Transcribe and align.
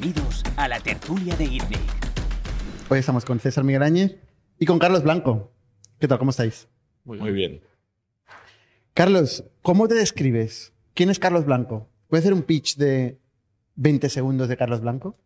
Bienvenidos 0.00 0.42
a 0.56 0.66
la 0.66 0.80
tertulia 0.80 1.36
de 1.36 1.44
ITNIC. 1.44 1.78
Hoy 2.88 3.00
estamos 3.00 3.26
con 3.26 3.38
César 3.38 3.64
Miguel 3.64 3.82
Áñez 3.82 4.16
y 4.58 4.64
con 4.64 4.78
Carlos 4.78 5.02
Blanco. 5.02 5.52
¿Qué 5.98 6.08
tal? 6.08 6.18
¿Cómo 6.18 6.30
estáis? 6.30 6.68
Muy 7.04 7.32
bien. 7.32 7.60
Carlos, 8.94 9.44
¿cómo 9.60 9.88
te 9.88 9.94
describes? 9.94 10.72
¿Quién 10.94 11.10
es 11.10 11.18
Carlos 11.18 11.44
Blanco? 11.44 11.90
¿Puedes 12.08 12.24
hacer 12.24 12.32
un 12.32 12.44
pitch 12.44 12.76
de 12.76 13.18
20 13.74 14.08
segundos 14.08 14.48
de 14.48 14.56
Carlos 14.56 14.80
Blanco? 14.80 15.18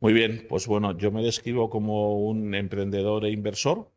Muy 0.00 0.12
bien, 0.12 0.44
pues 0.50 0.66
bueno, 0.66 0.98
yo 0.98 1.10
me 1.10 1.22
describo 1.22 1.70
como 1.70 2.26
un 2.26 2.54
emprendedor 2.54 3.24
e 3.24 3.30
inversor, 3.30 3.90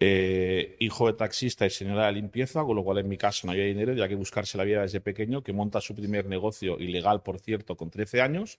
eh, 0.00 0.76
hijo 0.80 1.06
de 1.06 1.12
taxista 1.12 1.64
y 1.64 1.70
señora 1.70 2.06
de 2.06 2.12
limpieza, 2.14 2.64
con 2.64 2.74
lo 2.74 2.82
cual 2.82 2.98
en 2.98 3.08
mi 3.08 3.18
caso 3.18 3.46
no 3.46 3.52
había 3.52 3.66
dinero, 3.66 3.92
ya 3.92 4.08
que 4.08 4.16
buscarse 4.16 4.58
la 4.58 4.64
vida 4.64 4.82
desde 4.82 5.00
pequeño, 5.00 5.44
que 5.44 5.52
monta 5.52 5.80
su 5.80 5.94
primer 5.94 6.26
negocio 6.26 6.76
ilegal, 6.80 7.22
por 7.22 7.38
cierto, 7.38 7.76
con 7.76 7.88
13 7.88 8.20
años, 8.20 8.58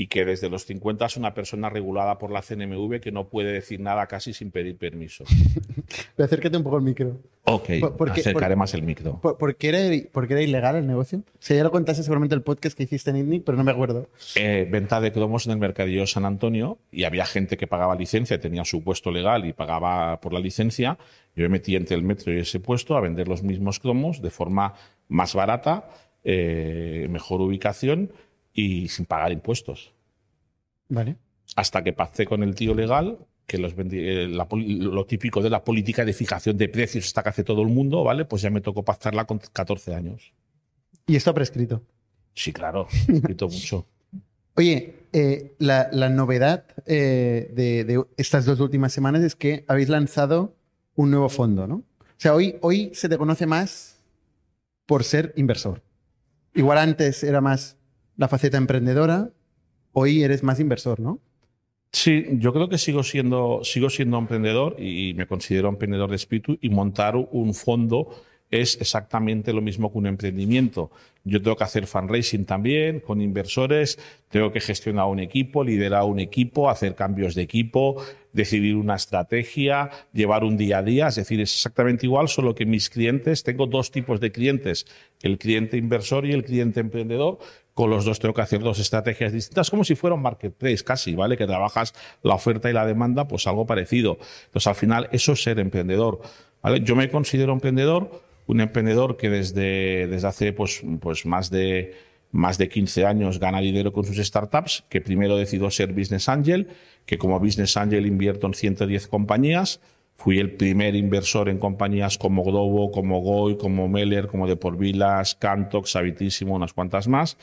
y 0.00 0.06
que 0.06 0.24
desde 0.24 0.48
los 0.48 0.64
50 0.64 1.06
es 1.06 1.16
una 1.16 1.34
persona 1.34 1.68
regulada 1.68 2.18
por 2.18 2.30
la 2.30 2.40
CNMV 2.40 3.00
que 3.00 3.10
no 3.10 3.28
puede 3.28 3.50
decir 3.52 3.80
nada 3.80 4.06
casi 4.06 4.32
sin 4.32 4.52
pedir 4.52 4.76
permiso. 4.78 5.24
Pero 6.16 6.24
acércate 6.24 6.56
un 6.56 6.62
poco 6.62 6.76
al 6.76 6.82
micro. 6.82 7.16
Ok, 7.44 7.68
porque- 7.96 8.20
acercaré 8.20 8.54
por- 8.54 8.58
más 8.58 8.74
el 8.74 8.82
micro. 8.82 9.20
¿Por, 9.20 9.36
por 9.36 9.56
qué 9.56 9.70
era, 9.70 10.08
por 10.12 10.28
qué 10.28 10.34
era 10.34 10.42
ilegal 10.42 10.76
el 10.76 10.86
negocio? 10.86 11.18
O 11.18 11.22
sea, 11.40 11.56
ya 11.56 11.64
lo 11.64 11.72
contaste 11.72 12.04
seguramente 12.04 12.34
en 12.36 12.38
el 12.38 12.44
podcast 12.44 12.76
que 12.76 12.84
hiciste 12.84 13.10
en 13.10 13.16
ITNIC, 13.16 13.42
pero 13.42 13.58
no 13.58 13.64
me 13.64 13.72
acuerdo. 13.72 14.08
Eh, 14.36 14.68
venta 14.70 15.00
de 15.00 15.10
cromos 15.10 15.46
en 15.46 15.52
el 15.52 15.58
mercadillo 15.58 16.06
San 16.06 16.24
Antonio 16.24 16.78
y 16.92 17.02
había 17.02 17.26
gente 17.26 17.56
que 17.56 17.66
pagaba 17.66 17.96
licencia, 17.96 18.38
tenía 18.38 18.64
su 18.64 18.84
puesto 18.84 19.10
legal 19.10 19.46
y 19.46 19.52
pagaba 19.52 20.20
por 20.20 20.32
la 20.32 20.38
licencia. 20.38 20.96
Yo 21.34 21.42
me 21.42 21.48
metí 21.48 21.74
entre 21.74 21.96
el 21.96 22.04
metro 22.04 22.32
y 22.32 22.38
ese 22.38 22.60
puesto 22.60 22.96
a 22.96 23.00
vender 23.00 23.26
los 23.26 23.42
mismos 23.42 23.80
cromos 23.80 24.22
de 24.22 24.30
forma 24.30 24.74
más 25.08 25.34
barata, 25.34 25.88
eh, 26.22 27.08
mejor 27.10 27.40
ubicación 27.40 28.12
y 28.60 28.88
sin 28.88 29.06
pagar 29.06 29.30
impuestos. 29.32 29.92
Vale. 30.88 31.16
Hasta 31.56 31.82
que 31.84 31.92
pacté 31.92 32.26
con 32.26 32.42
el 32.42 32.54
tío 32.54 32.74
legal, 32.74 33.18
que 33.46 33.58
los 33.58 33.76
vendi- 33.76 34.00
eh, 34.00 34.28
la 34.28 34.46
lo 34.50 35.06
típico 35.06 35.40
de 35.42 35.50
la 35.50 35.64
política 35.64 36.04
de 36.04 36.12
fijación 36.12 36.56
de 36.58 36.68
precios, 36.68 37.06
esta 37.06 37.22
que 37.22 37.28
hace 37.30 37.44
todo 37.44 37.62
el 37.62 37.68
mundo, 37.68 38.04
¿vale? 38.04 38.24
Pues 38.24 38.42
ya 38.42 38.50
me 38.50 38.60
tocó 38.60 38.84
pactarla 38.84 39.24
con 39.26 39.38
14 39.38 39.94
años. 39.94 40.32
Y 41.06 41.16
esto 41.16 41.30
ha 41.30 41.34
prescrito. 41.34 41.82
Sí, 42.34 42.52
claro, 42.52 42.86
he 43.08 43.12
escrito 43.12 43.48
mucho. 43.48 43.86
Oye, 44.56 44.94
eh, 45.12 45.54
la, 45.58 45.88
la 45.92 46.08
novedad 46.08 46.64
eh, 46.84 47.50
de, 47.54 47.84
de 47.84 48.04
estas 48.16 48.44
dos 48.44 48.60
últimas 48.60 48.92
semanas 48.92 49.22
es 49.22 49.34
que 49.36 49.64
habéis 49.68 49.88
lanzado 49.88 50.54
un 50.96 51.10
nuevo 51.10 51.28
fondo, 51.28 51.66
¿no? 51.66 51.76
O 51.76 52.20
sea, 52.20 52.34
hoy, 52.34 52.56
hoy 52.60 52.90
se 52.92 53.08
te 53.08 53.16
conoce 53.16 53.46
más 53.46 54.00
por 54.84 55.04
ser 55.04 55.32
inversor. 55.36 55.80
Igual 56.54 56.78
antes 56.78 57.22
era 57.22 57.40
más 57.40 57.76
la 58.18 58.28
faceta 58.28 58.58
emprendedora, 58.58 59.30
hoy 59.92 60.22
eres 60.22 60.42
más 60.42 60.60
inversor, 60.60 61.00
¿no? 61.00 61.20
Sí, 61.92 62.26
yo 62.32 62.52
creo 62.52 62.68
que 62.68 62.76
sigo 62.76 63.02
siendo, 63.02 63.60
sigo 63.62 63.88
siendo 63.88 64.18
emprendedor 64.18 64.76
y 64.78 65.14
me 65.14 65.26
considero 65.26 65.70
emprendedor 65.70 66.10
de 66.10 66.16
espíritu 66.16 66.58
y 66.60 66.68
montar 66.68 67.16
un 67.16 67.54
fondo 67.54 68.10
es 68.50 68.80
exactamente 68.80 69.52
lo 69.52 69.60
mismo 69.60 69.92
que 69.92 69.98
un 69.98 70.06
emprendimiento. 70.06 70.90
Yo 71.24 71.42
tengo 71.42 71.56
que 71.56 71.64
hacer 71.64 71.86
fundraising 71.86 72.46
también 72.46 73.00
con 73.00 73.20
inversores, 73.20 73.98
tengo 74.30 74.50
que 74.50 74.60
gestionar 74.60 75.06
un 75.06 75.20
equipo, 75.20 75.62
liderar 75.62 76.04
un 76.04 76.18
equipo, 76.18 76.70
hacer 76.70 76.94
cambios 76.94 77.34
de 77.34 77.42
equipo, 77.42 78.02
decidir 78.32 78.76
una 78.76 78.94
estrategia, 78.94 79.90
llevar 80.12 80.44
un 80.44 80.56
día 80.56 80.78
a 80.78 80.82
día. 80.82 81.08
Es 81.08 81.16
decir, 81.16 81.40
es 81.40 81.52
exactamente 81.52 82.06
igual, 82.06 82.28
solo 82.28 82.54
que 82.54 82.64
mis 82.64 82.88
clientes, 82.88 83.42
tengo 83.42 83.66
dos 83.66 83.90
tipos 83.90 84.20
de 84.20 84.32
clientes, 84.32 84.86
el 85.20 85.36
cliente 85.36 85.76
inversor 85.76 86.24
y 86.24 86.32
el 86.32 86.44
cliente 86.44 86.80
emprendedor. 86.80 87.38
Con 87.78 87.90
los 87.90 88.04
dos 88.04 88.18
tengo 88.18 88.34
que 88.34 88.40
hacer 88.40 88.58
dos 88.58 88.80
estrategias 88.80 89.32
distintas, 89.32 89.70
como 89.70 89.84
si 89.84 89.94
fuera 89.94 90.16
un 90.16 90.22
marketplace 90.22 90.82
casi, 90.82 91.14
¿vale? 91.14 91.36
Que 91.36 91.46
trabajas 91.46 91.94
la 92.24 92.34
oferta 92.34 92.68
y 92.68 92.72
la 92.72 92.84
demanda, 92.84 93.28
pues 93.28 93.46
algo 93.46 93.66
parecido. 93.66 94.18
Entonces, 94.46 94.66
al 94.66 94.74
final, 94.74 95.08
eso 95.12 95.30
es 95.30 95.44
ser 95.44 95.60
emprendedor. 95.60 96.20
¿vale? 96.60 96.80
Yo 96.80 96.96
me 96.96 97.08
considero 97.08 97.52
emprendedor, 97.52 98.20
un 98.48 98.60
emprendedor 98.60 99.16
que 99.16 99.30
desde, 99.30 100.08
desde 100.08 100.26
hace 100.26 100.52
pues, 100.52 100.82
pues 100.98 101.24
más, 101.24 101.50
de, 101.50 101.94
más 102.32 102.58
de 102.58 102.68
15 102.68 103.06
años 103.06 103.38
gana 103.38 103.60
dinero 103.60 103.92
con 103.92 104.04
sus 104.04 104.16
startups, 104.16 104.82
que 104.88 105.00
primero 105.00 105.36
decidió 105.36 105.70
ser 105.70 105.92
Business 105.92 106.28
Angel, 106.28 106.66
que 107.06 107.16
como 107.16 107.38
Business 107.38 107.76
Angel 107.76 108.06
invierto 108.06 108.48
en 108.48 108.54
110 108.54 109.06
compañías, 109.06 109.80
Fui 110.18 110.40
el 110.40 110.50
primer 110.50 110.96
inversor 110.96 111.48
en 111.48 111.58
compañías 111.58 112.18
como 112.18 112.42
Globo, 112.42 112.90
como 112.90 113.20
Goy, 113.20 113.56
como 113.56 113.86
Meller, 113.86 114.26
como 114.26 114.48
Deporvilas, 114.48 115.36
Cantox, 115.36 115.94
Habitísimo, 115.94 116.56
unas 116.56 116.72
cuantas 116.72 117.06
más, 117.06 117.36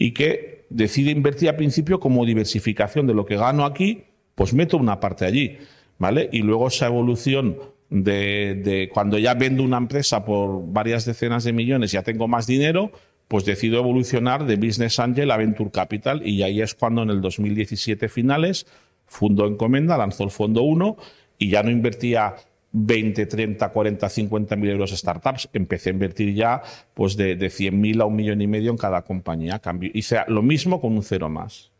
y 0.00 0.12
que 0.12 0.64
decide 0.70 1.10
invertir 1.10 1.50
al 1.50 1.56
principio 1.56 2.00
como 2.00 2.24
diversificación 2.24 3.06
de 3.06 3.12
lo 3.12 3.26
que 3.26 3.36
gano 3.36 3.66
aquí, 3.66 4.04
pues 4.34 4.54
meto 4.54 4.78
una 4.78 4.98
parte 4.98 5.26
allí, 5.26 5.58
¿vale? 5.98 6.30
Y 6.32 6.38
luego 6.38 6.68
esa 6.68 6.86
evolución 6.86 7.58
de, 7.90 8.58
de 8.64 8.88
cuando 8.88 9.18
ya 9.18 9.34
vendo 9.34 9.62
una 9.62 9.76
empresa 9.76 10.24
por 10.24 10.72
varias 10.72 11.04
decenas 11.04 11.44
de 11.44 11.52
millones, 11.52 11.92
ya 11.92 12.02
tengo 12.02 12.28
más 12.28 12.46
dinero, 12.46 12.92
pues 13.28 13.44
decido 13.44 13.78
evolucionar 13.78 14.46
de 14.46 14.56
Business 14.56 14.98
Angel 14.98 15.30
a 15.30 15.36
Venture 15.36 15.70
Capital 15.70 16.26
y 16.26 16.42
ahí 16.42 16.62
es 16.62 16.74
cuando 16.74 17.02
en 17.02 17.10
el 17.10 17.20
2017 17.20 18.08
finales 18.08 18.66
fundó 19.04 19.46
Encomenda, 19.46 19.98
lanzó 19.98 20.24
el 20.24 20.30
fondo 20.30 20.62
1 20.62 20.96
y 21.36 21.50
ya 21.50 21.62
no 21.62 21.70
invertía 21.70 22.36
20, 22.72 23.26
30, 23.26 23.68
40, 23.68 24.08
50 24.08 24.56
mil 24.56 24.70
euros 24.70 24.90
startups. 24.90 25.48
Empecé 25.52 25.90
a 25.90 25.92
invertir 25.92 26.34
ya 26.34 26.62
pues 26.94 27.16
de, 27.16 27.36
de 27.36 27.50
100 27.50 27.80
mil 27.80 28.00
a 28.00 28.06
un 28.06 28.16
millón 28.16 28.40
y 28.40 28.46
medio 28.46 28.70
en 28.70 28.76
cada 28.76 29.02
compañía. 29.02 29.58
Cambio, 29.58 29.90
hice 29.94 30.18
lo 30.28 30.42
mismo 30.42 30.80
con 30.80 30.92
un 30.92 31.02
cero 31.02 31.28
más. 31.28 31.70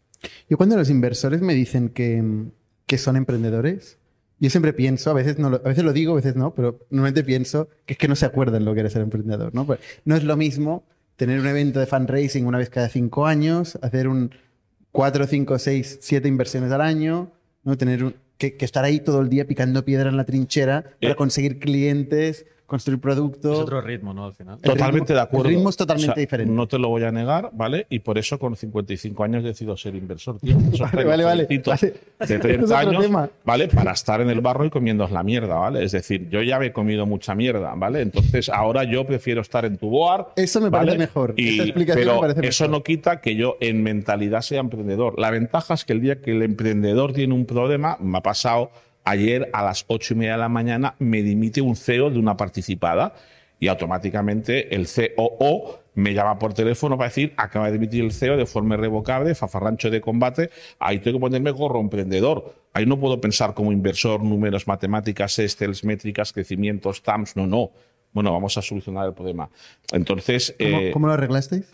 Yo 0.49 0.57
cuando 0.57 0.77
los 0.77 0.91
inversores 0.91 1.41
me 1.41 1.55
dicen 1.55 1.89
que, 1.89 2.23
que 2.87 2.99
son 2.99 3.17
emprendedores, 3.17 3.99
yo 4.39 4.51
siempre 4.51 4.73
pienso, 4.73 5.11
a 5.11 5.15
veces, 5.15 5.39
no 5.39 5.51
lo, 5.51 5.57
a 5.57 5.69
veces 5.69 5.85
lo 5.85 5.93
digo, 5.93 6.13
a 6.13 6.17
veces 6.17 6.35
no, 6.35 6.55
pero 6.55 6.81
normalmente 6.91 7.23
pienso 7.25 7.69
que 7.87 7.95
es 7.95 7.99
que 7.99 8.09
no 8.09 8.17
se 8.17 8.27
acuerdan 8.27 8.65
lo 8.65 8.75
que 8.75 8.81
era 8.81 8.91
ser 8.91 9.03
emprendedor. 9.03 9.55
¿no? 9.55 9.67
Pues 9.67 9.81
no 10.05 10.17
es 10.17 10.25
lo 10.25 10.37
mismo 10.37 10.85
tener 11.17 11.41
un 11.41 11.47
evento 11.47 11.79
de 11.79 11.87
fundraising 11.87 12.47
una 12.47 12.59
vez 12.59 12.71
cada 12.71 12.89
cinco 12.89 13.27
años, 13.27 13.79
hacer 13.83 14.09
un 14.09 14.31
cuatro, 14.93 15.27
cinco, 15.27 15.59
seis, 15.59 15.99
siete 16.01 16.29
inversiones 16.29 16.73
al 16.73 16.81
año, 16.81 17.31
¿no? 17.63 17.77
tener 17.77 18.03
un, 18.03 18.15
que, 18.41 18.57
que, 18.57 18.65
estar 18.65 18.85
ahí 18.85 18.99
todo 18.99 19.21
el 19.21 19.29
día 19.29 19.47
picando 19.47 19.85
piedra 19.85 20.09
en 20.09 20.17
la 20.17 20.25
trinchera 20.25 20.83
para 21.01 21.13
Eh. 21.13 21.17
conseguir 21.17 21.61
clientes, 21.61 22.47
construir 22.71 23.01
productos. 23.01 23.53
Es 23.53 23.59
otro 23.59 23.81
ritmo, 23.81 24.15
¿no? 24.15 24.25
Al 24.27 24.33
final. 24.35 24.55
El 24.63 24.71
Totalmente 24.71 25.13
ritmo- 25.13 25.17
de 25.17 25.21
acuerdo. 25.21 25.49
el 25.49 25.55
ritmo 25.57 25.69
es 25.71 25.77
totalmente 25.77 26.13
O 26.13 26.15
sea, 26.15 26.21
diferente. 26.21 26.53
No 26.55 26.67
te 26.69 26.79
lo 26.79 26.89
voy 26.89 27.03
a 27.05 27.11
negar, 27.11 27.51
¿vale? 27.53 27.87
Y 27.91 27.99
por 27.99 28.17
eso 28.17 28.39
con 28.39 28.57
55 28.57 29.25
años 29.25 29.45
decido 29.45 29.77
ser 29.77 29.95
inversor, 29.97 30.39
tío. 30.39 30.57
Vale, 30.81 31.05
vale, 31.05 31.25
vale. 31.25 31.47
De 31.47 31.55
Es 32.21 32.41
30 32.41 32.65
otro 32.65 32.77
años, 32.77 33.03
tema. 33.03 33.29
¿vale? 33.45 33.69
Para 33.69 33.93
estar 33.93 34.21
en 34.21 34.31
el 34.31 34.41
barro 34.41 34.65
y 34.65 34.71
comiendo 34.71 35.07
la 35.09 35.23
mierda, 35.23 35.57
¿vale? 35.57 35.85
Es 35.85 35.93
decir, 35.93 36.29
yo 36.31 36.43
ya 36.43 36.59
he 36.65 36.73
comido 36.73 37.05
mucha 37.07 37.35
mierda, 37.35 37.75
¿vale? 37.75 38.01
Entonces 38.03 38.49
ahora 38.49 38.85
yo 38.85 39.05
prefiero 39.05 39.41
estar 39.41 39.65
en 39.65 39.77
tu 39.77 39.91
board. 39.91 40.29
Eso 40.37 40.61
me 40.61 40.71
parece 40.71 40.97
mejor. 40.99 41.35
Y- 41.37 41.55
Esa 41.55 41.63
explicación 41.65 42.05
pero 42.05 42.15
me 42.15 42.21
parece 42.29 42.47
eso 42.49 42.65
mejor. 42.65 42.79
no 42.79 42.83
quita 42.85 43.21
que 43.21 43.35
yo 43.35 43.57
en 43.61 43.83
mentalidad 43.83 44.43
sea 44.43 44.61
emprendedor. 44.61 45.19
La 45.19 45.31
ventaja 45.31 45.75
es 45.75 45.85
que 45.85 45.93
el 45.93 46.01
día 46.01 46.21
que 46.21 46.31
el 46.31 46.43
emprendedor 46.43 47.13
tiene 47.13 47.35
un 47.35 47.47
problema, 47.47 47.97
me 48.01 48.19
ha 48.19 48.23
pasado 48.23 48.71
ayer 49.05 49.51
a 49.53 49.63
las 49.63 49.85
ocho 49.89 50.15
y 50.15 50.19
media 50.19 50.33
de 50.33 50.39
la 50.39 50.49
mañana, 50.49 50.95
me 50.99 51.23
dimite 51.23 51.61
un 51.61 51.77
CEO 51.77 52.11
de 52.11 52.19
una 52.19 52.37
participada 52.37 53.15
y 53.59 53.69
automáticamente 53.69 54.75
el 54.75 54.87
COO 54.87 55.81
me 55.95 56.15
llama 56.15 56.39
por 56.39 56.55
teléfono 56.55 56.97
para 56.97 57.09
decir 57.09 57.35
acaba 57.37 57.67
de 57.67 57.73
dimitir 57.73 58.05
el 58.05 58.13
CEO 58.13 58.37
de 58.37 58.47
forma 58.47 58.75
irrevocable, 58.77 59.35
fafarrancho 59.35 59.91
de 59.91 60.01
combate, 60.01 60.51
ahí 60.79 60.99
tengo 60.99 61.19
que 61.19 61.23
ponerme 61.23 61.51
gorro 61.51 61.81
emprendedor. 61.81 62.55
Ahí 62.73 62.87
no 62.87 62.99
puedo 62.99 63.21
pensar 63.21 63.53
como 63.53 63.73
inversor, 63.73 64.23
números, 64.23 64.67
matemáticas, 64.67 65.39
Excel, 65.39 65.75
métricas, 65.83 66.33
crecimientos, 66.33 67.03
TAMS, 67.03 67.37
no, 67.37 67.47
no. 67.47 67.73
Bueno, 68.13 68.33
vamos 68.33 68.57
a 68.57 68.63
solucionar 68.63 69.07
el 69.07 69.15
problema. 69.15 69.51
Entonces, 69.93 70.55
¿Cómo, 70.59 70.79
eh, 70.79 70.91
cómo 70.93 71.07
lo 71.09 71.13
arreglasteis? 71.13 71.67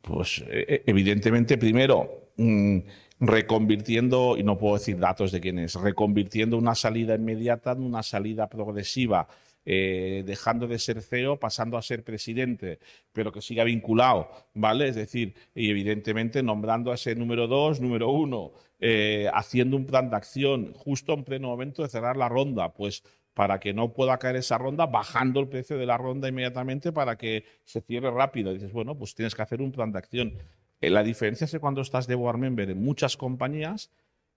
pues 0.00 0.42
eh, 0.48 0.82
evidentemente, 0.86 1.58
primero, 1.58 2.30
mm, 2.36 2.78
reconvirtiendo, 3.20 4.36
y 4.36 4.42
no 4.42 4.58
puedo 4.58 4.76
decir 4.76 4.98
datos 4.98 5.32
de 5.32 5.40
quién 5.40 5.58
es, 5.58 5.74
reconvirtiendo 5.74 6.56
una 6.56 6.74
salida 6.74 7.14
inmediata 7.14 7.72
en 7.72 7.82
una 7.82 8.02
salida 8.02 8.48
progresiva, 8.48 9.28
eh, 9.64 10.22
dejando 10.24 10.66
de 10.66 10.78
ser 10.78 11.02
CEO, 11.02 11.38
pasando 11.38 11.76
a 11.76 11.82
ser 11.82 12.02
presidente, 12.04 12.78
pero 13.12 13.32
que 13.32 13.42
siga 13.42 13.64
vinculado, 13.64 14.30
¿vale? 14.54 14.88
Es 14.88 14.96
decir, 14.96 15.34
y 15.54 15.70
evidentemente 15.70 16.42
nombrando 16.42 16.90
a 16.90 16.94
ese 16.94 17.14
número 17.14 17.46
dos, 17.46 17.80
número 17.80 18.08
uno, 18.10 18.52
eh, 18.80 19.28
haciendo 19.34 19.76
un 19.76 19.84
plan 19.84 20.08
de 20.08 20.16
acción 20.16 20.72
justo 20.74 21.12
en 21.12 21.24
pleno 21.24 21.48
momento 21.48 21.82
de 21.82 21.88
cerrar 21.88 22.16
la 22.16 22.28
ronda, 22.28 22.72
pues 22.72 23.02
para 23.34 23.60
que 23.60 23.72
no 23.72 23.92
pueda 23.92 24.18
caer 24.18 24.36
esa 24.36 24.58
ronda, 24.58 24.86
bajando 24.86 25.38
el 25.38 25.48
precio 25.48 25.78
de 25.78 25.86
la 25.86 25.96
ronda 25.96 26.28
inmediatamente 26.28 26.90
para 26.90 27.16
que 27.16 27.44
se 27.64 27.80
cierre 27.80 28.10
rápido. 28.10 28.50
Y 28.50 28.54
dices, 28.54 28.72
bueno, 28.72 28.96
pues 28.96 29.14
tienes 29.14 29.34
que 29.34 29.42
hacer 29.42 29.62
un 29.62 29.70
plan 29.70 29.92
de 29.92 29.98
acción. 29.98 30.32
Eh, 30.80 30.90
La 30.90 31.02
diferencia 31.02 31.44
es 31.44 31.50
que 31.50 31.60
cuando 31.60 31.80
estás 31.80 32.06
de 32.06 32.14
board 32.14 32.38
member 32.38 32.70
en 32.70 32.82
muchas 32.82 33.16
compañías, 33.16 33.90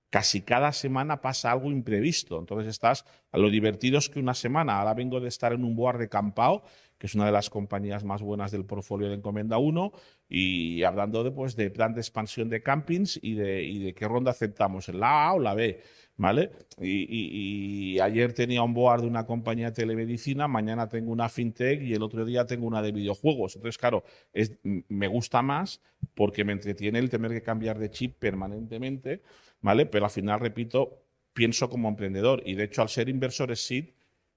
casi 0.10 0.42
cada 0.42 0.72
semana 0.74 1.22
pasa 1.22 1.52
algo 1.52 1.72
imprevisto. 1.72 2.40
Entonces 2.40 2.68
estás, 2.68 3.06
a 3.32 3.38
lo 3.38 3.50
divertido 3.50 3.98
es 3.98 4.10
que 4.10 4.20
una 4.20 4.34
semana, 4.34 4.80
ahora 4.80 4.94
vengo 4.94 5.20
de 5.20 5.30
estar 5.30 5.54
en 5.54 5.64
un 5.64 5.76
board 5.76 6.00
de 6.00 6.10
Campao, 6.10 6.64
que 7.02 7.08
es 7.08 7.16
una 7.16 7.26
de 7.26 7.32
las 7.32 7.50
compañías 7.50 8.04
más 8.04 8.22
buenas 8.22 8.52
del 8.52 8.64
portfolio 8.64 9.10
de 9.10 9.16
Encomenda 9.16 9.58
1, 9.58 9.92
y 10.30 10.84
hablando 10.84 11.24
de, 11.24 11.32
pues, 11.32 11.56
de 11.56 11.72
plan 11.72 11.96
de 11.96 12.00
expansión 12.00 12.48
de 12.48 12.62
campings 12.62 13.20
y 13.24 13.34
de, 13.34 13.64
y 13.64 13.80
de 13.80 13.96
qué 13.96 14.08
ronda 14.08 14.30
aceptamos, 14.30 14.88
la 14.90 15.26
A 15.26 15.34
o 15.34 15.40
la 15.40 15.56
B. 15.56 15.82
¿Vale? 16.16 16.52
Y, 16.80 17.98
ayer 18.00 18.34
tenía 18.34 18.62
un 18.62 18.76
board 18.76 19.02
de 19.02 19.08
una 19.08 19.26
compañía 19.26 19.72
de 19.72 19.72
telemedicina, 19.72 20.48
mañana 20.48 20.88
tengo 20.88 21.12
una 21.12 21.28
fintech 21.28 21.82
y 21.82 21.96
el 21.96 22.04
otro 22.04 22.24
día 22.24 22.46
tengo 22.46 22.68
una 22.68 22.84
de 22.84 22.92
videojuegos. 22.92 23.56
Entonces, 23.56 23.80
claro, 23.80 24.04
es, 24.32 24.60
me 24.62 25.08
gusta 25.08 25.42
más 25.42 25.82
porque 26.14 26.44
me 26.44 26.54
entretiene 26.54 27.00
el 27.00 27.10
tener 27.10 27.32
que 27.32 27.42
cambiar 27.42 27.80
de 27.80 27.90
chip 27.90 28.20
permanentemente, 28.20 29.24
¿vale? 29.62 29.88
Pero 29.88 30.06
al 30.06 30.12
final, 30.12 30.40
repito, 30.40 31.02
pienso 31.34 31.68
como 31.68 31.90
emprendedor 31.90 32.44
y 32.46 32.54
de 32.54 32.66
hecho 32.66 32.84
al 32.84 32.90
ser 32.90 33.10
inversores 33.10 33.66
SEED, 33.66 33.86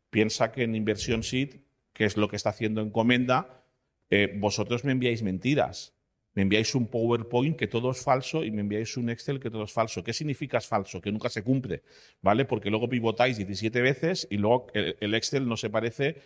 piensa 0.08 0.50
que 0.50 0.62
en 0.62 0.74
inversión 0.74 1.22
SEED, 1.22 1.56
que 1.94 2.04
es 2.04 2.18
lo 2.18 2.28
que 2.28 2.36
está 2.36 2.50
haciendo 2.50 2.82
Encomenda, 2.82 3.64
eh, 4.10 4.36
vosotros 4.36 4.84
me 4.84 4.92
enviáis 4.92 5.22
mentiras. 5.22 5.94
Me 6.34 6.42
enviáis 6.42 6.74
un 6.74 6.88
PowerPoint 6.88 7.56
que 7.56 7.68
todo 7.68 7.92
es 7.92 8.02
falso 8.02 8.44
y 8.44 8.50
me 8.50 8.60
enviáis 8.62 8.96
un 8.96 9.08
Excel 9.08 9.38
que 9.38 9.50
todo 9.50 9.64
es 9.64 9.72
falso. 9.72 10.02
¿Qué 10.02 10.12
significa 10.12 10.58
es 10.58 10.66
falso? 10.66 11.00
Que 11.00 11.12
nunca 11.12 11.30
se 11.30 11.44
cumple, 11.44 11.84
¿vale? 12.20 12.44
Porque 12.44 12.70
luego 12.70 12.88
pivotáis 12.88 13.36
17 13.36 13.80
veces 13.80 14.26
y 14.28 14.36
luego 14.36 14.66
el 14.74 15.14
Excel 15.14 15.48
no 15.48 15.56
se 15.56 15.70
parece 15.70 16.16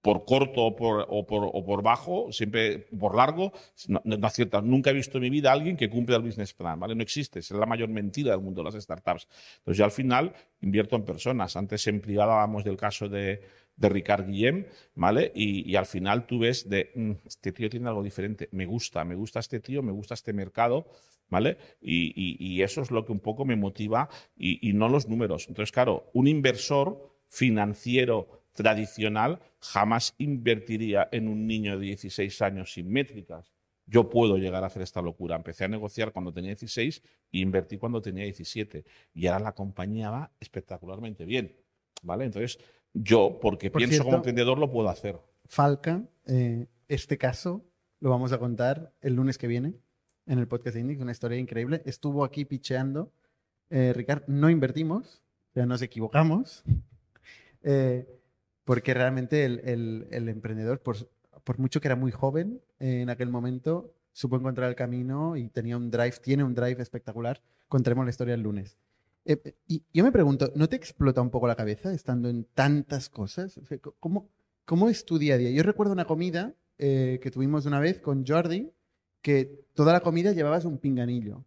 por 0.00 0.24
corto 0.24 0.64
o 0.64 0.76
por, 0.76 1.06
o 1.08 1.64
por, 1.64 1.82
bajo, 1.82 2.32
siempre 2.32 2.80
por 2.80 3.16
largo, 3.16 3.52
no, 3.88 4.00
acierta. 4.26 4.60
Nunca 4.60 4.90
he 4.90 4.92
visto 4.92 5.18
en 5.18 5.22
mi 5.22 5.30
vida 5.30 5.50
a 5.50 5.52
alguien 5.54 5.76
que 5.76 5.88
cumpla 5.88 6.16
el 6.16 6.22
business 6.22 6.52
plan, 6.52 6.78
¿vale? 6.78 6.94
No 6.96 7.02
existe, 7.02 7.38
es 7.38 7.50
la 7.52 7.66
mayor 7.66 7.88
mentira 7.88 8.32
del 8.32 8.40
mundo 8.40 8.62
de 8.62 8.70
las 8.70 8.82
startups. 8.82 9.28
Entonces 9.58 9.78
yo 9.78 9.84
al 9.84 9.92
final 9.92 10.32
invierto 10.60 10.96
en 10.96 11.04
personas. 11.04 11.56
Antes 11.56 11.86
en 11.86 12.00
privado 12.00 12.32
hablábamos 12.32 12.64
del 12.64 12.76
caso 12.76 13.08
de, 13.08 13.42
de 13.76 13.88
Ricard 13.88 14.26
Guillem, 14.26 14.66
¿vale? 14.94 15.32
Y, 15.34 15.70
y, 15.70 15.76
al 15.76 15.86
final 15.86 16.26
tú 16.26 16.40
ves 16.40 16.68
de, 16.68 16.90
mm, 16.94 17.12
este 17.26 17.52
tío 17.52 17.68
tiene 17.70 17.88
algo 17.88 18.02
diferente, 18.02 18.48
me 18.52 18.66
gusta, 18.66 19.04
me 19.04 19.14
gusta 19.14 19.40
este 19.40 19.60
tío, 19.60 19.82
me 19.82 19.92
gusta 19.92 20.14
este 20.14 20.32
mercado, 20.32 20.86
¿vale? 21.28 21.56
Y, 21.80 22.12
y, 22.14 22.36
y 22.38 22.62
eso 22.62 22.82
es 22.82 22.90
lo 22.90 23.04
que 23.04 23.12
un 23.12 23.20
poco 23.20 23.44
me 23.44 23.56
motiva 23.56 24.08
y 24.36 24.72
no 24.72 24.88
los 24.88 25.08
números. 25.08 25.46
Entonces, 25.48 25.72
claro, 25.72 26.10
un 26.12 26.28
inversor 26.28 27.12
financiero 27.28 28.42
tradicional 28.52 29.40
jamás 29.58 30.14
invertiría 30.18 31.08
en 31.12 31.28
un 31.28 31.46
niño 31.46 31.78
de 31.78 31.86
16 31.86 32.42
años 32.42 32.74
sin 32.74 32.90
métricas. 32.90 33.52
Yo 33.86 34.08
puedo 34.08 34.36
llegar 34.36 34.62
a 34.62 34.66
hacer 34.66 34.82
esta 34.82 35.02
locura. 35.02 35.36
Empecé 35.36 35.64
a 35.64 35.68
negociar 35.68 36.12
cuando 36.12 36.32
tenía 36.32 36.50
16 36.50 37.02
e 37.32 37.38
invertí 37.38 37.78
cuando 37.78 38.00
tenía 38.00 38.24
17. 38.24 38.84
Y 39.14 39.26
ahora 39.26 39.44
la 39.44 39.52
compañía 39.52 40.10
va 40.10 40.30
espectacularmente 40.40 41.24
bien. 41.24 41.56
¿Vale? 42.02 42.24
Entonces, 42.24 42.58
yo, 42.94 43.38
porque 43.40 43.70
pienso 43.70 44.04
como 44.04 44.16
emprendedor, 44.16 44.58
lo 44.58 44.70
puedo 44.70 44.88
hacer. 44.88 45.18
Falca, 45.46 46.02
eh, 46.26 46.66
este 46.88 47.18
caso 47.18 47.64
lo 48.00 48.10
vamos 48.10 48.32
a 48.32 48.38
contar 48.38 48.92
el 49.00 49.14
lunes 49.14 49.38
que 49.38 49.46
viene 49.46 49.74
en 50.26 50.38
el 50.38 50.46
podcast 50.46 50.74
de 50.74 50.80
Index, 50.80 51.00
una 51.00 51.12
historia 51.12 51.38
increíble. 51.38 51.82
Estuvo 51.84 52.24
aquí 52.24 52.44
picheando. 52.44 53.12
Eh, 53.70 53.92
Ricardo, 53.94 54.24
no 54.28 54.50
invertimos, 54.50 55.22
ya 55.54 55.66
nos 55.66 55.82
equivocamos. 55.82 56.62
Eh, 57.64 58.08
porque 58.64 58.92
realmente 58.92 59.44
el, 59.44 60.08
el, 60.10 60.28
emprendedor, 60.28 60.80
por, 60.80 60.96
por, 61.44 61.60
mucho 61.60 61.80
que 61.80 61.86
era 61.86 61.94
muy 61.94 62.10
joven 62.10 62.60
en 62.80 63.08
aquel 63.08 63.30
momento, 63.30 63.94
supo 64.10 64.34
encontrar 64.34 64.68
el 64.68 64.74
camino 64.74 65.36
y 65.36 65.48
tenía 65.48 65.76
un 65.76 65.88
drive, 65.88 66.16
tiene 66.20 66.42
un 66.42 66.56
drive 66.56 66.82
espectacular. 66.82 67.40
Contaremos 67.68 68.04
la 68.04 68.10
historia 68.10 68.34
el 68.34 68.42
lunes. 68.42 68.76
Eh, 69.24 69.54
y 69.68 69.82
yo 69.92 70.04
me 70.04 70.12
pregunto, 70.12 70.52
¿no 70.56 70.68
te 70.68 70.76
explota 70.76 71.20
un 71.20 71.30
poco 71.30 71.46
la 71.46 71.54
cabeza 71.54 71.92
estando 71.92 72.28
en 72.28 72.44
tantas 72.44 73.08
cosas? 73.08 73.60
¿cómo, 74.00 74.28
¿Cómo 74.64 74.88
es 74.88 75.04
tu 75.04 75.18
día 75.18 75.34
a 75.34 75.38
día? 75.38 75.50
Yo 75.50 75.62
recuerdo 75.62 75.92
una 75.92 76.04
comida 76.04 76.54
eh, 76.78 77.20
que 77.22 77.30
tuvimos 77.30 77.66
una 77.66 77.80
vez 77.80 78.00
con 78.00 78.26
Jordi, 78.26 78.70
que 79.20 79.66
toda 79.74 79.92
la 79.92 80.00
comida 80.00 80.32
llevabas 80.32 80.64
un 80.64 80.78
pinganillo. 80.78 81.44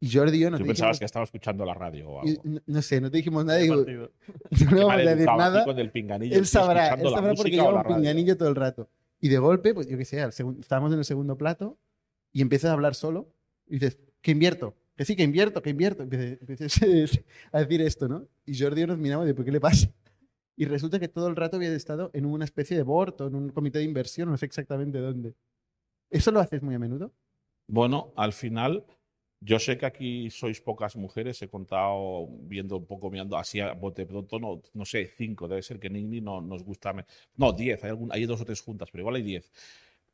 Y 0.00 0.10
Jordi 0.10 0.38
yo 0.38 0.50
no 0.50 0.58
Tú 0.58 0.66
pensabas 0.66 0.98
que 0.98 1.04
estaba 1.04 1.24
escuchando 1.24 1.64
la 1.64 1.74
radio 1.74 2.10
o 2.10 2.20
algo. 2.20 2.42
No, 2.66 2.82
sé, 2.82 3.00
no 3.00 3.10
te 3.10 3.18
dijimos 3.18 3.44
nada. 3.44 3.58
Digo, 3.58 3.76
no 4.70 4.86
vamos 4.86 4.92
a 4.92 4.96
decir 4.98 5.26
nada. 5.26 5.64
Con 5.64 5.78
el 5.78 5.90
pinganillo, 5.90 6.36
él 6.36 6.46
sabrá, 6.46 6.94
él 6.94 7.08
sabrá 7.08 7.34
porque 7.34 7.52
lleva 7.52 7.80
un 7.80 7.96
pinganillo 7.96 8.36
todo 8.36 8.48
el 8.48 8.54
rato. 8.54 8.88
Y 9.20 9.28
de 9.28 9.38
golpe, 9.38 9.72
pues 9.72 9.86
yo 9.86 9.96
qué 9.96 10.04
sé, 10.04 10.22
estábamos 10.22 10.92
en 10.92 10.98
el 10.98 11.04
segundo 11.04 11.38
plato 11.38 11.78
y 12.32 12.42
empiezas 12.42 12.70
a 12.70 12.74
hablar 12.74 12.94
solo 12.94 13.30
y 13.66 13.74
dices, 13.74 13.98
¿qué 14.20 14.32
invierto? 14.32 14.74
Que 14.96 15.04
sí, 15.04 15.16
que 15.16 15.22
invierto, 15.22 15.60
que 15.60 15.70
invierto. 15.70 16.02
Empiezas 16.04 16.80
a 17.52 17.58
decir 17.60 17.82
esto, 17.82 18.08
¿no? 18.08 18.26
Y 18.46 18.58
Jordi 18.58 18.86
nos 18.86 18.98
miraba 18.98 19.28
y 19.28 19.32
¿por 19.32 19.44
qué 19.44 19.52
le 19.52 19.60
pasa? 19.60 19.90
Y 20.56 20.66
resulta 20.66 21.00
que 21.00 21.08
todo 21.08 21.28
el 21.28 21.36
rato 21.36 21.56
había 21.56 21.72
estado 21.74 22.10
en 22.14 22.26
una 22.26 22.44
especie 22.44 22.76
de 22.76 22.84
board 22.84 23.20
o 23.20 23.26
en 23.26 23.34
un 23.34 23.48
comité 23.50 23.78
de 23.78 23.84
inversión, 23.84 24.30
no 24.30 24.36
sé 24.36 24.46
exactamente 24.46 24.98
dónde. 24.98 25.34
¿Eso 26.10 26.30
lo 26.30 26.38
haces 26.38 26.62
muy 26.62 26.76
a 26.76 26.78
menudo? 26.78 27.12
Bueno, 27.66 28.12
al 28.16 28.32
final 28.32 28.84
yo 29.40 29.58
sé 29.58 29.76
que 29.76 29.86
aquí 29.86 30.30
sois 30.30 30.60
pocas 30.60 30.96
mujeres, 30.96 31.42
he 31.42 31.48
contado 31.48 32.28
viendo 32.42 32.76
un 32.76 32.86
poco, 32.86 33.10
mirando 33.10 33.36
así 33.36 33.60
a 33.60 33.72
bote 33.72 34.06
pronto, 34.06 34.38
no, 34.38 34.62
no 34.72 34.84
sé, 34.84 35.06
cinco, 35.06 35.48
debe 35.48 35.62
ser 35.62 35.80
que 35.80 35.90
Nini 35.90 36.20
no 36.20 36.40
nos 36.40 36.62
gusta. 36.62 36.94
No, 37.36 37.52
diez, 37.52 37.82
hay, 37.82 37.90
algún, 37.90 38.12
hay 38.12 38.24
dos 38.26 38.40
o 38.40 38.44
tres 38.44 38.60
juntas, 38.60 38.88
pero 38.90 39.02
igual 39.02 39.16
hay 39.16 39.22
diez. 39.22 39.50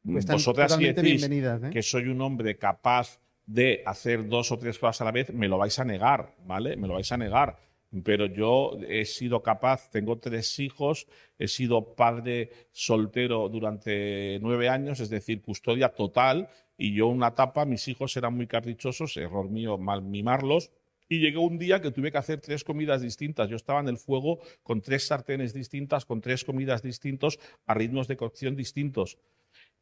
Pues 0.02 0.24
Vosotras 0.26 0.78
decís 0.78 1.28
¿eh? 1.28 1.70
que 1.70 1.82
soy 1.82 2.08
un 2.08 2.20
hombre 2.22 2.56
capaz 2.56 3.20
de 3.52 3.82
hacer 3.86 4.28
dos 4.28 4.52
o 4.52 4.58
tres 4.58 4.78
cosas 4.78 5.00
a 5.00 5.04
la 5.04 5.12
vez, 5.12 5.32
me 5.32 5.48
lo 5.48 5.58
vais 5.58 5.78
a 5.78 5.84
negar, 5.84 6.34
¿vale? 6.46 6.76
Me 6.76 6.86
lo 6.88 6.94
vais 6.94 7.10
a 7.12 7.16
negar 7.16 7.56
pero 8.04 8.26
yo 8.26 8.78
he 8.88 9.04
sido 9.04 9.42
capaz, 9.42 9.90
tengo 9.90 10.18
tres 10.18 10.58
hijos, 10.60 11.06
he 11.38 11.48
sido 11.48 11.94
padre 11.94 12.50
soltero 12.70 13.48
durante 13.48 14.38
nueve 14.40 14.68
años, 14.68 15.00
es 15.00 15.10
decir, 15.10 15.42
custodia 15.42 15.88
total, 15.88 16.48
y 16.78 16.94
yo 16.94 17.08
una 17.08 17.28
etapa, 17.28 17.64
mis 17.64 17.88
hijos 17.88 18.16
eran 18.16 18.34
muy 18.34 18.46
caprichosos, 18.46 19.16
error 19.16 19.50
mío 19.50 19.76
mal 19.76 20.02
mimarlos, 20.02 20.70
y 21.08 21.18
llegó 21.18 21.40
un 21.40 21.58
día 21.58 21.80
que 21.80 21.90
tuve 21.90 22.12
que 22.12 22.18
hacer 22.18 22.40
tres 22.40 22.62
comidas 22.62 23.02
distintas. 23.02 23.48
Yo 23.50 23.56
estaba 23.56 23.80
en 23.80 23.88
el 23.88 23.98
fuego 23.98 24.38
con 24.62 24.80
tres 24.80 25.08
sartenes 25.08 25.52
distintas, 25.52 26.04
con 26.04 26.20
tres 26.20 26.44
comidas 26.44 26.82
distintos, 26.82 27.40
a 27.66 27.74
ritmos 27.74 28.06
de 28.06 28.16
cocción 28.16 28.54
distintos. 28.54 29.18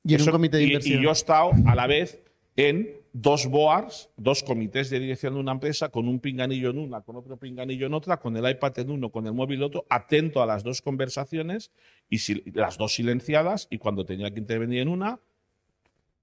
Y 0.03 0.15
en 0.15 0.23
un 0.23 0.29
comité 0.29 0.57
de 0.57 0.65
inversión. 0.65 1.01
Y, 1.01 1.03
yo 1.03 1.11
he 1.11 1.13
estado 1.13 1.51
a 1.67 1.75
la 1.75 1.87
vez 1.87 2.23
en 2.59 2.91
dos 3.13 3.47
boards, 3.47 4.11
dos 4.17 4.43
comités 4.43 4.91
de 4.91 4.99
dirección 4.99 5.35
de 5.35 5.41
una 5.41 5.53
empresa, 5.53 5.91
con 5.91 6.09
un 6.09 6.19
pinganillo 6.19 6.71
en 6.71 6.79
una, 6.79 7.03
con 7.03 7.15
otro 7.15 7.37
pinganillo 7.37 7.87
en 7.87 7.95
otra, 7.95 8.17
con 8.19 8.37
el 8.37 8.51
iPad 8.51 8.81
en 8.81 8.91
uno, 8.91 9.11
con 9.11 9.27
el 9.29 9.33
móvil 9.33 9.59
en 9.59 9.63
otro, 9.63 9.87
atento 9.89 10.43
a 10.43 10.47
las 10.47 10.65
dos 10.65 10.83
conversaciones 10.83 11.71
y 12.11 12.19
las 12.51 12.77
dos 12.77 12.95
silenciadas, 12.97 13.69
y 13.71 13.79
cuando 13.79 14.05
tenía 14.05 14.33
que 14.33 14.41
intervenir 14.41 14.81
en 14.81 14.89
una, 14.89 15.21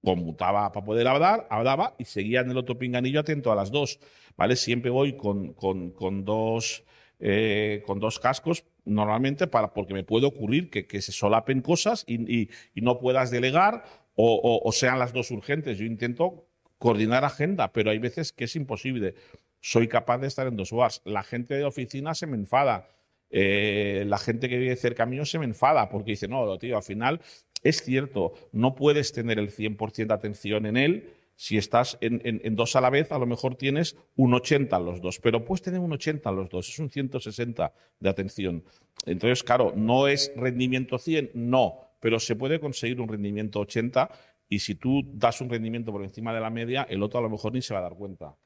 conmutaba 0.04 0.70
para 0.72 0.84
poder 0.84 1.08
hablar, 1.08 1.46
hablaba 1.48 1.94
y 1.98 2.04
seguía 2.04 2.40
en 2.40 2.50
el 2.50 2.58
otro 2.58 2.76
pinganillo 2.76 3.20
atento 3.20 3.50
a 3.50 3.54
las 3.54 3.70
dos, 3.70 3.98
¿vale? 4.36 4.56
Siempre 4.56 4.90
voy 4.90 5.16
con, 5.16 5.54
con, 5.54 5.90
con 5.92 6.26
dos, 6.26 6.84
eh, 7.18 7.82
con 7.86 7.98
dos 7.98 8.20
cascos 8.20 8.66
normalmente 8.84 9.46
para, 9.46 9.72
porque 9.72 9.94
me 9.94 10.04
puede 10.04 10.26
ocurrir 10.26 10.68
que, 10.68 11.00
se 11.00 11.12
solapen 11.12 11.62
cosas 11.62 12.04
y, 12.06 12.50
y 12.74 12.80
no 12.82 12.98
puedas 12.98 13.30
delegar 13.30 14.05
o, 14.16 14.70
sean 14.72 14.98
las 14.98 15.12
dos 15.12 15.30
urgentes. 15.30 15.78
Yo 15.78 15.84
intento 15.84 16.48
coordinar 16.78 17.24
agenda, 17.24 17.72
pero 17.72 17.90
hay 17.90 17.98
veces 17.98 18.32
que 18.32 18.44
es 18.44 18.56
imposible. 18.56 19.14
Soy 19.60 19.88
capaz 19.88 20.18
de 20.18 20.26
estar 20.26 20.46
en 20.46 20.56
dos 20.56 20.72
horas. 20.72 21.02
La 21.04 21.22
gente 21.22 21.54
de 21.54 21.64
oficina 21.64 22.14
se 22.14 22.26
me 22.26 22.36
enfada. 22.36 22.88
Eh, 23.30 24.04
la 24.06 24.18
gente 24.18 24.48
que 24.48 24.58
vive 24.58 24.76
cerca 24.76 25.04
mío 25.04 25.24
se 25.24 25.38
me 25.38 25.44
enfada 25.44 25.88
porque 25.88 26.12
dice, 26.12 26.28
no, 26.28 26.58
tío, 26.58 26.76
al 26.76 26.82
final 26.82 27.20
es 27.62 27.82
cierto, 27.82 28.34
no 28.52 28.74
puedes 28.74 29.12
tener 29.12 29.38
el 29.38 29.50
100% 29.50 30.06
de 30.06 30.14
atención 30.14 30.66
en 30.66 30.76
él. 30.76 31.10
Si 31.38 31.58
estás 31.58 31.98
en, 32.00 32.56
dos 32.56 32.76
a 32.76 32.80
la 32.80 32.88
vez, 32.88 33.12
a 33.12 33.18
lo 33.18 33.26
mejor 33.26 33.56
tienes 33.56 33.96
un 34.14 34.32
80 34.32 34.74
en 34.74 34.84
los 34.86 35.02
dos, 35.02 35.18
pero 35.18 35.44
puedes 35.44 35.60
tener 35.60 35.80
un 35.80 35.92
80 35.92 36.30
en 36.30 36.36
los 36.36 36.48
dos, 36.48 36.68
es 36.68 36.78
un 36.78 36.88
160 36.88 37.74
de 38.00 38.08
atención. 38.08 38.64
Entonces, 39.04 39.42
claro, 39.42 39.74
no 39.76 40.08
es 40.08 40.32
rendimiento 40.34 40.96
100, 40.96 41.32
no, 41.34 41.85
pero 42.06 42.20
se 42.20 42.36
puede 42.36 42.60
conseguir 42.60 43.00
un 43.00 43.08
rendimiento 43.08 43.58
80 43.58 44.08
y 44.48 44.60
si 44.60 44.76
tú 44.76 45.02
das 45.12 45.40
un 45.40 45.50
rendimiento 45.50 45.90
por 45.90 46.04
encima 46.04 46.32
de 46.32 46.38
la 46.38 46.50
media, 46.50 46.84
el 46.88 47.02
otro 47.02 47.18
a 47.18 47.22
lo 47.22 47.28
mejor 47.28 47.52
ni 47.52 47.62
se 47.62 47.74
va 47.74 47.80
a 47.80 47.82
dar 47.82 47.96
cuenta. 47.96 48.36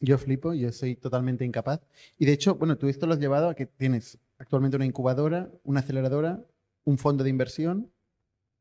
Yo 0.00 0.16
flipo, 0.16 0.54
yo 0.54 0.72
soy 0.72 0.96
totalmente 0.96 1.44
incapaz. 1.44 1.86
Y 2.16 2.24
de 2.24 2.32
hecho, 2.32 2.54
bueno, 2.54 2.78
tú 2.78 2.88
esto 2.88 3.06
lo 3.06 3.12
has 3.12 3.20
llevado 3.20 3.50
a 3.50 3.54
que 3.54 3.66
tienes 3.66 4.18
actualmente 4.38 4.78
una 4.78 4.86
incubadora, 4.86 5.50
una 5.62 5.80
aceleradora, 5.80 6.42
un 6.84 6.96
fondo 6.96 7.22
de 7.22 7.28
inversión 7.28 7.92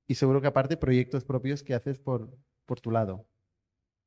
y 0.05 0.15
seguro 0.15 0.41
que 0.41 0.47
aparte 0.47 0.75
proyectos 0.75 1.23
propios 1.23 1.63
que 1.63 1.73
haces 1.73 1.97
por, 1.97 2.37
por 2.65 2.81
tu 2.81 2.91
lado. 2.91 3.25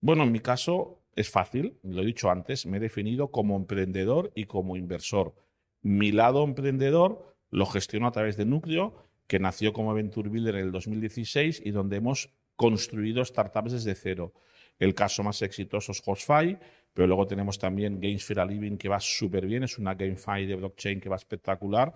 Bueno, 0.02 0.25
en 0.25 0.32
mi 0.32 0.40
caso 0.40 1.00
es 1.16 1.30
fácil, 1.30 1.78
lo 1.82 2.02
he 2.02 2.04
dicho 2.04 2.30
antes, 2.30 2.66
me 2.66 2.76
he 2.76 2.80
definido 2.80 3.30
como 3.30 3.56
emprendedor 3.56 4.30
y 4.35 4.44
como 4.44 4.76
inversor. 4.76 5.35
Mi 5.80 6.12
lado 6.12 6.44
emprendedor 6.44 7.35
lo 7.49 7.64
gestiono 7.64 8.06
a 8.06 8.12
través 8.12 8.37
de 8.37 8.44
Núcleo 8.44 9.07
que 9.28 9.38
nació 9.38 9.73
como 9.73 9.94
Venture 9.94 10.28
Builder 10.28 10.56
en 10.56 10.62
el 10.62 10.73
2016 10.73 11.62
y 11.64 11.70
donde 11.70 11.99
hemos 11.99 12.30
construido 12.56 13.25
startups 13.25 13.73
desde 13.73 13.94
cero. 13.94 14.32
El 14.78 14.94
caso 14.94 15.23
más 15.23 15.40
exitoso 15.42 15.92
es 15.92 16.02
HostFi, 16.04 16.56
pero 16.92 17.06
luego 17.06 17.26
tenemos 17.26 17.58
también 17.58 18.00
Games 18.00 18.25
for 18.25 18.40
a 18.40 18.44
Living 18.44 18.76
que 18.76 18.88
va 18.88 18.99
súper 18.99 19.47
bien, 19.47 19.62
es 19.62 19.78
una 19.78 19.94
GameFi 19.94 20.47
de 20.47 20.56
blockchain 20.56 21.00
que 21.00 21.08
va 21.08 21.16
espectacular. 21.16 21.92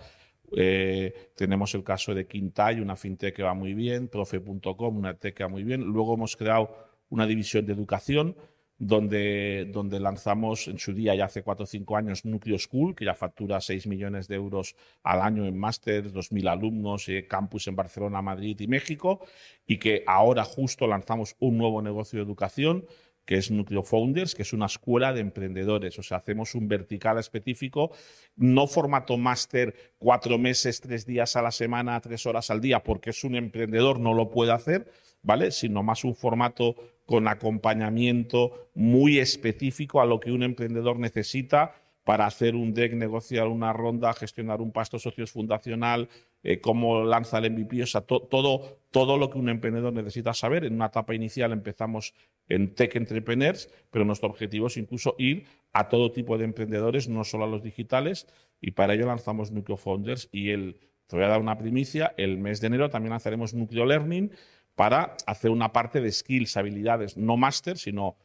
Eh, 0.54 1.32
tenemos 1.34 1.74
el 1.74 1.82
caso 1.82 2.14
de 2.14 2.26
Quintay, 2.26 2.80
una 2.80 2.94
fintech 2.94 3.34
que 3.34 3.42
va 3.42 3.54
muy 3.54 3.72
bien, 3.72 4.08
profe.com, 4.08 4.96
una 4.96 5.14
tech 5.14 5.34
que 5.34 5.42
va 5.42 5.48
muy 5.48 5.64
bien. 5.64 5.80
Luego 5.80 6.14
hemos 6.14 6.36
creado 6.36 6.76
una 7.08 7.26
división 7.26 7.64
de 7.64 7.72
educación 7.72 8.36
donde, 8.78 9.68
donde 9.72 10.00
lanzamos 10.00 10.66
en 10.68 10.78
su 10.78 10.92
día, 10.92 11.14
ya 11.14 11.26
hace 11.26 11.42
cuatro 11.42 11.64
o 11.64 11.66
cinco 11.66 11.96
años, 11.96 12.24
Nucleo 12.24 12.58
School, 12.58 12.94
que 12.94 13.04
ya 13.04 13.14
factura 13.14 13.60
6 13.60 13.86
millones 13.86 14.28
de 14.28 14.34
euros 14.34 14.74
al 15.02 15.20
año 15.20 15.46
en 15.46 15.56
máster, 15.58 16.12
2.000 16.12 16.50
alumnos, 16.50 17.08
eh, 17.08 17.26
campus 17.28 17.68
en 17.68 17.76
Barcelona, 17.76 18.22
Madrid 18.22 18.58
y 18.58 18.66
México, 18.66 19.20
y 19.66 19.78
que 19.78 20.02
ahora 20.06 20.44
justo 20.44 20.86
lanzamos 20.86 21.36
un 21.38 21.58
nuevo 21.58 21.80
negocio 21.80 22.18
de 22.18 22.24
educación 22.24 22.84
que 23.24 23.36
es 23.36 23.50
Nucleo 23.50 23.82
Founders, 23.82 24.34
que 24.34 24.42
es 24.42 24.52
una 24.52 24.66
escuela 24.66 25.12
de 25.12 25.20
emprendedores. 25.20 25.98
O 25.98 26.02
sea, 26.02 26.18
hacemos 26.18 26.54
un 26.54 26.68
vertical 26.68 27.18
específico, 27.18 27.92
no 28.36 28.66
formato 28.66 29.16
máster, 29.16 29.74
cuatro 29.98 30.38
meses, 30.38 30.80
tres 30.80 31.06
días 31.06 31.36
a 31.36 31.42
la 31.42 31.50
semana, 31.50 32.00
tres 32.00 32.26
horas 32.26 32.50
al 32.50 32.60
día, 32.60 32.82
porque 32.82 33.10
es 33.10 33.24
un 33.24 33.36
emprendedor, 33.36 34.00
no 34.00 34.14
lo 34.14 34.30
puede 34.30 34.52
hacer, 34.52 34.90
¿vale? 35.22 35.50
Sino 35.50 35.82
más 35.82 36.04
un 36.04 36.14
formato 36.14 36.74
con 37.06 37.28
acompañamiento 37.28 38.70
muy 38.74 39.18
específico 39.18 40.00
a 40.00 40.06
lo 40.06 40.20
que 40.20 40.32
un 40.32 40.42
emprendedor 40.42 40.98
necesita 40.98 41.74
para 42.04 42.26
hacer 42.26 42.56
un 42.56 42.74
deck, 42.74 42.94
negociar 42.94 43.46
una 43.46 43.72
ronda, 43.72 44.12
gestionar 44.12 44.60
un 44.60 44.72
pasto 44.72 44.98
socios 44.98 45.30
fundacional, 45.30 46.08
eh, 46.42 46.60
cómo 46.60 47.04
lanza 47.04 47.38
el 47.38 47.52
MVP, 47.52 47.82
o 47.82 47.86
sea, 47.86 48.00
todo, 48.00 48.78
todo 48.90 49.16
lo 49.16 49.30
que 49.30 49.38
un 49.38 49.48
emprendedor 49.48 49.92
necesita 49.92 50.34
saber. 50.34 50.64
En 50.64 50.74
una 50.74 50.86
etapa 50.86 51.14
inicial 51.14 51.52
empezamos 51.52 52.14
en 52.48 52.74
Tech 52.74 52.96
Entrepreneurs, 52.96 53.70
pero 53.90 54.04
nuestro 54.04 54.28
objetivo 54.28 54.66
es 54.66 54.76
incluso 54.76 55.14
ir 55.18 55.44
a 55.72 55.88
todo 55.88 56.10
tipo 56.10 56.38
de 56.38 56.44
emprendedores, 56.44 57.08
no 57.08 57.22
solo 57.24 57.44
a 57.44 57.48
los 57.48 57.62
digitales, 57.62 58.26
y 58.60 58.72
para 58.72 58.94
ello 58.94 59.06
lanzamos 59.06 59.52
Nucleo 59.52 59.76
Founders 59.76 60.28
y 60.32 60.50
el, 60.50 60.80
te 61.06 61.16
voy 61.16 61.24
a 61.24 61.28
dar 61.28 61.40
una 61.40 61.56
primicia, 61.56 62.14
el 62.16 62.38
mes 62.38 62.60
de 62.60 62.66
enero 62.66 62.90
también 62.90 63.10
lanzaremos 63.10 63.54
Nucleo 63.54 63.86
Learning 63.86 64.32
para 64.74 65.16
hacer 65.26 65.50
una 65.50 65.72
parte 65.72 66.00
de 66.00 66.10
skills, 66.10 66.56
habilidades, 66.56 67.16
no 67.16 67.36
máster, 67.36 67.78
sino 67.78 68.16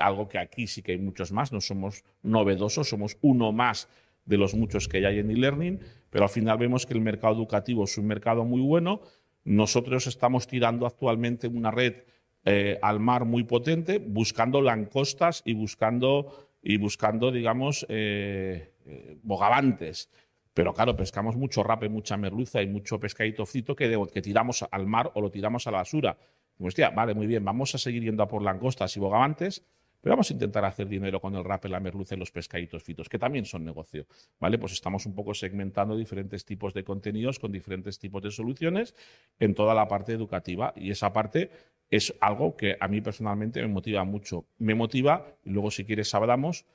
algo 0.00 0.28
que 0.28 0.38
aquí 0.38 0.66
sí 0.66 0.82
que 0.82 0.92
hay 0.92 0.98
muchos 0.98 1.32
más, 1.32 1.52
no 1.52 1.60
somos 1.60 2.04
novedosos, 2.22 2.88
somos 2.88 3.16
uno 3.20 3.52
más 3.52 3.88
de 4.24 4.36
los 4.36 4.54
muchos 4.54 4.88
que 4.88 5.06
hay 5.06 5.18
en 5.18 5.30
e-learning, 5.30 5.80
pero 6.10 6.24
al 6.24 6.30
final 6.30 6.58
vemos 6.58 6.84
que 6.84 6.94
el 6.94 7.00
mercado 7.00 7.34
educativo 7.34 7.84
es 7.84 7.96
un 7.96 8.06
mercado 8.06 8.44
muy 8.44 8.60
bueno. 8.60 9.00
Nosotros 9.44 10.06
estamos 10.08 10.46
tirando 10.46 10.86
actualmente 10.86 11.46
una 11.46 11.70
red 11.70 11.94
eh, 12.44 12.78
al 12.82 13.00
mar 13.00 13.24
muy 13.24 13.44
potente, 13.44 13.98
buscando 13.98 14.60
lancostas 14.60 15.42
y 15.44 15.54
buscando, 15.54 16.50
y 16.62 16.76
buscando 16.76 17.30
digamos, 17.30 17.86
eh, 17.88 18.72
eh, 18.84 19.18
bogavantes. 19.22 20.10
Pero 20.52 20.72
claro, 20.72 20.96
pescamos 20.96 21.36
mucho 21.36 21.62
rape, 21.62 21.88
mucha 21.88 22.16
merluza 22.16 22.62
y 22.62 22.66
mucho 22.66 22.98
pescadito 22.98 23.44
frito 23.46 23.76
que, 23.76 23.96
que 24.12 24.22
tiramos 24.22 24.64
al 24.70 24.86
mar 24.86 25.12
o 25.14 25.20
lo 25.20 25.30
tiramos 25.30 25.66
a 25.66 25.70
la 25.70 25.78
basura. 25.78 26.16
Hostia, 26.60 26.90
vale, 26.90 27.14
muy 27.14 27.26
bien, 27.26 27.44
vamos 27.44 27.74
a 27.74 27.78
seguir 27.78 28.02
yendo 28.02 28.22
a 28.22 28.28
por 28.28 28.42
langostas 28.42 28.96
y 28.96 29.00
bogavantes, 29.00 29.64
pero 30.00 30.12
vamos 30.12 30.30
a 30.30 30.34
intentar 30.34 30.64
hacer 30.64 30.88
dinero 30.88 31.20
con 31.20 31.34
el 31.34 31.42
rap, 31.42 31.64
la 31.64 31.80
merluza 31.80 32.14
y 32.14 32.18
los 32.18 32.30
pescaditos 32.30 32.82
fitos, 32.82 33.08
que 33.08 33.18
también 33.18 33.44
son 33.44 33.64
negocio. 33.64 34.06
¿vale? 34.38 34.56
Pues 34.56 34.72
estamos 34.72 35.04
un 35.04 35.14
poco 35.16 35.34
segmentando 35.34 35.96
diferentes 35.96 36.44
tipos 36.44 36.74
de 36.74 36.84
contenidos 36.84 37.40
con 37.40 37.50
diferentes 37.50 37.98
tipos 37.98 38.22
de 38.22 38.30
soluciones 38.30 38.94
en 39.40 39.54
toda 39.54 39.74
la 39.74 39.88
parte 39.88 40.12
educativa. 40.12 40.72
Y 40.76 40.92
esa 40.92 41.12
parte 41.12 41.50
es 41.90 42.14
algo 42.20 42.56
que 42.56 42.76
a 42.78 42.86
mí 42.86 43.00
personalmente 43.00 43.60
me 43.62 43.66
motiva 43.66 44.04
mucho. 44.04 44.46
Me 44.58 44.76
motiva, 44.76 45.26
y 45.44 45.50
luego 45.50 45.72
si 45.72 45.84
quieres 45.84 46.14
hablamos, 46.14 46.66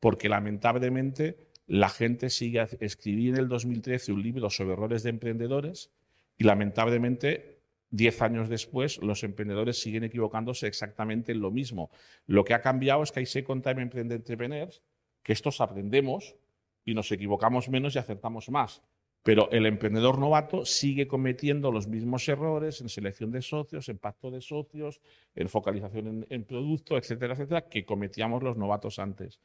porque 0.00 0.30
lamentablemente 0.30 1.48
la 1.66 1.90
gente 1.90 2.30
sigue 2.30 2.66
escribí 2.80 3.28
en 3.28 3.36
el 3.36 3.48
2013 3.48 4.12
un 4.12 4.22
libro 4.22 4.48
sobre 4.48 4.72
errores 4.72 5.02
de 5.02 5.10
emprendedores 5.10 5.90
y 6.38 6.44
lamentablemente 6.44 7.57
Diez 7.90 8.20
años 8.20 8.48
después, 8.48 8.98
los 8.98 9.24
emprendedores 9.24 9.80
siguen 9.80 10.04
equivocándose 10.04 10.66
exactamente 10.66 11.32
en 11.32 11.40
lo 11.40 11.50
mismo. 11.50 11.90
Lo 12.26 12.44
que 12.44 12.54
ha 12.54 12.60
cambiado 12.60 13.02
es 13.02 13.12
que 13.12 13.20
hay 13.20 13.26
Second 13.26 13.62
Time 13.62 13.82
Entrepreneurs, 13.82 14.82
que 15.22 15.32
estos 15.32 15.60
aprendemos 15.60 16.36
y 16.84 16.94
nos 16.94 17.10
equivocamos 17.12 17.68
menos 17.68 17.94
y 17.94 17.98
acertamos 17.98 18.50
más. 18.50 18.82
Pero 19.22 19.50
el 19.50 19.66
emprendedor 19.66 20.18
novato 20.18 20.64
sigue 20.64 21.08
cometiendo 21.08 21.72
los 21.72 21.88
mismos 21.88 22.28
errores 22.28 22.80
en 22.80 22.88
selección 22.88 23.30
de 23.30 23.42
socios, 23.42 23.88
en 23.88 23.98
pacto 23.98 24.30
de 24.30 24.40
socios, 24.40 25.00
en 25.34 25.48
focalización 25.48 26.06
en, 26.06 26.26
en 26.30 26.44
producto, 26.44 26.96
etcétera, 26.96 27.34
etcétera, 27.34 27.68
que 27.68 27.84
cometíamos 27.84 28.42
los 28.42 28.56
novatos 28.56 28.98
antes. 28.98 29.40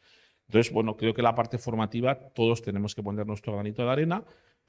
Entonces, 0.48 0.72
bueno, 0.72 0.96
creo 0.96 1.14
que 1.14 1.22
la 1.22 1.34
parte 1.34 1.58
formativa 1.58 2.18
todos 2.30 2.62
tenemos 2.62 2.94
que 2.94 3.04
poner 3.04 3.26
nuestro 3.26 3.54
granito 3.54 3.84
de 3.84 3.92
arena. 3.92 4.24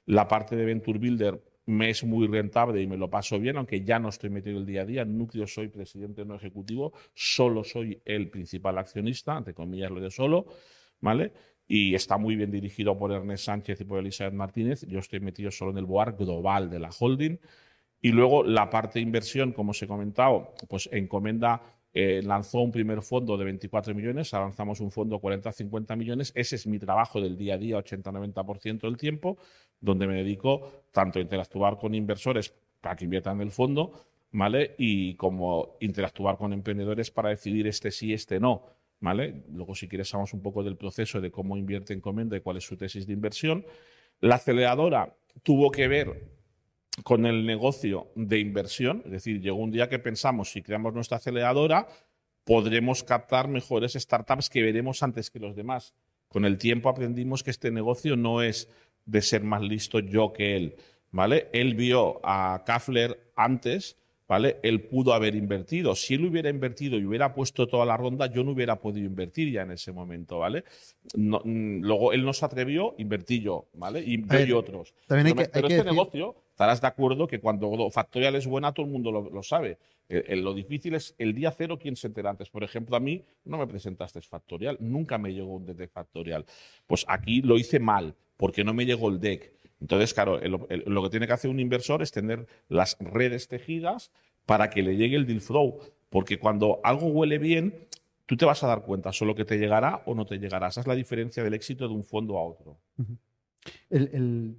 La 0.07 0.29
parte 0.29 0.57
de 0.57 0.65
Venture 0.65 0.99
Builder 0.99 1.43
me 1.67 1.91
es 1.91 2.05
muy 2.05 2.27
rentable 2.27 2.83
y 2.83 2.87
me 2.87 2.97
lo 2.97 3.09
paso 3.09 3.39
bien, 3.39 3.57
aunque 3.57 3.83
ya 3.83 3.99
no 3.99 4.09
estoy 4.09 4.31
metido 4.31 4.59
el 4.59 4.67
día 4.67 4.83
a 4.83 4.87
día. 4.87 5.05
Núcleo 5.05 5.47
soy 5.47 5.69
presidente 5.69 6.25
no 6.25 6.35
ejecutivo, 6.35 6.93
solo 7.15 7.65
soy 7.65 8.01
el 8.05 8.29
principal 8.31 8.79
accionista, 8.79 9.37
entre 9.37 9.55
comillas 9.55 9.91
lo 9.91 10.01
de 10.01 10.11
solo, 10.11 10.47
¿vale? 11.01 11.33
Y 11.67 11.95
está 11.95 12.19
muy 12.19 12.37
bien 12.37 12.51
dirigido 12.51 12.97
por 12.99 13.13
Ernest 13.13 13.45
Sánchez 13.45 13.81
y 13.81 13.85
por 13.85 13.99
Elizabeth 13.99 14.35
Martínez. 14.35 14.87
Yo 14.87 14.99
estoy 14.99 15.21
metido 15.21 15.51
solo 15.51 15.71
en 15.71 15.79
el 15.79 15.87
board 15.87 16.17
global 16.17 16.69
de 16.69 16.79
la 16.79 16.91
holding. 16.99 17.39
Y 18.03 18.13
luego 18.13 18.45
la 18.45 18.69
parte 18.69 18.99
de 18.99 19.03
inversión, 19.03 19.53
como 19.53 19.71
os 19.71 19.83
he 19.83 19.87
comentado, 19.87 20.53
pues 20.69 20.91
encomenda 20.93 21.63
eh, 21.97 22.23
lanzó 22.25 22.59
un 22.59 22.73
primer 22.73 23.03
fondo 23.03 23.37
de 23.37 23.45
24 23.45 23.95
millones, 23.95 24.35
ahora 24.35 24.47
lanzamos 24.47 24.81
un 24.81 24.91
fondo 24.91 25.17
de 25.17 25.23
40-50 25.23 25.97
millones. 25.97 26.33
Ese 26.35 26.57
es 26.57 26.67
mi 26.67 26.81
trabajo 26.81 27.21
del 27.21 27.39
día 27.39 27.55
a 27.55 27.59
día, 27.59 27.79
80-90% 27.79 28.81
del 28.81 28.97
tiempo, 28.97 29.39
donde 29.81 30.09
me 30.09 30.17
dedico 30.17 30.85
tanto 30.91 31.21
a 31.21 31.23
interactuar 31.23 31.79
con 31.79 31.95
inversores 31.95 32.53
para 32.81 32.97
que 32.97 33.05
inviertan 33.05 33.37
en 33.37 33.43
el 33.43 33.53
fondo, 33.53 33.93
¿vale? 34.33 34.75
Y 34.77 35.15
como 35.15 35.77
interactuar 35.79 36.37
con 36.37 36.53
emprendedores 36.53 37.13
para 37.13 37.29
decidir 37.29 37.69
este 37.69 37.93
sí, 37.93 38.13
este 38.13 38.41
no, 38.41 38.67
¿vale? 38.99 39.45
Luego, 39.53 39.77
si 39.77 39.87
quieres, 39.87 40.13
hablamos 40.13 40.35
un 40.35 40.43
poco 40.43 40.65
del 40.65 40.77
proceso 40.77 41.21
de 41.21 41.31
cómo 41.31 41.57
invierte 41.57 41.93
en 41.93 42.01
Comenda 42.01 42.37
y 42.37 42.41
cuál 42.41 42.57
es 42.57 42.65
su 42.65 42.77
tesis 42.77 43.07
de 43.07 43.13
inversión. 43.13 43.65
La 44.21 44.35
aceleradora 44.35 45.15
tuvo 45.45 45.71
que 45.71 45.87
ver 45.87 46.34
con 47.03 47.27
el 47.27 47.45
negocio 47.45 48.09
de 48.15 48.39
inversión, 48.39 49.03
es 49.05 49.11
decir, 49.11 49.41
llegó 49.41 49.57
un 49.57 49.71
día 49.71 49.89
que 49.89 49.99
pensamos, 49.99 50.53
si 50.53 50.63
creamos 50.63 50.95
nuestra 50.95 51.17
aceleradora, 51.17 51.89
podremos 52.45 53.03
captar 53.03 53.49
mejores 53.49 53.95
startups 53.95 54.49
que 54.49 54.63
veremos 54.63 55.03
antes 55.03 55.31
que 55.31 55.41
los 55.41 55.57
demás. 55.57 55.95
Con 56.29 56.45
el 56.45 56.59
tiempo 56.59 56.89
aprendimos 56.89 57.43
que 57.43 57.51
este 57.51 57.71
negocio 57.71 58.17
no 58.17 58.43
es 58.43 58.69
de 59.07 59.23
ser 59.23 59.43
más 59.43 59.63
listo 59.63 59.99
yo 59.99 60.33
que 60.33 60.57
él, 60.57 60.77
¿vale? 61.11 61.49
Él 61.53 61.75
vio 61.75 62.21
a 62.23 62.63
Kafler 62.65 63.33
antes 63.37 63.97
¿vale? 64.27 64.59
Él 64.63 64.83
pudo 64.83 65.13
haber 65.13 65.35
invertido. 65.35 65.95
Si 65.95 66.15
él 66.15 66.25
hubiera 66.25 66.49
invertido 66.49 66.99
y 66.99 67.05
hubiera 67.05 67.35
puesto 67.35 67.67
toda 67.67 67.85
la 67.85 67.97
ronda, 67.97 68.27
yo 68.27 68.43
no 68.43 68.53
hubiera 68.53 68.81
podido 68.81 69.07
invertir 69.07 69.51
ya 69.53 69.63
en 69.63 69.73
ese 69.73 69.93
momento, 69.93 70.39
¿vale? 70.39 70.65
Mm, 71.15 71.81
luego 71.83 72.13
él 72.13 72.25
no 72.25 72.33
se 72.33 72.45
atrevió, 72.45 72.95
invertí 72.99 73.41
yo, 73.41 73.69
¿vale? 73.75 74.01
Y 74.01 74.25
yo 74.27 74.41
y 74.41 74.53
otros. 74.53 74.95
También 75.07 75.29
hay 75.29 75.35
pero, 75.35 75.47
que, 75.47 75.53
pero 75.53 75.67
hay 75.67 75.73
este 75.75 75.85
que 75.85 75.91
negocio, 75.91 76.37
estarás 76.55 76.81
de 76.81 76.87
acuerdo 76.87 77.27
que 77.27 77.41
cuando 77.41 77.91
Factorial 77.91 78.37
es 78.37 78.47
buena, 78.47 78.73
todo 78.73 78.87
el 78.87 78.93
mundo 78.93 79.11
lo, 79.11 79.43
sabe. 79.43 79.77
Eh, 80.09 80.25
eh, 80.29 80.37
lo 80.37 80.55
difícil 80.55 80.95
es 80.95 81.17
el 81.19 81.35
día 81.35 81.51
cero, 81.51 81.81
¿quién 81.81 81.97
se 81.97 82.07
entera 82.07 82.31
antes? 82.31 82.49
Por 82.49 82.63
ejemplo, 82.63 82.97
a 82.97 83.01
mí 83.01 83.25
no 83.45 83.59
me 83.59 83.67
presentaste 83.67 84.21
Factorial, 84.21 84.77
nunca 84.79 85.19
me 85.19 85.35
llegó 85.35 85.57
un 85.57 85.67
deck 85.67 85.91
Factorial. 85.91 86.47
Pues 86.87 87.05
aquí 87.09 87.43
lo 87.43 87.59
hice 87.59 87.81
mal, 87.81 88.15
porque 88.37 88.63
no 88.63 88.73
me 88.73 88.87
llegó 88.87 89.09
el 89.09 89.19
deck. 89.19 89.53
Entonces, 89.81 90.15
claro, 90.15 90.41
lo 90.41 91.03
que 91.03 91.11
tiene 91.11 91.27
que 91.27 91.33
hacer 91.33 91.51
un 91.51 91.59
inversor 91.59 92.03
es 92.03 92.13
tener 92.13 92.47
las 92.69 92.97
redes 93.01 93.49
tejidas 93.49 94.13
para 94.47 94.71
que 94.71 94.83
le 94.85 94.97
llegue 94.97 95.17
el 95.17 95.27
deal 95.27 95.41
flow. 95.41 95.81
Porque 96.09 96.39
cuando 96.39 96.81
algo 96.85 97.09
huele 97.09 97.39
bien, 97.39 97.75
tú 98.27 98.37
te 98.37 98.45
vas 98.45 98.63
a 98.63 98.69
dar 98.69 98.83
cuenta 98.83 99.13
solo 99.13 99.35
que 99.35 99.45
te 99.45 99.59
llegará 99.59 100.03
o 100.07 100.15
no 100.15 100.25
te 100.25 100.39
llegará. 100.39 100.69
Esa 100.69 100.83
es 100.83 100.87
la 100.87 100.95
diferencia 100.95 101.43
del 101.43 101.55
éxito 101.55 101.89
de 101.89 101.95
un 101.95 102.05
fondo 102.05 102.39
a 102.39 102.45
otro. 102.45 102.79
el, 103.91 104.57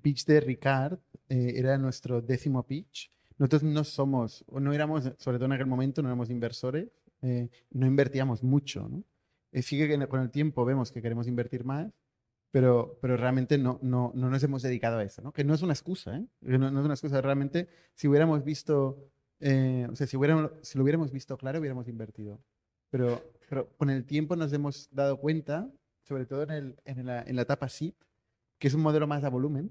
pitch 0.00 0.24
de 0.24 0.40
Ricard 0.40 0.98
eh, 1.34 1.58
era 1.58 1.78
nuestro 1.78 2.20
décimo 2.20 2.62
pitch. 2.64 3.10
Nosotros 3.38 3.62
no 3.64 3.84
somos, 3.84 4.44
o 4.46 4.60
no 4.60 4.72
éramos, 4.72 5.12
sobre 5.18 5.38
todo 5.38 5.46
en 5.46 5.52
aquel 5.52 5.66
momento, 5.66 6.02
no 6.02 6.08
éramos 6.08 6.30
inversores, 6.30 6.88
eh, 7.22 7.48
no 7.70 7.86
invertíamos 7.86 8.42
mucho. 8.42 8.88
¿no? 8.88 9.04
Eh, 9.52 9.62
sigue 9.62 9.88
que 9.88 10.06
con 10.06 10.20
el 10.20 10.30
tiempo 10.30 10.64
vemos 10.64 10.92
que 10.92 11.02
queremos 11.02 11.26
invertir 11.26 11.64
más, 11.64 11.92
pero, 12.50 12.98
pero 13.00 13.16
realmente 13.16 13.58
no, 13.58 13.80
no, 13.82 14.12
no 14.14 14.30
nos 14.30 14.42
hemos 14.44 14.62
dedicado 14.62 14.98
a 14.98 15.02
eso, 15.02 15.22
¿no? 15.22 15.32
que 15.32 15.42
no 15.42 15.54
es 15.54 15.62
una 15.62 15.72
excusa, 15.72 16.16
¿eh? 16.16 16.26
no, 16.42 16.70
no 16.70 16.78
es 16.78 16.84
una 16.84 16.94
excusa. 16.94 17.20
Realmente, 17.20 17.68
si 17.94 18.06
hubiéramos 18.06 18.44
visto 18.44 19.10
eh, 19.40 19.86
o 19.90 19.94
sea, 19.96 20.06
si, 20.06 20.16
hubiéramos, 20.16 20.52
si 20.62 20.78
lo 20.78 20.84
hubiéramos 20.84 21.10
visto 21.10 21.36
claro, 21.36 21.58
hubiéramos 21.58 21.88
invertido. 21.88 22.40
Pero, 22.90 23.22
pero 23.48 23.68
con 23.76 23.90
el 23.90 24.04
tiempo 24.04 24.36
nos 24.36 24.52
hemos 24.52 24.88
dado 24.90 25.18
cuenta, 25.18 25.70
sobre 26.02 26.26
todo 26.26 26.44
en, 26.44 26.50
el, 26.50 26.76
en, 26.84 27.06
la, 27.06 27.22
en 27.22 27.36
la 27.36 27.42
etapa 27.42 27.68
SIP, 27.68 27.94
que 28.58 28.68
es 28.68 28.74
un 28.74 28.82
modelo 28.82 29.06
más 29.06 29.24
a 29.24 29.28
volumen, 29.28 29.70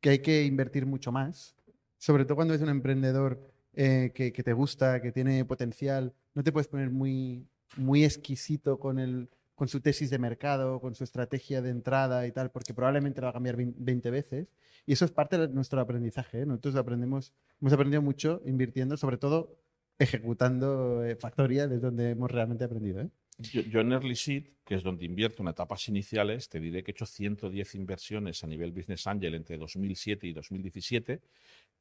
que 0.00 0.10
hay 0.10 0.18
que 0.20 0.44
invertir 0.44 0.86
mucho 0.86 1.12
más, 1.12 1.56
sobre 1.98 2.24
todo 2.24 2.36
cuando 2.36 2.54
es 2.54 2.60
un 2.60 2.68
emprendedor 2.68 3.40
eh, 3.74 4.12
que, 4.14 4.30
te 4.30 4.52
gusta, 4.52 5.00
que 5.00 5.12
tiene 5.12 5.44
potencial, 5.44 6.12
no 6.34 6.42
te 6.42 6.52
puedes 6.52 6.68
poner 6.68 6.90
muy, 6.90 7.46
muy 7.76 8.04
exquisito 8.04 8.78
con 8.78 8.98
el, 8.98 9.28
con 9.54 9.68
su 9.68 9.80
tesis 9.80 10.10
de 10.10 10.18
mercado, 10.18 10.80
con 10.80 10.94
su 10.94 11.04
estrategia 11.04 11.60
de 11.62 11.70
entrada 11.70 12.26
y 12.26 12.32
tal, 12.32 12.50
porque 12.50 12.74
probablemente 12.74 13.20
lo 13.20 13.26
va 13.26 13.30
a 13.30 13.34
cambiar 13.34 13.56
20 13.56 14.10
veces. 14.10 14.48
Y 14.86 14.92
eso 14.92 15.04
es 15.04 15.10
parte 15.10 15.36
de 15.36 15.48
nuestro 15.48 15.80
aprendizaje. 15.80 16.42
¿eh? 16.42 16.46
Nosotros 16.46 16.76
aprendemos, 16.76 17.34
hemos 17.60 17.72
aprendido 17.72 18.00
mucho 18.00 18.40
invirtiendo, 18.46 18.96
sobre 18.96 19.18
todo 19.18 19.58
ejecutando 19.98 21.04
eh, 21.04 21.16
Factorial, 21.16 21.72
es 21.72 21.82
donde 21.82 22.10
hemos 22.10 22.30
realmente 22.30 22.64
aprendido. 22.64 23.00
¿eh? 23.00 23.10
Yo, 23.38 23.80
en 23.80 23.92
Early 23.92 24.16
Seed, 24.16 24.44
que 24.64 24.74
es 24.74 24.82
donde 24.82 25.04
invierto 25.04 25.42
en 25.42 25.48
etapas 25.48 25.88
iniciales, 25.88 26.48
te 26.48 26.58
diré 26.58 26.82
que 26.82 26.90
he 26.90 26.92
hecho 26.92 27.06
110 27.06 27.76
inversiones 27.76 28.42
a 28.42 28.48
nivel 28.48 28.72
Business 28.72 29.06
Angel 29.06 29.34
entre 29.34 29.56
2007 29.56 30.26
y 30.26 30.32
2017 30.32 31.20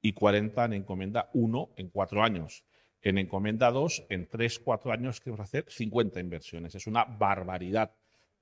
y 0.02 0.14
40 0.14 0.66
en 0.66 0.74
encomenda 0.74 1.32
1 1.34 1.70
en 1.78 1.90
4 1.90 2.24
años. 2.24 2.64
En 3.02 3.18
encomenda 3.18 3.72
2, 3.72 4.06
en 4.10 4.28
3, 4.28 4.60
4 4.60 4.92
años 4.92 5.20
que 5.20 5.32
a 5.32 5.34
hacer 5.34 5.66
50 5.68 6.20
inversiones. 6.20 6.76
Es 6.76 6.86
una 6.86 7.06
barbaridad. 7.06 7.92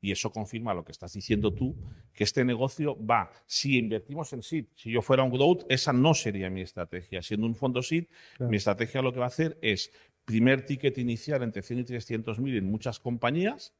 Y 0.01 0.11
eso 0.11 0.29
confirma 0.31 0.73
lo 0.73 0.83
que 0.83 0.91
estás 0.91 1.13
diciendo 1.13 1.53
tú, 1.53 1.75
que 2.13 2.25
este 2.25 2.43
negocio 2.45 2.97
va, 3.03 3.31
si 3.47 3.77
invertimos 3.77 4.31
en 4.33 4.43
SEED, 4.43 4.65
si 4.75 4.91
yo 4.91 5.01
fuera 5.01 5.23
un 5.23 5.31
growth, 5.31 5.63
esa 5.67 5.93
no 5.93 6.13
sería 6.13 6.49
mi 6.49 6.61
estrategia. 6.61 7.23
Siendo 7.23 7.47
un 7.47 7.55
fondo 7.55 7.81
SEED, 7.81 8.05
mi 8.41 8.57
estrategia 8.57 9.01
lo 9.01 9.13
que 9.13 9.19
va 9.19 9.25
a 9.25 9.29
hacer 9.29 9.57
es 9.61 9.91
primer 10.25 10.65
ticket 10.65 10.97
inicial 10.97 11.43
entre 11.43 11.61
100 11.61 11.79
y 11.79 11.83
300 11.83 12.39
mil 12.39 12.57
en 12.57 12.69
muchas 12.69 12.99
compañías, 12.99 13.73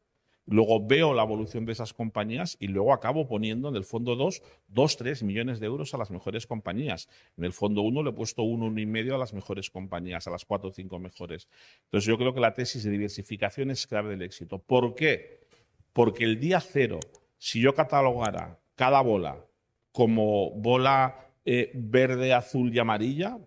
luego 0.46 0.86
veo 0.86 1.14
la 1.14 1.24
evolución 1.24 1.66
de 1.66 1.72
esas 1.72 1.94
compañías 1.94 2.56
y 2.60 2.68
luego 2.68 2.94
acabo 2.94 3.28
poniendo 3.28 3.70
en 3.70 3.76
el 3.76 3.84
fondo 3.84 4.16
2, 4.16 4.44
2, 4.68 4.98
3 4.98 5.24
millones 5.24 5.60
de 5.60 5.66
euros 5.66 5.94
a 5.94 5.98
las 5.98 6.12
mejores 6.12 6.46
compañías. 6.46 7.10
En 7.38 7.46
el 7.46 7.54
fondo 7.54 7.82
1 7.82 8.04
le 8.04 8.10
he 8.12 8.14
puesto 8.14 8.44
uno, 8.44 8.68
uno 8.68 8.80
y 8.80 8.86
medio 8.86 9.16
a 9.16 9.18
las 9.18 9.34
mejores 9.34 9.70
compañías, 9.70 10.28
a 10.28 10.32
las 10.32 10.46
4 10.46 10.70
o 10.70 10.72
5 10.72 11.00
mejores. 11.00 11.48
Entonces 11.86 12.08
yo 12.08 12.18
creo 12.18 12.34
que 12.34 12.40
la 12.40 12.54
tesis 12.54 12.84
de 12.84 12.92
diversificación 12.92 13.72
es 13.72 13.88
clave 13.88 14.12
del 14.12 14.22
éxito. 14.22 14.60
¿Por 14.60 14.94
qué? 14.94 15.46
Porque 15.94 16.26
el 16.26 16.40
día 16.40 16.60
cero, 16.60 17.00
si 17.38 17.62
yo 17.62 17.74
catalogara 17.74 18.60
cada 18.76 19.02
bola 19.02 19.46
como 19.92 20.52
bola 20.52 21.32
eh, 21.46 21.72
verde, 21.74 22.34
azul 22.34 22.74
y 22.76 22.80
amarilla, 22.80 23.40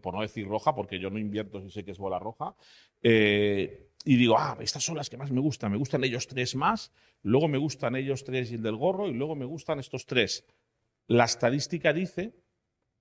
por 0.00 0.14
no 0.14 0.22
decir 0.22 0.46
roja, 0.46 0.74
porque 0.74 0.98
yo 0.98 1.10
no 1.10 1.18
invierto 1.18 1.60
si 1.60 1.70
sé 1.70 1.84
que 1.84 1.90
es 1.90 1.98
bola 1.98 2.18
roja, 2.18 2.54
eh, 3.02 3.90
y 4.04 4.16
digo, 4.16 4.38
ah, 4.38 4.56
estas 4.60 4.84
son 4.84 4.96
las 4.96 5.10
que 5.10 5.16
más 5.16 5.30
me 5.30 5.40
gustan, 5.40 5.72
me 5.72 5.78
gustan 5.78 6.04
ellos 6.04 6.26
tres 6.26 6.54
más, 6.54 6.92
luego 7.22 7.48
me 7.48 7.58
gustan 7.58 7.96
ellos 7.96 8.24
tres 8.24 8.50
y 8.52 8.54
el 8.54 8.62
del 8.62 8.76
gorro, 8.76 9.08
y 9.08 9.14
luego 9.14 9.34
me 9.34 9.44
gustan 9.44 9.80
estos 9.80 10.06
tres. 10.06 10.44
La 11.08 11.24
estadística 11.24 11.92
dice, 11.92 12.34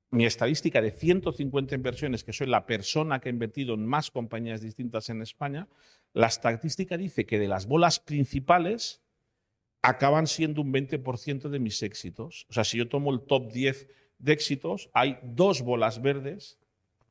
mi 0.09 0.25
estadística 0.25 0.81
de 0.81 0.91
150 0.91 1.75
inversiones, 1.75 2.23
que 2.23 2.33
soy 2.33 2.47
la 2.47 2.65
persona 2.65 3.19
que 3.19 3.29
ha 3.29 3.31
invertido 3.31 3.73
en 3.75 3.85
más 3.85 4.09
compañías 4.09 4.61
distintas 4.61 5.09
en 5.09 5.21
España, 5.21 5.67
la 6.13 6.27
estadística 6.27 6.97
dice 6.97 7.25
que 7.25 7.39
de 7.39 7.47
las 7.47 7.67
bolas 7.67 7.99
principales 7.99 9.01
acaban 9.81 10.27
siendo 10.27 10.61
un 10.61 10.73
20% 10.73 11.49
de 11.49 11.59
mis 11.59 11.83
éxitos. 11.83 12.47
O 12.49 12.53
sea, 12.53 12.63
si 12.63 12.77
yo 12.77 12.87
tomo 12.87 13.11
el 13.11 13.21
top 13.21 13.51
10 13.51 13.87
de 14.19 14.33
éxitos, 14.33 14.89
hay 14.93 15.19
dos 15.23 15.61
bolas 15.61 16.01
verdes, 16.01 16.57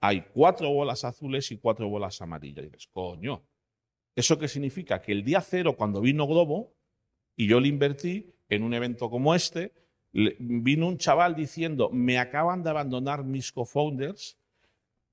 hay 0.01 0.27
cuatro 0.33 0.71
bolas 0.71 1.05
azules 1.05 1.51
y 1.51 1.59
cuatro 1.59 1.89
bolas 1.89 2.21
amarillas. 2.21 2.65
Y 2.65 2.69
dices, 2.69 2.89
coño, 2.93 3.43
¿eso 4.15 4.39
qué 4.39 4.49
significa? 4.49 5.01
Que 5.01 5.13
el 5.13 5.25
día 5.25 5.41
cero, 5.41 5.77
cuando 5.77 6.01
vino 6.01 6.27
Globo, 6.27 6.75
y 7.37 7.47
yo 7.47 7.61
le 7.61 7.69
invertí 7.69 8.33
en 8.49 8.63
un 8.63 8.75
evento 8.75 9.11
como 9.11 9.35
este, 9.35 9.73
vino 10.13 10.89
un 10.89 10.99
chaval 10.99 11.35
diciendo, 11.35 11.91
me 11.91 12.19
acaban 12.19 12.63
de 12.63 12.71
abandonar 12.71 13.25
mis 13.25 13.53
co-founders, 13.53 14.39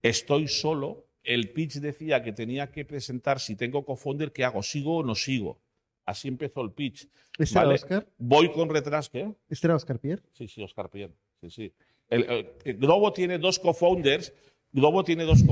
estoy 0.01 0.47
solo, 0.47 1.07
el 1.23 1.51
pitch 1.51 1.75
decía 1.75 2.23
que 2.23 2.33
tenía 2.33 2.71
que 2.71 2.85
presentar 2.85 3.39
si 3.39 3.55
tengo 3.55 3.85
co-founder, 3.85 4.31
¿qué 4.31 4.43
hago? 4.43 4.63
¿Sigo 4.63 4.97
o 4.97 5.03
no 5.03 5.15
sigo? 5.15 5.59
Así 6.05 6.27
empezó 6.27 6.61
el 6.61 6.71
pitch. 6.71 7.07
¿Este 7.37 7.57
era 7.57 7.69
Oscar? 7.69 8.07
Voy 8.17 8.51
con 8.51 8.69
retraso. 8.69 9.37
¿Este 9.47 9.67
era 9.67 9.75
Oscar 9.75 9.99
Pierre? 9.99 10.21
Sí, 10.33 10.47
sí, 10.47 10.61
Oscar 10.61 10.89
Pierre. 10.89 11.13
Sí, 11.43 11.49
sí. 11.49 11.73
El, 12.09 12.77
Globo 12.77 13.13
tiene 13.13 13.37
dos 13.37 13.59
co-founders. 13.59 14.33
Globo 14.71 15.03
tiene 15.03 15.23
dos 15.25 15.43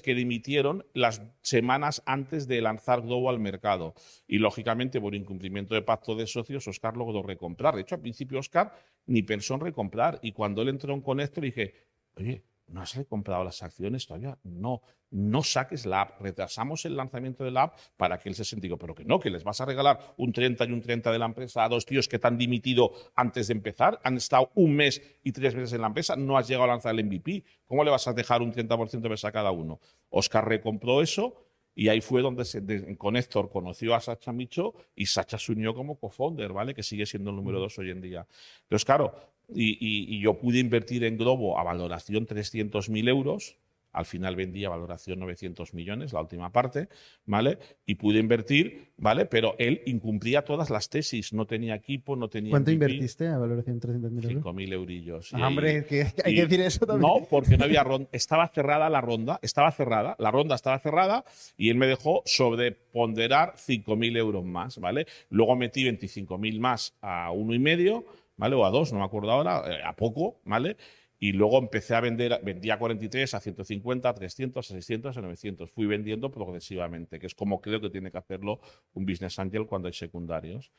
que 0.00 0.14
dimitieron 0.14 0.86
las 0.94 1.22
semanas 1.42 2.02
antes 2.06 2.46
de 2.46 2.60
lanzar 2.60 3.02
Globo 3.02 3.28
al 3.28 3.40
mercado. 3.40 3.94
Y 4.28 4.38
lógicamente, 4.38 5.00
por 5.00 5.14
incumplimiento 5.14 5.74
de 5.74 5.82
pacto 5.82 6.14
de 6.14 6.26
socios, 6.28 6.68
Oscar 6.68 6.96
logró 6.96 7.22
recomprar. 7.22 7.74
De 7.74 7.80
hecho, 7.80 7.96
al 7.96 8.00
principio 8.00 8.38
Oscar 8.38 8.72
ni 9.06 9.22
pensó 9.22 9.54
en 9.54 9.60
recomprar. 9.60 10.20
Y 10.22 10.32
cuando 10.32 10.62
él 10.62 10.68
entró 10.68 10.94
en 10.94 11.00
Conector, 11.00 11.42
dije, 11.42 11.74
oye, 12.16 12.44
¿No 12.70 12.82
has 12.82 12.96
comprado 13.08 13.42
las 13.42 13.62
acciones 13.64 14.06
todavía? 14.06 14.38
No, 14.44 14.80
no 15.10 15.42
saques 15.42 15.86
la 15.86 16.02
app. 16.02 16.20
Retrasamos 16.20 16.84
el 16.84 16.96
lanzamiento 16.96 17.42
de 17.42 17.50
la 17.50 17.64
app 17.64 17.78
para 17.96 18.18
que 18.18 18.28
él 18.28 18.36
se 18.36 18.44
sienta, 18.44 18.68
pero 18.76 18.94
que 18.94 19.04
no, 19.04 19.18
que 19.18 19.28
les 19.28 19.42
vas 19.42 19.60
a 19.60 19.64
regalar 19.64 20.14
un 20.18 20.32
30 20.32 20.64
y 20.66 20.72
un 20.72 20.80
30 20.80 21.10
de 21.10 21.18
la 21.18 21.26
empresa 21.26 21.64
a 21.64 21.68
dos 21.68 21.84
tíos 21.84 22.06
que 22.06 22.20
te 22.20 22.28
han 22.28 22.38
dimitido 22.38 22.92
antes 23.16 23.48
de 23.48 23.54
empezar, 23.54 24.00
han 24.04 24.16
estado 24.16 24.52
un 24.54 24.76
mes 24.76 25.02
y 25.24 25.32
tres 25.32 25.54
meses 25.54 25.72
en 25.72 25.80
la 25.80 25.88
empresa, 25.88 26.14
no 26.14 26.38
has 26.38 26.46
llegado 26.46 26.64
a 26.64 26.68
lanzar 26.68 26.94
el 26.94 27.04
MVP. 27.04 27.42
¿Cómo 27.66 27.82
le 27.82 27.90
vas 27.90 28.06
a 28.06 28.12
dejar 28.12 28.40
un 28.40 28.52
30% 28.52 29.00
de 29.00 29.08
mesa 29.08 29.28
a 29.28 29.32
cada 29.32 29.50
uno? 29.50 29.80
Oscar 30.10 30.46
recompró 30.46 31.02
eso 31.02 31.34
y 31.74 31.88
ahí 31.88 32.00
fue 32.00 32.22
donde 32.22 32.44
se, 32.44 32.96
con 32.96 33.16
Héctor 33.16 33.50
conoció 33.50 33.94
a 33.94 34.00
Sacha 34.00 34.32
Micho 34.32 34.74
y 34.94 35.06
Sacha 35.06 35.38
se 35.38 35.52
unió 35.52 35.74
como 35.74 35.98
co-founder, 35.98 36.52
¿vale? 36.52 36.74
Que 36.74 36.82
sigue 36.82 37.06
siendo 37.06 37.30
el 37.30 37.36
número 37.36 37.58
dos 37.58 37.78
hoy 37.78 37.90
en 37.90 38.00
día. 38.00 38.26
Entonces, 38.62 38.84
claro, 38.84 39.14
y, 39.54 40.20
yo 40.20 40.34
pude 40.38 40.58
invertir 40.58 41.04
en 41.04 41.16
Globo 41.16 41.58
a 41.58 41.64
valoración 41.64 42.26
300.000 42.26 43.08
euros. 43.08 43.56
Al 43.92 44.04
final 44.04 44.36
vendí 44.36 44.64
a 44.64 44.68
valoración 44.68 45.18
900 45.18 45.74
millones, 45.74 46.12
la 46.12 46.20
última 46.20 46.52
parte, 46.52 46.88
¿vale? 47.26 47.58
Y 47.84 47.96
pude 47.96 48.20
invertir, 48.20 48.92
¿vale? 48.96 49.26
Pero 49.26 49.56
él 49.58 49.82
incumplía 49.84 50.42
todas 50.42 50.70
las 50.70 50.88
tesis, 50.88 51.32
no 51.32 51.44
tenía 51.44 51.74
equipo, 51.74 52.14
no 52.14 52.28
tenía. 52.28 52.50
¿Cuánto 52.50 52.70
invertiste 52.70 53.26
a 53.26 53.36
valoración 53.36 53.80
300.000 53.80 54.30
euros? 54.30 54.44
5.000 54.44 54.72
eurillos. 54.72 55.34
Ah, 55.34 55.48
hombre, 55.48 55.84
que 55.86 56.06
hay 56.24 56.34
que 56.36 56.42
decir 56.42 56.60
eso 56.60 56.86
también. 56.86 57.10
No, 57.10 57.26
porque 57.28 57.58
no 57.58 57.64
había 57.64 57.82
ronda. 57.82 58.08
Estaba 58.12 58.46
cerrada 58.46 58.88
la 58.88 59.00
ronda, 59.00 59.40
estaba 59.42 59.72
cerrada, 59.72 60.14
la 60.20 60.30
ronda 60.30 60.54
estaba 60.54 60.78
cerrada 60.78 61.24
y 61.56 61.70
él 61.70 61.76
me 61.76 61.88
dejó 61.88 62.22
sobreponderar 62.26 63.54
5.000 63.56 64.16
euros 64.16 64.44
más, 64.44 64.78
¿vale? 64.78 65.06
Luego 65.30 65.56
metí 65.56 65.82
25.000 65.82 66.60
más 66.60 66.94
a 67.00 67.32
uno 67.32 67.54
y 67.54 67.58
medio 67.58 68.04
¿vale? 68.40 68.56
O 68.56 68.64
a 68.64 68.70
dos, 68.70 68.90
no 68.92 69.00
me 69.00 69.04
acuerdo 69.04 69.30
ahora, 69.30 69.62
eh, 69.66 69.82
a 69.84 69.94
poco, 69.94 70.40
¿vale? 70.44 70.78
Y 71.18 71.32
luego 71.32 71.58
empecé 71.58 71.94
a 71.94 72.00
vender, 72.00 72.40
vendía 72.42 72.74
a 72.74 72.78
43, 72.78 73.34
a 73.34 73.40
150, 73.40 74.08
a 74.08 74.14
300, 74.14 74.70
a 74.70 74.74
600, 74.74 75.16
a 75.18 75.20
900. 75.20 75.70
Fui 75.70 75.84
vendiendo 75.84 76.30
progresivamente, 76.30 77.18
que 77.18 77.26
es 77.26 77.34
como 77.34 77.60
creo 77.60 77.82
que 77.82 77.90
tiene 77.90 78.10
que 78.10 78.16
hacerlo 78.16 78.60
un 78.94 79.04
business 79.04 79.38
angel 79.38 79.66
cuando 79.66 79.88
hay 79.88 79.92
secundarios. 79.92 80.72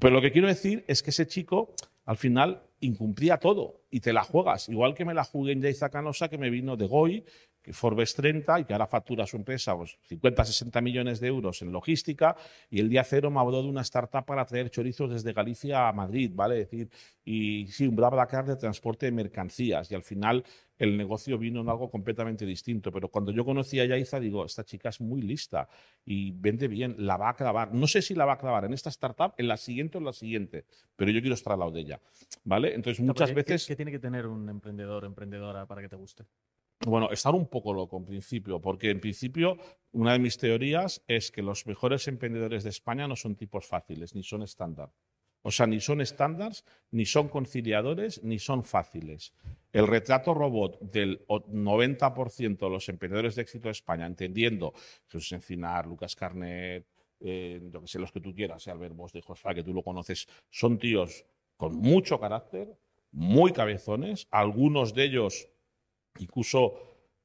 Pero 0.00 0.14
lo 0.14 0.20
que 0.20 0.32
quiero 0.32 0.48
decir 0.48 0.84
es 0.88 1.04
que 1.04 1.10
ese 1.10 1.28
chico, 1.28 1.74
al 2.04 2.16
final, 2.16 2.64
incumplía 2.80 3.38
todo 3.38 3.84
y 3.90 4.00
te 4.00 4.12
la 4.12 4.24
juegas. 4.24 4.68
Igual 4.68 4.94
que 4.94 5.04
me 5.04 5.14
la 5.14 5.22
jugué 5.22 5.52
en 5.52 5.62
Jaiza 5.62 5.90
Canosa, 5.90 6.28
que 6.28 6.38
me 6.38 6.50
vino 6.50 6.76
de 6.76 6.86
Goy, 6.88 7.24
Forbes 7.72 8.14
30 8.14 8.60
y 8.60 8.64
que 8.64 8.72
ahora 8.72 8.86
factura 8.86 9.26
su 9.26 9.36
empresa 9.36 9.76
pues, 9.76 9.98
50, 10.06 10.44
60 10.44 10.80
millones 10.80 11.20
de 11.20 11.28
euros 11.28 11.62
en 11.62 11.72
logística 11.72 12.36
y 12.70 12.80
el 12.80 12.88
día 12.88 13.04
cero 13.04 13.30
me 13.30 13.40
habló 13.40 13.62
de 13.62 13.68
una 13.68 13.82
startup 13.82 14.24
para 14.24 14.44
traer 14.44 14.70
chorizos 14.70 15.10
desde 15.10 15.32
Galicia 15.32 15.88
a 15.88 15.92
Madrid, 15.92 16.32
¿vale? 16.34 16.60
Es 16.60 16.70
decir, 16.70 16.90
y 17.24 17.66
sí, 17.68 17.86
un 17.86 17.96
BlaBlaCar 17.96 18.46
de 18.46 18.56
transporte 18.56 19.06
de 19.06 19.12
mercancías 19.12 19.90
y 19.90 19.94
al 19.94 20.02
final 20.02 20.44
el 20.78 20.96
negocio 20.96 21.36
vino 21.38 21.60
en 21.60 21.68
algo 21.68 21.90
completamente 21.90 22.46
distinto. 22.46 22.92
Pero 22.92 23.08
cuando 23.08 23.32
yo 23.32 23.44
conocí 23.44 23.80
a 23.80 23.84
Yaiza, 23.84 24.20
digo, 24.20 24.44
esta 24.44 24.64
chica 24.64 24.88
es 24.88 25.00
muy 25.00 25.20
lista 25.22 25.68
y 26.04 26.30
vende 26.32 26.68
bien, 26.68 26.94
la 26.98 27.16
va 27.16 27.30
a 27.30 27.34
clavar. 27.34 27.74
No 27.74 27.86
sé 27.86 28.00
si 28.00 28.14
la 28.14 28.24
va 28.24 28.34
a 28.34 28.38
clavar 28.38 28.64
en 28.64 28.72
esta 28.72 28.88
startup, 28.90 29.34
en 29.36 29.48
la 29.48 29.56
siguiente 29.56 29.98
o 29.98 30.00
en 30.00 30.06
la 30.06 30.12
siguiente, 30.12 30.64
pero 30.96 31.10
yo 31.10 31.20
quiero 31.20 31.34
estar 31.34 31.52
al 31.52 31.58
lado 31.58 31.72
de 31.72 31.80
ella, 31.80 32.00
¿vale? 32.44 32.74
Entonces 32.74 33.04
muchas 33.04 33.34
veces... 33.34 33.66
¿qué, 33.66 33.72
¿Qué 33.72 33.76
tiene 33.76 33.90
que 33.90 33.98
tener 33.98 34.26
un 34.26 34.48
emprendedor, 34.48 35.04
emprendedora 35.04 35.66
para 35.66 35.82
que 35.82 35.88
te 35.88 35.96
guste? 35.96 36.24
Bueno, 36.86 37.10
estar 37.10 37.34
un 37.34 37.46
poco 37.46 37.72
loco 37.72 37.96
en 37.96 38.04
principio, 38.04 38.60
porque 38.60 38.90
en 38.90 39.00
principio 39.00 39.58
una 39.92 40.12
de 40.12 40.20
mis 40.20 40.38
teorías 40.38 41.02
es 41.08 41.32
que 41.32 41.42
los 41.42 41.66
mejores 41.66 42.06
emprendedores 42.06 42.62
de 42.62 42.70
España 42.70 43.08
no 43.08 43.16
son 43.16 43.34
tipos 43.34 43.66
fáciles, 43.66 44.14
ni 44.14 44.22
son 44.22 44.42
estándar. 44.42 44.90
O 45.42 45.50
sea, 45.50 45.66
ni 45.66 45.80
son 45.80 46.00
estándares, 46.00 46.64
ni 46.90 47.04
son 47.04 47.28
conciliadores, 47.28 48.22
ni 48.22 48.38
son 48.38 48.64
fáciles. 48.64 49.32
El 49.72 49.86
retrato 49.86 50.34
robot 50.34 50.80
del 50.80 51.24
90% 51.26 52.58
de 52.58 52.70
los 52.70 52.88
emprendedores 52.88 53.36
de 53.36 53.42
éxito 53.42 53.68
de 53.68 53.72
España, 53.72 54.06
entendiendo 54.06 54.72
Jesús 55.06 55.32
Encinar, 55.32 55.86
Lucas 55.86 56.14
Carnet, 56.16 56.86
eh, 57.20 57.60
yo 57.72 57.80
que 57.80 57.88
sé, 57.88 57.98
los 57.98 58.12
que 58.12 58.20
tú 58.20 58.34
quieras, 58.34 58.62
sea 58.62 58.74
Albert 58.74 58.94
Bosch 58.94 59.12
de 59.12 59.22
Josfa, 59.22 59.54
que 59.54 59.62
tú 59.62 59.72
lo 59.72 59.82
conoces, 59.82 60.28
son 60.50 60.78
tíos 60.78 61.24
con 61.56 61.76
mucho 61.76 62.20
carácter, 62.20 62.76
muy 63.10 63.52
cabezones, 63.52 64.28
algunos 64.30 64.94
de 64.94 65.04
ellos 65.04 65.48
incluso 66.18 66.74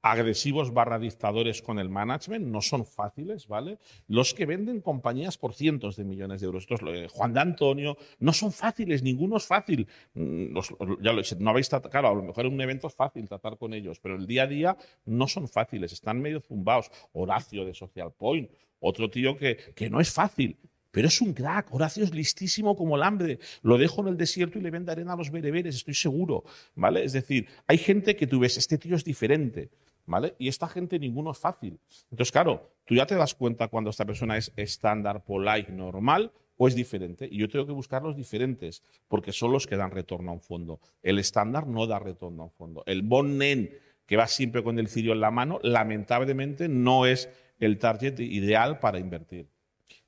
agresivos 0.04 0.74
barra 0.74 1.00
dictadores 1.00 1.62
con 1.62 1.80
el 1.80 1.90
management, 1.90 2.46
no 2.46 2.62
son 2.62 2.86
fáciles, 2.86 3.48
¿vale? 3.48 3.80
Los 4.08 4.34
que 4.34 4.46
venden 4.46 4.82
compañías 4.82 5.38
por 5.38 5.54
cientos 5.54 5.96
de 5.96 6.04
millones 6.04 6.42
de 6.42 6.48
euros. 6.48 6.68
Esto 6.70 6.86
Juan 7.10 7.34
de 7.34 7.40
Antonio, 7.40 7.98
no 8.20 8.34
son 8.34 8.52
fáciles, 8.52 9.02
ninguno 9.02 9.38
es 9.38 9.46
fácil. 9.46 9.88
Mm, 10.14 10.58
ya 11.02 11.14
lo, 11.14 11.22
no 11.40 11.50
habéis 11.50 11.70
claro, 11.70 12.10
a 12.10 12.14
lo 12.14 12.22
mejor 12.22 12.46
en 12.46 12.54
un 12.54 12.62
evento 12.62 12.88
es 12.88 12.96
fácil 12.96 13.28
tratar 13.30 13.58
con 13.58 13.74
ellos, 13.74 14.00
pero 14.02 14.18
el 14.18 14.28
día 14.28 14.44
a 14.44 14.48
día 14.48 14.78
no 15.06 15.26
son 15.30 15.48
fáciles, 15.48 15.94
están 15.94 16.22
medio 16.22 16.42
zumbados. 16.42 16.92
Horacio 17.14 17.64
de 17.64 17.74
Social 17.74 18.12
Point, 18.12 18.52
otro 18.82 19.10
tío 19.10 19.38
que, 19.38 19.56
que 19.74 19.90
no 19.90 20.02
es 20.02 20.12
fácil 20.12 20.58
Pero 20.94 21.08
es 21.08 21.22
un 21.22 21.34
crack. 21.34 21.74
Horacio 21.74 22.04
es 22.04 22.14
listísimo 22.14 22.76
como 22.76 22.96
el 22.96 23.02
hambre. 23.02 23.40
Lo 23.64 23.80
dejo 23.80 24.02
en 24.02 24.10
el 24.10 24.18
desierto 24.18 24.60
y 24.60 24.62
le 24.62 24.70
vende 24.70 24.92
arena 24.92 25.14
a 25.14 25.16
los 25.16 25.32
bereberes, 25.32 25.76
estoy 25.76 25.96
seguro. 25.96 26.44
¿Vale? 26.76 27.04
Es 27.04 27.14
decir, 27.14 27.48
hay 27.66 27.80
gente 27.80 28.16
que 28.16 28.28
tú 28.28 28.40
ves, 28.40 28.58
este 28.58 28.78
tío 28.78 28.96
es 28.96 29.04
diferente. 29.04 29.72
¿Vale? 30.06 30.36
Y 30.38 30.50
esta 30.50 30.68
gente 30.68 31.00
ninguno 31.00 31.32
es 31.32 31.40
fácil. 31.40 31.80
Entonces, 32.12 32.32
claro, 32.32 32.70
tú 32.86 32.94
ya 32.94 33.08
te 33.08 33.16
das 33.16 33.34
cuenta 33.34 33.70
cuando 33.70 33.90
esta 33.90 34.06
persona 34.06 34.38
es 34.38 34.52
estándar, 34.56 35.24
polite, 35.24 35.72
normal 35.72 36.32
o 36.58 36.68
es 36.68 36.76
diferente. 36.76 37.28
Y 37.32 37.40
yo 37.40 37.50
tengo 37.50 37.66
que 37.66 37.72
buscar 37.72 38.04
los 38.04 38.16
diferentes, 38.16 38.84
porque 39.08 39.32
son 39.32 39.52
los 39.52 39.66
que 39.66 39.78
dan 39.78 39.90
retorno 39.90 40.30
a 40.30 40.34
un 40.36 40.42
fondo. 40.42 40.80
El 41.02 41.18
estándar 41.18 41.66
no 41.66 41.88
da 41.88 41.98
retorno 41.98 42.44
a 42.44 42.46
un 42.46 42.52
fondo. 42.52 42.84
El 42.86 43.02
bon 43.02 43.40
nen, 43.40 43.72
que 44.06 44.16
va 44.16 44.28
siempre 44.28 44.62
con 44.62 44.78
el 44.78 44.90
cirio 44.90 45.14
en 45.14 45.22
la 45.22 45.32
mano, 45.32 45.60
lamentablemente 45.64 46.68
no 46.68 47.08
es 47.08 47.30
el 47.60 47.80
target 47.80 48.20
ideal 48.20 48.80
para 48.80 49.00
invertir. 49.00 49.53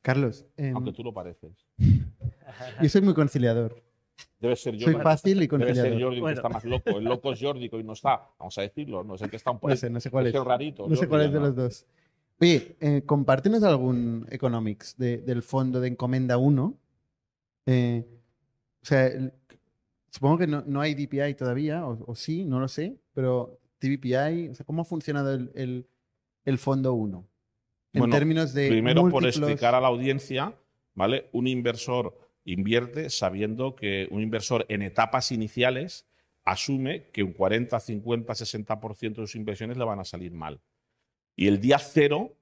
Carlos, 0.06 0.46
em, 0.56 0.76
Aunque 0.76 0.92
tú 0.94 1.04
lo 1.04 1.12
pareces. 1.12 1.52
yo 2.82 2.90
soy 2.90 3.02
muy 3.02 3.16
conciliador. 3.16 3.82
Debe 4.40 4.56
ser 4.56 4.80
Soy 4.80 4.94
Jordi. 4.94 5.04
fácil 5.04 5.42
y 5.42 5.48
Debe 5.48 5.74
ser 5.74 5.90
conciliador. 5.90 5.92
Jordi 6.02 6.06
el 6.06 6.14
que 6.16 6.22
Bueno. 6.22 6.36
está 6.38 6.50
más 6.50 6.64
loco. 6.66 6.90
El 7.00 7.04
loco 7.06 7.34
es 7.34 7.42
Jordi 7.42 7.70
que 7.70 7.76
hoy 7.78 7.84
no 7.84 7.94
está. 7.94 8.22
Vamos 8.38 8.56
a 8.60 8.62
decirlo. 8.62 9.04
No 9.04 9.18
sé 9.18 9.24
el 9.26 9.32
que 9.32 9.38
está 9.38 9.50
un 9.50 9.58
poco. 9.58 9.70
No 9.70 9.76
sé, 9.76 9.90
no 9.90 10.00
sé 10.00 10.12
cuál 10.12 10.28
es. 10.28 10.36
el 10.36 10.46
rarito. 10.46 10.88
No 10.88 10.96
sé 10.96 11.08
cuál 11.08 11.22
es 11.24 11.34
de 11.34 11.40
¿no? 11.40 11.46
los 11.48 11.56
dos. 11.56 11.86
Oye, 12.40 12.76
eh, 12.82 13.02
compártenos 13.04 13.64
algún 13.64 14.28
economics 14.30 14.96
de- 14.98 15.18
del 15.18 15.42
fondo 15.42 15.80
de 15.82 15.88
Encomenda 15.88 16.38
1. 16.38 16.78
Eh, 17.66 18.06
o 18.84 18.86
sea, 18.86 19.08
el- 19.08 19.34
supongo 20.12 20.38
que 20.38 20.46
no, 20.46 20.64
no 20.68 20.82
hay 20.82 20.94
DPI 20.94 21.34
todavía, 21.34 21.88
o, 21.88 21.98
o 22.12 22.14
sí, 22.16 22.46
no 22.46 22.60
lo 22.60 22.68
sé, 22.68 22.96
pero 23.14 23.58
TVPI, 23.80 24.50
o 24.50 24.54
sea, 24.54 24.66
¿cómo 24.68 24.84
ha 24.84 24.86
funcionado 24.86 25.34
el, 25.34 25.52
el- 25.56 25.88
el 26.46 26.58
fondo 26.60 26.94
1? 26.94 27.26
En 27.96 28.00
Bueno, 28.00 28.16
términos 28.16 28.54
de 28.54 28.68
Primero, 28.68 29.10
por 29.10 29.26
explicar 29.26 29.74
a 29.74 29.80
la 29.80 29.88
audiencia, 29.88 30.54
¿vale? 30.94 31.30
Un 31.32 31.48
inversor 31.48 32.18
invierte 32.44 33.10
sabiendo 33.10 33.74
que 33.74 34.08
un 34.12 34.22
inversor 34.22 34.66
en 34.68 34.82
etapas 34.82 35.32
iniciales 35.32 36.06
asume 36.44 37.10
que 37.14 37.24
un 37.24 37.32
40, 37.32 37.80
50, 37.80 38.34
60% 38.34 39.00
de 39.00 39.16
sus 39.16 39.36
inversiones 39.36 39.78
le 39.78 39.86
van 39.86 40.00
a 40.00 40.04
salir 40.04 40.34
mal. 40.34 40.60
Y 41.38 41.48
el 41.48 41.62
día 41.62 41.80
cero 41.80 42.36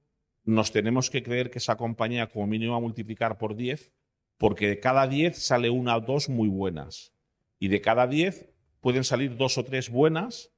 nos 0.44 0.72
tenemos 0.72 1.08
que 1.08 1.22
creer 1.22 1.50
que 1.50 1.58
esa 1.58 1.76
compañía 1.76 2.28
como 2.28 2.48
mínimo 2.48 2.72
va 2.72 2.78
a 2.78 2.82
multiplicar 2.82 3.38
por 3.38 3.54
10, 3.54 3.92
porque 4.36 4.68
de 4.68 4.80
cada 4.80 5.06
10 5.06 5.38
sale 5.38 5.70
una 5.70 5.96
o 5.96 6.00
dos 6.00 6.28
muy 6.28 6.48
buenas. 6.48 7.12
Y 7.60 7.68
de 7.68 7.80
cada 7.80 8.08
10 8.08 8.50
pueden 8.80 9.04
salir 9.04 9.36
dos 9.36 9.56
o 9.56 9.64
tres 9.64 9.88
buenas 9.88 10.50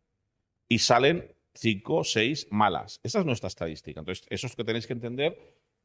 y 0.68 0.78
salen 0.78 1.35
cinco, 1.56 2.04
seis 2.04 2.46
malas. 2.50 3.00
Esa 3.02 3.20
es 3.20 3.26
nuestra 3.26 3.48
estadística. 3.48 4.00
Entonces, 4.00 4.26
eso 4.30 4.46
es 4.46 4.54
que 4.54 4.64
tenéis 4.64 4.86
que 4.86 4.92
entender 4.92 5.38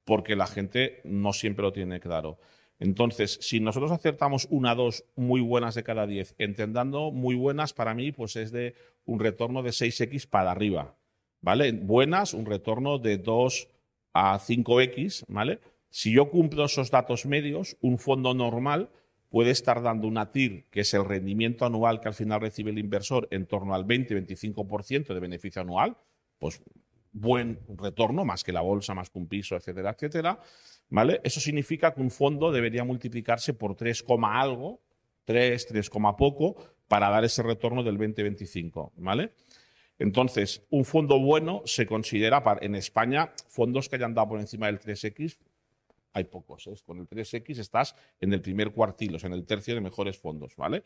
porque 0.03 0.35
la 0.35 0.47
gente 0.47 1.01
no 1.03 1.33
siempre 1.33 1.63
lo 1.63 1.73
tiene 1.73 1.99
claro. 1.99 2.39
Entonces, 2.79 3.37
si 3.41 3.59
nosotros 3.59 3.91
acertamos 3.91 4.47
una, 4.49 4.73
dos 4.73 5.05
muy 5.15 5.39
buenas 5.39 5.75
de 5.75 5.83
cada 5.83 6.07
10, 6.07 6.35
entendiendo 6.39 7.11
muy 7.11 7.35
buenas 7.35 7.73
para 7.73 7.93
mí, 7.93 8.11
pues 8.11 8.35
es 8.35 8.51
de 8.51 8.73
un 9.05 9.19
retorno 9.19 9.61
de 9.61 9.69
6x 9.69 10.27
para 10.27 10.51
arriba. 10.51 10.95
¿Vale? 11.41 11.71
Buenas, 11.73 12.33
un 12.33 12.45
retorno 12.45 12.97
de 12.97 13.17
2 13.17 13.67
a 14.13 14.39
5x, 14.39 15.25
¿vale? 15.27 15.59
Si 15.89 16.11
yo 16.11 16.29
cumplo 16.29 16.65
esos 16.65 16.89
datos 16.89 17.25
medios, 17.25 17.77
un 17.81 17.97
fondo 17.97 18.33
normal 18.33 18.89
puede 19.31 19.49
estar 19.49 19.81
dando 19.81 20.07
una 20.07 20.31
TIR, 20.31 20.65
que 20.69 20.81
es 20.81 20.93
el 20.93 21.05
rendimiento 21.05 21.65
anual 21.65 21.99
que 22.01 22.09
al 22.09 22.13
final 22.13 22.41
recibe 22.41 22.69
el 22.69 22.77
inversor, 22.77 23.27
en 23.31 23.47
torno 23.47 23.73
al 23.73 23.85
20-25% 23.87 25.13
de 25.13 25.19
beneficio 25.19 25.61
anual, 25.61 25.97
pues 26.37 26.61
buen 27.13 27.59
retorno, 27.77 28.25
más 28.25 28.43
que 28.43 28.51
la 28.51 28.61
bolsa, 28.61 28.93
más 28.93 29.09
que 29.09 29.17
un 29.19 29.27
piso, 29.27 29.55
etcétera, 29.55 29.91
etcétera. 29.91 30.39
¿Vale? 30.89 31.21
Eso 31.23 31.39
significa 31.39 31.93
que 31.93 32.01
un 32.01 32.11
fondo 32.11 32.51
debería 32.51 32.83
multiplicarse 32.83 33.53
por 33.53 33.75
3, 33.75 34.03
algo, 34.23 34.81
3, 35.25 35.65
3, 35.65 35.89
poco, 36.17 36.57
para 36.89 37.09
dar 37.09 37.23
ese 37.23 37.41
retorno 37.41 37.83
del 37.83 37.97
20-25. 37.97 38.91
¿Vale? 38.97 39.31
Entonces, 39.97 40.63
un 40.69 40.83
fondo 40.83 41.19
bueno 41.19 41.61
se 41.65 41.85
considera, 41.85 42.43
para- 42.43 42.65
en 42.65 42.75
España, 42.75 43.31
fondos 43.47 43.87
que 43.87 43.95
hayan 43.95 44.13
dado 44.13 44.27
por 44.29 44.39
encima 44.41 44.65
del 44.65 44.79
3X, 44.79 45.37
hay 46.13 46.25
pocos. 46.25 46.67
¿eh? 46.67 46.73
Con 46.85 46.99
el 46.99 47.07
3X 47.07 47.59
estás 47.59 47.95
en 48.19 48.33
el 48.33 48.41
primer 48.41 48.71
cuartil, 48.71 49.15
o 49.15 49.19
sea, 49.19 49.27
en 49.27 49.33
el 49.33 49.45
tercio 49.45 49.75
de 49.75 49.81
mejores 49.81 50.17
fondos, 50.17 50.55
¿vale? 50.55 50.83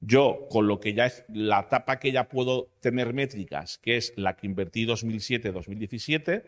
Yo, 0.00 0.46
con 0.48 0.66
lo 0.66 0.80
que 0.80 0.94
ya 0.94 1.06
es 1.06 1.24
la 1.28 1.60
etapa 1.60 1.98
que 1.98 2.10
ya 2.10 2.28
puedo 2.28 2.70
tener 2.80 3.12
métricas, 3.12 3.76
que 3.78 3.96
es 3.96 4.14
la 4.16 4.34
que 4.34 4.46
invertí 4.46 4.86
2007-2017, 4.86 6.44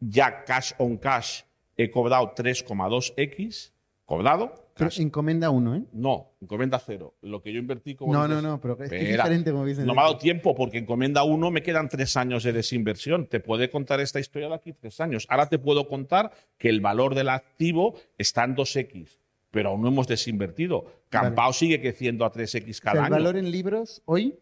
ya 0.00 0.44
cash 0.44 0.72
on 0.78 0.96
cash 0.96 1.42
he 1.76 1.90
cobrado 1.90 2.34
3,2x, 2.34 3.72
cobrado. 4.04 4.69
Pero 4.80 5.02
Encomenda 5.02 5.50
1, 5.50 5.76
¿eh? 5.76 5.82
no, 5.92 6.32
encomienda 6.40 6.78
cero. 6.78 7.14
Lo 7.22 7.40
que 7.42 7.52
yo 7.52 7.58
invertí 7.60 7.94
como 7.94 8.12
No, 8.12 8.26
no, 8.26 8.42
no, 8.42 8.60
pero 8.60 8.76
es, 8.82 8.90
que 8.90 8.96
es 8.96 9.08
diferente 9.16 9.52
como 9.52 9.64
dices. 9.64 9.84
no 9.84 9.94
me 9.94 10.00
ha 10.00 10.04
dado 10.04 10.18
tiempo 10.18 10.54
porque 10.54 10.78
encomienda 10.78 11.22
uno 11.22 11.50
me 11.50 11.62
quedan 11.62 11.88
tres 11.88 12.16
años 12.16 12.42
de 12.42 12.52
desinversión. 12.52 13.26
Te 13.26 13.40
puede 13.40 13.70
contar 13.70 14.00
esta 14.00 14.18
historia 14.20 14.48
de 14.48 14.54
aquí 14.54 14.72
tres 14.72 15.00
años. 15.00 15.26
Ahora 15.28 15.48
te 15.48 15.58
puedo 15.58 15.86
contar 15.88 16.32
que 16.58 16.68
el 16.68 16.80
valor 16.80 17.14
del 17.14 17.28
activo 17.28 17.94
está 18.18 18.44
en 18.44 18.56
2x, 18.56 19.18
pero 19.50 19.70
aún 19.70 19.82
no 19.82 19.88
hemos 19.88 20.08
desinvertido. 20.08 20.86
Campao 21.08 21.52
sigue 21.52 21.80
creciendo 21.80 22.24
a 22.24 22.32
3x 22.32 22.78
O 22.78 22.82
cada 22.82 22.92
sea, 22.94 23.06
el 23.06 23.12
año. 23.14 23.24
valor 23.24 23.36
en 23.36 23.50
libros 23.50 24.02
hoy, 24.06 24.38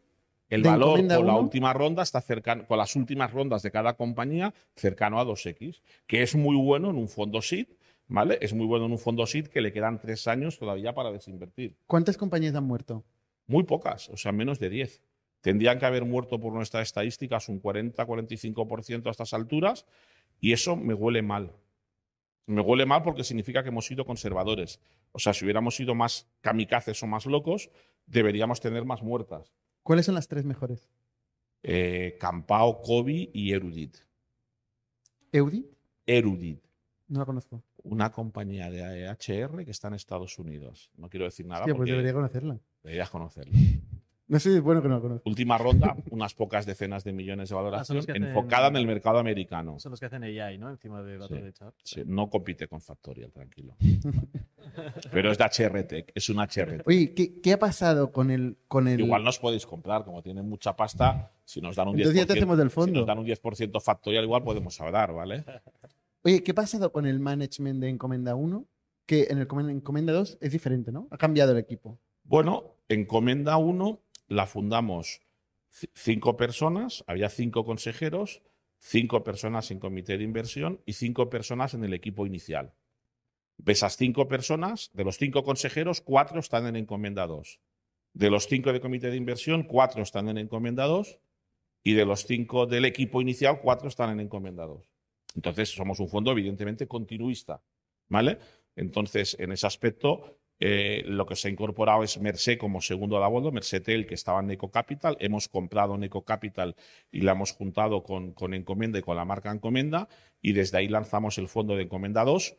El 0.51 0.63
valor 0.63 0.91
Encomenda 0.91 1.17
con 1.17 1.27
la 1.27 1.33
uno. 1.35 1.43
última 1.43 1.73
ronda 1.73 2.03
está 2.03 2.21
cercano, 2.21 2.67
con 2.67 2.79
las 2.79 2.95
últimas 2.97 3.33
rondas 3.33 3.63
de 3.63 3.71
cada 3.71 3.95
compañía 3.95 4.55
cercano 4.77 5.19
a 5.21 5.25
2x, 5.25 5.81
que 6.07 6.23
es 6.23 6.35
muy 6.37 6.57
bueno 6.57 6.91
en 6.91 6.97
un 6.97 7.09
fondo 7.09 7.43
SID, 7.43 7.67
¿vale? 8.09 8.39
Es 8.41 8.53
muy 8.53 8.67
bueno 8.67 8.87
en 8.87 8.93
un 8.93 8.99
fondo 8.99 9.27
SID 9.27 9.47
que 9.47 9.61
le 9.61 9.73
quedan 9.73 10.01
tres 10.01 10.27
años 10.27 10.59
todavía 10.59 10.95
para 10.95 11.13
desinvertir. 11.13 11.77
¿cuántas 11.87 12.17
compañías 12.17 12.55
han 12.55 12.65
muerto? 12.65 13.05
Muy 13.47 13.65
pocas, 13.65 14.09
o 14.09 14.17
sea, 14.17 14.33
menos 14.33 14.59
de 14.59 14.69
10. 14.69 15.03
Tendrían 15.41 15.79
que 15.79 15.87
haber 15.87 16.05
muerto 16.05 16.41
por 16.41 16.53
nuestras 16.53 16.89
estadísticas 16.89 17.49
un 17.49 17.63
40-45% 17.63 19.07
a 19.07 19.11
estas 19.11 19.33
alturas 19.33 19.87
y 20.41 20.53
eso 20.53 20.77
me 20.77 20.95
huele 20.95 21.23
mal. 21.23 21.53
Me 22.47 22.61
huele 22.61 22.87
mal 22.87 23.03
porque 23.03 23.25
significa 23.25 23.63
que 23.63 23.69
hemos 23.69 23.87
sido 23.87 24.05
conservadores. 24.05 24.81
O 25.13 25.19
sea, 25.19 25.33
si 25.35 25.45
hubiéramos 25.45 25.77
sido 25.77 25.95
más 25.95 26.27
kamikazes 26.41 27.03
o 27.03 27.07
más 27.07 27.27
locos, 27.27 27.71
deberíamos 28.07 28.61
tener 28.61 28.85
más 28.85 29.03
muertas. 29.03 29.53
¿Cuáles 29.83 30.07
son 30.07 30.15
las 30.15 30.29
tres 30.29 30.45
mejores? 30.45 30.89
Eh, 31.63 32.17
Campao, 32.21 32.83
Kobe 32.83 33.31
y 33.33 33.53
Erudit. 33.53 33.97
¿Eudit? 35.33 35.67
Erudit, 36.07 36.63
No 37.09 37.21
la 37.21 37.25
conozco. 37.27 37.63
una 37.85 38.11
compañía 38.13 38.71
de 38.71 39.09
HR 39.09 39.65
que 39.65 39.71
está 39.71 39.89
en 39.89 39.95
Estados 39.95 40.39
Unidos. 40.39 40.91
No 40.97 41.09
quiero 41.09 41.25
decir 41.25 41.47
nada 41.47 41.61
Hostia, 41.63 41.73
pues 41.75 41.79
porque 41.79 41.93
debería 41.93 42.13
conocerla. 42.13 42.61
deberías 42.83 43.11
conocerlo. 43.11 43.53
No 44.31 44.39
sé, 44.39 44.61
bueno 44.61 44.83
que 44.83 44.89
no 44.89 44.97
la 44.97 45.01
conozco. 45.01 45.27
Última 45.27 45.57
ronda, 45.57 45.97
unas 46.11 46.35
pocas 46.35 46.67
decenas 46.67 47.03
de 47.03 47.15
millones 47.15 47.49
de 47.49 47.55
valoración, 47.55 48.05
que 48.05 48.13
hacen- 48.13 48.25
enfocada 48.27 48.69
en 48.69 48.77
el 48.77 48.87
mercado 48.87 49.19
americano. 49.19 49.79
Son 49.79 49.89
los 49.89 49.99
que 49.99 50.05
hacen 50.05 50.23
AI, 50.23 50.59
¿no? 50.59 50.69
Encima 50.69 51.03
de 51.03 51.17
datos 51.17 51.35
Sí. 51.39 51.43
de 51.43 51.53
chat. 51.55 51.75
Sí, 51.83 52.03
no 52.05 52.29
compite 52.29 52.69
con 52.69 52.83
Factorial, 52.83 53.33
tranquilo. 53.33 53.75
Pero 55.13 55.33
es 55.33 55.39
de 55.39 55.45
HR 55.45 55.83
Tech, 55.85 56.13
es 56.15 56.29
un 56.29 56.37
HR 56.41 56.77
Tech. 56.77 56.87
Oye, 56.87 57.15
¿qué, 57.15 57.41
qué 57.41 57.55
ha 57.55 57.59
pasado 57.59 58.13
con 58.13 58.31
el, 58.31 58.59
con 58.69 58.87
el... 58.87 59.01
Igual 59.01 59.25
nos 59.25 59.39
podéis 59.39 59.65
comprar, 59.65 60.05
como 60.05 60.23
tienen 60.23 60.47
mucha 60.47 60.77
pasta, 60.77 61.33
si 61.47 61.63
nos 61.63 61.75
dan 61.77 61.89
un 61.89 61.95
10%, 61.95 61.99
Entonces 62.01 62.21
ya 62.21 62.27
te 62.27 62.33
hacemos 62.35 62.59
del 62.59 62.69
si 62.69 62.75
fondo. 62.75 62.99
nos 63.01 63.07
dan 63.07 63.19
un 63.19 63.25
10% 63.27 63.81
Factorial, 63.81 64.25
igual 64.25 64.43
podemos 64.43 64.79
hablar, 64.81 65.15
¿vale? 65.15 65.43
Oye, 66.23 66.43
¿qué 66.43 66.51
ha 66.53 66.55
pasado 66.55 66.93
con 66.93 67.07
el 67.07 67.21
management 67.21 67.81
de 67.81 67.89
Encomenda 67.89 68.35
1? 68.35 68.67
Que 69.07 69.29
en 69.31 69.39
el 69.39 69.49
Encomenda- 69.49 69.71
Encomenda 69.73 70.13
2 70.13 70.39
es 70.41 70.53
diferente, 70.53 70.93
¿no? 70.93 71.09
Ha 71.11 71.17
cambiado 71.19 71.53
el 71.53 71.59
equipo. 71.59 71.99
Bueno, 72.25 72.77
Encomenda 72.89 73.57
1 73.57 74.03
la 74.29 74.47
fundamos 74.47 75.21
cinco 75.95 76.37
personas, 76.37 77.05
había 77.07 77.29
cinco 77.29 77.65
consejeros, 77.65 78.43
cinco 78.79 79.23
personas 79.25 79.71
en 79.71 79.79
comité 79.79 80.19
de 80.19 80.25
inversión 80.25 80.81
y 80.87 80.95
cinco 80.95 81.31
personas 81.31 81.75
en 81.75 81.85
el 81.85 81.95
equipo 81.95 82.27
inicial. 82.27 82.75
De 83.57 83.73
esas 83.73 83.97
cinco 83.97 84.29
personas, 84.29 84.91
de 84.93 85.05
los 85.05 85.17
cinco 85.19 85.43
consejeros, 85.45 86.01
cuatro 86.01 86.41
están 86.41 86.67
en 86.67 86.77
Encomienda 86.77 87.27
2. 87.27 87.61
De 88.13 88.31
los 88.31 88.47
cinco 88.47 88.73
de 88.73 88.81
comité 88.81 89.11
de 89.11 89.17
inversión, 89.17 89.63
cuatro 89.65 90.03
están 90.03 90.29
en 90.29 90.39
Encomienda 90.39 90.85
2. 90.87 91.19
Y 91.85 91.95
de 91.95 92.05
los 92.05 92.25
cinco 92.27 92.67
del 92.67 92.85
equipo 92.85 93.21
inicial, 93.21 93.61
cuatro 93.63 93.89
están 93.89 94.11
en 94.11 94.21
Encomienda 94.21 94.67
2. 94.67 94.89
Entonces, 95.39 95.69
somos 95.71 96.01
un 96.01 96.09
fondo 96.09 96.33
evidentemente 96.33 96.89
continuista. 96.89 97.63
¿Vale? 98.09 98.39
Entonces, 98.75 99.37
en 99.39 99.53
ese 99.53 99.69
aspecto, 99.69 100.41
eh, 100.59 101.05
lo 101.07 101.27
que 101.27 101.37
se 101.37 101.47
ha 101.47 101.51
incorporado 101.53 102.03
es 102.03 102.19
Mercé 102.19 102.59
como 102.59 102.81
segundo 102.81 103.23
abono, 103.23 103.53
Mercetel, 103.53 104.05
que 104.05 104.15
estaba 104.15 104.41
en 104.41 104.51
Eco 104.51 104.73
Capital. 104.73 105.17
Hemos 105.21 105.47
comprado 105.49 105.95
en 105.95 106.03
Eco 106.03 106.25
Capital 106.25 106.75
y 107.13 107.21
la 107.21 107.33
hemos 107.33 107.53
juntado 107.53 108.03
con, 108.03 108.33
con 108.33 108.53
Encomienda 108.53 108.99
y 108.99 109.03
con 109.03 109.17
la 109.17 109.25
marca 109.25 109.53
Encomienda. 109.53 110.09
Y 110.43 110.55
desde 110.55 110.79
ahí 110.79 110.89
lanzamos 110.89 111.39
el 111.39 111.47
fondo 111.47 111.77
de 111.77 111.85
Encomienda 111.85 112.25
2, 112.25 112.57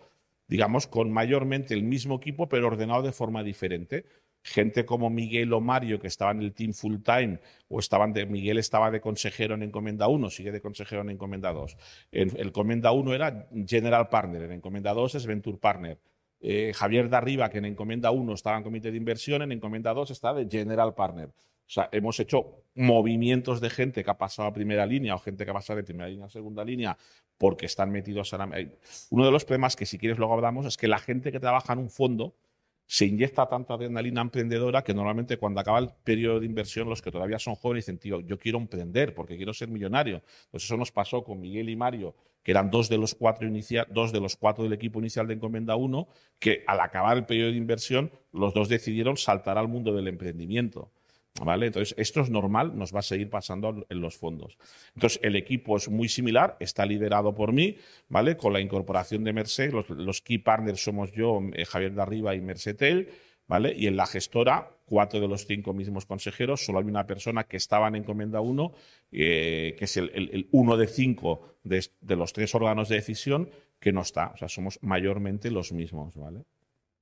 digamos, 0.47 0.87
con 0.87 1.11
mayormente 1.11 1.73
el 1.73 1.83
mismo 1.83 2.15
equipo, 2.15 2.47
pero 2.47 2.67
ordenado 2.67 3.01
de 3.01 3.11
forma 3.11 3.43
diferente. 3.43 4.05
Gente 4.41 4.86
como 4.86 5.10
Miguel 5.10 5.52
o 5.54 5.62
Mario, 5.62 5.99
que 5.99 6.08
estaban 6.08 6.38
en 6.38 6.43
el 6.43 6.54
team 6.54 6.73
full 6.73 6.97
time, 7.04 7.39
o 7.67 7.80
estaban 7.80 8.13
de, 8.13 8.25
Miguel 8.25 8.58
estaba 8.58 8.89
de 8.89 9.02
consejero 9.02 9.56
en 9.56 9.63
Encomienda 9.63 10.08
1, 10.08 10.30
sigue 10.30 10.52
de 10.52 10.62
consejero 10.62 11.02
en 11.02 11.10
Encomienda 11.10 11.52
2. 11.52 11.78
En, 12.12 12.30
el 12.38 12.47
Encomienda 12.47 12.91
1 12.91 13.13
era 13.13 13.47
General 13.67 14.08
Partner, 14.10 14.43
en 14.43 14.54
Encomienda 14.54 14.93
2 14.93 15.15
es 15.15 15.25
Venture 15.25 15.58
Partner. 15.58 15.99
eh, 16.41 16.71
Javier 16.73 17.10
de 17.10 17.17
Arriba, 17.17 17.49
que 17.49 17.58
en 17.58 17.65
Encomienda 17.65 18.12
1 18.12 18.34
estaba 18.34 18.58
en 18.58 18.63
comité 18.63 18.91
de 18.91 18.97
inversión, 18.97 19.41
en 19.41 19.52
Encomienda 19.52 19.93
2 19.93 20.12
está 20.12 20.34
de 20.34 20.47
General 20.49 20.93
Partner. 20.93 21.28
O 21.28 21.71
sea, 21.71 21.88
hemos 21.91 22.19
hecho 22.19 22.63
movimientos 22.73 23.62
de 23.62 23.69
gente 23.69 24.04
que 24.04 24.10
ha 24.10 24.17
pasado 24.17 24.47
a 24.47 24.54
primera 24.54 24.86
línea 24.88 25.13
o 25.13 25.19
gente 25.19 25.45
que 25.45 25.52
ha 25.52 25.54
pasado 25.54 25.78
de 25.78 25.84
primera 25.84 26.10
línea 26.10 26.25
a 26.25 26.30
segunda 26.30 26.63
línea 26.63 26.97
porque 27.38 27.67
están 27.67 27.91
metidos 27.91 28.34
ahora. 28.34 28.49
Uno 29.12 29.25
de 29.25 29.32
los 29.32 29.45
problemas 29.45 29.75
que, 29.75 29.86
si 29.86 29.99
quieres, 29.99 30.17
luego 30.17 30.34
hablamos 30.34 30.65
es 30.65 30.78
que 30.78 30.88
la 30.88 30.97
gente 30.97 31.32
que 31.32 31.39
trabaja 31.39 31.73
en 31.73 31.80
un 31.80 31.91
fondo 31.91 32.34
se 32.91 33.06
inyecta 33.06 33.47
tanta 33.47 33.75
adrenalina 33.75 34.19
emprendedora 34.19 34.84
que 34.84 34.95
normalmente 34.95 35.38
cuando 35.38 35.60
acaba 35.60 35.78
el 35.78 35.91
periodo 36.04 36.39
de 36.39 36.47
inversión, 36.47 36.89
los 36.89 37.04
que 37.04 37.12
todavía 37.12 37.38
son 37.38 37.54
jóvenes 37.54 37.86
dicen, 37.86 37.99
tío, 37.99 38.19
yo 38.21 38.39
quiero 38.39 38.58
emprender 38.58 39.13
porque 39.13 39.38
quiero 39.38 39.54
ser 39.54 39.67
millonario. 39.67 40.23
Pues 40.49 40.63
eso 40.63 40.75
nos 40.75 40.91
pasó 40.91 41.23
con 41.23 41.39
Miguel 41.39 41.69
y 41.69 41.75
Mario, 41.75 42.15
que 42.41 42.49
eran 42.49 42.71
dos 42.71 42.89
de 42.89 42.97
los 42.97 43.13
cuatro, 43.13 43.47
dos 43.89 44.12
de 44.12 44.19
los 44.19 44.36
cuatro 44.36 44.63
del 44.63 44.73
equipo 44.73 44.97
inicial 44.97 45.28
de 45.28 45.36
Encomenda 45.36 45.75
1, 45.75 46.08
que 46.39 46.63
al 46.65 46.80
acabar 46.80 47.15
el 47.15 47.28
periodo 47.28 47.52
de 47.52 47.58
inversión, 47.58 48.12
los 48.34 48.56
dos 48.56 48.69
decidieron 48.69 49.17
saltar 49.17 49.60
al 49.60 49.67
mundo 49.67 49.93
del 49.93 50.08
emprendimiento. 50.08 50.91
¿Vale? 51.43 51.67
Entonces, 51.67 51.95
esto 51.97 52.21
es 52.21 52.29
normal, 52.29 52.77
nos 52.77 52.93
va 52.93 52.99
a 52.99 53.03
seguir 53.03 53.29
pasando 53.29 53.85
en 53.87 54.01
los 54.01 54.17
fondos. 54.17 54.57
Entonces, 54.93 55.19
el 55.23 55.35
equipo 55.35 55.77
es 55.77 55.87
muy 55.87 56.09
similar, 56.09 56.57
está 56.59 56.85
liderado 56.85 57.33
por 57.33 57.53
mí, 57.53 57.77
¿vale? 58.09 58.35
Con 58.35 58.51
la 58.51 58.59
incorporación 58.59 59.23
de 59.23 59.31
Merced, 59.31 59.71
los, 59.71 60.21
key 60.21 60.39
partners 60.39 60.83
somos 60.83 61.11
yo, 61.13 61.41
eh, 61.53 61.65
Javier 61.65 61.93
de 61.93 62.01
Arriba 62.01 62.35
y 62.35 62.41
Mercetel, 62.41 63.09
¿vale? 63.47 63.73
Y 63.73 63.87
en 63.87 63.95
la 63.95 64.05
gestora, 64.05 64.69
cuatro 64.85 65.21
de 65.21 65.27
los 65.29 65.45
cinco 65.45 65.73
mismos 65.73 66.05
consejeros, 66.05 66.65
solo 66.65 66.79
hay 66.79 66.85
una 66.85 67.07
persona 67.07 67.45
que 67.45 67.57
estaba 67.57 67.87
en 67.87 67.95
encomienda 67.95 68.41
1, 68.41 68.73
eh, 69.11 69.75
que 69.77 69.85
es 69.85 69.97
el, 69.97 70.49
uno 70.51 70.75
de 70.75 70.87
cinco 70.87 71.55
de, 71.63 71.85
de, 72.01 72.15
los 72.17 72.33
tres 72.33 72.53
órganos 72.53 72.89
de 72.89 72.95
decisión, 72.95 73.49
que 73.79 73.93
no 73.93 74.01
está. 74.01 74.31
O 74.33 74.37
sea, 74.37 74.49
somos 74.49 74.77
mayormente 74.81 75.51
los 75.51 75.71
mismos, 75.71 76.15
¿vale? 76.17 76.43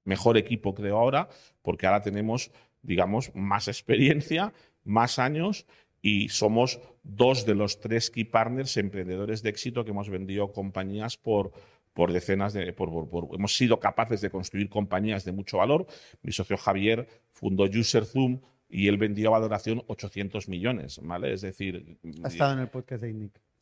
Mejor 0.04 0.38
equipo 0.38 0.74
creo 0.74 0.98
ahora, 0.98 1.28
porque 1.62 1.86
ahora 1.86 2.02
tenemos 2.02 2.52
digamos, 2.88 3.32
más 3.36 3.68
experiencia, 3.68 4.54
más 4.84 5.20
años 5.20 5.68
y 6.02 6.30
somos 6.30 6.80
dos 7.04 7.46
de 7.46 7.54
los 7.54 7.80
tres 7.80 8.10
key 8.10 8.24
partners 8.24 8.78
emprendedores 8.78 9.44
de 9.44 9.50
éxito 9.50 9.84
que 9.84 9.92
hemos 9.92 10.10
vendido 10.10 10.52
compañías 10.52 11.18
por, 11.18 11.52
por 11.94 12.14
decenas 12.14 12.54
de... 12.54 12.74
hemos 13.34 13.56
sido 13.56 13.80
capaces 13.80 14.22
de 14.22 14.30
construir 14.30 14.70
compañías 14.70 15.26
de 15.26 15.34
mucho 15.34 15.58
valor. 15.58 15.86
Mi 16.22 16.32
socio 16.32 16.58
Javier 16.58 17.08
fundó 17.30 17.66
UserZoom 17.66 18.40
y 18.70 18.88
él 18.88 18.98
vendió 18.98 19.30
a 19.30 19.40
valoración 19.40 19.84
800 19.88 20.48
millones, 20.50 21.00
¿vale? 21.04 21.34
Es 21.34 21.42
decir... 21.42 22.00
Ha 22.24 22.28
estado 22.30 22.54
en 22.54 22.60
el 22.60 22.70
podcast 22.70 23.04
de 23.04 23.10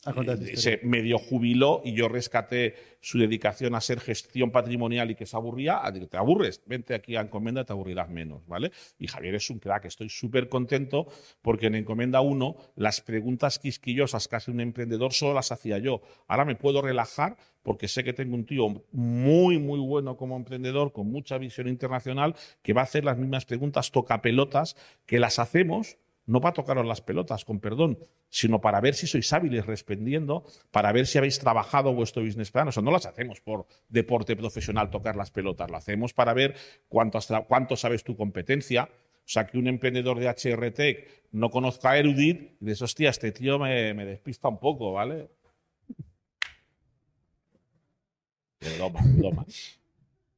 INNIC 0.06 0.56
se 0.56 0.80
medio 0.84 1.18
jubiló 1.18 1.82
y 1.84 1.94
yo 1.94 2.08
rescaté 2.08 2.76
su 3.02 3.20
dedicación 3.20 3.76
a 3.76 3.82
ser 3.82 4.00
gestión 4.00 4.52
patrimonial 4.52 5.12
y 5.12 5.16
que 5.16 5.26
se 5.26 5.36
aburría. 5.36 5.82
Te 6.10 6.18
aburres, 6.18 6.62
vente 6.66 6.96
aquí 6.96 7.16
a 7.16 7.22
Encomienda, 7.22 7.64
te 7.64 7.74
aburrirás 7.74 8.10
menos, 8.10 8.46
¿vale? 8.48 8.72
Y 8.98 9.08
Javier 9.08 9.36
es 9.36 9.50
un 9.50 9.60
crack, 9.60 9.86
estoy 9.86 10.10
súper 10.10 10.50
contento 10.50 11.08
porque 11.42 11.68
en 11.68 11.76
Encomienda 11.76 12.22
1 12.22 12.56
las 12.76 13.02
preguntas 13.02 13.60
quisquillosas 13.60 14.28
que 14.28 14.36
hace 14.36 14.52
un 14.52 14.60
emprendedor 14.60 15.14
solo 15.14 15.34
las 15.34 15.52
hacía 15.52 15.78
yo. 15.78 16.02
Ahora 16.28 16.46
me 16.46 16.56
puedo 16.56 16.82
relajar 16.82 17.38
porque 17.62 17.88
sé 17.88 18.04
que 18.04 18.14
tengo 18.14 18.36
un 18.36 18.46
tío 18.46 18.86
muy, 18.92 19.58
muy 19.58 19.80
bueno 19.80 20.18
como 20.18 20.36
emprendedor, 20.36 20.92
con 20.92 21.12
mucha 21.12 21.38
visión 21.38 21.68
internacional, 21.68 22.36
que 22.62 22.74
va 22.74 22.82
a 22.82 22.84
hacer 22.84 23.04
las 23.04 23.18
mismas 23.18 23.46
preguntas 23.46 23.92
tocapelotas 23.92 24.76
que 25.06 25.20
las 25.20 25.40
hacemos 25.40 25.98
no 26.28 26.42
para 26.42 26.54
tocaros 26.54 26.86
las 26.86 27.02
pelotas, 27.02 27.46
con 27.46 27.60
perdón, 27.60 28.00
sino 28.30 28.60
para 28.60 28.82
ver 28.82 28.96
si 28.96 29.08
sois 29.08 29.32
hábiles 29.34 29.66
respondiendo, 29.66 30.44
para 30.72 30.92
ver 30.92 31.06
si 31.06 31.18
habéis 31.18 31.40
trabajado 31.40 31.94
vuestro 31.94 32.24
business 32.24 32.52
plan. 32.52 32.68
O 32.68 32.72
sea, 32.72 32.84
no 32.84 32.92
las 32.92 33.06
hacemos 33.06 33.42
por 33.42 33.68
deporte 33.90 34.36
profesional 34.36 34.90
tocar 34.90 35.16
las 35.16 35.32
pelotas, 35.32 35.70
lo 35.70 35.78
hacemos 35.78 36.14
para 36.14 36.34
ver 36.34 36.56
cuánto, 36.88 37.22
sabes 37.76 38.04
tu 38.04 38.16
competencia. 38.16 38.90
O 38.92 39.28
sea, 39.28 39.48
que 39.48 39.58
un 39.58 39.68
emprendedor 39.68 40.20
de 40.20 40.28
HR 40.30 40.72
Tech 40.72 41.28
no 41.32 41.50
conozca 41.50 41.92
a 41.92 41.98
Erudit 41.98 42.58
y 42.62 42.66
dices, 42.66 42.84
hostia, 42.84 43.10
este 43.10 43.32
tío 43.32 43.58
me, 43.58 43.94
me 43.94 44.06
despista 44.06 44.48
un 44.48 44.60
poco, 44.60 44.94
¿vale? 44.94 45.30
Broma, 48.78 49.00
broma. 49.04 49.46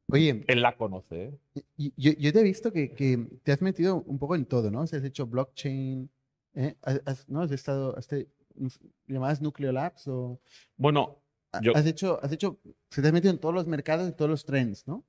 Oye. 0.10 0.44
Él 0.48 0.62
la 0.62 0.76
conoce. 0.78 1.40
¿eh? 1.56 1.92
Yo, 1.96 2.34
te 2.34 2.40
he 2.40 2.44
visto 2.44 2.72
que, 2.72 3.28
te 3.44 3.52
has 3.52 3.62
metido 3.62 4.04
un 4.04 4.18
poco 4.20 4.36
en 4.36 4.46
todo, 4.46 4.72
¿no? 4.72 4.82
has 4.82 4.94
hecho 4.94 5.28
blockchain, 5.28 6.10
¿eh? 6.56 6.76
has, 6.82 7.28
¿no? 7.28 7.42
Has 7.42 7.52
estado, 7.52 7.98
has 7.98 8.08
¿llamadas 9.08 9.42
Nucleo 9.42 9.72
Labs 9.72 10.08
o...? 10.08 10.40
Bueno, 10.78 11.22
yo... 11.62 11.76
Has 11.76 11.86
hecho, 11.86 12.20
has 12.24 12.32
hecho, 12.32 12.60
se 12.90 13.02
te 13.02 13.08
has 13.08 13.14
metido 13.14 13.34
en 13.34 13.40
todos 13.40 13.54
los 13.54 13.68
mercados 13.68 14.10
y 14.10 14.14
todos 14.14 14.30
los 14.30 14.46
trends, 14.46 14.88
¿no? 14.88 15.06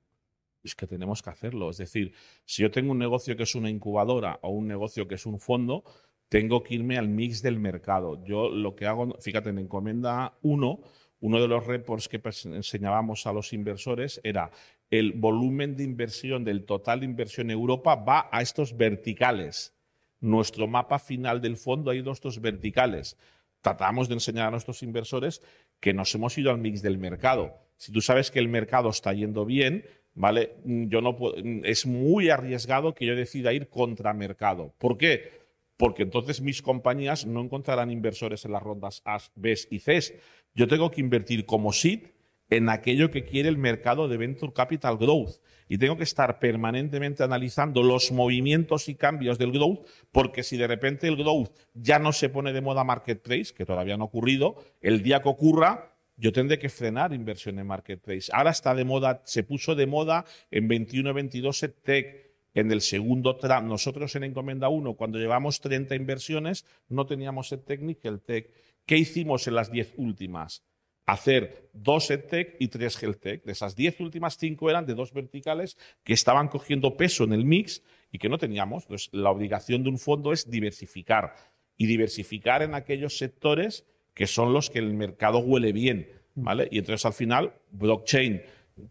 Es 0.63 0.75
que 0.75 0.87
tenemos 0.87 1.21
que 1.21 1.29
hacerlo. 1.29 1.69
Es 1.69 1.77
decir, 1.77 2.13
si 2.45 2.61
yo 2.61 2.71
tengo 2.71 2.91
un 2.91 2.99
negocio 2.99 3.35
que 3.37 3.43
es 3.43 3.55
una 3.55 3.69
incubadora 3.69 4.39
o 4.41 4.49
un 4.49 4.67
negocio 4.67 5.07
que 5.07 5.15
es 5.15 5.25
un 5.25 5.39
fondo, 5.39 5.83
tengo 6.27 6.61
que 6.63 6.75
irme 6.75 6.97
al 6.97 7.07
mix 7.07 7.41
del 7.41 7.59
mercado. 7.59 8.23
Yo 8.25 8.49
lo 8.49 8.75
que 8.75 8.85
hago, 8.85 9.15
fíjate, 9.19 9.49
en 9.49 9.59
Encomienda 9.59 10.37
1, 10.41 10.79
uno 11.21 11.41
de 11.41 11.47
los 11.47 11.65
reports 11.65 12.07
que 12.07 12.21
enseñábamos 12.45 13.25
a 13.25 13.33
los 13.33 13.53
inversores 13.53 14.19
era 14.23 14.51
el 14.89 15.13
volumen 15.13 15.75
de 15.75 15.83
inversión 15.83 16.43
del 16.43 16.65
total 16.65 17.01
de 17.01 17.05
inversión 17.05 17.47
en 17.47 17.57
Europa 17.57 17.95
va 17.95 18.29
a 18.31 18.41
estos 18.41 18.75
verticales. 18.75 19.73
Nuestro 20.19 20.67
mapa 20.67 20.99
final 20.99 21.41
del 21.41 21.57
fondo 21.57 21.91
ha 21.91 21.95
ido 21.95 22.09
a 22.09 22.13
estos 22.13 22.41
verticales. 22.41 23.17
Tratamos 23.61 24.07
de 24.07 24.15
enseñar 24.15 24.47
a 24.47 24.51
nuestros 24.51 24.83
inversores 24.83 25.41
que 25.79 25.93
nos 25.93 26.13
hemos 26.15 26.37
ido 26.37 26.49
al 26.49 26.57
mix 26.57 26.81
del 26.81 26.97
mercado. 26.97 27.53
Si 27.77 27.91
tú 27.91 28.01
sabes 28.01 28.31
que 28.31 28.39
el 28.39 28.49
mercado 28.49 28.89
está 28.89 29.13
yendo 29.13 29.45
bien, 29.45 29.85
¿vale? 30.13 30.55
Yo 30.65 31.01
no 31.01 31.15
es 31.63 31.85
muy 31.85 32.29
arriesgado 32.29 32.93
que 32.93 33.05
yo 33.05 33.15
decida 33.15 33.53
ir 33.53 33.69
contra 33.69 34.13
mercado. 34.13 34.73
¿Por 34.77 34.97
qué? 34.97 35.39
Porque 35.77 36.03
entonces 36.03 36.41
mis 36.41 36.61
compañías 36.61 37.25
no 37.25 37.41
encontrarán 37.41 37.91
inversores 37.91 38.43
en 38.43 38.51
las 38.51 38.63
rondas 38.63 39.01
A, 39.05 39.19
B 39.35 39.55
y 39.69 39.79
C. 39.79 40.19
Yo 40.53 40.67
tengo 40.67 40.91
que 40.91 40.99
invertir 40.99 41.45
como 41.45 41.71
SID 41.71 42.07
en 42.49 42.69
aquello 42.69 43.11
que 43.11 43.23
quiere 43.23 43.49
el 43.49 43.57
mercado 43.57 44.07
de 44.07 44.17
Venture 44.17 44.53
Capital 44.53 44.97
Growth. 44.97 45.41
Y 45.67 45.77
tengo 45.77 45.97
que 45.97 46.03
estar 46.03 46.39
permanentemente 46.39 47.23
analizando 47.23 47.83
los 47.83 48.11
movimientos 48.11 48.89
y 48.89 48.95
cambios 48.95 49.37
del 49.37 49.51
growth, 49.51 49.85
porque 50.11 50.41
si 50.41 50.57
de 50.57 50.65
repente 50.65 51.07
el 51.07 51.15
growth 51.15 51.51
ya 51.75 51.99
no 51.99 52.11
se 52.11 52.29
pone 52.29 52.53
de 52.53 52.61
moda 52.61 52.83
marketplace, 52.83 53.53
que 53.53 53.65
todavía 53.65 53.95
no 53.95 54.05
ha 54.05 54.07
ocurrido, 54.07 54.55
el 54.81 55.03
día 55.03 55.21
que 55.21 55.29
ocurra, 55.29 55.93
yo 56.17 56.33
tendré 56.33 56.57
que 56.57 56.69
frenar 56.69 57.13
inversión 57.13 57.59
en 57.59 57.67
marketplace. 57.67 58.31
Ahora 58.33 58.49
está 58.49 58.73
de 58.73 58.83
moda, 58.83 59.21
se 59.25 59.43
puso 59.43 59.75
de 59.75 59.85
moda 59.85 60.25
en 60.49 60.67
21-22 60.67 61.63
el 61.63 61.73
tech. 61.73 62.29
En 62.55 62.71
el 62.71 62.81
segundo 62.81 63.37
tramo, 63.37 63.69
nosotros 63.69 64.15
en 64.15 64.23
Encomienda 64.23 64.69
1, 64.69 64.95
cuando 64.95 65.19
llevamos 65.19 65.61
30 65.61 65.93
inversiones, 65.95 66.65
no 66.89 67.05
teníamos 67.05 67.51
el 67.51 67.63
tech 67.63 67.79
ni 67.81 67.95
el 68.01 68.21
tech. 68.21 68.51
¿Qué 68.87 68.97
hicimos 68.97 69.47
en 69.47 69.53
las 69.53 69.71
10 69.71 69.93
últimas? 69.97 70.63
Hacer 71.11 71.69
dos 71.73 72.09
EdTech 72.09 72.55
y 72.59 72.67
tres 72.67 72.97
HealthTech. 72.97 73.43
De 73.43 73.51
esas 73.51 73.75
diez 73.75 73.99
últimas, 73.99 74.37
cinco 74.37 74.69
eran 74.69 74.85
de 74.85 74.95
dos 74.95 75.13
verticales 75.13 75.77
que 76.03 76.13
estaban 76.13 76.47
cogiendo 76.47 76.97
peso 76.97 77.23
en 77.23 77.33
el 77.33 77.45
mix 77.45 77.83
y 78.11 78.17
que 78.17 78.29
no 78.29 78.37
teníamos. 78.37 78.83
Entonces, 78.83 79.09
la 79.11 79.31
obligación 79.31 79.83
de 79.83 79.89
un 79.89 79.99
fondo 79.99 80.33
es 80.33 80.49
diversificar 80.49 81.35
y 81.77 81.85
diversificar 81.85 82.61
en 82.61 82.75
aquellos 82.75 83.17
sectores 83.17 83.85
que 84.13 84.27
son 84.27 84.53
los 84.53 84.69
que 84.69 84.79
el 84.79 84.93
mercado 84.93 85.39
huele 85.39 85.71
bien. 85.71 86.09
¿vale? 86.35 86.67
Y 86.71 86.79
entonces, 86.79 87.05
al 87.05 87.13
final, 87.13 87.53
blockchain, 87.71 88.41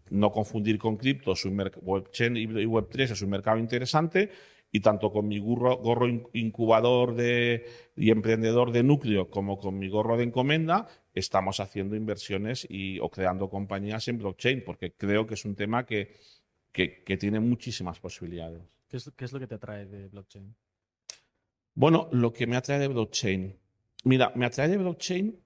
no 0.09 0.31
confundir 0.31 0.77
con 0.77 0.97
cripto, 0.97 1.33
blockchain 1.81 2.37
y 2.37 2.45
Web3 2.47 3.11
es 3.11 3.21
un 3.21 3.29
mercado 3.29 3.57
interesante 3.57 4.29
y 4.71 4.81
tanto 4.81 5.11
con 5.11 5.27
mi 5.27 5.39
gorro, 5.39 6.07
incubador 6.33 7.15
de, 7.15 7.65
y 7.95 8.11
emprendedor 8.11 8.71
de 8.71 8.83
núcleo 8.83 9.29
como 9.29 9.57
con 9.57 9.79
mi 9.79 9.89
gorro 9.89 10.17
de 10.17 10.25
encomenda, 10.25 10.87
estamos 11.19 11.59
haciendo 11.59 11.95
inversiones 11.95 12.65
y, 12.69 12.99
o 12.99 13.09
creando 13.09 13.49
compañías 13.49 14.07
en 14.07 14.17
blockchain, 14.17 14.63
porque 14.63 14.93
creo 14.93 15.27
que 15.27 15.35
es 15.35 15.45
un 15.45 15.55
tema 15.55 15.85
que, 15.85 16.15
que, 16.71 17.17
tiene 17.17 17.39
muchísimas 17.39 17.99
posibilidades. 17.99 18.61
¿Qué 18.87 18.97
es, 18.97 19.11
¿Qué 19.15 19.25
es 19.25 19.31
lo 19.31 19.39
que 19.39 19.47
te 19.47 19.55
atrae 19.55 19.85
de 19.85 20.07
blockchain? 20.07 20.55
Bueno, 21.75 22.09
lo 22.11 22.33
que 22.33 22.47
me 22.47 22.57
atrae 22.57 22.79
de 22.79 22.87
blockchain. 22.87 23.55
Mira, 24.03 24.31
me 24.35 24.45
atrae 24.45 24.67
de 24.67 24.77
blockchain 24.77 25.39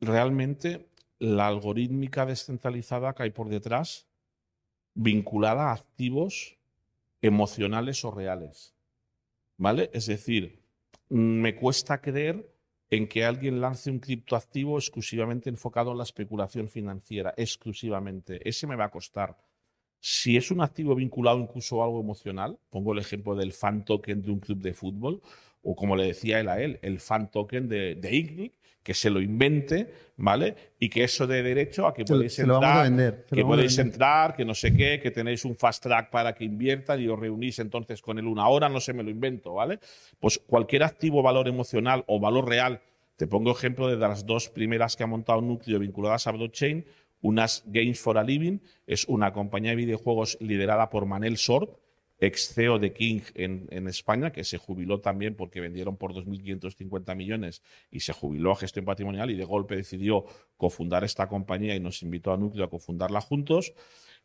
realmente 0.00 0.88
la 1.18 1.46
algorítmica 1.46 2.26
descentralizada 2.26 3.14
que 3.14 3.24
hay 3.24 3.30
por 3.30 3.48
detrás, 3.48 4.06
vinculada 4.94 5.70
a 5.70 5.74
activos 5.74 6.56
emocionales 7.22 8.04
o 8.04 8.10
reales. 8.10 8.74
¿Vale? 9.56 9.90
Es 9.92 10.06
decir, 10.06 10.60
me 11.08 11.54
cuesta 11.54 12.00
creer 12.00 12.53
en 12.96 13.08
que 13.08 13.24
alguien 13.24 13.60
lance 13.60 13.90
un 13.90 13.98
criptoactivo 13.98 14.78
exclusivamente 14.78 15.48
enfocado 15.50 15.92
en 15.92 15.98
la 15.98 16.04
especulación 16.04 16.68
financiera, 16.68 17.34
exclusivamente. 17.36 18.46
Ese 18.48 18.66
me 18.66 18.76
va 18.76 18.86
a 18.86 18.90
costar. 18.90 19.36
Si 20.00 20.36
es 20.36 20.50
un 20.50 20.60
activo 20.60 20.94
vinculado 20.94 21.38
incluso 21.38 21.80
a 21.80 21.86
algo 21.86 22.00
emocional, 22.00 22.58
pongo 22.70 22.92
el 22.92 22.98
ejemplo 22.98 23.34
del 23.34 23.52
fan 23.52 23.84
token 23.84 24.22
de 24.22 24.30
un 24.30 24.40
club 24.40 24.58
de 24.58 24.74
fútbol, 24.74 25.22
o 25.64 25.74
como 25.74 25.96
le 25.96 26.06
decía 26.06 26.40
él 26.40 26.48
a 26.48 26.60
él, 26.60 26.78
el 26.82 27.00
fan 27.00 27.30
token 27.30 27.68
de, 27.68 27.94
de 27.96 28.14
Ignic, 28.14 28.52
que 28.84 28.92
se 28.92 29.08
lo 29.08 29.20
invente, 29.20 29.90
¿vale? 30.16 30.54
Y 30.78 30.90
que 30.90 31.04
eso 31.04 31.26
dé 31.26 31.42
derecho 31.42 31.86
a 31.86 31.94
que 31.94 32.04
podéis 32.04 32.38
entrar, 32.38 32.84
vender, 32.84 33.24
que 33.24 33.42
podéis 33.42 33.78
entrar, 33.78 34.36
que 34.36 34.44
no 34.44 34.54
sé 34.54 34.74
qué, 34.74 35.00
que 35.00 35.10
tenéis 35.10 35.46
un 35.46 35.56
fast 35.56 35.82
track 35.82 36.10
para 36.10 36.34
que 36.34 36.44
inviertan 36.44 37.00
y 37.00 37.08
os 37.08 37.18
reunís 37.18 37.58
entonces 37.58 38.02
con 38.02 38.18
él 38.18 38.26
una 38.26 38.46
hora, 38.46 38.68
no 38.68 38.80
sé, 38.80 38.92
me 38.92 39.02
lo 39.02 39.08
invento, 39.08 39.54
¿vale? 39.54 39.80
Pues 40.20 40.38
cualquier 40.46 40.82
activo 40.82 41.22
valor 41.22 41.48
emocional 41.48 42.04
o 42.06 42.20
valor 42.20 42.46
real, 42.46 42.82
te 43.16 43.26
pongo 43.26 43.52
ejemplo 43.52 43.88
de 43.88 43.96
las 43.96 44.26
dos 44.26 44.50
primeras 44.50 44.96
que 44.96 45.02
ha 45.02 45.06
montado 45.06 45.40
Núcleo 45.40 45.78
vinculadas 45.78 46.26
a 46.26 46.32
blockchain, 46.32 46.84
unas 47.22 47.64
Games 47.66 47.98
for 47.98 48.18
a 48.18 48.22
Living, 48.22 48.58
es 48.86 49.06
una 49.08 49.32
compañía 49.32 49.70
de 49.70 49.76
videojuegos 49.76 50.36
liderada 50.40 50.90
por 50.90 51.06
Manel 51.06 51.38
Sort, 51.38 51.78
ex 52.26 52.54
CEO 52.54 52.78
de 52.78 52.92
King 52.92 53.20
en, 53.34 53.88
España, 53.88 54.32
que 54.32 54.44
se 54.44 54.58
jubiló 54.58 55.00
también 55.00 55.34
porque 55.34 55.60
vendieron 55.60 55.96
por 55.96 56.12
2.550 56.12 57.14
millones 57.16 57.62
y 57.90 58.00
se 58.00 58.12
jubiló 58.12 58.52
a 58.52 58.56
gestión 58.56 58.84
patrimonial 58.84 59.30
y 59.30 59.36
de 59.36 59.44
golpe 59.44 59.76
decidió 59.76 60.24
cofundar 60.56 61.04
esta 61.04 61.28
compañía 61.28 61.74
y 61.74 61.80
nos 61.80 62.02
invitó 62.02 62.32
a 62.32 62.36
Núcleo 62.36 62.64
a 62.64 62.70
cofundarla 62.70 63.20
juntos. 63.20 63.74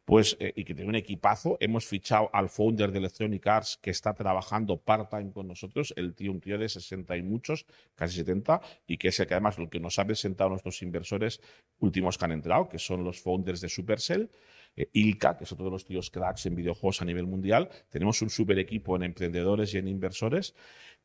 Pues, 0.05 0.37
eh, 0.39 0.53
y 0.55 0.63
que 0.63 0.73
tiene 0.73 0.89
un 0.89 0.95
equipazo. 0.95 1.57
Hemos 1.59 1.85
fichado 1.85 2.31
al 2.33 2.49
founder 2.49 2.91
de 2.91 2.97
Electronic 2.97 3.45
Arts 3.45 3.77
que 3.79 3.91
está 3.91 4.11
trabajando 4.15 4.77
part-time 4.77 5.31
con 5.31 5.47
nosotros, 5.47 5.93
el 5.95 6.15
tío, 6.15 6.31
un 6.31 6.41
tío 6.41 6.57
de 6.57 6.67
60 6.67 7.15
y 7.15 7.21
muchos, 7.21 7.67
casi 7.93 8.15
70, 8.15 8.59
y 8.87 8.97
que 8.97 9.09
es 9.09 9.19
el 9.19 9.27
que 9.27 9.35
además 9.35 9.59
lo 9.59 9.69
que 9.69 9.79
nos 9.79 9.99
ha 9.99 10.05
presentado 10.05 10.49
nuestros 10.49 10.81
inversores 10.81 11.39
últimos 11.77 12.17
que 12.17 12.25
han 12.25 12.31
entrado, 12.31 12.69
que 12.69 12.79
son 12.79 13.03
los 13.03 13.21
founders 13.21 13.61
de 13.61 13.69
Supercell. 13.69 14.31
Eh, 14.75 14.89
Ilka, 14.93 15.37
que 15.37 15.43
es 15.43 15.51
otro 15.51 15.65
de 15.65 15.71
los 15.71 15.85
tíos 15.85 16.09
cracks 16.09 16.45
en 16.45 16.55
videojuegos 16.55 17.01
a 17.01 17.05
nivel 17.05 17.27
mundial. 17.27 17.69
Tenemos 17.89 18.21
un 18.21 18.29
super 18.29 18.57
equipo 18.59 18.95
en 18.95 19.03
emprendedores 19.03 19.73
y 19.73 19.77
en 19.77 19.87
inversores. 19.87 20.55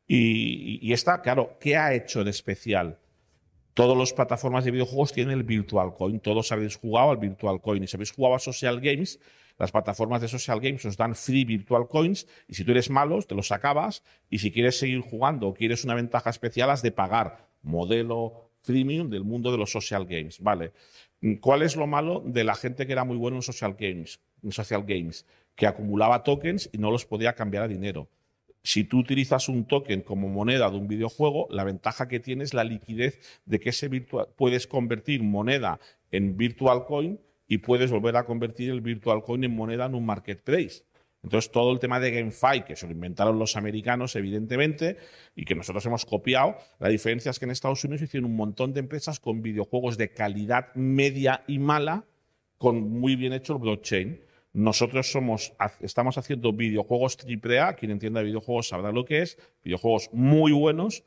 Y, 0.07 0.93
esta, 0.93 1.21
claro, 1.21 1.57
¿qué 1.59 1.75
ha 1.77 1.93
hecho 1.93 2.23
de 2.23 2.29
especial? 2.29 2.99
Todas 3.73 3.97
las 3.97 4.13
plataformas 4.13 4.63
de 4.63 4.71
videojuegos 4.71 5.11
tienen 5.11 5.37
el 5.37 5.43
Virtual 5.43 5.93
Coin. 5.95 6.19
Todos 6.19 6.51
habéis 6.51 6.77
jugado 6.77 7.11
al 7.11 7.17
Virtual 7.17 7.59
Coin. 7.59 7.83
Y 7.83 7.87
si 7.87 7.97
habéis 7.97 8.11
jugado 8.11 8.35
a 8.35 8.39
Social 8.39 8.79
Games, 8.79 9.19
las 9.57 9.71
plataformas 9.71 10.21
de 10.21 10.27
Social 10.27 10.59
Games 10.61 10.85
os 10.85 10.95
dan 10.95 11.15
free 11.15 11.43
Virtual 11.43 11.87
Coins. 11.87 12.27
Y 12.47 12.53
si 12.53 12.63
tú 12.63 12.71
eres 12.71 12.89
malo, 12.89 13.21
te 13.23 13.35
los 13.35 13.51
acabas. 13.51 14.03
Y 14.29 14.39
si 14.39 14.51
quieres 14.51 14.77
seguir 14.77 15.01
jugando 15.01 15.47
o 15.47 15.53
quieres 15.53 15.83
una 15.83 15.95
ventaja 15.95 16.29
especial, 16.29 16.69
has 16.69 16.81
de 16.81 16.91
pagar. 16.91 17.49
Modelo 17.63 18.51
freemium 18.61 19.09
del 19.09 19.23
mundo 19.23 19.51
de 19.51 19.57
los 19.57 19.71
Social 19.71 20.05
Games. 20.05 20.39
Vale. 20.39 20.71
¿Cuál 21.41 21.63
es 21.63 21.75
lo 21.75 21.87
malo 21.87 22.21
de 22.23 22.43
la 22.43 22.53
gente 22.53 22.85
que 22.85 22.91
era 22.91 23.03
muy 23.03 23.17
bueno 23.17 23.37
en 23.37 23.41
Social 23.41 23.75
Games? 23.79 24.19
En 24.43 24.51
Social 24.51 24.83
Games, 24.87 25.25
que 25.55 25.65
acumulaba 25.65 26.23
tokens 26.23 26.69
y 26.71 26.77
no 26.77 26.91
los 26.91 27.05
podía 27.05 27.33
cambiar 27.33 27.63
a 27.63 27.67
dinero. 27.67 28.07
Si 28.61 28.83
tú 28.83 28.99
utilizas 28.99 29.49
un 29.49 29.65
token 29.65 30.01
como 30.01 30.27
moneda 30.27 30.69
de 30.69 30.77
un 30.77 30.87
videojuego, 30.87 31.47
la 31.49 31.63
ventaja 31.63 32.07
que 32.07 32.19
tienes 32.19 32.49
es 32.49 32.53
la 32.53 32.63
liquidez 32.63 33.19
de 33.45 33.59
que 33.59 33.69
ese 33.69 33.87
virtual, 33.87 34.27
puedes 34.35 34.67
convertir 34.67 35.23
moneda 35.23 35.79
en 36.11 36.37
virtual 36.37 36.85
coin 36.85 37.19
y 37.47 37.57
puedes 37.59 37.89
volver 37.89 38.17
a 38.17 38.25
convertir 38.25 38.69
el 38.69 38.81
virtual 38.81 39.23
coin 39.23 39.43
en 39.43 39.55
moneda 39.55 39.85
en 39.85 39.95
un 39.95 40.05
marketplace. 40.05 40.83
Entonces, 41.25 41.51
todo 41.51 41.71
el 41.71 41.79
tema 41.79 41.99
de 41.99 42.11
GameFi, 42.11 42.65
que 42.67 42.75
se 42.75 42.85
lo 42.85 42.91
inventaron 42.91 43.39
los 43.39 43.55
americanos, 43.57 44.15
evidentemente, 44.15 44.97
y 45.35 45.43
que 45.43 45.55
nosotros 45.55 45.83
hemos 45.87 46.05
copiado, 46.05 46.55
la 46.77 46.87
diferencia 46.87 47.31
es 47.31 47.39
que 47.39 47.45
en 47.45 47.51
Estados 47.51 47.83
Unidos 47.83 48.03
hicieron 48.03 48.29
un 48.29 48.37
montón 48.37 48.73
de 48.73 48.81
empresas 48.81 49.19
con 49.19 49.41
videojuegos 49.41 49.97
de 49.97 50.13
calidad 50.13 50.67
media 50.75 51.43
y 51.47 51.57
mala, 51.57 52.05
con 52.59 52.91
muy 52.91 53.15
bien 53.15 53.33
hecho 53.33 53.53
el 53.53 53.59
blockchain. 53.59 54.21
Nosotros 54.53 55.11
somos, 55.11 55.53
estamos 55.81 56.19
haciendo 56.19 56.53
videojuegos 56.53 57.17
AAA, 57.17 57.73
quien 57.73 57.89
entienda 57.89 58.19
de 58.19 58.27
videojuegos 58.27 58.67
sabrá 58.67 58.91
lo 58.91 59.03
que 59.03 59.23
es, 59.23 59.39
videojuegos 59.63 60.11
muy 60.13 60.51
buenos, 60.51 61.03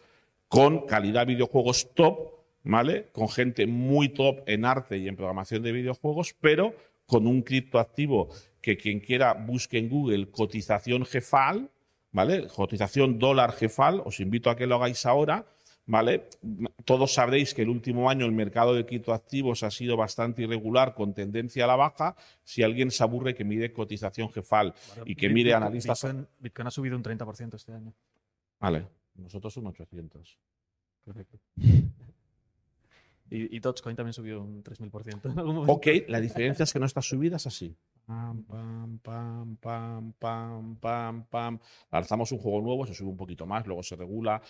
con 0.48 0.84
calidad 0.86 1.28
videojuegos 1.28 1.94
top, 1.94 2.32
¿vale? 2.64 3.06
Con 3.12 3.28
gente 3.28 3.68
muy 3.68 4.08
top 4.08 4.40
en 4.46 4.64
arte 4.64 4.98
y 4.98 5.06
en 5.06 5.14
programación 5.14 5.62
de 5.62 5.70
videojuegos, 5.70 6.34
pero 6.40 6.74
con 7.06 7.28
un 7.28 7.40
criptoactivo 7.42 8.30
que 8.60 8.76
quien 8.76 9.00
quiera 9.00 9.34
busque 9.34 9.78
en 9.78 9.88
Google 9.88 10.30
cotización 10.30 11.04
GEFAL, 11.04 11.70
¿vale? 12.12 12.48
Cotización 12.48 13.18
dólar 13.18 13.52
GEFAL, 13.52 14.02
os 14.04 14.20
invito 14.20 14.50
a 14.50 14.56
que 14.56 14.66
lo 14.66 14.76
hagáis 14.76 15.06
ahora, 15.06 15.46
¿vale? 15.86 16.28
Todos 16.84 17.14
sabréis 17.14 17.54
que 17.54 17.62
el 17.62 17.68
último 17.68 18.10
año 18.10 18.26
el 18.26 18.32
mercado 18.32 18.74
de 18.74 18.84
criptoactivos 18.84 19.62
ha 19.62 19.70
sido 19.70 19.96
bastante 19.96 20.42
irregular, 20.42 20.94
con 20.94 21.14
tendencia 21.14 21.64
a 21.64 21.66
la 21.66 21.76
baja. 21.76 22.16
Si 22.44 22.62
alguien 22.62 22.90
se 22.90 23.02
aburre, 23.02 23.34
que 23.34 23.44
mire 23.44 23.72
cotización 23.72 24.30
GEFAL 24.30 24.74
y 25.04 25.14
que 25.14 25.28
mire 25.28 25.54
analistas. 25.54 26.02
Bitcoin, 26.02 26.28
Bitcoin 26.38 26.68
ha 26.68 26.70
subido 26.70 26.96
un 26.96 27.02
30% 27.02 27.54
este 27.54 27.72
año. 27.72 27.94
Vale, 28.60 28.86
nosotros 29.14 29.56
un 29.56 29.68
800. 29.68 30.38
Correcto. 31.04 31.38
Y, 33.30 33.56
y 33.56 33.60
Dogecoin 33.60 33.94
también 33.94 34.14
subió 34.14 34.40
un 34.40 34.64
3.000%. 34.64 35.30
en 35.30 35.38
algún 35.38 35.54
momento. 35.54 35.72
Ok, 35.74 35.86
la 36.08 36.20
diferencia 36.20 36.62
es 36.62 36.72
que 36.72 36.78
no 36.78 36.86
está 36.86 37.02
subida, 37.02 37.36
es 37.36 37.46
así. 37.46 37.76
Pam, 38.08 38.42
pam, 38.44 38.98
pam, 39.02 39.56
pam, 39.60 40.12
pam, 40.18 40.76
pam, 40.80 41.24
pam. 41.28 41.58
Lanzamos 41.92 42.32
un 42.32 42.38
juego 42.38 42.62
nuevo, 42.62 42.86
se 42.86 42.94
sube 42.94 43.10
un 43.10 43.18
poquito 43.18 43.44
más, 43.44 43.66
luego 43.66 43.82
se 43.82 43.96
regula. 43.96 44.40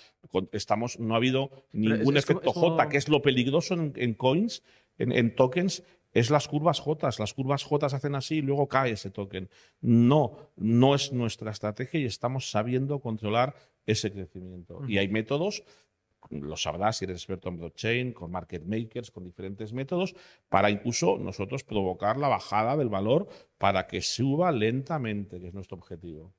Estamos, 0.53 1.01
no 1.01 1.15
ha 1.15 1.17
habido 1.17 1.51
ningún 1.73 2.17
es 2.17 2.23
efecto 2.23 2.53
como- 2.53 2.71
J, 2.77 2.89
que 2.89 2.99
es 2.99 3.09
lo 3.09 3.21
peligroso 3.21 3.75
en, 3.75 3.93
en 3.97 4.15
coins, 4.15 4.63
en, 4.97 5.11
en 5.11 5.35
tokens, 5.35 5.83
es 6.13 6.31
las 6.31 6.47
curvas 6.47 6.79
J. 6.79 7.11
Las 7.19 7.35
curvas 7.35 7.65
J 7.65 7.87
hacen 7.87 8.15
así 8.15 8.37
y 8.37 8.43
luego 8.43 8.69
cae 8.69 8.93
ese 8.93 9.11
token. 9.11 9.49
No, 9.81 10.37
no 10.55 10.95
es 10.95 11.13
nuestra 11.13 11.51
estrategia 11.51 11.99
y 11.99 12.05
estamos 12.05 12.53
sabiendo 12.53 13.01
controlar 13.01 13.57
ese 13.87 14.13
crecimiento. 14.13 14.87
Y 14.87 14.99
hay 14.99 15.09
métodos 15.09 15.65
lo 16.31 16.57
sabrás 16.57 16.99
si 16.99 17.05
eres 17.05 17.19
experto 17.19 17.49
en 17.49 17.59
blockchain, 17.59 18.13
con 18.13 18.31
market 18.31 18.65
makers, 18.65 19.11
con 19.11 19.25
diferentes 19.25 19.73
métodos, 19.73 20.15
para 20.49 20.71
incluso 20.71 21.19
nosotros 21.19 21.65
provocar 21.65 22.17
la 22.17 22.29
bajada 22.29 22.77
del 22.77 22.89
valor 22.89 23.29
para 23.57 23.87
que 23.87 24.03
suba 24.03 24.53
lentamente, 24.53 25.41
que 25.41 25.49
es 25.49 25.55
nuestro 25.55 25.77
objetivo. 25.77 26.35